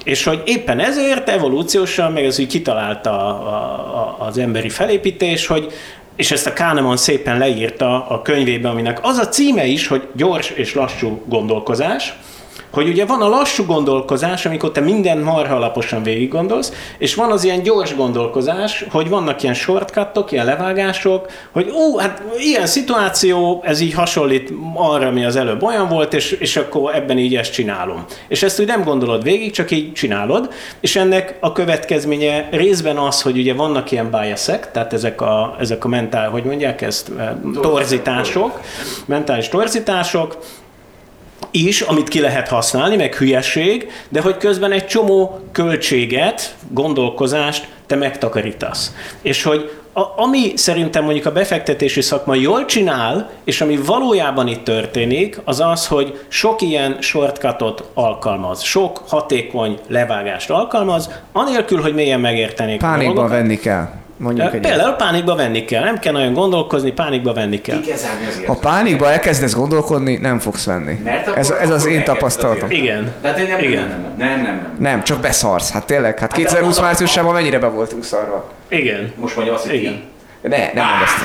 És 0.04 0.24
hogy 0.24 0.42
éppen 0.44 0.80
ezért 0.80 1.28
evolúciósan, 1.28 2.12
meg 2.12 2.24
ez 2.24 2.40
úgy 2.40 2.46
kitalálta 2.46 3.10
a, 3.10 3.42
a, 3.96 4.26
az 4.26 4.38
emberi 4.38 4.68
felépítés, 4.68 5.46
hogy 5.46 5.72
és 6.16 6.30
ezt 6.30 6.46
a 6.46 6.52
Kahneman 6.52 6.96
szépen 6.96 7.38
leírta 7.38 8.06
a 8.08 8.22
könyvében, 8.22 8.70
aminek 8.70 8.98
az 9.02 9.16
a 9.16 9.28
címe 9.28 9.66
is, 9.66 9.86
hogy 9.86 10.08
gyors 10.12 10.50
és 10.50 10.74
lassú 10.74 11.22
gondolkozás, 11.26 12.14
hogy 12.70 12.88
ugye 12.88 13.04
van 13.04 13.22
a 13.22 13.28
lassú 13.28 13.64
gondolkozás, 13.64 14.46
amikor 14.46 14.70
te 14.72 14.80
minden 14.80 15.18
marha 15.18 15.54
alaposan 15.54 16.02
végig 16.02 16.28
gondolsz, 16.28 16.72
és 16.98 17.14
van 17.14 17.30
az 17.30 17.44
ilyen 17.44 17.62
gyors 17.62 17.94
gondolkozás, 17.96 18.84
hogy 18.90 19.08
vannak 19.08 19.42
ilyen 19.42 19.54
shortcutok, 19.54 20.32
ilyen 20.32 20.44
levágások, 20.44 21.30
hogy 21.52 21.70
ó, 21.74 21.98
hát 21.98 22.22
ilyen 22.38 22.66
szituáció, 22.66 23.62
ez 23.64 23.80
így 23.80 23.92
hasonlít 23.92 24.52
arra, 24.74 25.06
ami 25.06 25.24
az 25.24 25.36
előbb 25.36 25.62
olyan 25.62 25.88
volt, 25.88 26.14
és, 26.14 26.32
és 26.32 26.56
akkor 26.56 26.94
ebben 26.94 27.18
így 27.18 27.36
ezt 27.36 27.52
csinálom. 27.52 28.04
És 28.28 28.42
ezt 28.42 28.60
úgy 28.60 28.66
nem 28.66 28.82
gondolod 28.84 29.22
végig, 29.22 29.50
csak 29.50 29.70
így 29.70 29.92
csinálod, 29.92 30.52
és 30.80 30.96
ennek 30.96 31.36
a 31.40 31.52
következménye 31.52 32.48
részben 32.50 32.96
az, 32.96 33.22
hogy 33.22 33.38
ugye 33.38 33.54
vannak 33.54 33.90
ilyen 33.90 34.10
biasek, 34.10 34.70
tehát 34.70 34.92
ezek 34.92 35.20
a, 35.20 35.56
ezek 35.60 35.84
a 35.84 35.88
mentál, 35.88 36.30
hogy 36.30 36.44
mondják 36.44 36.82
ezt, 36.82 37.10
torzítások, 37.60 38.60
mentális 39.06 39.48
torzítások, 39.48 40.36
is, 41.64 41.80
amit 41.80 42.08
ki 42.08 42.20
lehet 42.20 42.48
használni, 42.48 42.96
meg 42.96 43.14
hülyeség, 43.14 43.90
de 44.08 44.20
hogy 44.20 44.36
közben 44.36 44.72
egy 44.72 44.86
csomó 44.86 45.40
költséget, 45.52 46.54
gondolkozást 46.70 47.68
te 47.86 47.96
megtakarítasz. 47.96 48.94
És 49.22 49.42
hogy 49.42 49.70
a, 49.92 50.12
ami 50.16 50.52
szerintem 50.56 51.04
mondjuk 51.04 51.26
a 51.26 51.32
befektetési 51.32 52.00
szakma 52.00 52.34
jól 52.34 52.64
csinál, 52.64 53.30
és 53.44 53.60
ami 53.60 53.76
valójában 53.76 54.46
itt 54.46 54.64
történik, 54.64 55.40
az 55.44 55.60
az, 55.60 55.86
hogy 55.86 56.20
sok 56.28 56.62
ilyen 56.62 56.96
shortcutot 57.00 57.84
alkalmaz, 57.94 58.62
sok 58.62 59.02
hatékony 59.08 59.78
levágást 59.88 60.50
alkalmaz, 60.50 61.10
anélkül, 61.32 61.80
hogy 61.80 61.94
mélyen 61.94 62.20
megértenék 62.20 62.82
a 62.82 62.86
Pánikban 62.86 63.14
dolgokat. 63.14 63.38
venni 63.38 63.58
kell. 63.58 63.88
Mondjuk 64.16 64.54
egy 64.54 64.60
Például 64.60 64.92
pánikba 64.92 65.34
venni 65.34 65.64
kell, 65.64 65.84
nem 65.84 65.98
kell 65.98 66.12
nagyon 66.12 66.32
gondolkozni, 66.32 66.92
pánikba 66.92 67.32
venni 67.32 67.60
kell. 67.60 67.80
Ha 68.46 68.54
pánikba 68.54 69.10
elkezdesz 69.10 69.54
gondolkodni, 69.54 70.16
nem 70.16 70.38
fogsz 70.38 70.64
venni. 70.64 71.00
Mert 71.04 71.26
akkor- 71.26 71.38
Ez, 71.38 71.50
ez 71.50 71.70
az 71.70 71.86
én 71.86 72.04
tapasztalatom. 72.04 72.70
Igen. 72.70 73.12
Tehát 73.22 73.38
én 73.38 73.46
nem, 73.46 73.56
nem, 73.56 73.68
Igen. 73.68 73.88
nem, 73.88 74.00
nem, 74.18 74.28
nem, 74.28 74.28
nem, 74.42 74.44
nem. 74.44 74.76
Nem, 74.78 75.02
csak 75.04 75.20
beszarsz. 75.20 75.70
Hát 75.70 75.86
tényleg, 75.86 76.18
hát 76.18 76.32
2020 76.32 76.80
márciusában 76.80 77.32
mennyire 77.34 77.58
be 77.58 77.66
voltunk 77.66 78.04
szarva. 78.04 78.50
Igen. 78.68 79.12
Most 79.16 79.36
mondja 79.36 79.54
azt, 79.54 79.66
hogy 79.66 79.74
Igen. 79.74 80.02
Ne, 80.48 80.72
nem 80.72 80.86
mondd 80.86 81.02
ezt. 81.02 81.16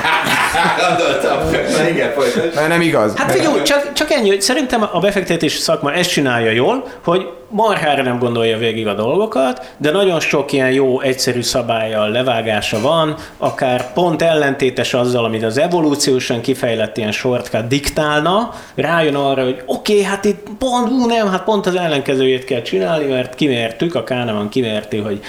Gondoltam. 0.87 1.51
Na 1.77 1.89
igen, 1.89 2.11
folytasd. 2.11 2.55
Mert 2.55 2.67
nem 2.67 2.81
igaz. 2.81 3.15
Hát 3.15 3.31
figyelj, 3.31 3.61
csak, 3.61 3.93
csak 3.93 4.11
ennyi, 4.11 4.29
hogy 4.29 4.41
szerintem 4.41 4.83
a 4.91 4.99
befektetési 4.99 5.57
szakma 5.57 5.93
ezt 5.93 6.09
csinálja 6.09 6.51
jól, 6.51 6.87
hogy 7.03 7.29
marhára 7.49 8.03
nem 8.03 8.19
gondolja 8.19 8.57
végig 8.57 8.87
a 8.87 8.93
dolgokat, 8.93 9.73
de 9.77 9.91
nagyon 9.91 10.19
sok 10.19 10.51
ilyen 10.51 10.71
jó, 10.71 11.01
egyszerű 11.01 11.41
szabályjal 11.41 12.09
levágása 12.09 12.81
van, 12.81 13.15
akár 13.37 13.93
pont 13.93 14.21
ellentétes 14.21 14.93
azzal, 14.93 15.25
amit 15.25 15.43
az 15.43 15.57
evolúciósan 15.57 16.41
kifejlett 16.41 16.97
ilyen 16.97 17.11
shortcut 17.11 17.67
diktálna, 17.67 18.53
rájön 18.75 19.15
arra, 19.15 19.43
hogy 19.43 19.61
oké, 19.65 19.91
okay, 19.93 20.03
hát 20.03 20.25
itt 20.25 20.47
pont, 20.57 20.89
ú, 20.89 21.05
nem, 21.05 21.29
hát 21.29 21.43
pont 21.43 21.65
az 21.65 21.75
ellenkezőjét 21.75 22.45
kell 22.45 22.61
csinálni, 22.61 23.05
mert 23.05 23.35
kimértük, 23.35 23.95
a 23.95 24.03
Kahneman 24.03 24.49
kimérti, 24.49 24.97
hogy 24.97 25.19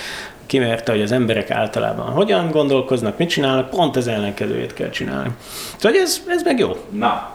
kimérte, 0.53 0.93
hogy 0.93 1.03
az 1.03 1.13
emberek 1.13 1.51
általában 1.51 2.07
hogyan 2.07 2.51
gondolkoznak, 2.51 3.19
mit 3.19 3.29
csinálnak, 3.29 3.71
pont 3.71 3.97
az 3.97 4.09
ellenkezőjét 4.09 4.75
kell 4.75 4.91
csinálni. 4.91 5.31
Szóval 5.77 5.99
ez, 5.99 6.21
ez 6.29 6.43
meg 6.43 6.59
jó. 6.59 6.77
Na, 6.91 7.31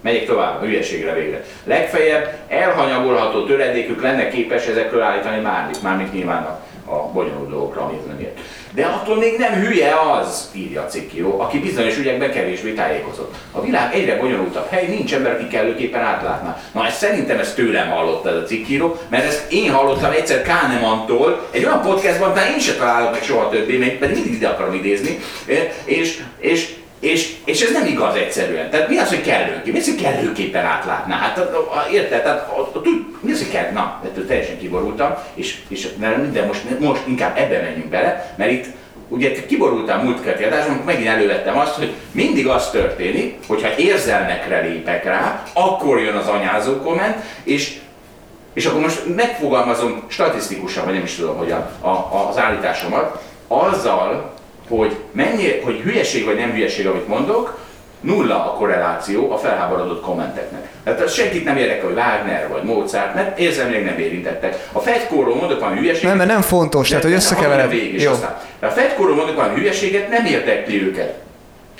megyek 0.00 0.26
tovább, 0.26 0.62
a 0.62 0.64
hülyeségre 0.64 1.14
végre. 1.14 1.44
Legfeljebb 1.64 2.38
elhanyagolható 2.48 3.44
töredékük 3.44 4.02
lenne 4.02 4.28
képes 4.28 4.66
ezekről 4.66 5.02
állítani 5.02 5.42
bármit, 5.42 5.82
mármint 5.82 6.12
nyilván 6.12 6.58
a, 6.84 7.12
bonyolult 7.12 7.50
dolgokra, 7.50 7.82
amit 7.82 8.06
nem 8.06 8.18
ért. 8.18 8.38
De 8.74 8.84
attól 8.84 9.16
még 9.16 9.38
nem 9.38 9.52
hülye 9.52 9.94
az, 10.00 10.50
írja 10.52 10.82
a 10.82 10.86
cikkíró, 10.86 11.40
aki 11.40 11.58
bizonyos 11.58 11.98
ügyekben 11.98 12.32
kevésbé 12.32 12.72
tájékozott. 12.72 13.34
A 13.52 13.60
világ 13.60 13.94
egyre 13.94 14.16
bonyolultabb 14.16 14.68
hely, 14.68 14.86
nincs 14.86 15.14
ember, 15.14 15.32
aki 15.32 15.48
kellőképpen 15.48 16.00
átlátná. 16.00 16.62
Na, 16.72 16.86
ez 16.86 16.96
szerintem 16.96 17.38
ezt 17.38 17.54
tőlem 17.54 17.90
hallotta 17.90 18.28
ez 18.28 18.36
a 18.36 18.42
cikkíró, 18.42 18.96
mert 19.08 19.24
ezt 19.24 19.52
én 19.52 19.72
hallottam 19.72 20.10
egyszer 20.10 20.42
Kahnemantól, 20.42 21.46
egy 21.50 21.64
olyan 21.64 21.82
podcastban, 21.82 22.34
de 22.34 22.50
én 22.50 22.58
se 22.58 22.74
találok 22.74 23.10
meg 23.10 23.22
soha 23.22 23.48
többé, 23.48 23.76
még 23.76 23.98
pedig 23.98 24.14
mindig 24.14 24.34
ide 24.34 24.48
akarom 24.48 24.74
idézni, 24.74 25.18
és, 25.84 26.22
és 26.38 26.74
és, 27.04 27.34
és 27.44 27.60
ez 27.60 27.72
nem 27.72 27.86
igaz 27.86 28.14
egyszerűen. 28.14 28.70
Tehát 28.70 28.88
mi 28.88 28.96
az, 28.96 29.08
hogy 29.08 29.22
kellőképpen? 29.22 29.72
Mi 29.72 29.78
az, 29.78 29.84
hogy 29.84 30.02
kellőképpen 30.02 30.64
átlátná? 30.64 31.16
Hát 31.16 31.40
érted? 31.92 32.22
Tehát 32.22 32.48
a, 32.48 32.60
a, 32.60 32.80
tud, 32.82 33.04
mi 33.20 33.32
az, 33.32 33.38
hogy 33.38 33.50
kell? 33.50 33.70
Na, 33.70 34.00
ettől 34.04 34.26
teljesen 34.26 34.58
kiborultam, 34.58 35.14
és, 35.34 35.56
és 35.68 35.88
de 36.32 36.44
most, 36.46 36.80
most 36.80 37.02
inkább 37.06 37.38
ebbe 37.38 37.60
menjünk 37.60 37.88
bele, 37.88 38.34
mert 38.36 38.50
itt 38.50 38.66
ugye 39.08 39.46
kiborultam 39.46 40.00
múlt 40.00 40.22
kerti 40.22 40.44
adásban, 40.44 40.82
megint 40.84 41.08
elővettem 41.08 41.58
azt, 41.58 41.74
hogy 41.74 41.92
mindig 42.10 42.46
az 42.46 42.70
történik, 42.70 43.36
hogyha 43.46 43.76
érzelmekre 43.76 44.60
lépek 44.60 45.04
rá, 45.04 45.42
akkor 45.52 46.00
jön 46.00 46.16
az 46.16 46.26
anyázó 46.26 46.76
komment, 46.76 47.16
és 47.42 47.78
és 48.52 48.66
akkor 48.66 48.80
most 48.80 49.16
megfogalmazom 49.16 50.02
statisztikusan, 50.08 50.84
vagy 50.84 50.94
nem 50.94 51.02
is 51.02 51.14
tudom, 51.14 51.36
hogy 51.36 51.50
a, 51.50 51.70
a, 51.80 52.26
az 52.28 52.38
állításomat, 52.38 53.22
azzal, 53.48 54.33
hogy 54.68 54.96
mennyi, 55.12 55.60
hogy 55.64 55.80
hülyeség 55.80 56.24
vagy 56.24 56.36
nem 56.36 56.50
hülyeség, 56.50 56.86
amit 56.86 57.08
mondok, 57.08 57.58
nulla 58.00 58.52
a 58.52 58.56
korreláció 58.56 59.32
a 59.32 59.38
felháborodott 59.38 60.02
kommenteknek. 60.02 60.68
Tehát 60.84 61.00
az 61.00 61.12
senkit 61.12 61.44
nem 61.44 61.56
érdekel, 61.56 61.84
hogy 61.84 61.96
Wagner 61.96 62.48
vagy 62.48 62.62
Mozart, 62.62 63.14
mert 63.14 63.38
érzelmileg 63.38 63.84
nem 63.84 63.98
érintettek. 63.98 64.68
A 64.72 64.78
fegykóról 64.78 65.36
mondok 65.36 65.60
valami 65.60 65.78
hülyeséget. 65.78 66.08
Nem, 66.08 66.16
mert 66.16 66.30
nem 66.30 66.40
fontos, 66.40 66.88
tehát 66.88 67.04
hogy 67.04 67.12
összekevered. 67.12 67.70
Végig, 67.70 68.00
Jó. 68.00 68.10
aztán. 68.10 68.36
De 68.60 68.66
a 68.66 68.70
fegykóról 68.70 69.14
mondok 69.14 69.36
valami 69.36 69.54
hülyeséget, 69.54 70.08
nem 70.08 70.24
érdekli 70.24 70.82
őket. 70.82 71.14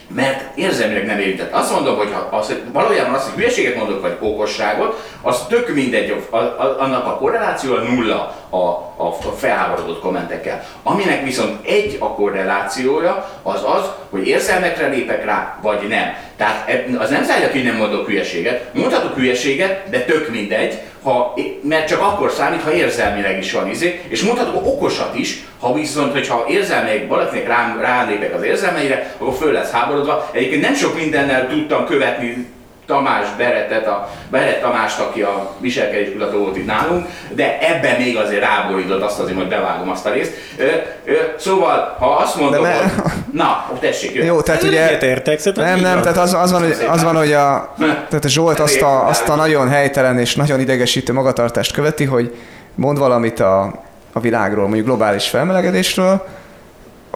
Mert 0.08 0.56
érzelmileg 0.56 1.06
nem 1.06 1.18
érintett. 1.18 1.52
Azt 1.52 1.72
mondom, 1.72 1.96
hogy 1.96 2.12
ha 2.12 2.36
az, 2.36 2.46
hogy 2.46 2.62
valójában 2.72 3.14
azt, 3.14 3.24
hogy 3.24 3.34
hülyeséget 3.34 3.76
mondok, 3.76 4.00
vagy 4.00 4.16
okosságot, 4.20 5.10
az 5.22 5.46
tök 5.48 5.74
mindegy, 5.74 6.24
a, 6.30 6.36
a, 6.36 6.76
annak 6.78 7.06
a 7.06 7.16
korreláció 7.16 7.74
a 7.74 7.80
nulla 7.80 8.34
a, 8.50 8.56
a, 8.56 9.06
a 9.06 9.32
felháborodott 9.36 10.00
kommentekkel. 10.00 10.64
Aminek 10.82 11.24
viszont 11.24 11.66
egy 11.66 11.96
a 11.98 12.08
korrelációja, 12.08 13.28
az 13.42 13.60
az, 13.64 13.90
hogy 14.10 14.26
érzelmekre 14.26 14.86
lépek 14.86 15.24
rá, 15.24 15.58
vagy 15.62 15.88
nem. 15.88 16.16
Tehát 16.36 16.70
az 16.98 17.10
nem 17.10 17.24
zárja 17.24 17.50
ki, 17.50 17.62
nem 17.62 17.76
mondok 17.76 18.06
hülyeséget. 18.06 18.74
Mondhatok 18.74 19.14
hülyeséget, 19.14 19.90
de 19.90 20.04
tök 20.04 20.28
mindegy, 20.28 20.80
ha, 21.04 21.34
mert 21.62 21.88
csak 21.88 22.00
akkor 22.00 22.30
számít, 22.30 22.62
ha 22.62 22.72
érzelmileg 22.72 23.38
is 23.38 23.52
van 23.52 23.68
izé, 23.68 24.00
és 24.08 24.22
mondhatok 24.22 24.66
okosat 24.66 25.18
is, 25.18 25.44
ha 25.60 25.74
viszont, 25.74 26.12
hogyha 26.12 26.44
érzelmileg 26.48 27.08
valakinek 27.08 27.46
rám, 27.46 27.80
rálépek 27.80 28.34
az 28.34 28.42
érzelmeire, 28.42 29.14
akkor 29.18 29.34
föl 29.34 29.52
lesz 29.52 29.70
háborodva. 29.70 30.28
Egyébként 30.32 30.62
nem 30.62 30.74
sok 30.74 30.94
mindennel 30.96 31.48
tudtam 31.48 31.86
követni 31.86 32.46
Tamás 32.86 33.26
Beretet, 33.36 33.86
a 33.86 34.10
Beret 34.30 34.60
Tamást, 34.60 35.00
aki 35.00 35.22
a 35.22 35.50
viselkedéskutató 35.58 36.38
volt 36.38 36.56
itt 36.56 36.66
nálunk, 36.66 37.06
de 37.34 37.58
ebben 37.58 38.00
még 38.00 38.16
azért 38.16 38.42
ráborított 38.42 39.02
azt 39.02 39.18
azért, 39.18 39.36
hogy 39.36 39.48
bevágom 39.48 39.90
azt 39.90 40.06
a 40.06 40.10
részt. 40.10 40.32
Ö, 40.58 40.64
ö, 41.04 41.12
szóval, 41.38 41.96
ha 41.98 42.06
azt 42.06 42.36
mondom, 42.40 42.62
ne- 42.62 42.76
hogy... 42.76 42.90
Na, 43.32 43.70
tessék, 43.80 44.14
jöjjön. 44.14 44.34
Jó, 44.34 44.40
tehát 44.40 44.62
ugye... 44.62 44.88
Egyetértek, 44.88 45.38
szerintem 45.38 45.64
Nem, 45.64 45.80
nem, 45.80 46.02
tehát 46.02 46.18
az, 46.18 46.34
az, 46.34 46.52
van, 46.52 46.62
hogy, 46.62 46.76
az 46.88 47.02
van, 47.02 47.16
hogy 47.16 47.32
a, 47.32 47.74
tehát 47.78 48.24
a 48.24 48.28
Zsolt 48.28 48.58
azt 48.58 48.82
a, 48.82 49.08
azt 49.08 49.28
a 49.28 49.34
nagyon 49.34 49.68
helytelen 49.68 50.18
és 50.18 50.34
nagyon 50.34 50.60
idegesítő 50.60 51.12
magatartást 51.12 51.72
követi, 51.72 52.04
hogy 52.04 52.36
mond 52.74 52.98
valamit 52.98 53.40
a, 53.40 53.72
a 54.12 54.20
világról, 54.20 54.64
mondjuk 54.64 54.86
globális 54.86 55.28
felmelegedésről, 55.28 56.26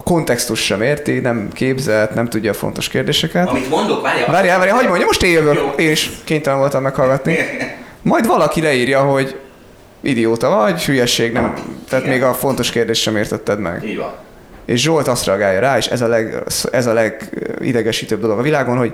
kontextus 0.09 0.59
sem 0.59 0.81
érti, 0.81 1.19
nem 1.19 1.47
képzelt, 1.53 2.13
nem 2.13 2.27
tudja 2.29 2.51
a 2.51 2.53
fontos 2.53 2.87
kérdéseket. 2.87 3.47
Amit 3.47 3.69
mondok, 3.69 4.01
várjál. 4.01 4.31
Várjál, 4.31 4.57
várjál, 4.57 4.75
hagyd 4.75 4.89
mondja, 4.89 5.05
most 5.05 5.23
én 5.23 5.31
jövök. 5.31 5.59
Én 5.75 5.91
is 5.91 6.09
kénytelen 6.23 6.59
voltam 6.59 6.81
meghallgatni. 6.81 7.37
Majd 8.01 8.27
valaki 8.27 8.61
leírja, 8.61 9.01
hogy 9.01 9.39
idióta 10.01 10.49
vagy, 10.49 10.83
hülyeség, 10.83 11.31
nem, 11.31 11.53
tehát 11.89 12.05
még 12.05 12.23
a 12.23 12.33
fontos 12.33 12.69
kérdést 12.69 13.01
sem 13.01 13.15
értetted 13.15 13.59
meg. 13.59 13.83
Így 13.83 13.97
van. 13.97 14.13
És 14.65 14.81
Zsolt 14.81 15.07
azt 15.07 15.25
reagálja 15.25 15.59
rá, 15.59 15.77
és 15.77 15.85
ez 15.85 16.01
a, 16.01 16.07
leg, 16.07 16.43
ez 16.71 16.85
a 16.85 16.93
legidegesítőbb 16.93 18.21
dolog 18.21 18.39
a 18.39 18.41
világon, 18.41 18.77
hogy 18.77 18.93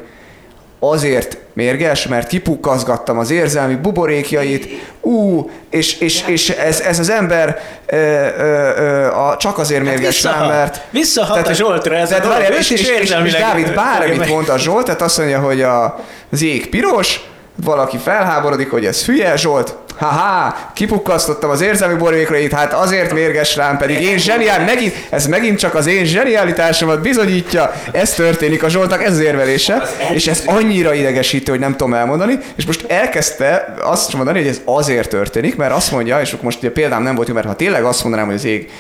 azért 0.80 1.38
mérges, 1.54 2.08
mert 2.08 2.28
kipukkazgattam 2.28 3.18
az 3.18 3.32
érzelmi 3.32 3.76
buborékjait, 3.76 4.68
ú, 5.02 5.50
és, 5.70 6.00
és, 6.00 6.24
és 6.28 6.50
ez, 6.50 6.80
ez 6.80 7.00
az 7.00 7.10
ember 7.10 7.60
ö, 7.86 7.96
ö, 7.96 8.70
ö, 8.78 9.06
a, 9.06 9.38
csak 9.38 9.58
azért 9.58 9.84
mérges 9.84 10.26
Hát 10.26 10.40
rám, 10.40 10.48
mert... 10.48 10.82
Visszahat 10.90 11.48
a 11.48 11.54
Zsoltra 11.54 11.96
ez 11.96 12.04
a 12.04 12.08
tehát 12.08 12.24
dolog, 12.24 12.38
várjál, 12.38 12.60
és 12.60 12.70
és, 12.70 12.82
és, 12.82 12.90
és, 12.90 13.16
és, 13.26 13.34
Dávid 13.34 13.74
bármit 13.74 14.18
meg- 14.18 14.30
mondta 14.30 14.58
Zsolt, 14.58 14.86
tehát 14.86 15.02
azt 15.02 15.18
mondja, 15.18 15.40
hogy 15.40 15.62
a, 15.62 16.00
az 16.32 16.42
ég 16.42 16.70
piros, 16.70 17.20
valaki 17.64 17.98
felháborodik, 17.98 18.72
hogy 18.72 18.86
ez 18.86 19.06
hülye, 19.06 19.36
Zsolt, 19.36 19.76
haha, 19.98 20.56
kipukkasztottam 20.74 21.50
az 21.50 21.62
érzelmi 21.62 21.96
borékrait, 21.96 22.54
hát 22.54 22.74
azért 22.74 23.14
mérges 23.14 23.56
rám, 23.56 23.78
pedig 23.78 24.02
én 24.02 24.18
zseniál, 24.18 24.64
megint, 24.64 24.94
ez 25.10 25.28
megint 25.28 25.60
csak 25.60 25.76
az 25.76 25.88
én 25.88 26.06
zsenialitásomat 26.06 27.02
bizonyítja, 27.02 27.74
ez 27.92 28.14
történik 28.14 28.64
a 28.64 28.70
Zsoltnak, 28.70 29.04
ez 29.04 29.12
az 29.12 29.20
érvelése, 29.20 29.82
és 30.14 30.28
ez 30.28 30.44
annyira 30.46 30.94
idegesítő, 30.94 31.52
hogy 31.52 31.60
nem 31.60 31.72
tudom 31.72 31.94
elmondani, 31.94 32.38
és 32.56 32.66
most 32.66 32.86
elkezdte 32.92 33.76
azt 33.82 34.14
mondani, 34.14 34.40
hogy 34.40 34.48
ez 34.48 34.62
azért 34.66 35.10
történik, 35.10 35.56
mert 35.56 35.74
azt 35.74 35.92
mondja, 35.92 36.22
és 36.22 36.36
most 36.42 36.58
ugye 36.58 36.72
példám 36.72 37.04
nem 37.04 37.16
volt 37.16 37.28
jó, 37.28 37.34
mert 37.34 37.48
ha 37.48 37.56
tényleg 37.56 37.84
azt 37.84 38.02
mondanám, 38.02 38.26
hogy 38.26 38.36
az 38.36 38.46
ég 38.46 38.72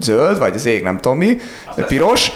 zöld, 0.00 0.38
vagy 0.38 0.54
az 0.54 0.66
ég 0.66 0.82
nem 0.82 0.98
tudom 0.98 1.18
mi, 1.18 1.40
piros, 1.86 2.30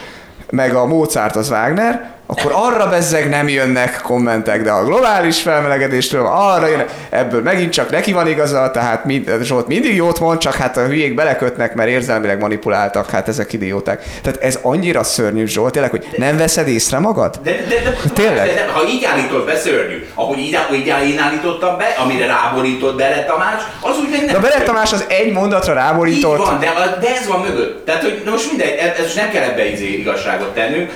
meg 0.49 0.75
a 0.75 0.85
Mozart 0.85 1.35
az 1.35 1.49
Wagner, 1.49 2.17
akkor 2.31 2.51
arra 2.55 2.89
bezzeg 2.89 3.29
nem 3.29 3.47
jönnek 3.47 4.01
kommentek, 4.01 4.61
de 4.61 4.71
a 4.71 4.83
globális 4.83 5.41
felmelegedéstől 5.41 6.25
arra 6.25 6.67
jönnek, 6.67 6.89
ebből 7.09 7.41
megint 7.41 7.71
csak 7.71 7.89
neki 7.89 8.11
van 8.11 8.27
igaza, 8.27 8.71
tehát 8.71 9.05
mind, 9.05 9.31
Zsolt 9.41 9.67
mindig 9.67 9.95
jót 9.95 10.19
mond, 10.19 10.39
csak 10.39 10.53
hát 10.53 10.77
a 10.77 10.85
hülyék 10.85 11.15
belekötnek, 11.15 11.73
mert 11.73 11.89
érzelmileg 11.89 12.39
manipuláltak, 12.39 13.09
hát 13.09 13.27
ezek 13.27 13.53
idióták. 13.53 14.03
Tehát 14.21 14.41
ez 14.43 14.59
annyira 14.61 15.03
szörnyű 15.03 15.45
Zsolt, 15.45 15.71
tényleg, 15.71 15.91
hogy 15.91 16.07
nem 16.17 16.37
veszed 16.37 16.67
észre 16.67 16.99
magad? 16.99 17.39
De, 17.43 17.51
de, 17.51 17.75
de, 17.83 17.95
Tényleg? 18.13 18.47
De, 18.47 18.53
de, 18.53 18.67
ha 18.71 18.87
így 18.87 19.03
állítod 19.03 19.45
be, 19.45 19.57
szörnyű. 19.57 20.05
Ahogy 20.13 20.37
így, 20.37 20.57
így 20.73 20.87
én 20.87 21.19
állítottam 21.19 21.77
be, 21.77 21.95
amire 22.03 22.25
ráborított 22.25 22.97
Bele 22.97 23.25
Tamás, 23.25 23.61
az 23.81 23.97
úgy 23.97 24.09
meg 24.09 24.19
nem 24.19 24.27
De 24.27 24.37
a 24.37 24.41
Bele. 24.41 24.63
Tamás 24.63 24.93
az 24.93 25.05
egy 25.07 25.31
mondatra 25.31 25.73
ráborított. 25.73 26.39
Így 26.39 26.45
van, 26.45 26.59
de, 26.59 26.97
de 27.01 27.15
ez 27.19 27.27
van 27.27 27.39
mögött. 27.39 27.85
Tehát, 27.85 28.01
hogy 28.01 28.21
most 28.25 28.47
mindegy, 28.49 28.77
ez, 28.77 29.05
ez 29.05 29.15
nem 29.15 29.29
kell 29.29 29.43
ebbe 29.43 29.71
izé 29.71 29.85
igazságot 29.85 30.53
tennünk. 30.53 30.91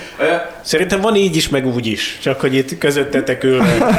Szerintem 0.62 1.00
van 1.00 1.14
így 1.14 1.23
is, 1.32 1.48
meg 1.48 1.66
úgy 1.66 1.86
is. 1.86 2.18
Csak 2.22 2.40
hogy 2.40 2.54
itt 2.54 2.78
közöttetek 2.78 3.44
ülve. 3.44 3.76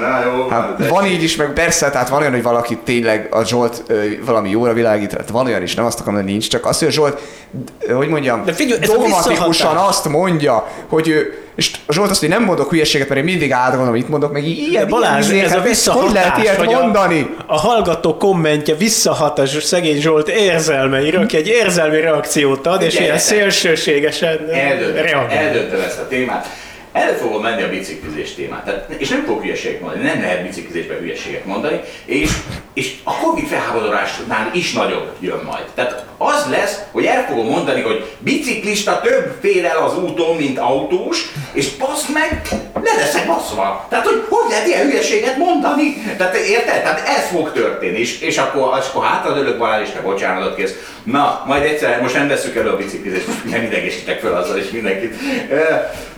Na 0.00 0.24
jó, 0.24 0.48
Hát 0.48 0.76
de- 0.78 0.88
van 0.88 1.06
így 1.06 1.22
is, 1.22 1.36
meg 1.36 1.52
persze, 1.52 1.90
tehát 1.90 2.08
van 2.08 2.20
olyan, 2.20 2.32
hogy 2.32 2.42
valaki 2.42 2.78
tényleg 2.84 3.26
a 3.30 3.44
Zsolt 3.44 3.82
ö, 3.86 4.02
valami 4.24 4.50
jóra 4.50 4.72
világít, 4.72 5.08
tehát 5.10 5.30
van 5.30 5.46
olyan 5.46 5.62
is, 5.62 5.74
nem 5.74 5.84
azt 5.84 6.00
akarom, 6.00 6.18
hogy 6.20 6.28
nincs, 6.30 6.48
csak 6.48 6.66
azt, 6.66 6.78
hogy 6.78 6.88
a 6.88 6.90
Zsolt, 6.90 7.20
hogy 7.94 8.08
mondjam, 8.08 8.44
De 8.44 8.52
figyelj, 8.52 8.80
dogmatikusan 8.80 9.76
azt 9.76 10.08
mondja, 10.08 10.68
hogy 10.88 11.08
ő, 11.08 11.34
és 11.54 11.70
Zsolt 11.88 12.10
azt, 12.10 12.20
hogy 12.20 12.28
nem 12.28 12.44
mondok 12.44 12.70
hülyeséget, 12.70 13.08
mert 13.08 13.20
én 13.20 13.26
mindig 13.26 13.52
átgondolom, 13.52 13.92
mit 13.92 14.08
mondok, 14.08 14.32
meg 14.32 14.46
ilyen, 14.46 14.70
ilyen 14.70 14.88
Balázs, 14.88 15.24
izék, 15.26 15.42
ez 15.42 15.52
a 15.52 15.60
visszahatás, 15.60 16.06
Hogy 16.06 16.14
lehet 16.14 16.38
ilyet 16.38 16.56
hogy 16.56 16.68
mondani? 16.68 17.34
A, 17.46 17.54
a 17.54 17.58
hallgató 17.58 18.16
kommentje 18.16 18.74
visszahat 18.74 19.38
a 19.38 19.46
szegény 19.46 20.00
Zsolt 20.00 20.28
érzelmeire, 20.28 21.18
aki 21.18 21.36
egy 21.36 21.46
érzelmi 21.46 22.00
reakciót 22.00 22.66
ad, 22.66 22.82
és 22.82 22.94
Ugye, 22.94 23.02
ilyen 23.02 23.18
szélsőségesen 23.18 24.50
Eldöntöm, 24.50 25.02
reagál. 25.02 25.30
eldöntöm 25.30 25.80
ezt 25.80 25.98
a 25.98 26.06
témát. 26.08 26.46
El 26.92 27.16
fogom 27.16 27.42
menni 27.42 27.62
a 27.62 27.68
biciklizés 27.68 28.34
témát. 28.34 28.64
Tehát, 28.64 28.90
és 28.98 29.08
nem 29.08 29.24
fogok 29.24 29.42
hülyeséget 29.42 29.80
mondani, 29.80 30.02
nem 30.02 30.20
lehet 30.20 30.42
biciklizésben 30.42 30.98
hülyeséget 30.98 31.44
mondani, 31.44 31.80
és, 32.04 32.30
és 32.74 32.94
a 33.04 33.18
Covid 33.18 33.46
felháborodásnál 33.46 34.50
is 34.52 34.72
nagyobb 34.72 35.10
jön 35.20 35.40
majd. 35.44 35.64
Tehát 35.74 36.04
az 36.18 36.46
lesz, 36.50 36.78
hogy 36.92 37.04
el 37.04 37.26
fogom 37.26 37.46
mondani, 37.46 37.80
hogy 37.80 38.10
biciklista 38.18 39.00
több 39.00 39.36
fél 39.40 39.66
el 39.66 39.76
az 39.76 39.98
úton, 39.98 40.36
mint 40.36 40.58
autós, 40.58 41.32
és 41.52 41.76
basz 41.76 42.08
meg, 42.08 42.42
le 42.74 42.94
leszek 42.96 43.26
baszva. 43.26 43.86
Tehát, 43.88 44.06
hogy 44.06 44.24
hogy 44.28 44.50
lehet 44.50 44.66
ilyen 44.66 44.86
hülyeséget 44.86 45.36
mondani? 45.36 45.94
Tehát 46.16 46.34
érted? 46.34 46.82
Tehát 46.82 47.08
ez 47.08 47.28
fog 47.28 47.52
történni, 47.52 47.98
és, 47.98 48.20
és 48.20 48.38
akkor, 48.38 48.78
és 48.80 48.86
akkor 48.88 49.04
hátradőlök 49.04 49.58
Balázs, 49.58 49.82
és 49.82 49.90
te 49.90 50.00
bocsánatot 50.00 50.54
kész. 50.54 50.74
Na, 51.02 51.44
majd 51.46 51.62
egyszer, 51.62 52.00
most 52.00 52.14
nem 52.14 52.28
veszük 52.28 52.56
elő 52.56 52.68
a 52.68 52.76
biciklizést, 52.76 53.26
nem 53.50 53.62
idegesítek 53.62 54.20
fel 54.20 54.36
azzal, 54.36 54.58
és 54.58 54.70
mindenkit. 54.70 55.14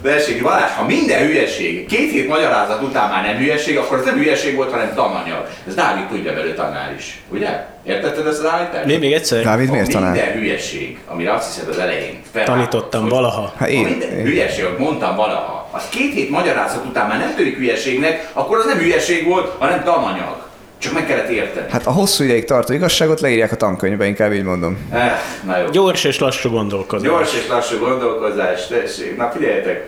De 0.02 0.10
essék, 0.10 0.42
Balázs, 0.42 0.61
ha 0.70 0.84
minden 0.86 1.26
hülyeség, 1.26 1.86
két 1.86 2.10
hét 2.10 2.28
magyarázat 2.28 2.82
után 2.82 3.10
már 3.10 3.24
nem 3.24 3.36
hülyeség, 3.36 3.78
akkor 3.78 3.98
ez 3.98 4.04
nem 4.04 4.14
hülyeség 4.14 4.54
volt, 4.54 4.70
hanem 4.70 4.94
tananyag. 4.94 5.46
Ez 5.68 5.74
Dávid 5.74 6.06
tudja, 6.06 6.32
ő 6.32 6.54
tanár 6.54 6.94
is. 6.98 7.20
Ugye? 7.28 7.64
Értetted 7.84 8.26
ezt 8.26 8.38
az 8.38 8.50
állítást? 8.50 8.84
Még, 8.86 8.98
még 8.98 9.12
egyszer? 9.12 9.42
Dávid 9.42 9.66
Ha 9.68 9.72
miért 9.72 9.90
tanár? 9.90 10.10
Minden 10.12 10.32
hülyeség, 10.32 10.98
amire 11.06 11.32
azt 11.32 11.54
hiszed 11.54 11.68
az 11.68 11.78
elején. 11.78 12.22
Tanítottam 12.44 13.00
hogy- 13.02 13.10
valaha. 13.10 13.52
Hát 13.56 13.68
én, 13.68 13.76
én- 13.78 13.82
ha 13.84 13.88
minden 13.90 14.10
én- 14.18 14.24
hülyeség, 14.24 14.64
mondtam 14.78 15.16
valaha, 15.16 15.68
az 15.70 15.82
két 15.88 16.12
hét 16.14 16.30
magyarázat 16.30 16.84
után 16.84 17.08
már 17.08 17.18
nem 17.18 17.34
törik 17.36 17.56
hülyeségnek, 17.56 18.30
akkor 18.32 18.58
az 18.58 18.64
nem 18.64 18.78
hülyeség 18.78 19.26
volt, 19.26 19.52
hanem 19.58 19.82
tananyag. 19.84 20.50
Csak 20.78 20.92
meg 20.92 21.06
kellett 21.06 21.28
érteni. 21.28 21.66
Hát 21.70 21.86
a 21.86 21.90
hosszú 21.90 22.24
ideig 22.24 22.44
tartó 22.44 22.72
igazságot 22.72 23.20
leírják 23.20 23.52
a 23.52 23.56
tankönyvbe, 23.56 24.06
inkább 24.06 24.32
így 24.32 24.42
mondom. 24.42 24.78
Eh, 24.92 25.20
na 25.46 25.58
jó. 25.58 25.66
Gyors 25.70 26.04
és 26.04 26.18
lassú 26.18 26.50
gondolkodás. 26.50 27.06
Gyors 27.06 27.34
és 27.34 27.48
lassú 27.48 27.78
gondolkozás, 27.78 28.66
tessék. 28.66 29.16
Na 29.16 29.30
figyeljetek. 29.36 29.86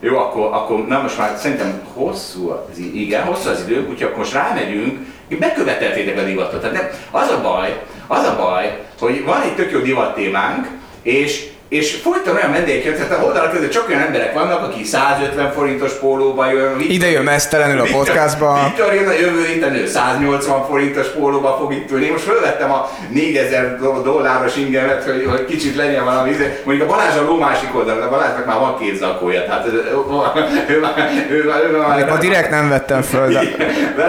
Jó, 0.00 0.16
akkor, 0.16 0.52
akkor 0.52 0.86
na 0.86 1.00
most 1.02 1.18
már 1.18 1.36
szerintem 1.36 1.80
hosszú 1.94 2.48
az 2.48 2.78
idő, 2.78 2.98
igen, 2.98 3.22
hosszú 3.22 3.48
az 3.48 3.62
idő, 3.68 3.80
úgyhogy 3.80 4.02
akkor 4.02 4.18
most 4.18 4.32
rámegyünk, 4.32 4.98
beköveteltétek 5.38 6.18
a 6.18 6.22
divatot. 6.24 6.60
Tehát 6.60 6.76
nem, 6.76 6.88
az 7.10 7.30
a 7.30 7.40
baj, 7.42 7.82
az 8.06 8.24
a 8.24 8.36
baj, 8.36 8.84
hogy 8.98 9.24
van 9.24 9.42
egy 9.42 9.54
tök 9.54 9.70
jó 9.70 9.78
divat 9.78 10.14
témánk, 10.14 10.68
és 11.02 11.48
és 11.74 11.94
folyton 12.02 12.34
olyan 12.36 12.52
vendégek 12.52 12.84
jön, 12.84 12.94
tehát 12.94 13.12
a 13.12 13.24
oldalak 13.24 13.52
között 13.52 13.70
csak 13.70 13.88
olyan 13.88 14.00
emberek 14.00 14.32
vannak, 14.34 14.62
akik 14.62 14.86
150 14.86 15.52
forintos 15.52 15.92
pólóba 15.92 16.50
jön. 16.50 16.80
Ide 16.80 17.10
jön 17.10 17.22
mesztelenül 17.22 17.80
a 17.80 17.86
podcastba. 17.92 18.58
Viktor 18.64 18.94
jön 18.94 19.08
a 19.08 19.12
jövő 19.12 19.44
héten, 19.46 19.74
ő 19.74 19.86
180 19.86 20.66
forintos 20.66 21.06
pólóba 21.06 21.56
fog 21.60 21.72
itt 21.72 21.90
ülni. 21.90 22.10
Most 22.10 22.24
fölvettem 22.24 22.72
a 22.72 22.90
4000 23.10 23.78
do- 23.78 24.04
dolláros 24.04 24.56
ingemet, 24.56 25.04
hogy, 25.04 25.26
hogy 25.30 25.44
kicsit 25.44 25.76
legyen 25.76 26.04
valami. 26.04 26.30
izé. 26.30 26.60
Mondjuk 26.64 26.88
a 26.88 26.92
Balázs 26.92 27.16
a 27.16 27.22
ló 27.22 27.38
másik 27.38 27.74
oldalon, 27.76 28.02
a 28.02 28.08
Balázsnak 28.10 28.46
már 28.46 28.58
van 28.58 28.78
két 28.78 28.96
zakója, 28.96 29.44
tehát 29.44 29.66
ő, 29.66 29.70
ő, 29.70 30.80
már- 30.80 31.28
ő, 31.30 31.44
már- 31.44 31.62
ő, 31.70 31.76
már- 31.78 32.08
Ma 32.08 32.18
direkt 32.18 32.50
nem 32.50 32.68
vettem 32.68 33.02
föl, 33.02 33.28
de 33.32 33.42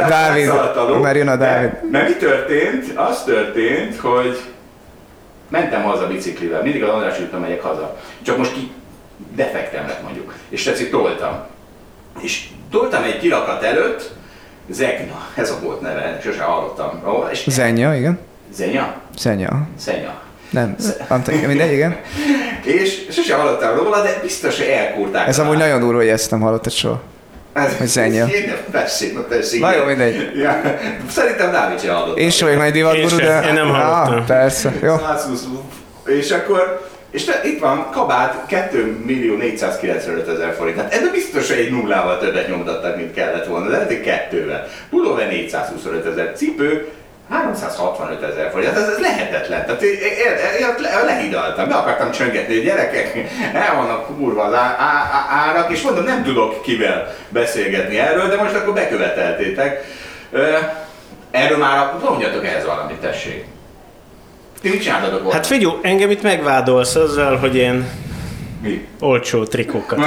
Dávid, 0.10 0.52
mert 1.02 1.16
jön 1.16 1.28
a 1.28 1.36
Dávid. 1.36 1.70
Mert 1.92 2.08
mi 2.08 2.14
történt? 2.16 2.86
Az 2.96 3.24
történt, 3.24 4.00
hogy 4.00 4.40
mentem 5.50 5.84
haza 5.84 6.08
biciklivel, 6.08 6.62
mindig 6.62 6.84
az 6.84 6.90
András 6.90 7.20
úton 7.20 7.40
megyek 7.40 7.62
haza. 7.62 7.98
Csak 8.22 8.38
most 8.38 8.54
ki 8.54 8.72
defektem 9.36 9.88
lett 9.88 10.04
mondjuk. 10.04 10.34
És 10.50 10.64
tetszik, 10.64 10.90
toltam. 10.90 11.44
És 12.22 12.48
toltam 12.72 13.04
egy 13.04 13.20
kirakat 13.20 13.64
előtt, 13.64 14.12
Zegna, 14.70 15.28
ez 15.36 15.52
a 15.52 15.60
volt 15.64 15.82
neve, 15.82 16.20
sose 16.24 16.42
hallottam. 16.44 17.02
Ó, 17.08 17.28
És 17.32 17.44
Zenya, 17.48 17.96
igen. 17.96 18.20
Zenya? 18.54 18.96
Zenya. 19.18 19.68
Szenya. 19.78 20.14
Nem, 20.50 20.76
Ante- 21.08 21.48
mindegy, 21.48 21.72
igen. 21.72 21.96
És 22.64 23.08
sose 23.12 23.36
hallottam 23.36 23.76
róla, 23.78 24.02
de 24.02 24.20
biztos, 24.22 24.58
hogy 24.58 24.68
elkúrták. 24.68 25.28
Ez 25.28 25.40
a 25.40 25.44
amúgy 25.44 25.58
nagyon 25.58 25.80
durva, 25.80 25.98
hogy 25.98 26.08
ezt 26.08 26.32
nem 26.32 26.40
hallottad 26.40 26.72
soha. 26.72 27.02
Ez, 27.56 27.78
hogy 27.78 27.88
Zenya. 27.88 28.28
Tessék, 28.72 29.14
na 29.14 29.28
tessék. 29.28 29.62
Na 29.62 29.76
jó, 29.76 29.84
mindegy. 29.84 30.32
Ja. 30.38 30.62
Szerintem 31.10 31.52
Dávid 31.52 31.82
hallott. 31.82 32.18
Én 32.18 32.30
sem 32.30 32.58
vagyok 32.58 32.84
nagy 32.84 33.10
sem, 33.10 33.18
de... 33.18 33.46
én 33.48 33.54
nem 33.54 33.70
hallottam. 33.70 34.18
Ah, 34.18 34.26
persze, 34.26 34.74
jó. 34.82 34.98
120. 34.98 35.44
És 36.06 36.32
akkor, 36.32 36.90
és 37.12 37.24
te, 37.24 37.42
itt 37.44 37.60
van 37.60 37.90
kabát 37.92 38.46
2 38.48 38.98
millió 39.06 39.36
495 39.36 40.28
ezer 40.28 40.54
forint. 40.54 40.78
Hát 40.78 40.94
ebben 40.94 41.12
biztos, 41.12 41.48
hogy 41.48 41.58
egy 41.58 41.72
nullával 41.72 42.20
többet 42.20 42.48
nyomtattak, 42.48 42.96
mint 42.96 43.14
kellett 43.14 43.46
volna, 43.46 43.66
de 43.66 43.72
lehet, 43.72 43.88
hogy 43.88 44.02
kettővel. 44.02 44.68
Pulóver 44.90 45.28
425 45.28 46.06
ezer, 46.06 46.34
cipő 46.36 46.88
365 47.30 48.24
ezer 48.24 48.52
forint. 48.52 48.70
Hát 48.70 48.82
ez, 48.82 48.88
ez 48.88 49.00
lehetetlen. 49.00 49.66
Tehát 49.66 49.82
lehidaltam, 51.06 51.68
be 51.68 51.76
akartam 51.76 52.12
csöngetni, 52.12 52.54
hogy 52.54 52.64
gyerekek, 52.64 53.28
el 53.54 53.76
vannak 53.76 54.18
kurva 54.18 54.44
az 54.44 54.54
á, 54.54 54.76
á, 54.80 55.10
á, 55.12 55.48
árak, 55.48 55.72
és 55.72 55.82
mondom, 55.82 56.04
nem 56.04 56.24
tudok 56.24 56.62
kivel 56.62 57.16
beszélgetni 57.30 58.00
erről, 58.00 58.30
de 58.30 58.36
most 58.36 58.56
akkor 58.56 58.74
beköveteltétek. 58.74 59.84
Erről 61.32 61.58
már 61.58 61.94
mondjatok 62.04 62.46
ehhez 62.46 62.66
valamit, 62.66 62.98
tessék. 62.98 63.46
Ti 64.62 64.70
mit 64.70 64.82
csináltatok 64.82 65.20
volna? 65.20 65.34
Hát 65.34 65.46
figyelj, 65.48 65.76
engem 65.82 66.10
itt 66.10 66.22
megvádolsz 66.22 66.96
azzal, 66.96 67.38
hogy 67.38 67.56
én 67.56 67.90
Mi? 68.66 68.88
olcsó 69.00 69.44
trikókat 69.44 70.00
is 70.00 70.06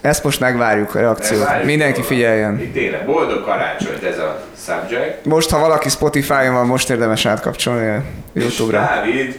Ezt 0.02 0.24
most 0.24 0.40
megvárjuk 0.40 0.96
a 0.96 1.00
reakciót. 1.00 1.44
Várjuk, 1.44 1.66
Mindenki 1.66 2.00
van. 2.00 2.08
figyeljen. 2.08 2.60
Itt 2.62 2.74
tényleg, 2.74 3.06
boldog 3.06 3.44
karácsonyt 3.44 4.04
ez 4.04 4.18
a 4.18 4.44
subject. 4.66 5.26
Most, 5.26 5.50
ha 5.50 5.60
valaki 5.60 5.90
Spotify-on 5.90 6.54
van, 6.54 6.66
most 6.66 6.90
érdemes 6.90 7.26
átkapcsolni 7.26 7.88
a 7.88 8.02
És 8.34 8.44
YouTube-ra. 8.44 8.80
Dávid, 8.80 9.36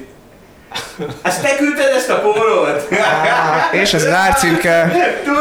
ezt 1.23 1.43
te 1.43 1.57
küldted 1.57 1.93
ezt 1.97 2.11
a 2.11 2.15
pólót? 2.21 2.89
És 3.73 3.93
ez 3.95 4.03
az 4.05 4.13
árcímke. 4.13 4.93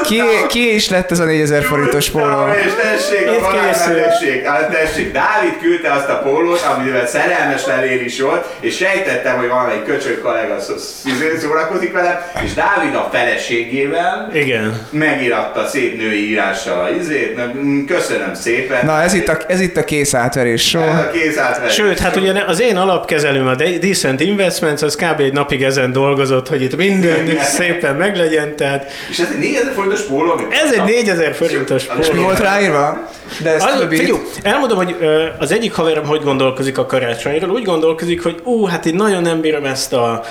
Ki, 0.03 0.21
ki 0.47 0.73
is 0.73 0.89
lett 0.89 1.11
ez 1.11 1.19
a 1.19 1.23
4000 1.25 1.63
forintos 1.63 2.09
póló? 2.09 2.47
És 2.65 2.71
tessék, 2.81 3.27
a 3.27 3.39
barátnál, 3.41 3.95
tessék, 3.95 4.43
tessék, 4.71 5.11
Dávid 5.11 5.57
küldte 5.61 5.91
azt 5.91 6.09
a 6.09 6.17
pólót, 6.19 6.61
amivel 6.77 7.07
szerelmes 7.07 7.65
levél 7.65 8.01
is 8.01 8.21
volt, 8.21 8.45
és 8.59 8.75
sejtettem, 8.75 9.37
hogy 9.37 9.47
valamelyik 9.47 9.83
köcsög 9.83 10.21
kollega 10.21 10.59
szó- 10.59 10.77
szó- 10.77 11.37
szórakozik 11.41 11.93
velem, 11.93 12.19
és 12.45 12.53
Dávid 12.53 12.95
a 12.95 13.09
feleségével 13.11 14.29
Igen. 14.33 14.87
megiratta 14.89 15.67
szép 15.67 15.97
női 15.97 16.29
írással 16.29 16.83
a 16.83 16.89
izét, 16.89 17.39
mm, 17.55 17.85
köszönöm 17.85 18.33
szépen. 18.33 18.85
Na, 18.85 19.01
ez 19.01 19.13
itt 19.13 19.27
a, 19.27 19.37
ez 19.47 19.59
itt 19.59 19.77
a 19.77 19.83
kész 19.83 20.13
átverés 20.13 20.69
show. 20.69 20.81
a 20.83 21.09
kész 21.13 21.37
átverés. 21.37 21.73
Sőt, 21.73 21.99
hát 21.99 22.15
ugye 22.15 22.43
az 22.47 22.61
én 22.61 22.77
alapkezelőm, 22.77 23.47
a 23.47 23.55
De- 23.55 23.77
Decent 23.77 24.19
Investments, 24.21 24.81
az 24.81 24.95
kb. 24.95 25.22
Egy 25.23 25.33
napig 25.33 25.63
ezen 25.63 25.91
dolgozott, 25.91 26.47
hogy 26.47 26.61
itt 26.61 26.75
minden 26.75 27.37
szépen 27.41 27.95
meglegyen, 27.95 28.55
tehát 28.55 28.91
És 29.09 29.19
ez 29.19 29.27
egy 29.31 29.39
4000 29.39 29.73
forintos 29.73 30.01
póló? 30.01 30.31
ez 30.49 30.71
egy 30.71 30.77
kaptam? 30.77 30.95
4000 30.95 31.33
forintos 31.33 31.83
És 31.99 32.07
Mi 32.07 32.13
póló. 32.13 32.23
volt 32.23 32.39
ráírva? 32.39 33.09
De 33.43 33.53
ez 33.53 33.63
Az, 33.63 33.85
figyelj, 33.89 34.11
elmondom, 34.43 34.77
hogy 34.77 34.95
az 35.39 35.51
egyik 35.51 35.73
haverom 35.73 36.05
hogy 36.05 36.21
gondolkozik 36.23 36.77
a 36.77 36.85
karácsonyról. 36.85 37.49
Úgy 37.49 37.63
gondolkozik, 37.63 38.23
hogy 38.23 38.39
ú, 38.43 38.65
hát 38.65 38.85
én 38.85 38.95
nagyon 38.95 39.21
nem 39.21 39.41
bírom 39.41 39.65
ezt 39.65 39.93
a 39.93 40.23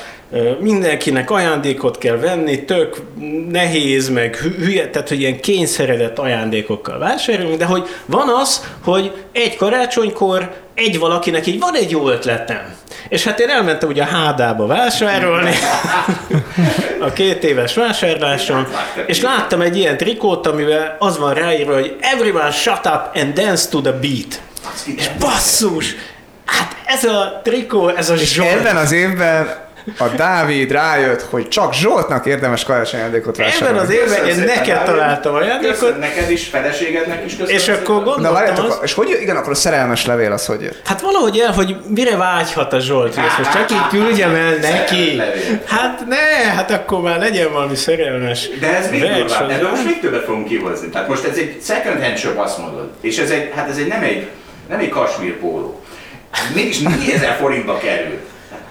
mindenkinek 0.61 1.31
ajándékot 1.31 1.99
kell 1.99 2.17
venni, 2.17 2.65
tök 2.65 2.97
nehéz, 3.51 4.09
meg 4.09 4.37
hü- 4.37 4.65
hülye, 4.65 4.89
tehát 4.89 5.09
hogy 5.09 5.21
ilyen 5.21 5.41
kényszeredett 5.41 6.19
ajándékokkal 6.19 6.99
vásárolunk, 6.99 7.57
de 7.57 7.65
hogy 7.65 7.83
van 8.07 8.29
az, 8.41 8.67
hogy 8.85 9.13
egy 9.33 9.57
karácsonykor 9.57 10.51
egy 10.83 10.99
valakinek 10.99 11.47
így 11.47 11.59
van 11.59 11.75
egy 11.75 11.91
jó 11.91 12.09
ötletem. 12.09 12.75
És 13.09 13.25
hát 13.25 13.41
én 13.41 13.49
elmentem 13.49 13.89
ugye 13.89 14.03
a 14.03 14.07
hádába 14.07 14.67
vásárolni, 14.67 15.55
a 17.01 17.13
két 17.13 17.45
éves 17.45 17.75
vásárláson, 17.75 18.67
és 19.07 19.21
láttam 19.21 19.61
egy 19.61 19.77
ilyen 19.77 19.97
trikót, 19.97 20.47
amivel 20.47 20.97
az 20.99 21.19
van 21.19 21.35
ráírva, 21.35 21.75
hogy 21.75 21.97
everyone 22.01 22.51
shut 22.51 22.87
up 22.87 23.11
and 23.15 23.33
dance 23.35 23.69
to 23.69 23.81
the 23.81 23.93
beat. 23.93 24.41
És 24.97 25.09
basszus! 25.19 25.95
Hát 26.45 26.77
ez 26.87 27.05
a 27.05 27.41
trikó, 27.45 27.89
ez 27.89 28.11
a 28.11 28.17
zsolt. 28.17 28.49
Ebben 28.49 28.77
az 28.77 28.93
évben 28.93 29.61
a 29.99 30.05
Dávid 30.17 30.71
rájött, 30.71 31.23
hogy 31.23 31.49
csak 31.49 31.75
Zsoltnak 31.75 32.27
érdemes 32.27 32.65
karácsonyajándékot 32.65 33.39
Ebben 33.39 33.51
vásárolni. 33.51 33.79
az 33.79 33.91
évben 33.91 34.27
én 34.29 34.39
neked 34.39 34.67
Dávid. 34.67 34.85
találtam 34.85 35.35
ajándékot, 35.35 35.79
Köszönöm 35.79 35.99
neked 35.99 36.31
is, 36.31 36.47
feleségednek 36.47 37.25
is 37.25 37.33
köszönöm 37.37 37.57
és 37.57 37.69
akkor 37.69 37.79
szépen. 37.79 38.03
Na 38.03 38.03
gondoltam 38.05 38.33
várjátok, 38.35 38.69
azt, 38.69 38.83
és 38.83 38.93
hogy 38.93 39.19
igen, 39.21 39.37
akkor 39.37 39.51
a 39.53 39.55
szerelmes 39.55 40.07
levél 40.07 40.33
az 40.33 40.47
hogy 40.47 40.61
jött? 40.61 40.81
Hát 40.85 41.01
valahogy 41.01 41.39
el, 41.39 41.53
hogy 41.53 41.77
mire 41.89 42.17
vágyhat 42.17 42.73
a 42.73 42.81
Zsolt, 42.81 43.17
ezt 43.17 43.39
most 43.39 43.53
csak 43.53 43.71
így 43.71 43.87
küldjem 43.91 44.35
el 44.35 44.55
neki. 44.55 45.23
Hát 45.67 46.05
ne, 46.09 46.51
hát 46.55 46.71
akkor 46.71 47.01
már 47.01 47.19
legyen 47.19 47.53
valami 47.53 47.75
szerelmes. 47.77 48.49
De 48.61 48.77
ez 48.77 48.91
még 48.91 49.01
durvább, 49.01 49.51
ebből 49.51 49.71
most 49.71 49.85
még 49.85 50.01
többet 50.01 50.25
fogunk 50.25 50.47
kihozni. 50.47 50.89
Tehát 50.89 51.09
most 51.09 51.25
ez 51.25 51.37
egy 51.37 51.57
second 51.63 52.03
hand 52.03 52.17
shop, 52.17 52.39
azt 52.39 52.59
mondod. 52.59 52.91
És 53.01 53.19
ez 53.19 53.31
egy, 53.31 53.53
hát 53.55 53.69
ez 53.69 53.77
egy 53.77 53.87
nem 53.87 54.03
egy, 54.03 54.27
nem 54.69 54.79
egy 54.79 54.89
kasmír 54.89 55.37
póló. 55.39 55.81
Mégis 56.55 56.79
4000 56.79 57.37
forintba 57.41 57.79
kerül. 57.79 58.19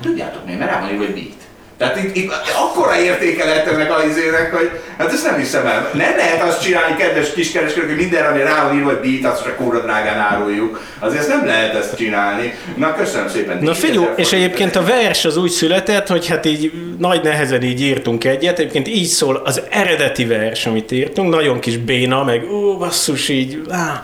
Tudjátok 0.02 0.45
mi, 0.45 0.53
mert 0.53 0.72
rá 0.72 0.80
van 0.80 0.90
írva, 0.90 1.03
hogy 1.03 1.14
beat. 1.14 1.41
Tehát 1.82 2.03
itt, 2.03 2.15
itt 2.15 2.32
akkora 2.57 2.99
értéke 2.99 3.45
lett 3.45 3.65
ennek 3.65 3.98
a 3.98 4.03
izének, 4.06 4.56
hogy 4.56 4.69
hát 4.98 5.11
ezt 5.11 5.26
nem 5.26 5.38
hiszem 5.38 5.65
el. 5.65 5.90
Nem 5.94 6.15
lehet 6.18 6.41
azt 6.41 6.61
csinálni, 6.61 6.95
kedves 6.95 7.34
kiskereskedők, 7.34 7.90
hogy 7.90 7.98
mindenre, 7.98 8.28
ami 8.28 8.41
rá 8.41 8.68
van 8.68 8.76
írva, 8.76 8.90
hogy 8.90 8.99
beat, 8.99 9.34
azt 9.34 9.44
csak 9.44 9.56
kóra 9.56 9.80
drágán 9.80 10.19
áruljuk. 10.19 10.82
Azért 10.99 11.28
nem 11.28 11.45
lehet 11.45 11.76
ezt 11.76 11.95
csinálni. 11.95 12.53
Na 12.76 12.95
köszönöm 12.95 13.30
szépen. 13.30 13.57
Na 13.57 13.72
4000 13.72 13.90
figyelj, 13.90 14.07
és 14.15 14.34
egyébként 14.34 14.76
a 14.76 14.84
vers 14.84 15.26
az 15.26 15.38
úgy 15.38 15.49
született, 15.49 16.07
hogy 16.07 16.28
hát 16.28 16.45
így 16.45 16.72
nagy 16.98 17.23
nehezen 17.23 17.64
így 17.64 17.82
írtunk 17.82 18.23
egyet, 18.23 18.60
egyébként 18.60 18.88
így 18.88 19.07
szól 19.07 19.41
az 19.45 19.61
eredeti 19.69 20.26
vers, 20.26 20.65
amit 20.65 20.91
írtunk, 20.91 21.30
nagyon 21.30 21.60
kis 21.60 21.78
béna, 21.78 22.23
meg 22.23 22.44
ó, 22.52 22.78
basszus, 22.78 23.30
így 23.30 23.61
á, 23.69 24.02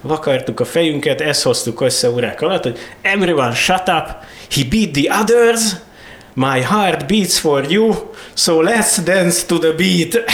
vakartuk 0.00 0.60
a 0.60 0.64
fejünket, 0.64 1.20
ezt 1.20 1.42
hoztuk 1.42 1.80
össze 1.80 2.10
órák 2.10 2.42
alatt, 2.42 2.62
hogy 2.62 2.78
everyone 3.02 3.54
shut 3.54 3.88
up, 3.88 4.06
he 4.48 4.64
beat 4.64 4.94
the 4.94 5.08
others, 5.10 5.74
My 6.38 6.60
heart 6.60 7.06
beats 7.06 7.38
for 7.38 7.64
you, 7.68 7.94
so 8.34 8.62
let's 8.62 8.98
dance 9.04 9.46
to 9.46 9.58
the 9.58 9.72
beat. 9.72 10.24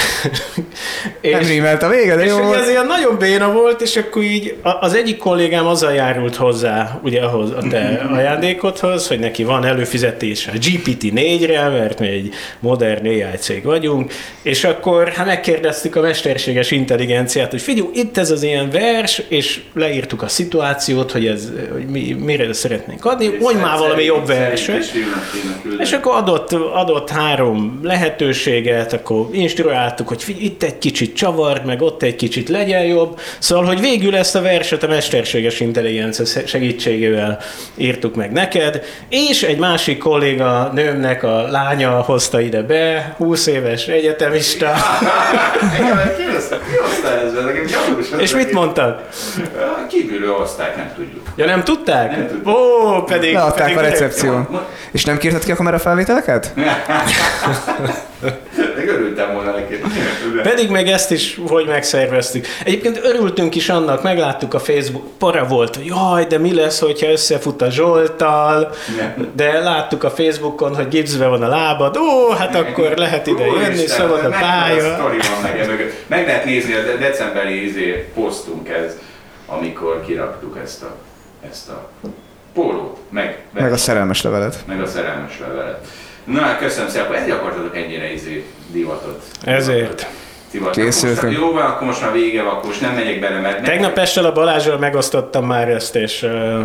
Nem 1.23 1.43
rímelt 1.43 1.83
a 1.83 1.89
vége, 1.89 2.17
de 2.17 2.25
És 2.25 2.31
jó 2.31 2.53
ez 2.53 2.69
ilyen 2.69 2.87
nagyon 2.87 3.19
béna 3.19 3.53
volt, 3.53 3.81
és 3.81 3.97
akkor 3.97 4.23
így 4.23 4.57
az 4.63 4.95
egyik 4.95 5.17
kollégám 5.17 5.67
azzal 5.67 5.93
járult 5.93 6.37
hozzá, 6.37 7.01
ugye 7.03 7.21
ahhoz 7.21 7.51
a 7.51 7.63
te 7.71 8.07
ajándékodhoz, 8.13 9.09
hogy 9.09 9.19
neki 9.19 9.45
van 9.45 9.65
előfizetése 9.65 10.51
a 10.51 10.55
GPT-4-re, 10.55 11.69
mert 11.69 11.99
mi 11.99 12.07
egy 12.07 12.35
modern 12.61 13.07
AI 13.07 13.37
cég 13.39 13.65
vagyunk, 13.65 14.13
és 14.43 14.65
akkor 14.65 15.09
hát 15.09 15.27
megkérdeztük 15.27 15.97
a 15.97 16.01
mesterséges 16.01 16.71
intelligenciát, 16.71 17.51
hogy 17.51 17.63
figyelj, 17.63 17.89
itt 17.93 18.19
ez 18.19 18.31
az 18.31 18.43
ilyen 18.43 18.71
vers, 18.71 19.23
és 19.29 19.61
leírtuk 19.75 20.23
a 20.23 20.29
szituációt, 20.29 21.13
hogy 21.13 21.27
ez, 21.27 21.49
hogy 21.73 21.87
mi, 21.87 22.13
mire 22.13 22.53
szeretnénk 22.53 23.05
adni, 23.05 23.37
mondj 23.41 23.61
már 23.61 23.79
valami 23.79 24.05
jobb 24.05 24.27
verset. 24.27 24.93
És 25.79 25.92
akkor 25.93 26.15
adott, 26.15 26.53
adott 26.53 27.11
három 27.11 27.81
lehetőséget, 27.83 28.93
akkor 28.93 29.27
instruáltuk, 29.31 30.09
hogy 30.09 30.37
itt 30.39 30.63
egy 30.63 30.79
kicsit 30.79 31.17
csavard, 31.17 31.65
meg 31.65 31.83
ott 31.83 32.03
egy 32.03 32.17
kicsit 32.17 32.49
legyen 32.49 32.85
jobb. 32.85 33.21
Szóval, 33.39 33.65
hogy 33.65 33.81
végül 33.81 34.17
ezt 34.17 34.35
a 34.35 34.43
verset 34.43 34.83
a 34.83 34.87
mesterséges 34.87 35.61
intelligencia 35.61 36.43
segítségével 36.47 37.39
írtuk 37.77 38.15
meg 38.15 38.33
neked, 38.33 38.83
és 39.09 39.43
egy 39.43 39.59
másik 39.59 39.99
kolléga 39.99 40.71
nőmnek 40.75 41.23
a 41.23 41.47
lánya 41.51 41.91
hozta 41.91 42.41
ide 42.41 42.63
be, 42.63 43.15
20 43.17 43.47
éves 43.47 43.87
egyetemista. 43.87 44.73
És 48.19 48.35
mit 48.35 48.53
mondtad? 48.53 49.01
Kívülről 49.89 50.35
hozták, 50.35 50.77
nem 50.77 50.93
tudjuk. 50.97 51.23
Ja 51.37 51.47
nem 51.47 51.65
tudták? 51.65 52.11
Nem 52.11 52.27
tudták. 52.27 52.55
Ó, 52.55 53.03
pedig... 53.03 53.35
Leadták 53.35 53.77
a 53.77 53.81
recepción. 53.81 54.49
Jó. 54.51 54.59
És 54.93 55.05
nem 55.05 55.19
kérted 55.19 55.45
ki 55.45 55.51
a 55.51 55.57
kamerafelvételeket? 55.83 56.53
Még 58.77 58.89
örültem 58.89 59.33
volna 59.33 59.51
neki. 59.51 59.81
Pedig 60.43 60.71
meg 60.71 60.89
ezt 60.89 61.11
is 61.11 61.41
hogy 61.47 61.67
megszerveztük. 61.67 62.47
Egyébként 62.65 63.01
örültünk 63.03 63.55
is 63.55 63.69
annak, 63.69 64.03
megláttuk 64.03 64.55
a 64.55 64.59
Facebook, 64.59 65.19
para 65.19 65.45
volt, 65.47 65.77
hogy 65.77 65.85
jaj, 65.87 66.25
de 66.25 66.39
mi 66.39 66.55
lesz, 66.55 66.81
hogyha 66.81 67.11
összefut 67.11 67.63
a 67.63 67.71
Zsolttal, 67.71 68.75
de 69.35 69.59
láttuk 69.59 70.05
a 70.05 70.11
Facebookon, 70.11 70.75
hogy 70.75 70.89
gipszbe 70.89 71.27
van 71.27 71.43
a 71.43 71.49
lábad, 71.49 71.97
ó, 71.97 72.31
hát 72.31 72.55
akkor 72.55 72.93
lehet 72.97 73.27
ide 73.27 73.45
jönni, 73.45 73.87
szabad 73.87 74.25
a 74.25 74.29
pálya. 74.29 75.11
meg, 75.43 75.67
mögött. 75.67 75.93
meg 76.07 76.27
lehet 76.27 76.45
nézni, 76.45 76.75
a 76.75 76.83
de- 76.83 76.97
decemberi 76.97 77.67
izé 77.67 78.09
posztunk 78.15 78.69
ez, 78.69 78.99
amikor 79.47 80.05
kiraktuk 80.07 80.59
ezt 80.63 80.83
a, 80.83 80.95
ezt 81.51 81.69
a 81.69 81.91
pólót, 82.55 82.99
meg, 83.11 83.39
Meg 83.53 83.73
a 83.73 83.77
szerelmes 83.77 84.23
levelet. 84.23 84.57
meg 84.67 84.81
a 84.81 84.87
szerelmes 84.87 85.39
levelet. 85.39 85.87
Na, 86.25 86.41
hát 86.41 86.59
köszönöm 86.59 86.89
szépen, 86.91 87.15
ezért 87.15 87.37
akartatok 87.37 87.77
ennyire 87.77 88.13
izé 88.13 88.45
divatot. 88.73 89.23
Ezért. 89.45 90.07
Divatot. 90.51 90.85
Készültünk. 90.85 91.33
Jó 91.33 91.53
van, 91.53 91.65
akkor 91.65 91.87
most 91.87 92.01
már 92.01 92.13
vége 92.13 92.43
van, 92.43 92.53
akkor 92.53 92.67
most 92.67 92.81
nem 92.81 92.95
megyek 92.95 93.21
bele, 93.21 93.41
mert... 93.41 93.63
Tegnap 93.65 93.99
estel 93.99 94.25
a 94.25 94.33
Balázsral 94.33 94.79
megosztottam 94.79 95.47
már 95.47 95.69
ezt, 95.69 95.97
és 95.97 96.23
uh, 96.23 96.65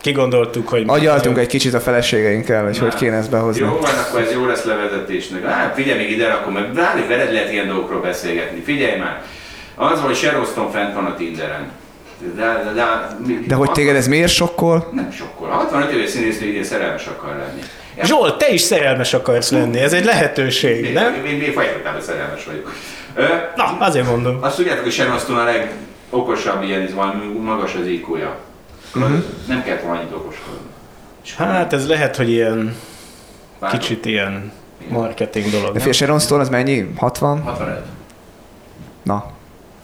kigondoltuk, 0.00 0.68
hogy... 0.68 0.84
Agyaltunk 0.86 1.38
egy 1.38 1.46
kicsit 1.46 1.74
a 1.74 1.80
feleségeinkkel, 1.80 2.64
hogy 2.64 2.78
hogy 2.78 2.94
kéne 2.94 3.16
ezt 3.16 3.30
behozni. 3.30 3.60
Jó 3.64 3.78
van, 3.80 3.90
akkor 4.08 4.20
ez 4.20 4.32
jó 4.32 4.46
lesz 4.46 4.64
levezetésnek. 4.64 5.44
Hát 5.44 5.74
figyelj 5.74 5.98
még 5.98 6.10
ide, 6.10 6.26
akkor 6.32 6.52
meg 6.52 6.74
veled 7.08 7.32
lehet 7.32 7.52
ilyen 7.52 7.66
dolgokról 7.66 8.00
beszélgetni. 8.00 8.60
Figyelj 8.60 8.98
már! 8.98 9.22
Az 9.74 10.00
hogy 10.00 10.14
Sharon 10.14 10.44
Stone 10.44 10.70
fent 10.70 10.94
van 10.94 11.04
a 11.04 11.14
Tinderen. 11.16 11.70
De, 12.36 12.62
de, 12.64 12.72
de, 12.72 13.08
De 13.46 13.54
hogy 13.54 13.70
téged 13.70 13.96
ez 13.96 14.08
miért 14.08 14.32
sokkol? 14.32 14.88
Nem 14.92 15.10
sokkol. 15.10 15.48
65 15.48 15.92
éves 15.92 16.10
színésznő 16.10 16.46
idén 16.46 16.64
szerelmes 16.64 17.06
akar 17.06 17.36
lenni. 17.36 17.60
Ja, 17.96 18.04
Zsolt, 18.04 18.38
te 18.38 18.48
is 18.48 18.60
szerelmes 18.60 19.14
akarsz 19.14 19.50
lenni, 19.50 19.78
ez 19.78 19.92
egy 19.92 20.04
lehetőség, 20.04 20.92
nem? 20.92 21.14
Én, 21.14 21.24
én, 21.24 21.40
én 21.42 21.52
folyamatosan 21.52 22.00
szerelmes 22.00 22.44
vagyok. 22.44 22.72
Ö, 23.14 23.24
Na, 23.56 23.76
azért 23.80 24.06
mondom. 24.06 24.38
azt 24.40 24.56
tudjátok, 24.56 24.82
hogy 24.82 24.92
Sharon 24.92 25.18
Stone 25.18 25.40
a 25.40 25.44
legokosabb 25.44 26.62
ilyen, 26.62 26.80
ez 26.80 26.94
valami 26.94 27.24
magas 27.38 27.74
az 27.74 27.86
IQ-ja. 27.86 28.36
Mhm. 28.94 29.14
Nem 29.48 29.62
kellett 29.62 29.82
volna 29.82 29.98
annyit 29.98 30.12
okoskodni. 30.12 30.66
Hát 31.36 31.72
ez 31.72 31.88
lehet, 31.88 32.16
hogy 32.16 32.30
ilyen 32.30 32.76
Vágom. 33.58 33.78
kicsit 33.78 34.04
ilyen 34.04 34.52
marketing 34.88 35.50
dolog. 35.50 35.72
De 35.72 35.80
fél 35.80 35.92
Sharon 35.92 36.18
Stone 36.18 36.40
az 36.42 36.48
mennyi? 36.48 36.86
60? 36.96 37.42
65. 37.42 37.78
Na, 39.02 39.30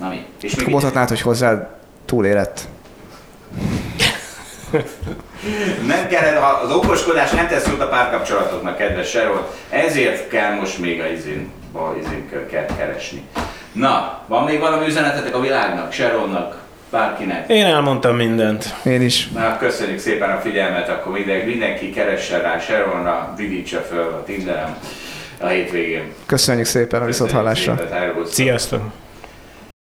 Na 0.01 0.09
mi? 0.09 0.25
És 0.41 0.65
mondhatnád, 0.65 1.09
hogy 1.09 1.21
hozzá 1.21 1.81
túlélett. 2.13 2.61
Nem 5.87 6.09
kell, 6.09 6.37
az 6.37 6.73
okoskodás 6.73 7.31
nem 7.31 7.47
tesz 7.47 7.67
jót 7.67 7.81
a 7.81 7.89
párkapcsolatoknak, 7.89 8.77
kedves 8.77 9.09
Sharon. 9.09 9.43
Ezért 9.69 10.29
kell 10.29 10.55
most 10.55 10.79
még 10.79 11.01
a 11.01 11.07
izén, 11.07 11.51
a 11.73 11.79
izén 12.01 12.29
kell 12.51 12.67
keresni. 12.77 13.23
Na, 13.73 14.21
van 14.27 14.45
még 14.45 14.61
valami 14.61 14.87
üzenetetek 14.87 15.35
a 15.35 15.41
világnak, 15.41 15.93
Sharonnak, 15.93 16.57
bárkinek? 16.91 17.49
Én 17.49 17.65
elmondtam 17.65 18.17
mindent. 18.17 18.75
Én 18.85 19.03
is. 19.03 19.29
Na, 19.29 19.59
köszönjük 19.59 19.99
szépen 19.99 20.31
a 20.31 20.41
figyelmet, 20.41 20.89
akkor 20.89 21.13
mindenki, 21.13 21.47
mindenki 21.47 21.91
keressen 21.91 22.43
rá 22.43 22.59
Sharonra, 22.59 23.35
vidítse 23.37 23.81
föl 23.81 24.03
a 24.03 24.23
Tinderen 24.25 24.77
a 25.41 25.47
hétvégén. 25.47 26.13
Köszönjük 26.27 26.67
szépen 26.67 27.03
a 27.03 27.05
viszont 27.05 27.31
hallásra. 27.31 27.77
Szépen. 27.77 28.27
Sziasztok! 28.27 28.83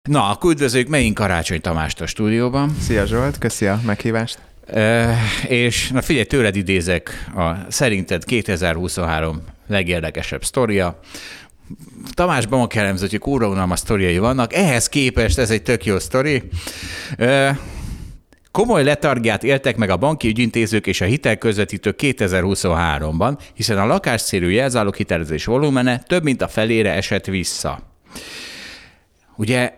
Na, 0.06 0.28
akkor 0.30 0.50
üdvözöljük 0.50 0.88
megint 0.88 1.14
Karácsony 1.14 1.60
Tamást 1.60 2.00
a 2.00 2.06
stúdióban. 2.06 2.76
Szia 2.80 3.06
Zsolt, 3.06 3.38
köszi 3.38 3.66
a 3.66 3.80
meghívást. 3.86 4.38
E, 4.66 5.16
és 5.48 5.88
na 5.90 6.02
figyelj, 6.02 6.24
tőled 6.24 6.56
idézek 6.56 7.30
a 7.36 7.50
szerinted 7.68 8.24
2023 8.24 9.42
legérdekesebb 9.66 10.44
sztoria. 10.44 11.00
Tamás 12.14 12.46
Bama 12.46 12.66
jellemző, 12.74 13.06
hogy 13.10 13.18
kúra 13.18 13.48
unalmas 13.48 13.78
sztoriai 13.78 14.18
vannak, 14.18 14.54
ehhez 14.54 14.88
képest 14.88 15.38
ez 15.38 15.50
egy 15.50 15.62
tök 15.62 15.84
jó 15.84 15.98
sztori. 15.98 16.42
E, 17.16 17.58
Komoly 18.50 18.84
letargiát 18.84 19.44
éltek 19.44 19.76
meg 19.76 19.90
a 19.90 19.96
banki 19.96 20.28
ügyintézők 20.28 20.86
és 20.86 21.00
a 21.00 21.04
hitelközvetítők 21.04 21.98
2023-ban, 22.02 23.38
hiszen 23.54 23.78
a 23.78 23.86
lakásszérű 23.86 24.50
jelzálók 24.50 24.96
hitelezés 24.96 25.44
volumene 25.44 25.98
több 25.98 26.22
mint 26.22 26.42
a 26.42 26.48
felére 26.48 26.92
esett 26.92 27.24
vissza. 27.24 27.78
Ugye 29.36 29.72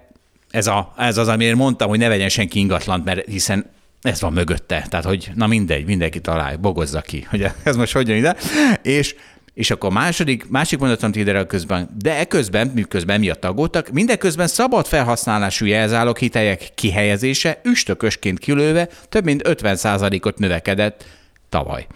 ez, 0.51 0.67
a, 0.67 0.93
ez 0.97 1.17
az, 1.17 1.29
amiért 1.29 1.57
mondtam, 1.57 1.89
hogy 1.89 1.99
ne 1.99 2.09
vegyen 2.09 2.29
senki 2.29 2.59
ingatlant, 2.59 3.05
mert 3.05 3.29
hiszen 3.29 3.71
ez 4.03 4.21
van 4.21 4.33
mögötte. 4.33 4.87
Tehát, 4.89 5.05
hogy 5.05 5.31
na 5.35 5.47
mindegy, 5.47 5.85
mindenki 5.85 6.21
talál, 6.21 6.57
bogozza 6.57 7.01
ki, 7.01 7.27
hogy 7.31 7.47
ez 7.63 7.77
most 7.77 7.93
hogyan 7.93 8.17
ide. 8.17 8.37
És 8.83 9.15
és 9.59 9.71
akkor 9.71 9.93
második, 9.93 10.49
másik 10.49 10.79
mondatom 10.79 11.11
ide 11.15 11.47
közben, 11.47 11.89
de 12.03 12.19
eközben, 12.19 12.67
miközben 12.67 13.21
miatt 13.21 13.45
aggódtak, 13.45 13.89
mindeközben 13.89 14.47
szabad 14.47 14.87
felhasználású 14.87 15.67
jelzálog 15.67 16.19
hitelyek 16.19 16.69
kihelyezése 16.75 17.61
üstökösként 17.65 18.39
kilőve 18.39 18.89
több 19.09 19.25
mint 19.25 19.43
50%-ot 19.45 20.39
növekedett 20.39 21.05
tavaly. 21.49 21.87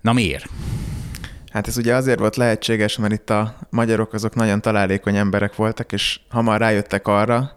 Na 0.00 0.12
miért? 0.12 0.46
Hát 1.52 1.66
ez 1.66 1.76
ugye 1.76 1.94
azért 1.94 2.18
volt 2.18 2.36
lehetséges, 2.36 2.96
mert 2.96 3.12
itt 3.12 3.30
a 3.30 3.56
magyarok 3.70 4.12
azok 4.12 4.34
nagyon 4.34 4.60
találékony 4.60 5.16
emberek 5.16 5.54
voltak, 5.54 5.92
és 5.92 6.20
hamar 6.28 6.58
rájöttek 6.58 7.08
arra, 7.08 7.56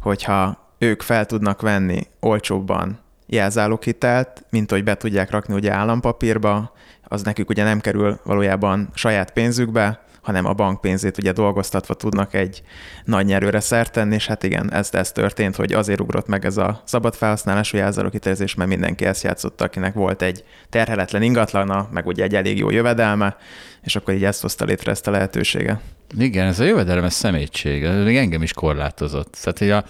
hogyha 0.00 0.68
ők 0.78 1.02
fel 1.02 1.26
tudnak 1.26 1.60
venni 1.60 2.06
olcsóbban 2.20 2.98
jelzáloghitelt, 3.26 4.44
mint 4.50 4.70
hogy 4.70 4.84
be 4.84 4.96
tudják 4.96 5.30
rakni 5.30 5.54
ugye 5.54 5.72
állampapírba, 5.72 6.72
az 7.04 7.22
nekük 7.22 7.48
ugye 7.48 7.64
nem 7.64 7.80
kerül 7.80 8.20
valójában 8.24 8.88
saját 8.94 9.32
pénzükbe, 9.32 10.04
hanem 10.30 10.46
a 10.46 10.52
bank 10.52 10.80
pénzét 10.80 11.18
ugye 11.18 11.32
dolgoztatva 11.32 11.94
tudnak 11.94 12.34
egy 12.34 12.62
nagy 13.04 13.26
nyerőre 13.26 13.60
szert 13.60 13.92
tenni, 13.92 14.14
és 14.14 14.26
hát 14.26 14.42
igen, 14.42 14.72
ez, 14.72 14.88
ez 14.92 15.12
történt, 15.12 15.56
hogy 15.56 15.72
azért 15.72 16.00
ugrott 16.00 16.26
meg 16.26 16.44
ez 16.44 16.56
a 16.56 16.82
szabad 16.84 17.14
felhasználású 17.14 17.76
jelzáloghitelezés, 17.76 18.54
mert 18.54 18.70
mindenki 18.70 19.04
ezt 19.04 19.22
játszotta, 19.22 19.64
akinek 19.64 19.94
volt 19.94 20.22
egy 20.22 20.44
terheletlen 20.68 21.22
ingatlana, 21.22 21.88
meg 21.92 22.06
ugye 22.06 22.22
egy 22.22 22.34
elég 22.34 22.58
jó 22.58 22.70
jövedelme, 22.70 23.36
és 23.82 23.96
akkor 23.96 24.14
így 24.14 24.24
ezt 24.24 24.42
hozta 24.42 24.64
létre 24.64 24.90
ezt 24.90 25.06
a 25.06 25.10
lehetőséget. 25.10 25.80
Igen, 26.18 26.46
ez 26.46 26.60
a 26.60 26.64
jövedelem, 26.64 27.04
ez 27.04 27.14
szemétség, 27.14 27.84
ez 27.84 28.04
még 28.04 28.16
engem 28.16 28.42
is 28.42 28.52
korlátozott. 28.52 29.38
Tehát, 29.42 29.84
a, 29.84 29.88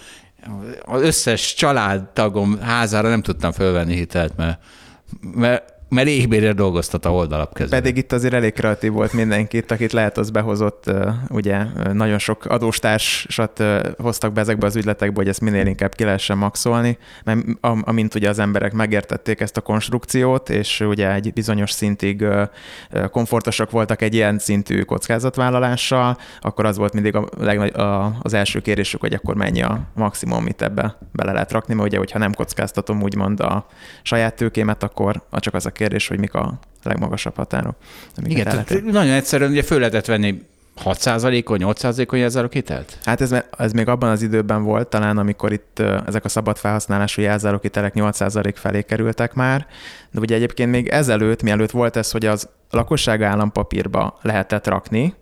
az 0.91 1.01
összes 1.01 1.53
családtagom 1.53 2.59
házára 2.59 3.09
nem 3.09 3.21
tudtam 3.21 3.51
fölvenni 3.51 3.95
hitelt, 3.95 4.37
mert, 4.37 4.59
mert 5.35 5.73
mert 5.91 6.07
égbérre 6.07 6.53
dolgoztat 6.53 7.05
a 7.05 7.09
oldalap 7.09 7.53
közben. 7.53 7.81
Pedig 7.81 7.97
itt 7.97 8.11
azért 8.11 8.33
elég 8.33 8.53
kreatív 8.53 8.91
volt 8.91 9.13
mindenkit, 9.13 9.71
akit 9.71 9.91
lehet, 9.91 10.17
az 10.17 10.29
behozott, 10.29 10.91
ugye 11.29 11.63
nagyon 11.93 12.19
sok 12.19 12.45
adóstársat 12.45 13.63
hoztak 13.97 14.33
be 14.33 14.41
ezekbe 14.41 14.65
az 14.65 14.75
ügyletekbe, 14.75 15.15
hogy 15.15 15.27
ezt 15.27 15.41
minél 15.41 15.65
inkább 15.65 15.95
ki 15.95 16.03
lehessen 16.03 16.37
maxolni, 16.37 16.97
mert 17.23 17.39
amint 17.61 18.15
ugye 18.15 18.29
az 18.29 18.39
emberek 18.39 18.73
megértették 18.73 19.39
ezt 19.39 19.57
a 19.57 19.61
konstrukciót, 19.61 20.49
és 20.49 20.79
ugye 20.79 21.13
egy 21.13 21.33
bizonyos 21.33 21.71
szintig 21.71 22.25
komfortosak 23.11 23.71
voltak 23.71 24.01
egy 24.01 24.13
ilyen 24.13 24.39
szintű 24.39 24.81
kockázatvállalással, 24.81 26.17
akkor 26.41 26.65
az 26.65 26.77
volt 26.77 26.93
mindig 26.93 27.15
a 27.15 27.27
legnagy, 27.37 27.75
a, 27.75 28.15
az 28.21 28.33
első 28.33 28.59
kérésük, 28.59 28.99
hogy 28.99 29.13
akkor 29.13 29.35
mennyi 29.35 29.61
a 29.61 29.79
maximum, 29.95 30.37
amit 30.37 30.61
ebbe 30.61 30.97
bele 31.11 31.31
lehet 31.31 31.51
rakni, 31.51 31.73
mert 31.73 31.87
ugye, 31.87 31.97
hogyha 31.97 32.19
nem 32.19 32.33
kockáztatom 32.33 33.01
úgymond 33.01 33.39
a 33.39 33.65
saját 34.01 34.35
tőkémet, 34.35 34.83
akkor 34.83 35.21
csak 35.39 35.53
az 35.53 35.65
a 35.65 35.71
kérdés, 35.81 36.07
hogy 36.07 36.19
mik 36.19 36.33
a 36.33 36.59
legmagasabb 36.83 37.35
határok. 37.35 37.75
Igen, 38.25 38.43
tehát 38.43 38.83
nagyon 38.83 39.13
egyszerűen 39.13 39.51
ugye 39.51 39.63
föl 39.63 39.79
lehetett 39.79 40.05
venni 40.05 40.41
6%-on, 40.83 41.59
8%-on 41.61 42.19
jelzálók 42.19 42.53
hitelt? 42.53 42.97
Hát 43.03 43.21
ez, 43.21 43.35
ez 43.57 43.71
még 43.71 43.87
abban 43.87 44.09
az 44.09 44.21
időben 44.21 44.63
volt, 44.63 44.87
talán 44.87 45.17
amikor 45.17 45.51
itt 45.51 45.79
ezek 46.07 46.25
a 46.25 46.29
szabad 46.29 46.57
felhasználású 46.57 47.21
jelzálók 47.21 47.61
hitelek 47.61 47.93
8% 47.95 48.53
felé 48.55 48.81
kerültek 48.81 49.33
már, 49.33 49.67
de 50.11 50.19
ugye 50.19 50.35
egyébként 50.35 50.71
még 50.71 50.87
ezelőtt, 50.87 51.43
mielőtt 51.43 51.71
volt 51.71 51.95
ez, 51.95 52.11
hogy 52.11 52.25
az 52.25 52.49
lakosság 52.69 53.21
állampapírba 53.21 54.19
lehetett 54.21 54.67
rakni 54.67 55.13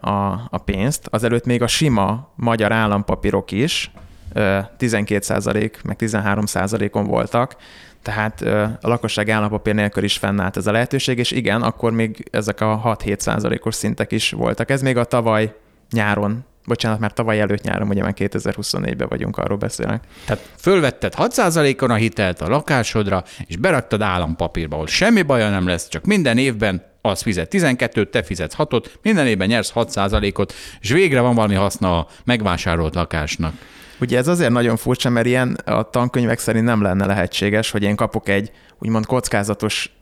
a, 0.00 0.32
a 0.50 0.58
pénzt, 0.64 1.06
azelőtt 1.10 1.44
még 1.44 1.62
a 1.62 1.66
sima 1.66 2.32
magyar 2.36 2.72
állampapírok 2.72 3.50
is 3.52 3.90
12% 4.34 5.72
meg 5.84 5.96
13%-on 6.00 7.04
voltak, 7.04 7.56
tehát 8.02 8.40
a 8.80 8.88
lakosság 8.88 9.28
állampapír 9.28 9.74
nélkül 9.74 10.04
is 10.04 10.16
fennállt 10.16 10.56
ez 10.56 10.66
a 10.66 10.72
lehetőség, 10.72 11.18
és 11.18 11.30
igen, 11.30 11.62
akkor 11.62 11.92
még 11.92 12.28
ezek 12.30 12.60
a 12.60 12.96
6-7 13.04 13.18
százalékos 13.18 13.74
szintek 13.74 14.12
is 14.12 14.30
voltak. 14.30 14.70
Ez 14.70 14.82
még 14.82 14.96
a 14.96 15.04
tavaly 15.04 15.54
nyáron 15.90 16.44
bocsánat, 16.66 16.98
már 16.98 17.12
tavaly 17.12 17.40
előtt 17.40 17.62
nyáron, 17.62 17.88
ugye 17.88 18.02
már 18.02 18.14
2024-ben 18.16 19.08
vagyunk, 19.08 19.36
arról 19.36 19.58
beszélek. 19.58 20.04
Tehát 20.24 20.48
fölvetted 20.56 21.14
6%-on 21.16 21.90
a 21.90 21.94
hitelt 21.94 22.40
a 22.40 22.48
lakásodra, 22.48 23.24
és 23.46 23.56
beraktad 23.56 24.02
állampapírba, 24.02 24.74
ahol 24.74 24.86
semmi 24.86 25.22
baja 25.22 25.50
nem 25.50 25.66
lesz, 25.66 25.88
csak 25.88 26.04
minden 26.04 26.38
évben 26.38 26.82
az 27.02 27.22
fizet 27.22 27.54
12-t, 27.54 28.10
te 28.10 28.22
fizetsz 28.22 28.54
6-ot, 28.58 28.84
minden 29.02 29.26
évben 29.26 29.48
nyersz 29.48 29.72
6%-ot, 29.74 30.54
és 30.80 30.90
végre 30.90 31.20
van 31.20 31.34
valami 31.34 31.54
haszna 31.54 31.98
a 31.98 32.06
megvásárolt 32.24 32.94
lakásnak. 32.94 33.52
Ugye 34.00 34.18
ez 34.18 34.28
azért 34.28 34.50
nagyon 34.50 34.76
furcsa, 34.76 35.08
mert 35.08 35.26
ilyen 35.26 35.54
a 35.64 35.82
tankönyvek 35.82 36.38
szerint 36.38 36.64
nem 36.64 36.82
lenne 36.82 37.06
lehetséges, 37.06 37.70
hogy 37.70 37.82
én 37.82 37.96
kapok 37.96 38.28
egy 38.28 38.50
úgymond 38.78 39.06
kockázatos 39.06 39.97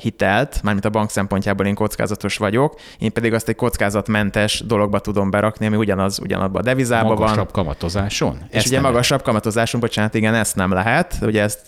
hitelt, 0.00 0.60
mármint 0.62 0.84
a 0.84 0.90
bank 0.90 1.10
szempontjából 1.10 1.66
én 1.66 1.74
kockázatos 1.74 2.36
vagyok, 2.36 2.74
én 2.98 3.12
pedig 3.12 3.34
azt 3.34 3.48
egy 3.48 3.56
kockázatmentes 3.56 4.62
dologba 4.66 4.98
tudom 4.98 5.30
berakni, 5.30 5.66
ami 5.66 5.76
ugyanaz, 5.76 6.18
ugyanabban 6.20 6.60
a 6.60 6.64
devizában 6.64 7.08
van. 7.08 7.18
Magasabb 7.18 7.50
kamatozáson? 7.50 8.38
És 8.50 8.56
ezt 8.56 8.66
ugye 8.66 8.80
magasabb 8.80 9.22
kamatozáson, 9.22 9.80
bocsánat, 9.80 10.14
igen, 10.14 10.34
ezt 10.34 10.56
nem 10.56 10.72
lehet. 10.72 11.18
Ugye 11.22 11.42
ezt 11.42 11.60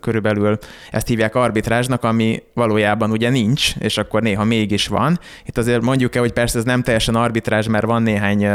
körülbelül 0.00 0.58
ezt 0.90 1.06
hívják 1.06 1.34
arbitrázsnak, 1.34 2.04
ami 2.04 2.42
valójában 2.54 3.10
ugye 3.10 3.30
nincs, 3.30 3.76
és 3.76 3.98
akkor 3.98 4.22
néha 4.22 4.44
mégis 4.44 4.86
van. 4.88 5.18
Itt 5.44 5.58
azért 5.58 5.82
mondjuk 5.82 6.14
el, 6.14 6.20
hogy 6.20 6.32
persze 6.32 6.58
ez 6.58 6.64
nem 6.64 6.82
teljesen 6.82 7.14
arbitrázs, 7.14 7.66
mert 7.66 7.84
van 7.84 8.02
néhány 8.02 8.46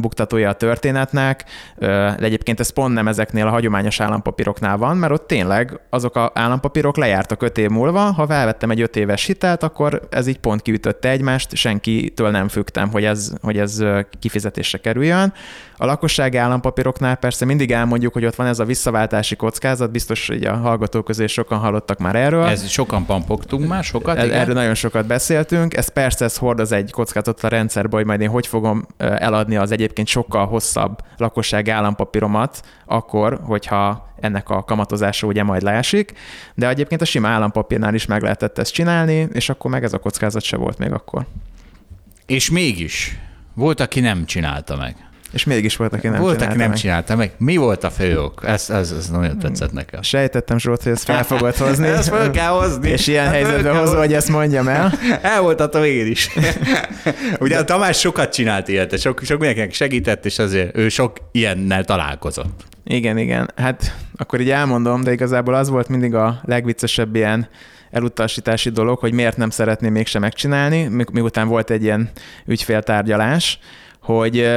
buktatója 0.00 0.48
a 0.48 0.52
történetnek, 0.52 1.44
de 1.78 2.16
egyébként 2.18 2.60
ez 2.60 2.70
pont 2.70 2.94
nem 2.94 3.08
ezeknél 3.08 3.46
a 3.46 3.50
hagyományos 3.50 4.00
állampapíroknál 4.00 4.76
van, 4.76 4.96
mert 4.96 5.12
ott 5.12 5.26
tényleg 5.26 5.80
azok 5.90 6.16
a 6.16 6.30
állampapírok 6.34 6.96
lejártak 6.96 7.42
öt 7.42 7.58
év 7.58 7.68
múlva, 7.68 7.80
ha 7.90 8.26
felvettem 8.26 8.70
egy 8.70 8.80
öt 8.80 8.96
éves 8.96 9.24
hitelt, 9.24 9.62
akkor 9.62 10.02
ez 10.10 10.26
így 10.26 10.38
pont 10.38 10.62
kiütötte 10.62 11.08
egymást, 11.08 11.56
senkitől 11.56 12.30
nem 12.30 12.48
fügtem, 12.48 12.90
hogy 12.90 13.04
ez, 13.04 13.32
hogy 13.42 13.58
ez 13.58 13.84
kifizetésre 14.20 14.78
kerüljön. 14.78 15.32
A 15.76 15.86
lakossági 15.86 16.36
állampapíroknál 16.36 17.16
persze 17.16 17.44
mindig 17.44 17.72
elmondjuk, 17.72 18.12
hogy 18.12 18.24
ott 18.24 18.34
van 18.34 18.46
ez 18.46 18.58
a 18.58 18.64
visszaváltási 18.64 19.36
kockázat, 19.36 19.90
biztos, 19.90 20.26
hogy 20.26 20.44
a 20.44 20.56
hallgatók 20.56 21.04
közé 21.04 21.26
sokan 21.26 21.58
hallottak 21.58 21.98
már 21.98 22.16
erről. 22.16 22.44
Ez 22.44 22.68
sokan 22.68 23.06
pampogtunk 23.06 23.68
már, 23.68 23.84
sokat, 23.84 24.16
igen? 24.16 24.30
Erről 24.30 24.54
nagyon 24.54 24.74
sokat 24.74 25.06
beszéltünk. 25.06 25.76
Ez 25.76 25.88
persze 25.88 26.24
ez 26.24 26.36
hordoz 26.36 26.72
egy 26.72 26.90
kockázatot 26.90 27.44
a 27.44 27.48
rendszerbe, 27.48 27.96
hogy 27.96 28.06
majd 28.06 28.20
én 28.20 28.28
hogy 28.28 28.46
fogom 28.46 28.86
eladni 28.96 29.56
az 29.56 29.70
egyébként 29.70 30.06
sokkal 30.08 30.46
hosszabb 30.46 30.98
lakossági 31.16 31.70
állampapíromat, 31.70 32.60
akkor, 32.86 33.40
hogyha 33.42 34.11
ennek 34.22 34.48
a 34.48 34.62
kamatozása 34.62 35.26
ugye 35.26 35.42
majd 35.42 35.62
leesik, 35.62 36.12
de 36.54 36.68
egyébként 36.68 37.00
a 37.00 37.04
sima 37.04 37.28
állampapírnál 37.28 37.94
is 37.94 38.06
meg 38.06 38.22
lehetett 38.22 38.58
ezt 38.58 38.72
csinálni, 38.72 39.28
és 39.32 39.48
akkor 39.48 39.70
meg 39.70 39.84
ez 39.84 39.92
a 39.92 39.98
kockázat 39.98 40.42
se 40.42 40.56
volt 40.56 40.78
még 40.78 40.92
akkor. 40.92 41.26
És 42.26 42.50
mégis 42.50 43.18
volt, 43.54 43.80
aki 43.80 44.00
nem 44.00 44.24
csinálta 44.24 44.76
meg. 44.76 44.96
És 45.32 45.44
mégis 45.44 45.76
volt, 45.76 45.92
aki 45.92 46.08
nem 46.08 46.20
volt, 46.20 46.32
csinálta 46.32 46.50
aki 46.50 46.58
nem 46.60 46.68
meg. 46.68 46.78
csinálta 46.78 47.16
meg. 47.16 47.32
Mi 47.38 47.56
volt 47.56 47.84
a 47.84 47.90
fő 47.90 48.20
ok? 48.20 48.42
Ez, 48.46 48.70
ez, 48.70 48.94
ez 48.98 49.08
nagyon 49.10 49.38
tetszett 49.38 49.72
nekem. 49.72 50.02
Sejtettem, 50.02 50.58
Zsolt, 50.58 50.82
hogy 50.82 50.92
ezt 50.92 51.04
fel 51.04 51.24
fogod 51.24 51.56
hozni. 51.56 51.86
Ezt 52.02 52.08
fel 52.08 52.30
kell 52.30 52.48
hozni. 52.50 52.88
És 52.88 53.06
ilyen 53.06 53.24
Hát 53.24 53.32
helyzetbe 53.34 53.70
hozva, 53.70 53.98
hogy 53.98 54.12
ezt 54.12 54.28
mondjam 54.28 54.68
el. 54.68 54.92
Elvoltatom 55.22 55.82
én 55.84 56.06
is. 56.06 56.28
Ugye 57.40 57.58
a 57.58 57.64
Tamás 57.64 57.98
sokat 57.98 58.32
csinált 58.32 58.68
ilyet, 58.68 58.98
sok, 59.00 59.20
sok 59.22 59.38
mindenkinek 59.38 59.72
segített, 59.72 60.24
és 60.24 60.38
azért 60.38 60.76
ő 60.76 60.88
sok 60.88 61.16
ilyennel 61.32 61.84
találkozott. 61.84 62.64
Igen, 62.84 63.18
igen. 63.18 63.50
Hát 63.56 63.96
akkor 64.16 64.40
így 64.40 64.50
elmondom, 64.50 65.02
de 65.02 65.12
igazából 65.12 65.54
az 65.54 65.68
volt 65.68 65.88
mindig 65.88 66.14
a 66.14 66.40
legviccesebb 66.44 67.14
ilyen 67.16 67.48
elutasítási 67.90 68.70
dolog, 68.70 68.98
hogy 68.98 69.12
miért 69.12 69.36
nem 69.36 69.50
szeretném 69.50 69.92
mégsem 69.92 70.20
megcsinálni, 70.20 70.82
mi- 70.86 71.04
miután 71.12 71.48
volt 71.48 71.70
egy 71.70 71.82
ilyen 71.82 72.10
ügyféltárgyalás, 72.46 73.58
hogy 74.02 74.48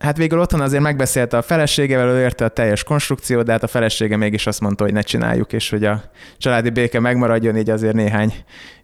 hát 0.00 0.16
végül 0.16 0.40
otthon 0.40 0.60
azért 0.60 0.82
megbeszélte 0.82 1.36
a 1.36 1.42
feleségevel, 1.42 2.08
ő 2.08 2.20
érte 2.20 2.44
a 2.44 2.48
teljes 2.48 2.84
konstrukciót, 2.84 3.44
de 3.44 3.52
hát 3.52 3.62
a 3.62 3.66
felesége 3.66 4.16
mégis 4.16 4.46
azt 4.46 4.60
mondta, 4.60 4.84
hogy 4.84 4.92
ne 4.92 5.00
csináljuk, 5.00 5.52
és 5.52 5.70
hogy 5.70 5.84
a 5.84 6.02
családi 6.38 6.70
béke 6.70 7.00
megmaradjon, 7.00 7.56
így 7.56 7.70
azért 7.70 7.94
néhány 7.94 8.34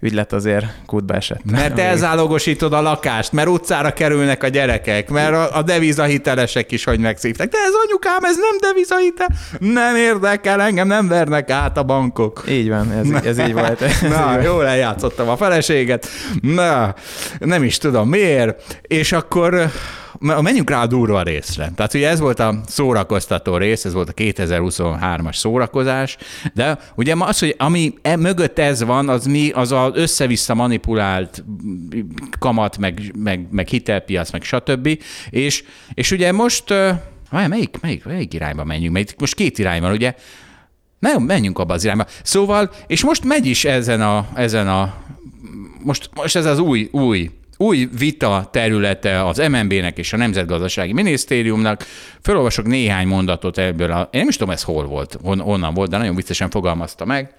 ügylet 0.00 0.32
azért 0.32 0.66
kútba 0.86 1.14
esett. 1.14 1.50
Mert 1.50 1.78
elzálogosítod 1.78 2.72
a 2.72 2.80
lakást, 2.80 3.32
mert 3.32 3.48
utcára 3.48 3.92
kerülnek 3.92 4.42
a 4.42 4.48
gyerekek, 4.48 5.10
mert 5.10 5.32
a, 5.32 5.56
a 5.56 5.62
devizahitelesek 5.62 6.72
is 6.72 6.84
hogy 6.84 6.98
megszívták. 6.98 7.48
De 7.48 7.58
ez 7.66 7.72
anyukám, 7.86 8.24
ez 8.24 8.36
nem 8.36 8.58
devizahitel. 8.60 9.28
Nem 9.58 9.96
érdekel, 9.96 10.60
engem 10.60 10.86
nem 10.86 11.08
vernek 11.08 11.50
át 11.50 11.76
a 11.76 11.82
bankok. 11.82 12.44
Így 12.48 12.68
van, 12.68 12.92
ez, 12.92 13.24
ez 13.24 13.38
így 13.38 13.52
volt. 13.52 13.82
Ez 13.86 14.02
így 14.02 14.08
Na, 14.08 14.32
volt. 14.32 14.44
jól 14.44 14.66
eljátszottam 14.66 15.28
a 15.28 15.36
feleséget. 15.36 16.06
Na, 16.40 16.94
nem 17.38 17.62
is 17.62 17.78
tudom 17.78 18.08
miért. 18.08 18.78
És 18.82 19.12
akkor 19.12 19.70
menjünk 20.18 20.70
rá 20.70 20.82
a 20.82 20.86
durva 20.86 21.22
részre. 21.22 21.72
Tehát 21.74 21.94
ugye 21.94 22.08
ez 22.08 22.20
volt 22.20 22.38
a 22.38 22.60
szórakoztató 22.66 23.56
rész, 23.56 23.84
ez 23.84 23.92
volt 23.92 24.08
a 24.08 24.12
2023-as 24.12 25.34
szórakozás, 25.34 26.16
de 26.54 26.78
ugye 26.94 27.14
az, 27.18 27.38
hogy 27.38 27.54
ami 27.58 27.94
e 28.02 28.16
mögött 28.16 28.58
ez 28.58 28.82
van, 28.82 29.08
az 29.08 29.26
mi, 29.26 29.50
az 29.50 29.72
az 29.72 29.90
össze-vissza 29.94 30.54
manipulált 30.54 31.44
kamat, 32.38 32.78
meg, 32.78 33.12
meg, 33.18 33.46
meg 33.50 33.68
hitelpiac, 33.68 34.30
meg 34.30 34.42
stb. 34.42 35.02
És, 35.30 35.64
és 35.94 36.10
ugye 36.10 36.32
most, 36.32 36.68
várj, 37.30 37.48
melyik, 37.48 37.80
melyik, 37.80 38.04
melyik 38.04 38.34
irányba 38.34 38.64
menjünk? 38.64 38.94
Mert 38.94 39.20
most 39.20 39.34
két 39.34 39.58
irány 39.58 39.80
van, 39.80 39.92
ugye? 39.92 40.14
Nem, 40.98 41.22
menjünk 41.22 41.58
abba 41.58 41.74
az 41.74 41.84
irányba. 41.84 42.06
Szóval, 42.22 42.70
és 42.86 43.04
most 43.04 43.24
megy 43.24 43.46
is 43.46 43.64
ezen 43.64 44.00
a, 44.02 44.28
ezen 44.34 44.68
a 44.68 44.94
most, 45.86 46.10
most 46.14 46.36
ez 46.36 46.46
az 46.46 46.58
új, 46.58 46.88
új, 46.92 47.30
új 47.56 47.88
vita 47.98 48.48
területe 48.52 49.26
az 49.26 49.38
MNB-nek 49.38 49.98
és 49.98 50.12
a 50.12 50.16
Nemzetgazdasági 50.16 50.92
Minisztériumnak. 50.92 51.84
Fölolvasok 52.22 52.66
néhány 52.66 53.06
mondatot 53.06 53.58
ebből. 53.58 53.90
A, 53.90 54.08
én 54.12 54.20
nem 54.20 54.28
is 54.28 54.36
tudom, 54.36 54.52
ez 54.54 54.62
hol 54.62 54.86
volt, 54.86 55.18
hon, 55.22 55.40
honnan 55.40 55.74
volt, 55.74 55.90
de 55.90 55.96
nagyon 55.96 56.14
viccesen 56.14 56.50
fogalmazta 56.50 57.04
meg. 57.04 57.34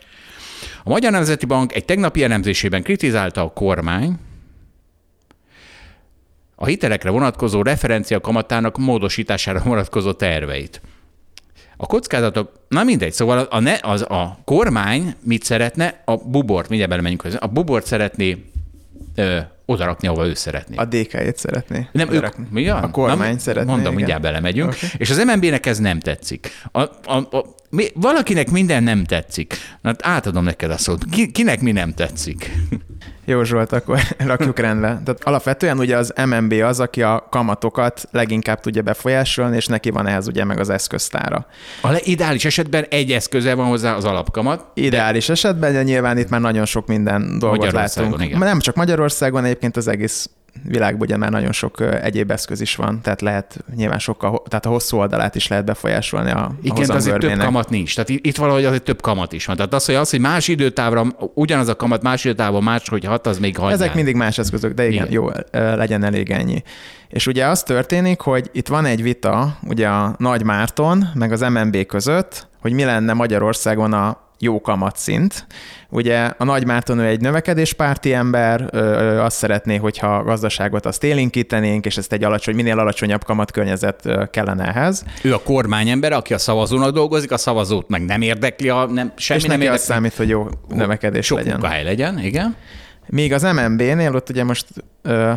A 0.84 0.90
Magyar 0.90 1.12
Nemzeti 1.12 1.46
Bank 1.46 1.74
egy 1.76 1.86
tegnapi 1.86 2.24
elemzésében 2.24 2.84
kritizálta 2.84 3.42
a 3.42 3.54
kormány, 3.54 4.16
a 6.56 6.66
hitelekre 6.66 7.10
vonatkozó 7.10 7.62
referencia 7.62 8.22
kamatának 8.22 8.78
módosítására 8.78 9.62
vonatkozó 9.64 10.12
terveit. 10.12 10.82
A 11.78 11.86
kockázatok, 11.86 12.52
na 12.68 12.84
mindegy, 12.84 13.14
szóval 13.14 13.40
a, 13.40 13.60
ne, 13.60 13.78
az, 13.82 14.02
a 14.02 14.40
kormány 14.46 15.16
mit 15.24 15.44
szeretne? 15.44 16.02
A 16.06 16.16
bubort, 16.16 16.68
mindjárt 16.68 16.92
belemegyünk 16.92 17.24
a 17.40 17.48
bubort 17.48 17.86
szeretné 17.86 18.46
ö, 19.16 19.40
odarakni, 19.70 20.08
ahova 20.08 20.26
ő 20.26 20.34
szeretné. 20.34 20.76
A 20.76 20.86
DK-jét 20.86 21.38
szeretné. 21.38 21.88
Nem, 21.92 22.12
ők, 22.12 22.50
mi 22.50 22.68
a, 22.68 22.84
A 22.84 22.90
kormány 22.92 23.30
nem, 23.30 23.38
szeretné. 23.38 23.70
Mondom, 23.70 23.86
igen. 23.86 23.96
mindjárt 23.96 24.22
belemegyünk. 24.22 24.70
Oké. 24.70 24.88
És 24.98 25.10
az 25.10 25.24
MNB-nek 25.24 25.66
ez 25.66 25.78
nem 25.78 26.00
tetszik. 26.00 26.50
A, 26.72 26.82
a, 26.82 27.16
a, 27.16 27.56
mi, 27.70 27.88
valakinek 27.94 28.50
minden 28.52 28.84
nem 28.84 29.04
tetszik. 29.04 29.56
Na, 29.82 29.90
hát 29.90 30.06
átadom 30.06 30.44
neked 30.44 30.72
a 30.72 30.78
szót. 30.78 31.06
Ki, 31.12 31.32
kinek 31.32 31.62
mi 31.62 31.72
nem 31.72 31.94
tetszik? 31.94 32.52
Jó 33.30 33.44
Zsolt, 33.44 33.72
akkor 33.72 34.00
rakjuk 34.18 34.60
rendbe. 34.60 34.88
Tehát 34.88 35.24
alapvetően 35.24 35.78
ugye 35.80 35.98
az 35.98 36.14
MNB 36.26 36.52
az, 36.52 36.80
aki 36.80 37.02
a 37.02 37.28
kamatokat 37.30 38.08
leginkább 38.12 38.60
tudja 38.60 38.82
befolyásolni, 38.82 39.56
és 39.56 39.66
neki 39.66 39.90
van 39.90 40.08
ehhez 40.08 40.28
ugye 40.28 40.44
meg 40.44 40.60
az 40.60 40.70
eszköztára. 40.70 41.46
A 41.82 41.90
le- 41.92 42.00
ideális 42.04 42.46
esetben 42.46 42.86
egy 42.90 43.12
eszköze 43.12 43.54
van 43.54 43.68
hozzá 43.68 43.94
az 43.96 44.06
alapkamat. 44.06 44.66
Ideális 44.74 45.30
esetben, 45.30 45.74
de 45.74 45.84
nyilván 45.84 46.18
itt 46.18 46.30
már 46.30 46.42
nagyon 46.42 46.66
sok 46.66 46.88
minden 46.88 47.40
dolgot 47.40 47.72
látunk. 47.72 48.22
igen. 48.24 48.40
Nem 48.40 48.60
csak 48.60 48.76
Magyarországon, 48.76 49.44
egyébként 49.44 49.78
az 49.78 49.88
egész 49.88 50.30
világban 50.64 51.02
ugye 51.02 51.18
már 51.18 51.32
nagyon 51.32 51.52
sok 51.52 51.82
egyéb 52.02 52.32
eszköz 52.32 52.62
is 52.62 52.76
van, 52.76 53.02
tehát 53.02 53.22
lehet 53.22 53.64
nyilván 53.76 54.00
sokkal, 54.00 54.42
tehát 54.48 54.66
a 54.66 54.70
hosszú 54.70 54.98
oldalát 54.98 55.36
is 55.36 55.48
lehet 55.48 55.66
befolyásolni 55.66 56.32
a, 56.32 56.44
a 56.44 56.52
Igen, 56.62 56.90
azért 56.90 57.20
több 57.20 57.38
kamat 57.38 57.70
nincs. 57.70 57.94
Tehát 57.96 58.10
itt, 58.10 58.38
valahogy 58.38 58.66
azért 58.66 58.84
több 58.84 59.02
kamat 59.02 59.34
is 59.34 59.46
van. 59.46 59.56
Tehát 59.56 59.74
az, 59.74 59.86
hogy 59.86 59.96
az, 59.96 60.10
hogy 60.10 60.20
más 60.20 60.48
időtávra 60.48 61.06
ugyanaz 61.34 61.68
a 61.68 61.76
kamat 61.76 62.02
más 62.02 62.26
időtávon 62.26 62.64
más, 62.64 62.90
hogy 62.90 63.06
hat, 63.06 63.28
az 63.28 63.40
még 63.40 63.58
hagyján. 63.58 63.74
Ezek 63.74 63.94
mindig 63.94 64.16
más 64.16 64.38
eszközök, 64.38 64.74
de 64.74 64.88
igen, 64.88 64.94
Igen. 64.94 65.12
jó, 65.12 65.30
legyen 65.52 66.04
elég 66.04 66.32
ennyi. 66.32 66.64
És 67.08 67.28
ugye 67.28 67.46
az 67.46 67.64
történik, 67.64 68.20
hogy 68.20 68.50
itt 68.54 68.68
van 68.68 68.86
egy 68.86 69.02
vita 69.02 69.58
ugye 69.68 69.88
a 69.88 70.16
Nagy 70.18 70.44
Márton 70.44 71.06
meg 71.14 71.32
az 71.32 71.42
MNB 71.42 71.86
között, 71.86 72.48
hogy 72.62 72.72
mi 72.72 72.84
lenne 72.84 73.14
Magyarországon 73.14 73.94
a 73.94 74.27
jó 74.40 74.62
kamatszint. 74.62 75.48
Ugye 75.90 76.32
a 76.38 76.44
Nagy 76.44 76.66
Márton 76.66 77.00
ő 77.00 77.06
egy 77.06 77.22
növekedéspárti 77.22 78.14
ember, 78.14 78.70
ö, 78.72 79.20
azt 79.22 79.38
szeretné, 79.38 79.76
hogyha 79.76 80.16
a 80.16 80.24
gazdaságot 80.24 80.86
azt 80.86 81.04
élénkítenénk, 81.04 81.86
és 81.86 81.98
ezt 81.98 82.14
egy 82.14 82.24
alacsony, 82.24 82.56
minél 82.56 82.80
alacsonyabb 82.80 83.24
kamatkörnyezet 83.24 84.30
kellene 84.32 84.66
ehhez. 84.68 85.04
Ő 85.24 85.34
a 85.34 85.42
kormányember, 85.44 86.12
aki 86.12 86.34
a 86.34 86.38
szavazónak 86.38 86.92
dolgozik, 86.94 87.32
a 87.32 87.38
szavazót 87.38 87.90
meg 87.90 88.06
nem 88.06 88.22
érdekli, 88.22 88.70
a, 88.70 88.86
nem, 88.86 89.12
semmi 89.16 89.40
és 89.42 89.46
nem 89.48 89.62
érdekli. 89.62 89.84
számít, 89.86 90.16
hogy 90.16 90.30
jó 90.30 90.48
növekedés 90.68 91.26
Sok 91.26 91.38
legyen. 91.38 91.54
munkahely 91.54 91.84
legyen, 91.84 92.20
igen. 92.20 92.56
Míg 93.10 93.34
az 93.34 93.42
MNB-nél 93.44 94.16
ott 94.16 94.30
ugye 94.30 94.44
most 94.44 94.66
ö, 95.02 95.32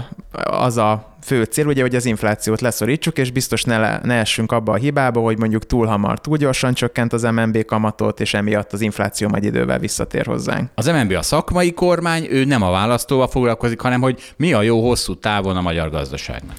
az 0.44 0.76
a 0.76 1.09
fő 1.22 1.44
cél, 1.44 1.66
ugye, 1.66 1.82
hogy 1.82 1.94
az 1.94 2.04
inflációt 2.04 2.60
leszorítsuk, 2.60 3.18
és 3.18 3.30
biztos 3.30 3.64
ne, 3.64 3.78
le, 3.78 4.00
ne 4.02 4.14
essünk 4.14 4.52
abba 4.52 4.72
a 4.72 4.76
hibába, 4.76 5.20
hogy 5.20 5.38
mondjuk 5.38 5.66
túl 5.66 5.86
hamar, 5.86 6.20
túl 6.20 6.36
gyorsan 6.36 6.74
csökkent 6.74 7.12
az 7.12 7.22
MNB 7.22 7.64
kamatot, 7.64 8.20
és 8.20 8.34
emiatt 8.34 8.72
az 8.72 8.80
infláció 8.80 9.28
majd 9.28 9.44
idővel 9.44 9.78
visszatér 9.78 10.26
hozzánk. 10.26 10.70
Az 10.74 10.86
MNB 10.86 11.12
a 11.12 11.22
szakmai 11.22 11.72
kormány, 11.72 12.26
ő 12.30 12.44
nem 12.44 12.62
a 12.62 12.70
választóval 12.70 13.28
foglalkozik, 13.28 13.80
hanem 13.80 14.00
hogy 14.00 14.34
mi 14.36 14.52
a 14.52 14.62
jó 14.62 14.86
hosszú 14.88 15.14
távon 15.14 15.56
a 15.56 15.60
magyar 15.60 15.90
gazdaságnak. 15.90 16.56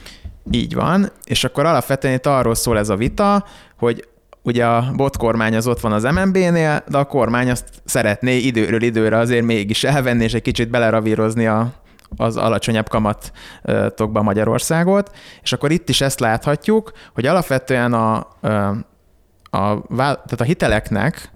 Így 0.52 0.74
van, 0.74 1.12
és 1.24 1.44
akkor 1.44 1.66
alapvetően 1.66 2.14
itt 2.14 2.26
arról 2.26 2.56
szól 2.56 2.78
ez 2.78 2.90
a 2.90 2.96
vita, 2.96 3.46
hogy 3.78 4.08
ugye 4.44 4.66
a 4.66 4.92
bot 4.96 5.18
kormány 5.18 5.56
az 5.56 5.68
ott 5.68 5.80
van 5.80 5.92
az 5.92 6.04
MNB-nél, 6.04 6.84
de 6.88 6.98
a 6.98 7.04
kormány 7.04 7.50
azt 7.50 7.66
szeretné 7.86 8.38
időről 8.38 8.82
időre 8.82 9.18
azért 9.18 9.46
mégis 9.46 9.84
elvenni, 9.84 10.24
és 10.24 10.34
egy 10.34 10.42
kicsit 10.42 10.70
beleravírozni 10.70 11.48
a, 11.48 11.74
az 12.18 12.38
alacsonyabb 12.38 12.90
kamatokba 12.90 14.22
Magyarországot, 14.22 15.16
és 15.42 15.54
akkor 15.54 15.72
itt 15.72 15.90
is 15.90 16.02
ezt 16.02 16.20
láthatjuk, 16.20 16.92
hogy 17.14 17.26
alapvetően 17.26 17.94
a, 17.94 18.16
a, 19.50 19.82
tehát 19.90 20.42
a 20.42 20.44
hiteleknek, 20.44 21.32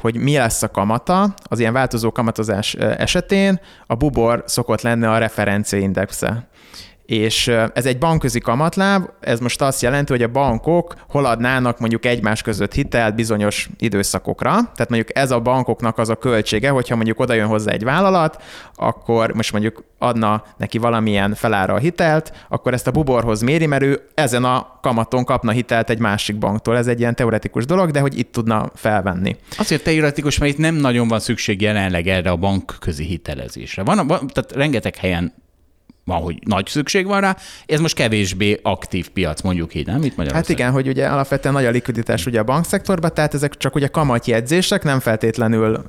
hogy 0.00 0.16
mi 0.16 0.36
lesz 0.36 0.62
a 0.62 0.70
kamata, 0.70 1.34
az 1.42 1.58
ilyen 1.58 1.72
változó 1.72 2.12
kamatozás 2.12 2.74
esetén 2.74 3.60
a 3.86 3.94
bubor 3.94 4.42
szokott 4.46 4.80
lenni 4.80 5.04
a 5.04 5.18
referenciaindexe. 5.18 6.48
És 7.08 7.48
ez 7.74 7.86
egy 7.86 7.98
bankközi 7.98 8.40
kamatláb, 8.40 9.10
ez 9.20 9.40
most 9.40 9.62
azt 9.62 9.82
jelenti, 9.82 10.12
hogy 10.12 10.22
a 10.22 10.28
bankok 10.28 10.94
hol 11.08 11.24
adnának 11.24 11.78
mondjuk 11.78 12.04
egymás 12.04 12.42
között 12.42 12.74
hitelt 12.74 13.14
bizonyos 13.14 13.68
időszakokra. 13.78 14.50
Tehát 14.50 14.88
mondjuk 14.88 15.16
ez 15.16 15.30
a 15.30 15.40
bankoknak 15.40 15.98
az 15.98 16.08
a 16.08 16.16
költsége, 16.16 16.70
hogyha 16.70 16.94
mondjuk 16.94 17.20
oda 17.20 17.32
jön 17.32 17.46
hozzá 17.46 17.72
egy 17.72 17.84
vállalat, 17.84 18.42
akkor 18.74 19.32
most 19.32 19.52
mondjuk 19.52 19.84
adna 19.98 20.42
neki 20.56 20.78
valamilyen 20.78 21.34
felára 21.34 21.74
a 21.74 21.78
hitelt, 21.78 22.32
akkor 22.48 22.72
ezt 22.72 22.86
a 22.86 22.90
buborhoz 22.90 23.40
méri, 23.40 23.66
mert 23.66 23.82
ő 23.82 24.00
ezen 24.14 24.44
a 24.44 24.78
kamaton 24.82 25.24
kapna 25.24 25.50
hitelt 25.50 25.90
egy 25.90 25.98
másik 25.98 26.38
banktól. 26.38 26.76
Ez 26.76 26.86
egy 26.86 27.00
ilyen 27.00 27.14
teoretikus 27.14 27.66
dolog, 27.66 27.90
de 27.90 28.00
hogy 28.00 28.18
itt 28.18 28.32
tudna 28.32 28.70
felvenni. 28.74 29.36
Azért 29.58 29.84
teoretikus, 29.84 30.38
mert 30.38 30.52
itt 30.52 30.58
nem 30.58 30.74
nagyon 30.74 31.08
van 31.08 31.20
szükség 31.20 31.60
jelenleg 31.60 32.06
erre 32.06 32.30
a 32.30 32.36
bankközi 32.36 33.04
hitelezésre. 33.04 33.82
Van, 33.82 34.06
van 34.06 34.26
tehát 34.26 34.52
rengeteg 34.52 34.96
helyen 34.96 35.32
van, 36.08 36.20
hogy 36.20 36.38
nagy 36.44 36.66
szükség 36.66 37.06
van 37.06 37.20
rá, 37.20 37.36
ez 37.66 37.80
most 37.80 37.94
kevésbé 37.94 38.60
aktív 38.62 39.08
piac, 39.08 39.40
mondjuk 39.42 39.74
így, 39.74 39.86
nem? 39.86 40.02
Itt 40.02 40.08
Hát 40.08 40.16
Magyarországon. 40.16 40.56
igen, 40.60 40.72
hogy 40.72 40.88
ugye 40.88 41.06
alapvetően 41.06 41.54
nagy 41.54 41.64
a 41.66 41.70
likviditás 41.70 42.26
ugye 42.26 42.38
a 42.38 42.44
bankszektorban, 42.44 43.14
tehát 43.14 43.34
ezek 43.34 43.56
csak 43.56 43.74
ugye 43.74 43.86
kamatjegyzések, 43.86 44.82
nem 44.82 45.00
feltétlenül 45.00 45.84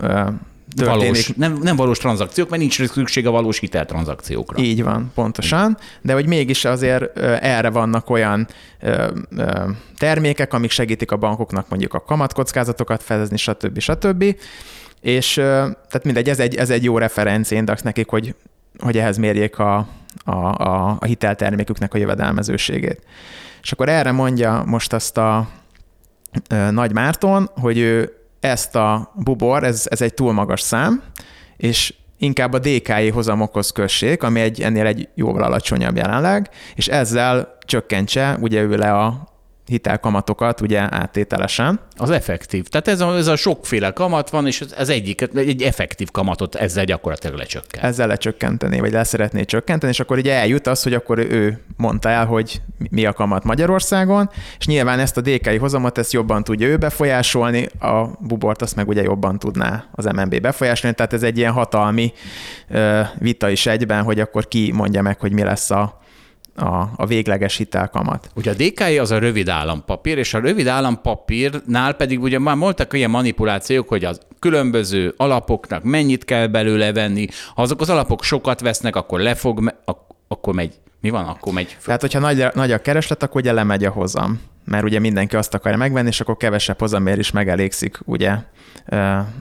történik. 0.75 0.99
Valós, 1.01 1.31
nem, 1.35 1.59
nem 1.61 1.75
valós 1.75 1.97
tranzakciók, 1.97 2.49
mert 2.49 2.61
nincs 2.61 2.83
szükség 2.85 3.27
a 3.27 3.31
valós 3.31 3.59
hiteltranzakciókra. 3.59 4.63
Így 4.63 4.83
van, 4.83 5.11
pontosan, 5.15 5.77
de 6.01 6.13
hogy 6.13 6.27
mégis 6.27 6.65
azért 6.65 7.19
erre 7.41 7.69
vannak 7.69 8.09
olyan 8.09 8.47
termékek, 9.97 10.53
amik 10.53 10.71
segítik 10.71 11.11
a 11.11 11.17
bankoknak 11.17 11.69
mondjuk 11.69 11.93
a 11.93 11.99
kamatkockázatokat 12.01 13.03
fedezni, 13.03 13.37
stb. 13.37 13.79
stb. 13.79 14.35
És 15.01 15.33
tehát 15.33 16.03
mindegy, 16.03 16.29
ez 16.29 16.39
egy, 16.39 16.55
ez 16.55 16.69
egy 16.69 16.83
jó 16.83 16.97
referenciindex 16.97 17.81
nekik, 17.81 18.09
hogy, 18.09 18.35
hogy 18.79 18.97
ehhez 18.97 19.17
mérjék 19.17 19.59
a, 19.59 19.87
a, 20.25 20.31
a, 20.31 20.97
a 20.99 21.05
hitelterméküknek 21.05 21.93
a 21.93 21.97
jövedelmezőségét. 21.97 23.01
És 23.61 23.71
akkor 23.71 23.89
erre 23.89 24.11
mondja 24.11 24.63
most 24.65 24.93
azt 24.93 25.17
a 25.17 25.47
Nagy 26.71 26.93
Márton, 26.93 27.49
hogy 27.55 27.77
ő 27.77 28.13
ezt 28.39 28.75
a 28.75 29.11
bubor, 29.15 29.63
ez, 29.63 29.85
ez 29.89 30.01
egy 30.01 30.13
túl 30.13 30.33
magas 30.33 30.61
szám, 30.61 31.03
és 31.57 31.93
inkább 32.17 32.53
a 32.53 32.59
DKI 32.59 33.09
hozamokhoz 33.09 33.71
kössék, 33.71 34.23
ami 34.23 34.39
egy, 34.39 34.61
ennél 34.61 34.85
egy 34.85 35.09
jóval 35.15 35.43
alacsonyabb 35.43 35.95
jelenleg, 35.95 36.49
és 36.75 36.87
ezzel 36.87 37.57
csökkentse 37.65 38.37
ugye 38.41 38.61
ő 38.61 38.77
le 38.77 38.93
a 38.93 39.28
hitelkamatokat 39.69 40.61
ugye 40.61 40.79
áttételesen. 40.89 41.79
Az 41.95 42.09
effektív. 42.09 42.67
Tehát 42.67 42.87
ez 42.87 43.01
a, 43.01 43.15
ez 43.15 43.27
a 43.27 43.35
sokféle 43.35 43.91
kamat 43.91 44.29
van, 44.29 44.47
és 44.47 44.63
ez 44.77 44.89
egyik, 44.89 45.29
egy 45.35 45.61
effektív 45.61 46.11
kamatot 46.11 46.55
ezzel 46.55 46.85
gyakorlatilag 46.85 47.37
lecsökkent. 47.37 47.83
Ezzel 47.83 48.07
lecsökkenteni, 48.07 48.79
vagy 48.79 48.91
leszeretné 48.91 49.43
csökkenteni, 49.43 49.91
és 49.91 49.99
akkor 49.99 50.17
ugye 50.17 50.33
eljut 50.33 50.67
az, 50.67 50.83
hogy 50.83 50.93
akkor 50.93 51.17
ő 51.17 51.59
mondta 51.77 52.09
el, 52.09 52.25
hogy 52.25 52.61
mi 52.89 53.05
a 53.05 53.13
kamat 53.13 53.43
Magyarországon, 53.43 54.29
és 54.59 54.65
nyilván 54.65 54.99
ezt 54.99 55.17
a 55.17 55.21
DKI 55.21 55.57
hozamot 55.57 55.97
ezt 55.97 56.13
jobban 56.13 56.43
tudja 56.43 56.67
ő 56.67 56.77
befolyásolni, 56.77 57.67
a 57.79 58.05
bubort 58.19 58.61
azt 58.61 58.75
meg 58.75 58.87
ugye 58.87 59.01
jobban 59.01 59.39
tudná 59.39 59.85
az 59.91 60.05
MNB 60.05 60.41
befolyásolni, 60.41 60.95
tehát 60.95 61.13
ez 61.13 61.23
egy 61.23 61.37
ilyen 61.37 61.51
hatalmi 61.51 62.13
vita 63.17 63.49
is 63.49 63.65
egyben, 63.65 64.03
hogy 64.03 64.19
akkor 64.19 64.47
ki 64.47 64.71
mondja 64.71 65.01
meg, 65.01 65.19
hogy 65.19 65.31
mi 65.31 65.43
lesz 65.43 65.69
a 65.69 65.99
a, 66.55 66.89
a 66.95 67.05
végleges 67.05 67.57
hitelkamat. 67.57 68.29
Ugye 68.35 68.51
a 68.51 68.53
DKI 68.53 68.97
az 68.97 69.11
a 69.11 69.19
rövid 69.19 69.49
állampapír, 69.49 70.17
és 70.17 70.33
a 70.33 70.39
rövid 70.39 70.67
állampapírnál 70.67 71.93
pedig 71.93 72.21
ugye 72.21 72.39
már 72.39 72.57
voltak 72.57 72.93
ilyen 72.93 73.09
manipulációk, 73.09 73.87
hogy 73.87 74.05
az 74.05 74.19
különböző 74.39 75.13
alapoknak 75.17 75.83
mennyit 75.83 76.25
kell 76.25 76.47
belőle 76.47 76.93
venni, 76.93 77.27
ha 77.55 77.61
azok 77.61 77.81
az 77.81 77.89
alapok 77.89 78.23
sokat 78.23 78.59
vesznek, 78.59 78.95
akkor 78.95 79.19
lefog, 79.19 79.73
akkor 80.27 80.53
megy 80.53 80.73
mi 81.01 81.09
van, 81.09 81.25
akkor 81.25 81.53
megy 81.53 81.67
föl. 81.67 81.85
Tehát, 81.85 82.01
hogyha 82.01 82.19
nagy, 82.19 82.45
nagy 82.53 82.71
a 82.71 82.81
kereslet, 82.81 83.23
akkor 83.23 83.41
ugye 83.41 83.51
lemegy 83.51 83.85
a 83.85 83.89
hozam. 83.89 84.41
Mert 84.65 84.83
ugye 84.83 84.99
mindenki 84.99 85.35
azt 85.35 85.53
akarja 85.53 85.77
megvenni, 85.77 86.07
és 86.07 86.21
akkor 86.21 86.37
kevesebb 86.37 86.79
hozamért 86.79 87.17
is 87.17 87.31
megelégszik, 87.31 87.99
ugye, 88.05 88.35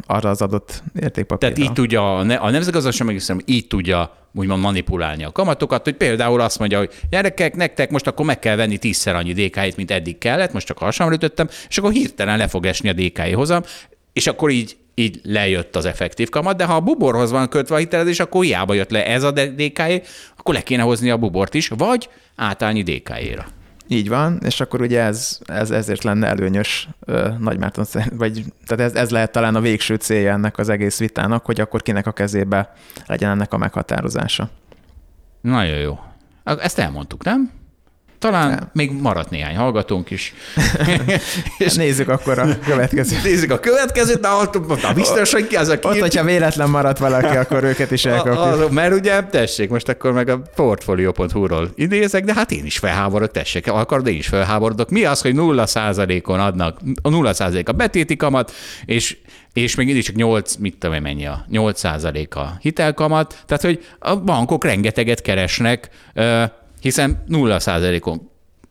arra 0.07 0.31
az 0.31 0.43
adott 0.43 0.83
értékpapírra. 1.01 1.55
Tehát 1.55 1.71
így 1.71 1.75
tudja, 1.75 2.17
a 2.19 2.51
nemzetgazdaság 2.51 3.07
meg 3.07 3.43
így 3.45 3.67
tudja 3.67 4.17
úgymond 4.35 4.63
manipulálni 4.63 5.25
a 5.25 5.33
kamatokat, 5.33 5.85
hogy 5.85 5.95
például 5.95 6.41
azt 6.41 6.59
mondja, 6.59 6.79
hogy 6.79 6.91
gyerekek, 7.11 7.57
nektek 7.57 7.91
most 7.91 8.07
akkor 8.07 8.27
meg 8.27 8.39
kell 8.39 8.57
venni 8.57 8.79
tízszer 8.79 9.15
annyi 9.15 9.33
dk 9.33 9.77
mint 9.77 9.91
eddig 9.91 10.19
kellett, 10.19 10.53
most 10.53 10.67
csak 10.67 10.79
hasamra 10.79 11.15
ütöttem, 11.15 11.49
és 11.69 11.79
akkor 11.79 11.93
hirtelen 11.93 12.39
le 12.39 12.49
fog 12.49 12.67
esni 12.67 12.89
a 12.89 12.93
DK 12.93 13.19
hozam, 13.35 13.63
és 14.13 14.27
akkor 14.27 14.51
így 14.51 14.77
így 14.95 15.21
lejött 15.23 15.77
az 15.77 15.85
effektív 15.85 16.29
kamat, 16.29 16.57
de 16.57 16.65
ha 16.65 16.75
a 16.75 16.81
buborhoz 16.81 17.31
van 17.31 17.49
kötve 17.49 17.75
a 17.75 17.79
hitelezés, 17.79 18.21
akkor 18.21 18.45
hiába 18.45 18.75
jött 18.75 18.91
le 18.91 19.07
ez 19.07 19.23
a 19.23 19.31
dk 19.31 19.83
akkor 20.37 20.55
le 20.55 20.61
kéne 20.63 20.83
hozni 20.83 21.11
a 21.11 21.17
bubort 21.17 21.55
is, 21.55 21.69
vagy 21.69 22.09
átállni 22.37 22.83
DK-ra. 22.83 23.47
Így 23.91 24.09
van, 24.09 24.39
és 24.45 24.61
akkor 24.61 24.81
ugye 24.81 25.01
ez, 25.03 25.39
ez 25.47 25.71
ezért 25.71 26.03
lenne 26.03 26.27
előnyös 26.27 26.89
Nagy 27.39 27.59
Márton 27.59 27.85
vagy 28.13 28.45
tehát 28.67 28.93
ez, 28.93 29.01
ez 29.01 29.11
lehet 29.11 29.33
talán 29.33 29.55
a 29.55 29.61
végső 29.61 29.95
célja 29.95 30.33
ennek 30.33 30.59
az 30.59 30.69
egész 30.69 30.99
vitának, 30.99 31.45
hogy 31.45 31.61
akkor 31.61 31.83
kinek 31.83 32.07
a 32.07 32.13
kezébe 32.13 32.73
legyen 33.07 33.31
ennek 33.31 33.53
a 33.53 33.57
meghatározása. 33.57 34.51
Nagyon 35.41 35.79
jó. 35.79 35.99
Ezt 36.45 36.79
elmondtuk, 36.79 37.25
nem? 37.25 37.51
Talán 38.19 38.49
nem. 38.49 38.71
még 38.73 38.93
maradt 38.93 39.31
néhány 39.31 39.57
hallgatónk 39.57 40.11
is. 40.11 40.35
és 41.59 41.75
nézzük 41.85 42.09
akkor 42.09 42.39
a 42.39 42.59
következőt. 42.59 43.23
Nézzük 43.23 43.51
a 43.51 43.59
következőt, 43.59 44.21
de 44.21 44.29
ott, 44.29 44.83
na 44.83 44.93
biztos, 44.93 45.33
hogy 45.33 45.47
ki 45.47 45.57
az, 45.57 45.69
aki... 45.69 45.87
Ott, 45.87 45.99
hogyha 45.99 46.25
véletlen 46.25 46.71
maradt 46.71 46.99
valaki, 46.99 47.37
akkor 47.37 47.65
őket 47.65 47.91
is 47.91 48.05
elkapjuk. 48.05 48.71
mert 48.71 48.95
ugye, 48.95 49.23
tessék, 49.23 49.71
most 49.71 49.89
akkor 49.89 50.13
meg 50.13 50.29
a 50.29 50.43
portfolio.hu-ról 50.55 51.71
idézek, 51.75 52.25
de 52.25 52.35
hát 52.35 52.51
én 52.51 52.65
is 52.65 52.79
felháborodok, 52.79 53.33
tessék, 53.33 53.67
akarod, 53.67 54.07
én 54.07 54.17
is 54.17 54.27
felháborodok. 54.27 54.91
Mi 54.91 55.05
az, 55.05 55.21
hogy 55.21 55.35
0 55.35 55.67
on 56.25 56.41
adnak, 56.41 56.79
a 57.03 57.09
0 57.09 57.33
a 57.65 57.73
betéti 57.73 58.17
kamat, 58.17 58.53
és 58.85 59.17
és 59.53 59.75
még 59.75 59.87
mindig 59.87 60.05
csak 60.05 60.15
8, 60.15 60.57
mit 60.57 60.77
tudom 60.79 60.97
én 60.97 61.03
mennyi 61.03 61.27
a 61.27 61.45
8 61.49 61.85
a 61.85 62.57
hitelkamat, 62.61 63.43
tehát 63.47 63.63
hogy 63.63 63.85
a 63.99 64.17
bankok 64.17 64.65
rengeteget 64.65 65.23
keresnek 65.23 65.89
hiszen 66.81 67.25
0%-on 67.29 68.31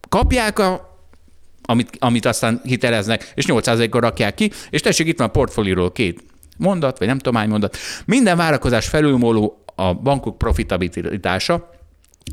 kapják 0.10 0.60
a 0.60 0.96
amit, 1.70 1.90
amit 2.00 2.26
aztán 2.26 2.62
hiteleznek, 2.64 3.32
és 3.36 3.46
8%-on 3.48 4.02
rakják 4.02 4.34
ki, 4.34 4.52
és 4.70 4.82
tessék, 4.82 5.08
itt 5.08 5.18
van 5.18 5.28
a 5.28 5.32
portfólióról 5.32 5.92
két 5.92 6.24
mondat, 6.58 6.98
vagy 6.98 7.08
nem 7.08 7.18
tudom 7.18 7.36
hány 7.36 7.50
mondat. 7.50 7.78
Minden 8.06 8.38
várakozás 8.38 8.88
felülmúló 8.88 9.64
a 9.76 9.94
bankok 9.94 10.38
profitabilitása, 10.38 11.70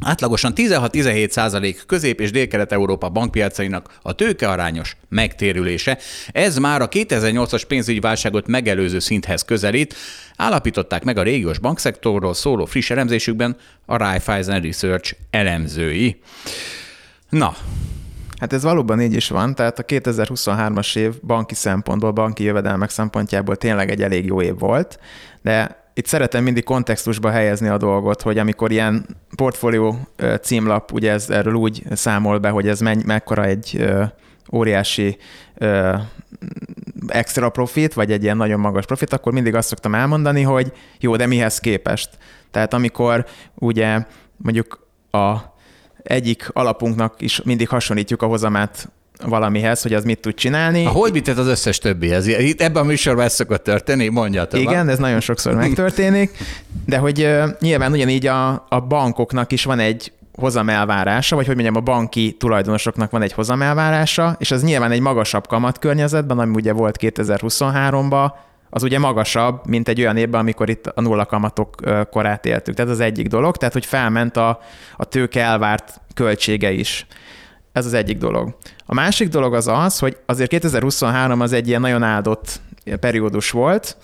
Átlagosan 0.00 0.52
16-17 0.54 1.28
százalék 1.30 1.82
közép- 1.86 2.20
és 2.20 2.30
dél-kelet-európa 2.30 3.08
bankpiacainak 3.08 3.98
a 4.02 4.12
tőkearányos 4.12 4.96
megtérülése. 5.08 5.98
Ez 6.32 6.58
már 6.58 6.82
a 6.82 6.88
2008-as 6.88 7.62
pénzügyi 7.68 8.00
válságot 8.00 8.46
megelőző 8.46 8.98
szinthez 8.98 9.42
közelít, 9.42 9.94
állapították 10.36 11.04
meg 11.04 11.18
a 11.18 11.22
régiós 11.22 11.58
bankszektorról 11.58 12.34
szóló 12.34 12.64
friss 12.64 12.90
elemzésükben 12.90 13.56
a 13.86 13.96
Raiffeisen 13.96 14.60
Research 14.60 15.14
elemzői. 15.30 16.20
Na, 17.28 17.56
Hát 18.38 18.52
ez 18.52 18.62
valóban 18.62 19.00
így 19.00 19.14
is 19.14 19.28
van, 19.28 19.54
tehát 19.54 19.78
a 19.78 19.82
2023-as 19.82 20.96
év 20.96 21.20
banki 21.20 21.54
szempontból, 21.54 22.10
banki 22.10 22.44
jövedelmek 22.44 22.90
szempontjából 22.90 23.56
tényleg 23.56 23.90
egy 23.90 24.02
elég 24.02 24.24
jó 24.24 24.42
év 24.42 24.58
volt, 24.58 24.98
de 25.42 25.83
itt 25.94 26.06
szeretem 26.06 26.42
mindig 26.42 26.64
kontextusba 26.64 27.30
helyezni 27.30 27.68
a 27.68 27.76
dolgot, 27.76 28.22
hogy 28.22 28.38
amikor 28.38 28.70
ilyen 28.70 29.06
portfólió 29.36 29.98
címlap, 30.42 30.92
ugye 30.92 31.12
ez 31.12 31.30
erről 31.30 31.54
úgy 31.54 31.82
számol 31.92 32.38
be, 32.38 32.48
hogy 32.48 32.68
ez 32.68 32.80
menny, 32.80 33.00
mekkora 33.04 33.44
egy 33.44 33.84
óriási 34.52 35.16
extra 37.06 37.48
profit, 37.48 37.94
vagy 37.94 38.12
egy 38.12 38.22
ilyen 38.22 38.36
nagyon 38.36 38.60
magas 38.60 38.86
profit, 38.86 39.12
akkor 39.12 39.32
mindig 39.32 39.54
azt 39.54 39.68
szoktam 39.68 39.94
elmondani, 39.94 40.42
hogy 40.42 40.72
jó, 41.00 41.16
de 41.16 41.26
mihez 41.26 41.58
képest? 41.58 42.08
Tehát 42.50 42.74
amikor 42.74 43.26
ugye 43.54 44.04
mondjuk 44.36 44.86
a 45.10 45.36
egyik 46.02 46.48
alapunknak 46.52 47.20
is 47.20 47.42
mindig 47.42 47.68
hasonlítjuk 47.68 48.22
a 48.22 48.26
hozamát 48.26 48.92
valamihez, 49.22 49.82
hogy 49.82 49.94
az 49.94 50.04
mit 50.04 50.20
tud 50.20 50.34
csinálni. 50.34 50.84
Hogy 50.84 51.12
mit 51.12 51.28
az 51.28 51.46
összes 51.46 51.78
többihez? 51.78 52.26
Itt 52.26 52.60
ebben 52.60 52.82
a 52.82 52.86
műsorban 52.86 53.24
ez 53.24 53.32
szokott 53.32 53.62
történni, 53.62 54.08
mondja 54.08 54.46
Igen, 54.52 54.88
ez 54.88 54.98
nagyon 54.98 55.20
sokszor 55.20 55.54
megtörténik, 55.54 56.30
de 56.86 56.98
hogy 56.98 57.22
uh, 57.22 57.44
nyilván 57.60 57.92
ugyanígy 57.92 58.26
a, 58.26 58.66
a 58.68 58.80
bankoknak 58.80 59.52
is 59.52 59.64
van 59.64 59.78
egy 59.78 60.12
hozamelvárása, 60.36 61.36
vagy 61.36 61.46
hogy 61.46 61.54
mondjam, 61.54 61.76
a 61.76 61.80
banki 61.80 62.36
tulajdonosoknak 62.38 63.10
van 63.10 63.22
egy 63.22 63.32
hozamelvárása, 63.32 64.36
és 64.38 64.50
az 64.50 64.62
nyilván 64.62 64.90
egy 64.90 65.00
magasabb 65.00 65.46
kamatkörnyezetben, 65.46 66.38
ami 66.38 66.54
ugye 66.54 66.72
volt 66.72 66.98
2023-ban, 67.00 68.32
az 68.70 68.82
ugye 68.82 68.98
magasabb, 68.98 69.66
mint 69.66 69.88
egy 69.88 70.00
olyan 70.00 70.16
évben, 70.16 70.40
amikor 70.40 70.68
itt 70.68 70.86
a 70.86 71.00
nulla 71.00 71.26
kamatok 71.26 71.74
korát 72.10 72.46
éltük. 72.46 72.74
Tehát 72.74 72.90
az 72.90 73.00
egyik 73.00 73.26
dolog, 73.26 73.56
tehát 73.56 73.74
hogy 73.74 73.86
felment 73.86 74.36
a, 74.36 74.60
a 74.96 75.04
tőke 75.04 75.42
elvárt 75.42 76.00
költsége 76.14 76.70
is. 76.70 77.06
Ez 77.72 77.86
az 77.86 77.92
egyik 77.92 78.18
dolog. 78.18 78.56
A 78.86 78.94
másik 78.94 79.28
dolog 79.28 79.54
az 79.54 79.68
az, 79.68 79.98
hogy 79.98 80.16
azért 80.26 80.50
2023 80.50 81.40
az 81.40 81.52
egy 81.52 81.68
ilyen 81.68 81.80
nagyon 81.80 82.02
áldott 82.02 82.60
periódus 83.00 83.50
volt, 83.50 83.96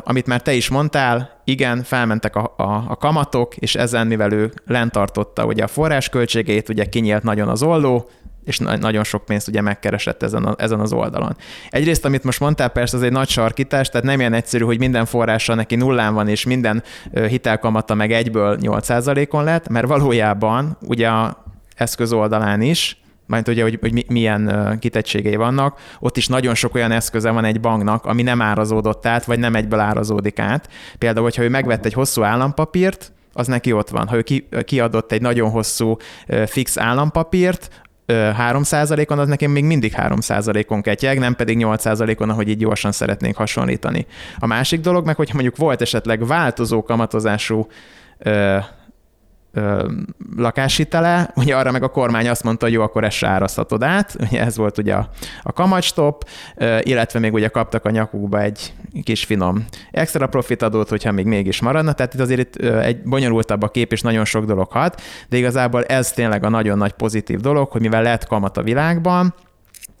amit 0.00 0.26
már 0.26 0.42
te 0.42 0.52
is 0.52 0.68
mondtál, 0.68 1.40
igen, 1.44 1.82
felmentek 1.82 2.36
a, 2.36 2.54
a, 2.56 2.84
a 2.88 2.96
kamatok, 2.96 3.56
és 3.56 3.74
ezen, 3.74 4.06
mivel 4.06 4.32
ő 4.32 4.52
lentartotta 4.66 5.44
ugye 5.44 5.62
a 5.62 5.68
forrásköltségét, 5.68 6.68
ugye 6.68 6.84
kinyílt 6.84 7.22
nagyon 7.22 7.48
az 7.48 7.62
olló, 7.62 8.10
és 8.44 8.58
na- 8.58 8.76
nagyon 8.76 9.04
sok 9.04 9.24
pénzt 9.24 9.48
ugye 9.48 9.60
megkeresett 9.60 10.22
ezen, 10.22 10.44
a, 10.44 10.54
ezen 10.58 10.80
az 10.80 10.92
oldalon. 10.92 11.36
Egyrészt, 11.70 12.04
amit 12.04 12.24
most 12.24 12.40
mondtál, 12.40 12.68
persze 12.68 12.96
az 12.96 13.02
egy 13.02 13.12
nagy 13.12 13.28
sarkítás, 13.28 13.88
tehát 13.88 14.06
nem 14.06 14.18
ilyen 14.18 14.32
egyszerű, 14.32 14.64
hogy 14.64 14.78
minden 14.78 15.04
forrása 15.04 15.54
neki 15.54 15.76
nullán 15.76 16.14
van, 16.14 16.28
és 16.28 16.44
minden 16.44 16.82
hitelkamata 17.28 17.94
meg 17.94 18.12
egyből 18.12 18.58
8%-on 18.60 19.44
lett, 19.44 19.68
mert 19.68 19.86
valójában 19.86 20.76
ugye 20.80 21.08
a 21.08 21.44
eszköz 21.74 22.12
oldalán 22.12 22.60
is, 22.60 23.03
majd 23.26 23.48
ugye, 23.48 23.62
hogy, 23.62 23.78
hogy 23.80 24.04
milyen 24.08 24.76
kitettségei 24.80 25.36
vannak, 25.36 25.80
ott 26.00 26.16
is 26.16 26.26
nagyon 26.26 26.54
sok 26.54 26.74
olyan 26.74 26.90
eszköze 26.90 27.30
van 27.30 27.44
egy 27.44 27.60
banknak, 27.60 28.04
ami 28.04 28.22
nem 28.22 28.42
árazódott 28.42 29.06
át, 29.06 29.24
vagy 29.24 29.38
nem 29.38 29.54
egyből 29.54 29.80
árazódik 29.80 30.38
át. 30.38 30.68
Például, 30.98 31.24
hogyha 31.24 31.42
ő 31.42 31.48
megvett 31.48 31.84
egy 31.84 31.92
hosszú 31.92 32.22
állampapírt, 32.22 33.12
az 33.32 33.46
neki 33.46 33.72
ott 33.72 33.88
van. 33.88 34.08
Ha 34.08 34.16
ő 34.16 34.48
kiadott 34.64 35.12
egy 35.12 35.20
nagyon 35.20 35.50
hosszú 35.50 35.96
fix 36.46 36.78
állampapírt, 36.78 37.84
3%-on, 38.06 39.18
az 39.18 39.28
nekem 39.28 39.50
még 39.50 39.64
mindig 39.64 39.94
3%-on 39.96 40.82
ketyeg, 40.82 41.18
nem 41.18 41.34
pedig 41.34 41.58
8%-on, 41.60 42.30
ahogy 42.30 42.48
így 42.48 42.58
gyorsan 42.58 42.92
szeretnénk 42.92 43.36
hasonlítani. 43.36 44.06
A 44.38 44.46
másik 44.46 44.80
dolog 44.80 45.06
meg, 45.06 45.16
hogyha 45.16 45.34
mondjuk 45.34 45.56
volt 45.56 45.80
esetleg 45.80 46.26
változó 46.26 46.82
kamatozású 46.82 47.66
ö, 49.54 49.88
lakáshitele, 50.36 51.30
ugye 51.34 51.56
arra 51.56 51.70
meg 51.70 51.82
a 51.82 51.88
kormány 51.88 52.28
azt 52.28 52.42
mondta, 52.42 52.64
hogy 52.64 52.74
jó, 52.74 52.82
akkor 52.82 53.04
ezt 53.04 53.16
se 53.16 53.26
árasztatod 53.26 53.82
át, 53.82 54.16
ugye 54.20 54.40
ez 54.40 54.56
volt 54.56 54.78
ugye 54.78 54.94
a, 54.94 55.08
a 55.42 55.52
kamatstop, 55.52 56.28
illetve 56.80 57.18
még 57.18 57.32
ugye 57.32 57.48
kaptak 57.48 57.84
a 57.84 57.90
nyakukba 57.90 58.40
egy 58.40 58.74
kis 59.02 59.24
finom 59.24 59.64
extra 59.90 60.26
profit 60.26 60.62
adót, 60.62 60.88
hogyha 60.88 61.12
még 61.12 61.26
mégis 61.26 61.60
maradna, 61.60 61.92
tehát 61.92 62.14
itt 62.14 62.20
azért 62.20 62.40
itt 62.40 62.56
egy 62.66 63.02
bonyolultabb 63.02 63.62
a 63.62 63.68
kép, 63.68 63.92
és 63.92 64.00
nagyon 64.00 64.24
sok 64.24 64.44
dolog 64.44 64.70
hat, 64.70 65.00
de 65.28 65.36
igazából 65.36 65.84
ez 65.84 66.12
tényleg 66.12 66.44
a 66.44 66.48
nagyon 66.48 66.78
nagy 66.78 66.92
pozitív 66.92 67.40
dolog, 67.40 67.70
hogy 67.70 67.80
mivel 67.80 68.02
lett 68.02 68.26
kamat 68.26 68.56
a 68.56 68.62
világban, 68.62 69.34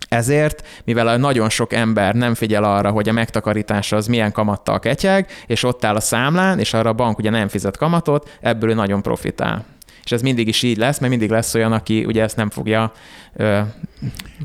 ezért, 0.08 0.66
mivel 0.84 1.16
nagyon 1.16 1.48
sok 1.48 1.72
ember 1.72 2.14
nem 2.14 2.34
figyel 2.34 2.64
arra, 2.64 2.90
hogy 2.90 3.08
a 3.08 3.12
megtakarítása 3.12 3.96
az 3.96 4.06
milyen 4.06 4.32
kamattal 4.32 4.78
ketyeg, 4.78 5.30
és 5.46 5.62
ott 5.62 5.84
áll 5.84 5.94
a 5.94 6.00
számlán, 6.00 6.58
és 6.58 6.74
arra 6.74 6.90
a 6.90 6.92
bank 6.92 7.18
ugye 7.18 7.30
nem 7.30 7.48
fizet 7.48 7.76
kamatot, 7.76 8.38
ebből 8.40 8.70
ő 8.70 8.74
nagyon 8.74 9.02
profitál. 9.02 9.64
És 10.04 10.12
ez 10.12 10.22
mindig 10.22 10.48
is 10.48 10.62
így 10.62 10.76
lesz, 10.76 10.98
mert 10.98 11.10
mindig 11.10 11.30
lesz 11.30 11.54
olyan, 11.54 11.72
aki 11.72 12.04
ugye 12.04 12.22
ezt 12.22 12.36
nem 12.36 12.50
fogja 12.50 12.92
ö, 13.36 13.60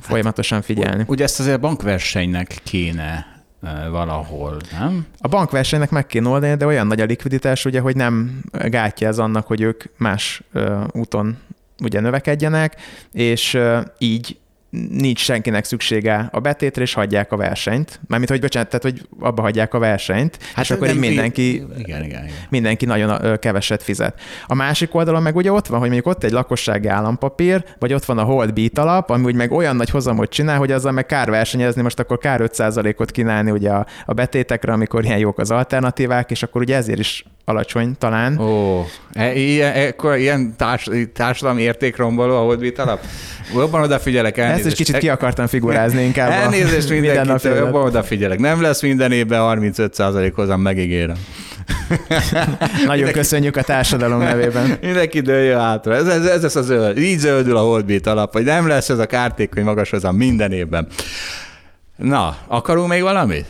folyamatosan 0.01 0.61
figyelni. 0.61 1.03
Ugye 1.07 1.23
ezt 1.23 1.39
azért 1.39 1.55
a 1.55 1.59
bankversenynek 1.59 2.55
kéne 2.63 3.37
valahol, 3.91 4.57
nem? 4.79 5.05
A 5.17 5.27
bankversenynek 5.27 5.89
meg 5.89 6.05
kéne 6.05 6.29
oldani, 6.29 6.55
de 6.55 6.65
olyan 6.65 6.87
nagy 6.87 7.01
a 7.01 7.05
likviditás, 7.05 7.65
ugye, 7.65 7.79
hogy 7.79 7.95
nem 7.95 8.43
gátja 8.51 9.07
ez 9.07 9.19
annak, 9.19 9.47
hogy 9.47 9.61
ők 9.61 9.83
más 9.97 10.41
ö, 10.53 10.83
úton 10.91 11.37
ugye 11.83 11.99
növekedjenek, 11.99 12.75
és 13.11 13.53
ö, 13.53 13.79
így 13.97 14.37
nincs 14.89 15.19
senkinek 15.19 15.65
szüksége 15.65 16.29
a 16.31 16.39
betétre, 16.39 16.81
és 16.81 16.93
hagyják 16.93 17.31
a 17.31 17.37
versenyt. 17.37 17.99
Mármint, 18.07 18.29
hogy 18.29 18.41
bocsánat, 18.41 18.69
tehát, 18.69 18.83
hogy 18.83 19.07
abba 19.19 19.41
hagyják 19.41 19.73
a 19.73 19.79
versenyt, 19.79 20.37
hát 20.53 20.65
és 20.65 20.71
akkor 20.71 20.89
így 20.89 20.99
mindenki, 20.99 21.53
Igen, 21.53 21.73
igen, 21.77 22.03
igen. 22.03 22.27
mindenki 22.49 22.85
nagyon 22.85 23.39
keveset 23.39 23.83
fizet. 23.83 24.19
A 24.47 24.55
másik 24.55 24.95
oldalon 24.95 25.21
meg 25.21 25.35
ugye 25.35 25.51
ott 25.51 25.67
van, 25.67 25.79
hogy 25.79 25.89
mondjuk 25.89 26.13
ott 26.15 26.23
egy 26.23 26.31
lakossági 26.31 26.87
állampapír, 26.87 27.63
vagy 27.79 27.93
ott 27.93 28.05
van 28.05 28.17
a 28.17 28.23
Hold 28.23 28.53
Beat 28.53 28.77
alap, 28.77 29.09
ami 29.09 29.23
úgy 29.23 29.35
meg 29.35 29.51
olyan 29.51 29.75
nagy 29.75 29.89
hozamot 29.89 30.29
csinál, 30.29 30.57
hogy 30.57 30.71
azzal 30.71 30.91
meg 30.91 31.05
kár 31.05 31.29
versenyezni, 31.29 31.81
most 31.81 31.99
akkor 31.99 32.17
kár 32.17 32.41
5%-ot 32.43 33.11
kínálni 33.11 33.51
ugye 33.51 33.69
a, 33.69 33.85
a 34.05 34.13
betétekre, 34.13 34.73
amikor 34.73 35.03
ilyen 35.03 35.17
jók 35.17 35.39
az 35.39 35.51
alternatívák, 35.51 36.31
és 36.31 36.43
akkor 36.43 36.61
ugye 36.61 36.75
ezért 36.75 36.99
is 36.99 37.25
alacsony 37.49 37.95
talán. 37.97 38.37
Ó, 38.39 38.85
e, 39.13 39.33
ilyen, 39.33 39.73
ekkor, 39.73 40.17
ilyen 40.17 40.53
társ, 40.57 40.89
társadalmi 41.13 41.61
értékromboló, 41.61 42.35
ahogy 42.35 42.59
mit 42.59 42.79
alap? 42.79 42.99
Jobban 43.55 43.81
odafigyelek, 43.81 44.37
Ezt 44.37 44.47
elnézést. 44.49 44.79
is 44.79 44.85
kicsit 44.85 44.97
ki 44.97 45.09
akartam 45.09 45.47
figurázni 45.47 46.03
inkább. 46.03 46.29
a 46.29 46.33
Elnézést 46.33 46.69
mindenkitől, 46.69 46.99
mindennapjaidat. 46.99 47.63
jobban 47.63 47.83
odafigyelek. 47.85 48.39
Nem 48.39 48.61
lesz 48.61 48.81
minden 48.81 49.11
évben 49.11 49.39
35 49.41 49.95
hozam, 50.35 50.61
megígérem. 50.61 51.15
Nagyon 52.85 53.11
köszönjük 53.11 53.55
a 53.55 53.61
társadalom 53.61 54.19
nevében. 54.19 54.77
Mindenki 54.81 55.19
dőljön 55.19 55.59
hátra. 55.59 55.95
Ez, 55.95 56.07
ez, 56.07 56.25
ez, 56.25 56.43
ez 56.43 56.55
a 56.55 56.61
zöld. 56.61 56.97
Így 56.97 57.17
zöldül 57.19 57.57
a 57.57 57.61
holdbét 57.61 58.07
alap, 58.07 58.33
hogy 58.33 58.43
nem 58.43 58.67
lesz 58.67 58.89
ez 58.89 58.99
a 58.99 59.05
kártékony 59.05 59.63
magas 59.63 59.89
hozam 59.89 60.15
minden 60.15 60.51
évben. 60.51 60.87
Na, 61.95 62.37
akarunk 62.47 62.89
még 62.89 63.01
valamit? 63.01 63.45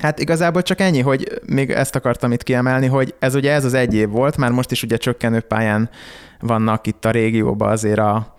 Hát 0.00 0.18
igazából 0.18 0.62
csak 0.62 0.80
ennyi, 0.80 1.00
hogy 1.00 1.40
még 1.46 1.70
ezt 1.70 1.96
akartam 1.96 2.32
itt 2.32 2.42
kiemelni, 2.42 2.86
hogy 2.86 3.14
ez 3.18 3.34
ugye 3.34 3.52
ez 3.52 3.64
az 3.64 3.74
egy 3.74 3.94
év 3.94 4.08
volt, 4.08 4.36
már 4.36 4.50
most 4.50 4.70
is 4.70 4.82
ugye 4.82 4.96
csökkenő 4.96 5.40
pályán 5.40 5.90
vannak 6.40 6.86
itt 6.86 7.04
a 7.04 7.10
régióban 7.10 7.70
azért 7.70 7.98
a, 7.98 8.36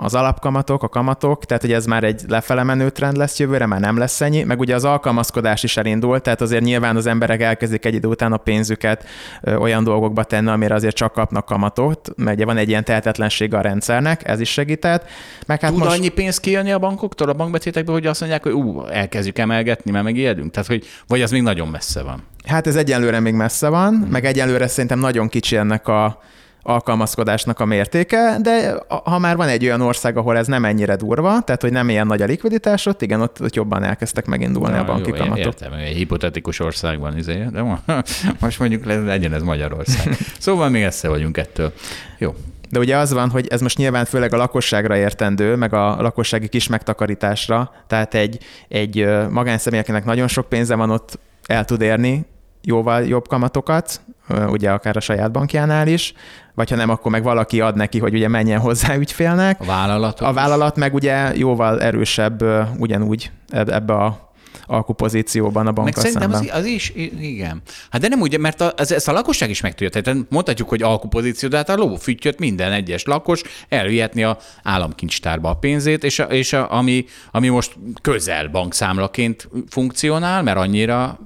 az 0.00 0.14
alapkamatok, 0.14 0.82
a 0.82 0.88
kamatok, 0.88 1.44
tehát 1.44 1.62
hogy 1.62 1.72
ez 1.72 1.86
már 1.86 2.04
egy 2.04 2.22
lefele 2.28 2.62
menő 2.62 2.90
trend 2.90 3.16
lesz 3.16 3.38
jövőre, 3.38 3.66
már 3.66 3.80
nem 3.80 3.98
lesz 3.98 4.20
ennyi, 4.20 4.42
meg 4.42 4.60
ugye 4.60 4.74
az 4.74 4.84
alkalmazkodás 4.84 5.62
is 5.62 5.76
elindult, 5.76 6.22
tehát 6.22 6.40
azért 6.40 6.64
nyilván 6.64 6.96
az 6.96 7.06
emberek 7.06 7.40
elkezdik 7.40 7.84
egy 7.84 7.94
idő 7.94 8.08
után 8.08 8.32
a 8.32 8.36
pénzüket 8.36 9.04
olyan 9.58 9.84
dolgokba 9.84 10.24
tenni, 10.24 10.48
amire 10.48 10.74
azért 10.74 10.96
csak 10.96 11.12
kapnak 11.12 11.44
kamatot, 11.44 12.12
mert 12.16 12.36
ugye 12.36 12.44
van 12.44 12.56
egy 12.56 12.68
ilyen 12.68 12.84
tehetetlensége 12.84 13.58
a 13.58 13.60
rendszernek, 13.60 14.28
ez 14.28 14.40
is 14.40 14.50
segített. 14.50 15.08
Meg 15.46 15.60
hát 15.60 15.70
Tud 15.70 15.80
most... 15.80 15.96
annyi 15.96 16.08
pénz 16.08 16.40
kijönni 16.40 16.72
a 16.72 16.78
bankoktól, 16.78 17.28
a 17.28 17.32
bankbetétekből, 17.32 17.94
hogy 17.94 18.06
azt 18.06 18.20
mondják, 18.20 18.42
hogy 18.42 18.52
ú, 18.52 18.84
elkezdjük 18.84 19.38
emelgetni, 19.38 19.90
mert 19.90 20.04
megijedünk? 20.04 20.50
Tehát, 20.50 20.68
hogy, 20.68 20.86
vagy 21.06 21.22
az 21.22 21.30
még 21.30 21.42
nagyon 21.42 21.68
messze 21.68 22.02
van. 22.02 22.22
Hát 22.46 22.66
ez 22.66 22.76
egyelőre 22.76 23.20
még 23.20 23.34
messze 23.34 23.68
van, 23.68 23.94
meg 24.10 24.24
egyelőre 24.24 24.66
szerintem 24.66 24.98
nagyon 24.98 25.28
kicsi 25.28 25.56
ennek 25.56 25.88
a 25.88 26.22
alkalmazkodásnak 26.66 27.60
a 27.60 27.64
mértéke, 27.64 28.36
de 28.42 28.74
ha 29.04 29.18
már 29.18 29.36
van 29.36 29.48
egy 29.48 29.64
olyan 29.64 29.80
ország, 29.80 30.16
ahol 30.16 30.36
ez 30.36 30.46
nem 30.46 30.64
ennyire 30.64 30.96
durva, 30.96 31.40
tehát 31.40 31.62
hogy 31.62 31.72
nem 31.72 31.88
ilyen 31.88 32.06
nagy 32.06 32.22
a 32.22 32.24
likviditás, 32.24 32.86
ott 32.86 33.02
igen, 33.02 33.20
ott, 33.20 33.42
ott 33.42 33.54
jobban 33.54 33.82
elkezdtek 33.82 34.26
megindulni 34.26 34.78
a 34.78 34.84
banki 34.84 35.10
jó, 35.10 35.16
kamatok. 35.16 35.38
Értem, 35.38 35.72
egy 35.72 35.96
hipotetikus 35.96 36.60
országban 36.60 37.18
izé, 37.18 37.46
de 37.52 37.62
mo- 37.62 37.82
most 38.40 38.58
mondjuk 38.58 38.84
le- 38.84 39.00
legyen 39.00 39.32
ez 39.32 39.42
Magyarország. 39.42 40.16
Szóval 40.38 40.68
még 40.68 40.82
messze 40.82 41.08
vagyunk 41.08 41.36
ettől. 41.36 41.72
Jó. 42.18 42.34
De 42.70 42.78
ugye 42.78 42.96
az 42.96 43.12
van, 43.12 43.30
hogy 43.30 43.46
ez 43.48 43.60
most 43.60 43.78
nyilván 43.78 44.04
főleg 44.04 44.34
a 44.34 44.36
lakosságra 44.36 44.96
értendő, 44.96 45.54
meg 45.56 45.72
a 45.72 46.02
lakossági 46.02 46.48
kis 46.48 46.68
megtakarításra, 46.68 47.70
tehát 47.86 48.14
egy, 48.14 48.38
egy 48.68 49.08
magánszemély, 49.30 49.80
akinek 49.80 50.04
nagyon 50.04 50.28
sok 50.28 50.48
pénze 50.48 50.74
van, 50.74 50.90
ott 50.90 51.18
el 51.46 51.64
tud 51.64 51.80
érni 51.80 52.26
jóval 52.66 53.04
jobb 53.04 53.28
kamatokat, 53.28 54.00
ugye 54.48 54.70
akár 54.70 54.96
a 54.96 55.00
saját 55.00 55.30
bankjánál 55.30 55.86
is, 55.88 56.14
vagy 56.54 56.70
ha 56.70 56.76
nem, 56.76 56.90
akkor 56.90 57.10
meg 57.10 57.22
valaki 57.22 57.60
ad 57.60 57.76
neki, 57.76 57.98
hogy 57.98 58.14
ugye 58.14 58.28
menjen 58.28 58.60
hozzá 58.60 58.96
ügyfélnek. 58.96 59.60
A 59.60 59.64
vállalatok. 59.64 60.26
A 60.26 60.32
vállalat 60.32 60.76
meg 60.76 60.94
ugye 60.94 61.36
jóval 61.36 61.80
erősebb 61.80 62.44
ugyanúgy 62.78 63.30
eb- 63.48 63.70
ebbe 63.70 63.94
a 63.94 64.25
alkupozícióban 64.66 65.62
a 65.62 65.64
Meg 65.64 65.74
bankkal 65.74 66.02
szerintem 66.02 66.30
szemben. 66.30 66.50
az, 66.50 66.58
az 66.58 66.64
is, 66.64 66.92
igen. 67.20 67.62
Hát 67.90 68.00
de 68.00 68.08
nem 68.08 68.20
úgy, 68.20 68.38
mert 68.38 68.60
a, 68.60 68.72
ez, 68.76 68.90
ezt 68.90 69.08
a 69.08 69.12
lakosság 69.12 69.50
is 69.50 69.60
meg 69.60 69.74
tudja. 69.74 70.02
Tehát 70.02 70.18
mondhatjuk, 70.28 70.68
hogy 70.68 70.82
alkupozíció, 70.82 71.48
de 71.48 71.56
hát 71.56 71.68
a 71.68 71.76
ló 71.76 71.96
füttyöt 71.96 72.38
minden 72.38 72.72
egyes 72.72 73.04
lakos 73.04 73.42
elvihetni 73.68 74.22
a 74.22 74.38
államkincstárba 74.62 75.48
a 75.48 75.54
pénzét, 75.54 76.04
és, 76.04 76.18
a, 76.18 76.24
és 76.24 76.52
a, 76.52 76.72
ami, 76.72 77.04
ami 77.30 77.48
most 77.48 77.76
közel 78.02 78.48
bankszámlaként 78.48 79.48
funkcionál, 79.68 80.42
mert 80.42 80.58
annyira, 80.58 81.18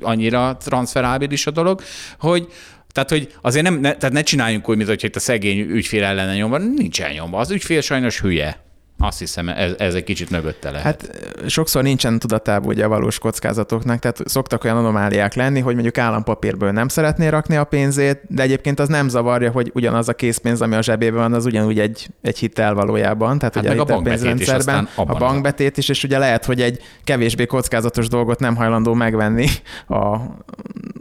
annyira 0.00 0.56
transferábilis 0.56 1.46
a 1.46 1.50
dolog, 1.50 1.82
hogy 2.18 2.48
tehát, 2.92 3.10
hogy 3.10 3.34
azért 3.40 3.64
nem, 3.64 3.80
ne, 3.80 3.94
tehát 3.94 4.14
ne 4.14 4.22
csináljunk 4.22 4.68
úgy, 4.68 4.76
mint 4.76 4.88
hogy 4.88 5.04
itt 5.04 5.16
a 5.16 5.20
szegény 5.20 5.58
ügyfél 5.58 6.04
ellene 6.04 6.34
nyomva, 6.34 6.58
nincs 6.58 7.02
elnyomva. 7.02 7.38
Az 7.38 7.50
ügyfél 7.50 7.80
sajnos 7.80 8.20
hülye. 8.20 8.67
Azt 9.00 9.18
hiszem, 9.18 9.48
ez, 9.48 9.72
ez 9.78 9.94
egy 9.94 10.04
kicsit 10.04 10.30
mögötte 10.30 10.70
lehet. 10.70 10.84
Hát 10.84 11.10
sokszor 11.46 11.82
nincsen 11.82 12.18
tudatában 12.18 12.68
ugye 12.68 12.84
a 12.84 12.88
valós 12.88 13.18
kockázatoknak, 13.18 13.98
tehát 13.98 14.20
szoktak 14.24 14.64
olyan 14.64 14.76
anomáliák 14.76 15.34
lenni, 15.34 15.60
hogy 15.60 15.74
mondjuk 15.74 15.98
állampapírből 15.98 16.70
nem 16.70 16.88
szeretné 16.88 17.28
rakni 17.28 17.56
a 17.56 17.64
pénzét, 17.64 18.20
de 18.28 18.42
egyébként 18.42 18.80
az 18.80 18.88
nem 18.88 19.08
zavarja, 19.08 19.50
hogy 19.50 19.70
ugyanaz 19.74 20.08
a 20.08 20.14
készpénz, 20.14 20.62
ami 20.62 20.74
a 20.74 20.82
zsebében 20.82 21.18
van, 21.20 21.32
az 21.32 21.46
ugyanúgy 21.46 21.78
egy, 21.78 22.08
egy 22.22 22.38
hitel 22.38 22.74
valójában, 22.74 23.38
tehát 23.38 23.54
Hát 23.54 23.64
ugye 23.64 23.74
meg 23.74 23.90
a 23.90 23.94
abban 24.94 25.16
a- 25.16 25.18
bankbetét 25.18 25.76
is, 25.76 25.88
és 25.88 26.04
ugye 26.04 26.18
lehet, 26.18 26.44
hogy 26.44 26.60
egy 26.60 26.82
kevésbé 27.04 27.46
kockázatos 27.46 28.08
dolgot 28.08 28.38
nem 28.40 28.56
hajlandó 28.56 28.94
megvenni, 28.94 29.46
a, 29.88 30.16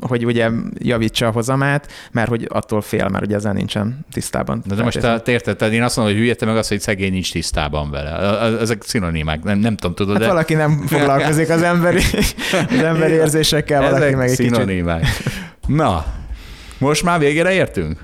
hogy 0.07 0.25
ugye 0.25 0.49
javítsa 0.77 1.27
a 1.27 1.31
hozamát, 1.31 1.91
mert 2.11 2.29
hogy 2.29 2.47
attól 2.49 2.81
fél, 2.81 3.07
mert 3.07 3.25
ugye 3.25 3.35
ezzel 3.35 3.53
nincsen 3.53 4.05
tisztában. 4.11 4.63
De, 4.65 4.75
de 4.75 4.83
most 4.83 4.99
te, 4.99 5.19
te 5.19 5.31
érted, 5.31 5.73
én 5.73 5.83
azt 5.83 5.95
mondom, 5.95 6.15
hogy 6.15 6.23
hülye, 6.23 6.35
meg 6.45 6.57
azt, 6.57 6.69
hogy 6.69 6.79
szegény 6.79 7.11
nincs 7.11 7.31
tisztában 7.31 7.91
vele. 7.91 8.39
Ezek 8.59 8.83
szinonimák, 8.83 9.43
nem, 9.43 9.59
nem 9.59 9.75
tudom, 9.75 9.95
tudod, 9.95 10.13
Hát 10.13 10.21
de 10.21 10.27
valaki 10.27 10.53
nem 10.53 10.83
foglalkozik 10.87 11.49
az 11.49 11.61
emberi, 11.61 12.01
az 12.51 12.83
emberi 12.83 13.13
érzésekkel, 13.13 13.81
valaki 13.81 14.03
ezek 14.03 14.15
meg 14.15 14.29
egy 14.29 14.35
kicsit. 14.35 14.53
szinonimák. 14.53 15.05
Na, 15.67 16.05
most 16.77 17.03
már 17.03 17.19
végére 17.19 17.51
értünk? 17.51 17.99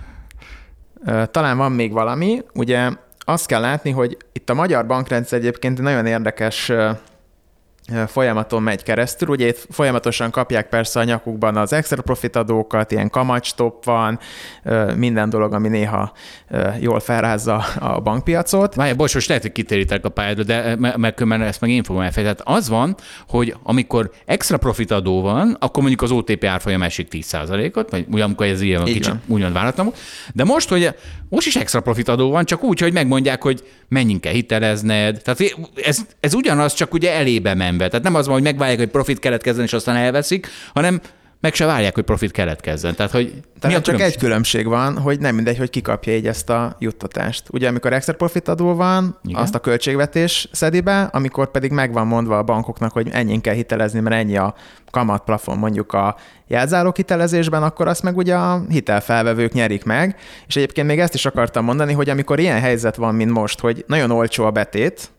Talán 1.31 1.57
van 1.57 1.71
még 1.71 1.91
valami. 1.91 2.41
Ugye 2.53 2.89
azt 3.19 3.45
kell 3.45 3.61
látni, 3.61 3.91
hogy 3.91 4.17
itt 4.31 4.49
a 4.49 4.53
magyar 4.53 4.85
bankrendszer 4.85 5.39
egyébként 5.39 5.77
egy 5.77 5.83
nagyon 5.83 6.05
érdekes 6.05 6.71
folyamaton 8.07 8.63
megy 8.63 8.83
keresztül. 8.83 9.27
Ugye 9.27 9.47
itt 9.47 9.67
folyamatosan 9.69 10.31
kapják 10.31 10.69
persze 10.69 10.99
a 10.99 11.03
nyakukban 11.03 11.57
az 11.57 11.73
extra 11.73 12.01
profit 12.01 12.35
adókat, 12.35 12.91
ilyen 12.91 13.09
kamatstop 13.09 13.85
van, 13.85 14.19
minden 14.95 15.29
dolog, 15.29 15.53
ami 15.53 15.67
néha 15.67 16.13
jól 16.79 16.99
felrázza 16.99 17.55
a 17.79 17.99
bankpiacot. 17.99 18.75
Várj, 18.75 18.93
bocs, 18.93 19.13
most 19.13 19.27
lehet, 19.27 19.43
hogy 19.43 19.51
kiterítek 19.51 20.05
a 20.05 20.09
pályádra, 20.09 20.43
de 20.43 20.75
me- 20.75 20.97
meg, 20.97 21.23
mert 21.23 21.41
ezt 21.41 21.61
meg 21.61 21.69
én 21.69 21.83
fogom 21.83 22.01
elfelejteni. 22.01 22.43
Tehát 22.45 22.57
az 22.59 22.69
van, 22.69 22.95
hogy 23.27 23.55
amikor 23.63 24.11
extra 24.25 24.57
profit 24.57 24.91
adó 24.91 25.21
van, 25.21 25.57
akkor 25.59 25.79
mondjuk 25.81 26.01
az 26.01 26.11
OTP 26.11 26.43
árfolyam 26.43 26.83
esik 26.83 27.07
10%-ot, 27.11 27.89
vagy 27.89 28.05
ugye 28.11 28.23
amikor 28.23 28.45
ez 28.45 28.61
ilyen 28.61 28.81
Így 28.87 28.93
kicsit 28.93 29.07
van. 29.07 29.21
úgymond 29.27 29.53
váratlan. 29.53 29.91
De 30.33 30.43
most, 30.43 30.69
hogy 30.69 30.95
most 31.29 31.47
is 31.47 31.55
extra 31.55 31.81
profit 31.81 32.07
adó 32.07 32.29
van, 32.29 32.45
csak 32.45 32.63
úgy, 32.63 32.79
hogy 32.79 32.93
megmondják, 32.93 33.41
hogy 33.41 33.63
mennyien 33.87 34.19
kell 34.19 34.33
hitelezned. 34.33 35.21
Tehát 35.23 35.55
ez, 35.83 35.99
ez 36.19 36.33
ugyanaz, 36.33 36.73
csak 36.73 36.93
ugye 36.93 37.13
elébe 37.13 37.53
menve. 37.73 37.87
Tehát 37.87 38.05
nem 38.05 38.15
az 38.15 38.25
van, 38.25 38.35
hogy 38.35 38.43
megválják, 38.43 38.77
hogy 38.77 38.87
profit 38.89 39.19
keletkezzen, 39.19 39.63
és 39.63 39.73
aztán 39.73 39.95
elveszik, 39.95 40.47
hanem 40.73 41.01
meg 41.39 41.53
se 41.53 41.65
várják, 41.65 41.93
hogy 41.93 42.03
profit 42.03 42.31
keletkezzen. 42.31 42.95
Tehát, 42.95 43.11
hogy 43.11 43.33
Tehát 43.59 43.75
csak 43.75 43.83
különbség? 43.83 44.13
egy 44.13 44.17
különbség 44.17 44.67
van, 44.67 44.97
hogy 44.97 45.19
nem 45.19 45.35
mindegy, 45.35 45.57
hogy 45.57 45.69
kikapja 45.69 46.15
így 46.15 46.27
ezt 46.27 46.49
a 46.49 46.75
juttatást. 46.79 47.43
Ugye 47.51 47.67
amikor 47.67 47.93
extra 47.93 48.13
profit 48.13 48.47
adó 48.47 48.75
van, 48.75 49.17
Igen. 49.23 49.41
Azt 49.41 49.55
a 49.55 49.59
költségvetés 49.59 50.47
szedi 50.51 50.81
be, 50.81 51.01
amikor 51.01 51.51
pedig 51.51 51.71
meg 51.71 51.93
van 51.93 52.07
mondva 52.07 52.37
a 52.37 52.43
bankoknak, 52.43 52.91
hogy 52.91 53.09
ennyien 53.11 53.41
kell 53.41 53.53
hitelezni, 53.53 53.99
mert 53.99 54.15
ennyi 54.15 54.37
a 54.37 54.55
kamatplafon 54.91 55.57
mondjuk 55.57 55.93
a 55.93 56.15
jelzálók 56.47 56.95
hitelezésben, 56.95 57.63
akkor 57.63 57.87
azt 57.87 58.03
meg 58.03 58.17
ugye 58.17 58.35
a 58.35 58.65
hitelfelvevők 58.69 59.53
nyerik 59.53 59.83
meg. 59.83 60.15
És 60.47 60.55
egyébként 60.55 60.87
még 60.87 60.99
ezt 60.99 61.13
is 61.13 61.25
akartam 61.25 61.65
mondani, 61.65 61.93
hogy 61.93 62.09
amikor 62.09 62.39
ilyen 62.39 62.59
helyzet 62.59 62.95
van, 62.95 63.15
mint 63.15 63.31
most, 63.31 63.59
hogy 63.59 63.83
nagyon 63.87 64.11
olcsó 64.11 64.45
a 64.45 64.51
betét, 64.51 65.11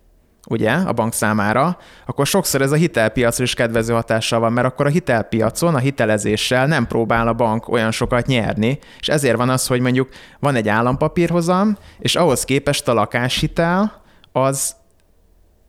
ugye, 0.46 0.72
a 0.72 0.92
bank 0.92 1.12
számára, 1.12 1.78
akkor 2.06 2.26
sokszor 2.26 2.62
ez 2.62 2.72
a 2.72 2.76
hitelpiacra 2.76 3.44
is 3.44 3.54
kedvező 3.54 3.92
hatással 3.92 4.40
van, 4.40 4.52
mert 4.52 4.66
akkor 4.66 4.86
a 4.86 4.88
hitelpiacon, 4.88 5.74
a 5.74 5.78
hitelezéssel 5.78 6.66
nem 6.66 6.86
próbál 6.86 7.28
a 7.28 7.32
bank 7.32 7.68
olyan 7.68 7.90
sokat 7.90 8.26
nyerni, 8.26 8.78
és 9.00 9.08
ezért 9.08 9.36
van 9.36 9.48
az, 9.48 9.66
hogy 9.66 9.80
mondjuk 9.80 10.08
van 10.38 10.54
egy 10.54 10.68
állampapírhozam, 10.68 11.76
és 11.98 12.16
ahhoz 12.16 12.44
képest 12.44 12.88
a 12.88 12.92
lakáshitel 12.92 14.02
az 14.32 14.74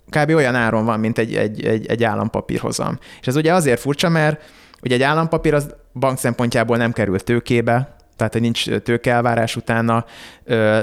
kb. 0.10 0.30
olyan 0.30 0.56
áron 0.56 0.86
van, 0.86 1.00
mint 1.00 1.18
egy, 1.18 1.36
egy, 1.36 1.66
egy, 1.66 1.86
egy 1.86 2.04
állampapírhozam. 2.04 3.00
És 3.22 3.28
ez 3.28 3.36
ugye 3.36 3.54
azért 3.54 3.80
furcsa, 3.80 4.10
mert 4.10 4.42
ugye 4.82 4.96
egy 4.96 5.02
állampapír 5.02 5.54
az 5.54 5.76
bank 5.94 6.18
szempontjából 6.18 6.78
nem 6.78 6.92
kerül 6.92 7.20
tőkébe, 7.20 7.95
tehát 8.16 8.34
hogy 8.34 8.42
nincs 8.42 8.70
tőkeelvárás 8.70 9.56
utána, 9.56 10.06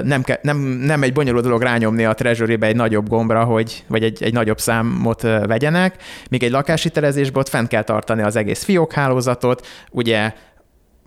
nem, 0.03 0.21
ke, 0.23 0.39
nem, 0.41 0.57
nem 0.57 1.03
egy 1.03 1.13
bonyolult 1.13 1.43
dolog 1.43 1.61
rányomni 1.61 2.05
a 2.05 2.13
treasury 2.13 2.57
egy 2.59 2.75
nagyobb 2.75 3.07
gombra, 3.07 3.43
hogy, 3.43 3.83
vagy 3.87 4.03
egy, 4.03 4.23
egy 4.23 4.33
nagyobb 4.33 4.59
számot 4.59 5.21
vegyenek, 5.21 6.03
míg 6.29 6.43
egy 6.43 6.51
lakáshitelezésben 6.51 7.41
ott 7.41 7.49
fent 7.49 7.67
kell 7.67 7.83
tartani 7.83 8.21
az 8.21 8.35
egész 8.35 8.63
fiókhálózatot, 8.63 9.67
ugye 9.91 10.33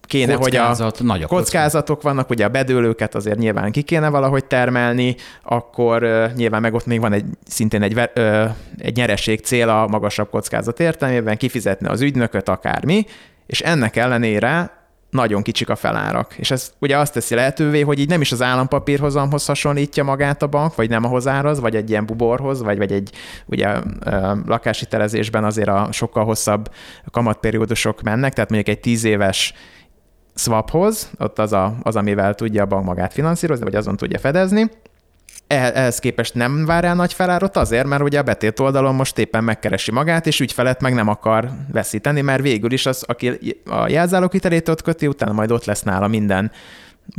kéne, 0.07 0.35
hogy 0.35 0.57
a 0.57 0.61
Kockázat, 0.61 1.01
nagy 1.03 1.23
a 1.23 1.27
kockázat. 1.27 1.29
kockázatok 1.29 2.03
vannak, 2.03 2.31
ugye 2.31 2.45
a 2.45 2.49
bedőlőket 2.49 3.15
azért 3.15 3.39
nyilván 3.39 3.73
ki 3.73 3.83
kéne 3.83 4.09
valahogy 4.09 4.45
termelni, 4.45 5.17
akkor 5.43 6.03
uh, 6.03 6.33
nyilván 6.35 6.61
meg 6.61 6.75
ott 6.75 6.87
még 6.87 7.01
van 7.01 7.13
egy 7.13 7.25
szintén 7.47 7.83
egy, 7.83 8.11
ö, 8.15 8.45
egy 8.79 8.97
nyereség 8.97 9.41
cél 9.41 9.69
a 9.69 9.87
magasabb 9.87 10.31
kockázat 10.31 10.81
értelmében, 10.81 11.37
kifizetni 11.37 11.89
az 11.89 12.01
ügynököt, 12.01 12.49
akármi, 12.49 13.07
és 13.47 13.61
ennek 13.61 13.97
ellenére 13.97 14.76
nagyon 15.17 15.43
kicsik 15.43 15.69
a 15.69 15.77
felárak. 15.77 16.35
És 16.39 16.51
ez 16.51 16.73
ugye 16.79 16.99
azt 16.99 17.13
teszi 17.13 17.35
lehetővé, 17.35 17.81
hogy 17.81 17.99
így 17.99 18.09
nem 18.09 18.21
is 18.21 18.33
az 18.33 18.43
állampapírhozamhoz 18.43 19.47
hasonlítja 19.47 20.05
magát 20.05 20.43
a 20.43 20.47
bank, 20.47 20.75
vagy 20.75 20.89
nem 20.89 21.05
ahhoz 21.05 21.27
áraz, 21.27 21.61
vagy 21.61 21.77
egy 21.77 21.91
ilyen 21.91 22.07
buborhoz, 22.07 22.63
vagy, 22.63 22.79
vagy 22.79 22.93
egy 22.93 23.11
ugye 23.47 23.77
lakáshitelezésben 24.47 25.45
azért 25.45 25.69
a 25.69 25.89
sokkal 25.93 26.25
hosszabb 26.25 26.71
kamatperiódusok 27.11 28.03
mennek, 28.03 28.33
tehát 28.33 28.51
mondjuk 28.51 28.77
egy 28.77 28.83
tíz 28.83 29.05
éves 29.05 29.55
swaphoz, 30.35 31.11
ott 31.19 31.39
az, 31.39 31.53
a, 31.53 31.75
az, 31.83 31.97
amivel 31.97 32.35
tudja 32.35 32.63
a 32.63 32.67
bank 32.67 32.85
magát 32.85 33.13
finanszírozni, 33.13 33.65
vagy 33.65 33.75
azon 33.75 33.97
tudja 33.97 34.19
fedezni. 34.19 34.71
Eh- 35.47 35.77
Ehhez 35.77 35.99
képest 35.99 36.35
nem 36.35 36.65
vár 36.65 36.85
el 36.85 36.95
nagy 36.95 37.13
felárat 37.13 37.57
azért, 37.57 37.87
mert 37.87 38.03
ugye 38.03 38.19
a 38.19 38.23
betét 38.23 38.61
oldalon 38.61 38.95
most 38.95 39.19
éppen 39.19 39.45
megkeresi 39.45 39.93
magát, 39.93 40.27
és 40.27 40.41
ügyfelet 40.41 40.81
meg 40.81 40.95
nem 40.95 41.09
akar 41.09 41.51
veszíteni, 41.73 42.21
mert 42.21 42.43
végül 42.43 42.73
is 42.73 42.87
az, 42.87 43.05
aki 43.07 43.61
a 43.71 43.89
jelzálók 43.89 44.33
hitelét 44.33 44.69
ott 44.69 44.83
köti, 44.83 45.07
utána 45.07 45.33
majd 45.33 45.51
ott 45.51 45.65
lesz 45.65 45.83
nála 45.83 46.07
minden 46.07 46.51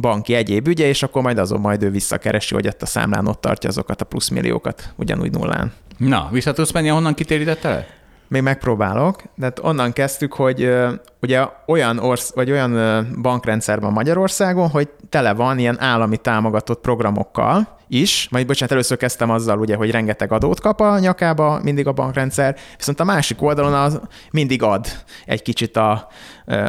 banki 0.02 0.34
egyéb 0.34 0.68
ügye, 0.68 0.88
és 0.88 1.04
akkor 1.04 1.22
majd 1.22 1.38
azon 1.38 1.60
majd 1.60 1.84
ő 1.84 1.90
visszakeresi, 1.90 2.54
hogy 2.54 2.68
ott 2.68 2.82
a 2.82 2.86
számlán 2.86 3.28
ott 3.28 3.42
tartja 3.42 3.70
azokat 3.70 4.02
a 4.02 4.06
plusz 4.06 4.30
milliókat 4.30 4.94
ugyanúgy 4.96 5.32
nullán. 5.32 5.72
Na, 5.98 6.28
vissza 6.32 6.54
tudsz 6.54 6.72
menni, 6.72 6.90
ahonnan 6.90 7.14
kitérítette 7.14 7.70
le? 7.70 7.88
Még 8.28 8.42
megpróbálok, 8.42 9.22
de 9.36 9.46
hát 9.46 9.60
onnan 9.60 9.94
kezdtük, 9.94 10.34
hogy 10.34 10.76
ugye 11.22 11.46
olyan 11.68 11.98
orsz, 11.98 12.34
vagy 12.36 12.52
olyan 12.52 13.06
bankrendszer 13.22 13.80
van 13.80 13.92
Magyarországon, 13.92 14.70
hogy 14.70 14.90
tele 15.10 15.34
van 15.34 15.60
ilyen 15.60 15.82
állami 15.82 16.18
támogatott 16.18 16.82
programokkal 16.82 17.77
is, 17.88 18.28
majd 18.32 18.46
bocsánat, 18.46 18.72
először 18.72 18.98
kezdtem 18.98 19.30
azzal, 19.30 19.60
ugye, 19.60 19.76
hogy 19.76 19.92
rengeteg 19.92 20.32
adót 20.32 20.60
kap 20.60 20.80
a 20.80 21.00
nyakába 21.00 21.60
mindig 21.64 21.88
a 21.88 21.92
bankrendszer, 21.92 22.56
viszont 22.78 23.00
a 23.00 23.04
másik 23.04 23.42
oldalon 23.42 23.74
az 23.74 24.00
mindig 24.32 24.64
ad 24.64 24.88
egy 25.26 25.42
kicsit 25.42 25.78
a, 25.78 26.08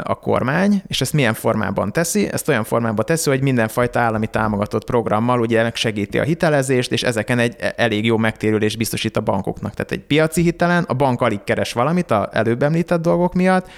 a 0.02 0.14
kormány, 0.14 0.82
és 0.86 1.00
ezt 1.00 1.12
milyen 1.12 1.34
formában 1.34 1.92
teszi? 1.92 2.28
Ezt 2.32 2.48
olyan 2.48 2.64
formában 2.64 3.04
teszi, 3.04 3.30
hogy 3.30 3.42
mindenfajta 3.42 4.00
állami 4.00 4.26
támogatott 4.26 4.84
programmal 4.84 5.40
ugye 5.40 5.62
megsegíti 5.62 6.18
a 6.18 6.22
hitelezést, 6.22 6.92
és 6.92 7.02
ezeken 7.02 7.38
egy 7.38 7.56
e- 7.58 7.72
elég 7.76 8.04
jó 8.04 8.16
megtérülés 8.16 8.76
biztosít 8.76 9.16
a 9.16 9.20
bankoknak. 9.20 9.74
Tehát 9.74 9.92
egy 9.92 10.04
piaci 10.04 10.42
hitelen 10.42 10.84
a 10.84 10.94
bank 10.94 11.20
alig 11.20 11.44
keres 11.44 11.72
valamit 11.72 12.10
a 12.10 12.28
előbb 12.32 12.62
említett 12.62 13.02
dolgok 13.02 13.34
miatt, 13.34 13.68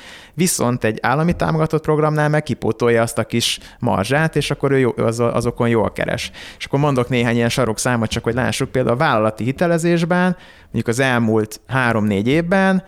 viszont 0.41 0.85
egy 0.85 0.99
állami 1.03 1.33
támogatott 1.33 1.83
programnál 1.83 2.29
meg 2.29 2.43
kipótolja 2.43 3.03
azt 3.03 3.19
a 3.19 3.25
kis 3.25 3.59
marzsát, 3.79 4.37
és 4.37 4.51
akkor 4.51 4.71
ő 4.71 4.89
azokon 5.17 5.69
jól 5.69 5.93
keres. 5.93 6.31
És 6.59 6.65
akkor 6.65 6.79
mondok 6.79 7.09
néhány 7.09 7.35
ilyen 7.35 7.49
sarokszámot, 7.49 8.09
csak 8.09 8.25
hogy 8.25 8.35
lássuk 8.35 8.71
például 8.71 8.95
a 8.95 8.99
vállalati 8.99 9.45
hitelezésben, 9.45 10.37
mondjuk 10.63 10.89
az 10.89 10.99
elmúlt 10.99 11.61
három-négy 11.67 12.29
évben 12.29 12.85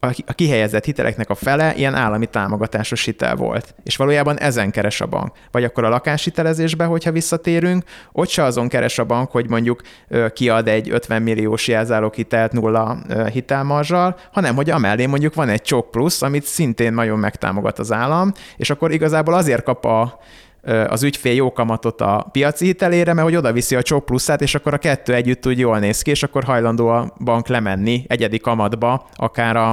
a 0.00 0.32
kihelyezett 0.32 0.84
hiteleknek 0.84 1.30
a 1.30 1.34
fele 1.34 1.74
ilyen 1.74 1.94
állami 1.94 2.26
támogatásos 2.26 3.04
hitel 3.04 3.36
volt. 3.36 3.74
És 3.82 3.96
valójában 3.96 4.38
ezen 4.38 4.70
keres 4.70 5.00
a 5.00 5.06
bank. 5.06 5.36
Vagy 5.50 5.64
akkor 5.64 5.84
a 5.84 5.88
lakáshitelezésbe, 5.88 6.84
hogyha 6.84 7.12
visszatérünk, 7.12 7.84
ott 8.12 8.28
se 8.28 8.42
azon 8.42 8.68
keres 8.68 8.98
a 8.98 9.04
bank, 9.04 9.30
hogy 9.30 9.48
mondjuk 9.48 9.82
kiad 10.32 10.68
egy 10.68 10.90
50 10.90 11.22
milliós 11.22 11.68
jelzálók 11.68 12.14
hitelt 12.14 12.52
nulla 12.52 12.98
hitelmarzsal, 13.32 14.16
hanem 14.32 14.54
hogy 14.54 14.70
amellé 14.70 15.06
mondjuk 15.06 15.34
van 15.34 15.48
egy 15.48 15.62
csok 15.62 15.90
plusz, 15.90 16.22
amit 16.22 16.44
szintén 16.44 16.92
nagyon 16.92 17.18
megtámogat 17.18 17.78
az 17.78 17.92
állam, 17.92 18.32
és 18.56 18.70
akkor 18.70 18.92
igazából 18.92 19.34
azért 19.34 19.62
kap 19.62 19.84
a 19.84 20.18
az 20.88 21.02
ügyfél 21.02 21.34
jó 21.34 21.52
kamatot 21.52 22.00
a 22.00 22.28
piaci 22.32 22.64
hitelére, 22.64 23.12
mert 23.12 23.26
hogy 23.26 23.36
oda 23.36 23.52
viszi 23.52 23.74
a 23.74 23.82
csok 23.82 24.04
pluszát, 24.04 24.40
és 24.40 24.54
akkor 24.54 24.74
a 24.74 24.78
kettő 24.78 25.14
együtt 25.14 25.46
úgy 25.46 25.58
jól 25.58 25.78
néz 25.78 26.02
ki, 26.02 26.10
és 26.10 26.22
akkor 26.22 26.44
hajlandó 26.44 26.88
a 26.88 27.14
bank 27.24 27.48
lemenni 27.48 28.04
egyedi 28.08 28.38
kamatba, 28.38 29.08
akár 29.14 29.56
a, 29.56 29.70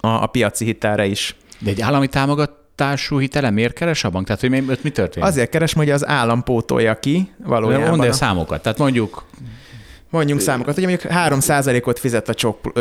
a, 0.00 0.08
a 0.08 0.26
piaci 0.26 0.64
hitelre 0.64 1.06
is. 1.06 1.36
De 1.58 1.70
egy 1.70 1.80
állami 1.80 2.06
támogatású 2.06 3.18
hitele 3.18 3.50
miért 3.50 3.72
keres 3.72 4.04
a 4.04 4.10
bank? 4.10 4.26
Tehát, 4.26 4.40
hogy 4.40 4.50
mi, 4.50 4.64
mi 4.82 4.90
történik? 4.90 5.28
Azért 5.28 5.50
keres, 5.50 5.72
hogy 5.72 5.90
az 5.90 6.06
állam 6.06 6.42
pótolja 6.42 6.98
ki 6.98 7.30
valójában. 7.44 7.88
Mondd 7.88 8.04
el 8.04 8.12
számokat. 8.12 8.62
Tehát 8.62 8.78
mondjuk 8.78 9.24
Mondjunk 10.10 10.40
számokat, 10.40 10.76
ugye 10.76 10.86
mondjuk 10.86 11.12
3%-ot 11.14 11.98
fizet 11.98 12.28
a 12.28 12.34
csok 12.34 12.72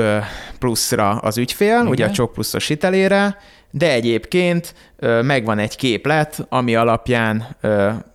pluszra 0.60 1.10
az 1.10 1.38
ügyfél, 1.38 1.68
Igen. 1.68 1.88
ugye 1.88 2.06
a 2.06 2.12
csok 2.12 2.34
pluszos 2.34 2.68
hitelére, 2.68 3.38
de 3.72 3.92
egyébként 3.92 4.74
megvan 5.22 5.60
egy 5.60 5.76
képlet, 5.76 6.46
ami 6.50 6.76
alapján 6.76 7.56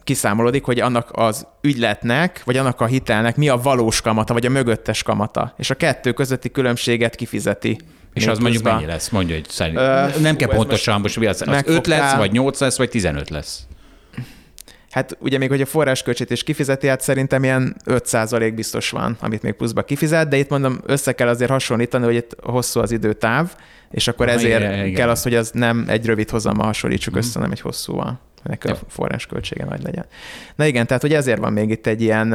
kiszámolódik, 0.04 0.64
hogy 0.64 0.80
annak 0.80 1.08
az 1.12 1.46
ügyletnek, 1.60 2.42
vagy 2.44 2.56
annak 2.56 2.80
a 2.80 2.86
hitelnek 2.86 3.36
mi 3.36 3.48
a 3.48 3.56
valós 3.56 4.00
kamata, 4.00 4.32
vagy 4.32 4.46
a 4.46 4.50
mögöttes 4.50 5.02
kamata, 5.02 5.54
és 5.56 5.70
a 5.70 5.74
kettő 5.74 6.12
közötti 6.12 6.50
különbséget 6.50 7.14
kifizeti. 7.14 7.78
És 8.14 8.26
az 8.26 8.38
mondjuk 8.38 8.62
mennyi 8.62 8.86
lesz? 8.86 9.08
Mondja, 9.08 9.34
hogy 9.34 9.48
szerint. 9.48 9.78
Ö, 9.78 9.82
nem 10.20 10.32
fú, 10.32 10.36
kell 10.36 10.48
pontosan, 10.48 11.00
most 11.00 11.18
mi 11.18 11.26
az, 11.26 11.42
az 11.42 11.48
meg 11.48 11.68
5 11.68 11.86
lesz, 11.86 12.14
vagy 12.14 12.32
8 12.32 12.60
lesz, 12.60 12.76
vagy 12.76 12.90
15 12.90 13.30
lesz. 13.30 13.66
Hát 14.94 15.16
ugye 15.20 15.38
még, 15.38 15.48
hogy 15.48 15.60
a 15.60 15.66
forrásköltsét 15.66 16.30
is 16.30 16.42
kifizeti, 16.42 16.86
hát 16.86 17.00
szerintem 17.00 17.44
ilyen 17.44 17.76
5% 17.86 18.52
biztos 18.54 18.90
van, 18.90 19.16
amit 19.20 19.42
még 19.42 19.52
pluszba 19.52 19.82
kifizet, 19.82 20.28
de 20.28 20.36
itt 20.36 20.48
mondom, 20.48 20.80
össze 20.86 21.12
kell 21.12 21.28
azért 21.28 21.50
hasonlítani, 21.50 22.04
hogy 22.04 22.14
itt 22.14 22.36
hosszú 22.42 22.80
az 22.80 22.90
időtáv, 22.90 23.54
és 23.90 24.08
akkor 24.08 24.28
Ah, 24.28 24.34
ezért 24.34 24.60
igen, 24.60 24.72
igen. 24.72 24.94
Kell 24.94 25.08
az, 25.08 25.22
hogy 25.22 25.34
az 25.34 25.50
nem 25.50 25.84
egy 25.88 26.06
rövid 26.06 26.30
hozammal 26.30 26.66
hasonlítsuk 26.66 27.16
össze, 27.16 27.30
hanem 27.34 27.50
egy 27.50 27.60
hosszúval. 27.60 28.20
Ennek 28.42 28.64
a 28.64 28.78
forrásköltsége 28.88 29.64
nagy 29.64 29.82
legyen. 29.82 30.06
Na 30.54 30.66
igen, 30.66 30.86
tehát 30.86 31.02
hogy 31.02 31.12
ezért 31.12 31.38
van 31.38 31.52
még 31.52 31.70
itt 31.70 31.86
egy 31.86 32.02
ilyen 32.02 32.28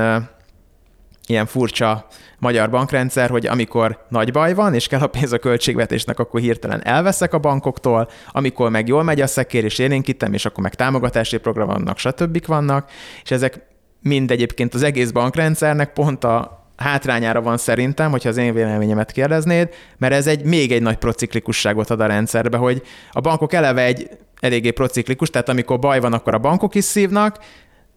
ilyen 1.30 1.46
furcsa 1.46 2.08
magyar 2.40 2.70
bankrendszer, 2.70 3.30
hogy 3.30 3.48
amikor 3.48 4.06
nagy 4.10 4.32
baj 4.32 4.54
van, 4.54 4.74
és 4.74 4.88
kell 4.88 5.00
a 5.00 5.08
pénz 5.08 5.32
a 5.32 5.38
költségvetésnek, 5.38 6.20
akkor 6.20 6.40
hirtelen 6.40 6.86
elveszek 6.86 7.34
a 7.34 7.40
bankoktól, 7.40 8.10
amikor 8.32 8.70
meg 8.70 8.88
jól 8.88 9.04
megy 9.04 9.22
a 9.22 9.28
szekér, 9.28 9.64
és 9.64 9.80
élénkítem, 9.80 10.34
és 10.34 10.46
akkor 10.46 10.64
meg 10.64 10.76
támogatási 10.76 11.38
program 11.38 11.68
vannak, 11.68 11.98
stb. 11.98 12.46
vannak, 12.46 12.92
és 13.24 13.32
ezek 13.32 13.62
mind 14.02 14.32
egyébként 14.32 14.74
az 14.74 14.84
egész 14.84 15.12
bankrendszernek 15.12 15.94
pont 15.94 16.24
a 16.24 16.68
hátrányára 16.76 17.42
van 17.42 17.58
szerintem, 17.58 18.12
hogyha 18.12 18.30
az 18.30 18.38
én 18.38 18.54
véleményemet 18.54 19.12
kérdeznéd, 19.12 19.70
mert 19.98 20.14
ez 20.14 20.28
egy 20.28 20.44
még 20.44 20.72
egy 20.72 20.82
nagy 20.82 20.98
prociklikusságot 20.98 21.90
ad 21.90 22.00
a 22.00 22.06
rendszerbe, 22.06 22.58
hogy 22.58 22.82
a 23.12 23.22
bankok 23.22 23.54
eleve 23.54 23.84
egy 23.84 24.10
eléggé 24.40 24.72
prociklikus, 24.72 25.30
tehát 25.30 25.50
amikor 25.50 25.80
baj 25.80 26.00
van, 26.00 26.14
akkor 26.14 26.34
a 26.34 26.38
bankok 26.38 26.76
is 26.76 26.84
szívnak, 26.84 27.38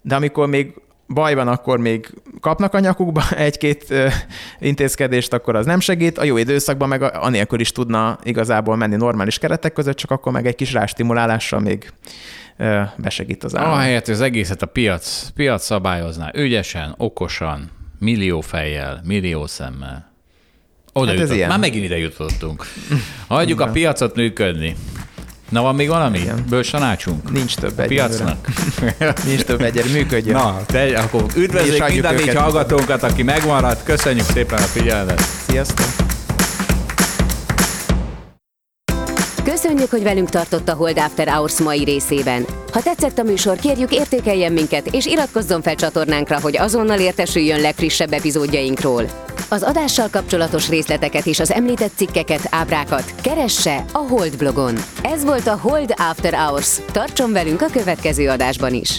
de 0.02 0.14
amikor 0.14 0.48
még 0.48 0.74
baj 1.06 1.34
van, 1.34 1.48
akkor 1.48 1.78
még 1.78 2.14
kapnak 2.40 2.74
a 2.74 2.80
nyakukba 2.80 3.22
egy-két 3.36 3.84
ö, 3.88 4.08
intézkedést, 4.58 5.32
akkor 5.32 5.56
az 5.56 5.66
nem 5.66 5.80
segít. 5.80 6.18
A 6.18 6.24
jó 6.24 6.36
időszakban 6.36 6.88
meg 6.88 7.02
anélkül 7.02 7.60
is 7.60 7.72
tudna 7.72 8.18
igazából 8.22 8.76
menni 8.76 8.96
normális 8.96 9.38
keretek 9.38 9.72
között, 9.72 9.96
csak 9.96 10.10
akkor 10.10 10.32
meg 10.32 10.46
egy 10.46 10.54
kis 10.54 10.72
rástimulálással 10.72 11.60
még 11.60 11.92
ö, 12.56 12.80
besegít 12.96 13.44
az 13.44 13.56
állam. 13.56 13.72
Ahelyett, 13.72 14.04
hogy 14.04 14.14
az 14.14 14.20
egészet 14.20 14.62
a 14.62 14.66
piac, 14.66 15.28
piac 15.34 15.64
szabályozná 15.64 16.30
ügyesen, 16.34 16.94
okosan, 16.96 17.70
millió 17.98 18.40
fejjel, 18.40 19.00
millió 19.04 19.46
szemmel. 19.46 20.10
Oda 20.92 21.10
Hát 21.10 21.20
ez 21.20 21.30
jutott. 21.30 21.48
Már 21.48 21.58
megint 21.58 21.84
ide 21.84 21.98
jutottunk. 21.98 22.66
Hagyjuk 23.26 23.60
a 23.60 23.66
piacot 23.66 24.14
működni. 24.14 24.76
Na 25.52 25.62
van 25.62 25.74
még 25.74 25.88
valami? 25.88 26.18
Igen. 26.18 26.44
Tanácsunk? 26.70 27.32
Nincs 27.32 27.54
több 27.54 27.80
egy. 27.80 27.88
Piacnak? 27.88 28.46
Nincs 29.26 29.42
több 29.42 29.60
egy, 29.60 29.92
működjön. 29.92 30.34
Na, 30.34 30.60
te, 30.66 30.98
akkor 30.98 31.24
üdvözlök 31.36 31.88
minden 31.88 32.14
négy 32.14 32.34
hallgatónkat, 32.34 33.02
aki 33.02 33.22
megmaradt. 33.22 33.82
Köszönjük 33.84 34.24
szépen 34.24 34.58
a 34.58 34.62
figyelmet. 34.62 35.20
Sziasztok! 35.20 35.86
Köszönjük, 39.44 39.90
hogy 39.90 40.02
velünk 40.02 40.28
tartott 40.30 40.68
a 40.68 40.74
Hold 40.74 40.98
After 40.98 41.28
Hours 41.28 41.60
mai 41.60 41.84
részében. 41.84 42.46
Ha 42.72 42.82
tetszett 42.82 43.18
a 43.18 43.22
műsor, 43.22 43.56
kérjük 43.56 43.94
értékeljen 43.94 44.52
minket, 44.52 44.86
és 44.86 45.06
iratkozzon 45.06 45.62
fel 45.62 45.74
csatornánkra, 45.74 46.40
hogy 46.40 46.56
azonnal 46.56 46.98
értesüljön 46.98 47.60
legfrissebb 47.60 48.12
epizódjainkról. 48.12 49.04
Az 49.52 49.62
adással 49.62 50.08
kapcsolatos 50.10 50.68
részleteket 50.68 51.26
és 51.26 51.40
az 51.40 51.50
említett 51.50 51.92
cikkeket, 51.96 52.46
ábrákat 52.50 53.14
keresse 53.22 53.84
a 53.92 53.98
Hold 53.98 54.36
blogon. 54.36 54.74
Ez 55.02 55.24
volt 55.24 55.46
a 55.46 55.56
Hold 55.56 55.94
After 55.96 56.34
Hours. 56.34 56.80
Tartson 56.92 57.32
velünk 57.32 57.62
a 57.62 57.66
következő 57.72 58.28
adásban 58.28 58.74
is! 58.74 58.96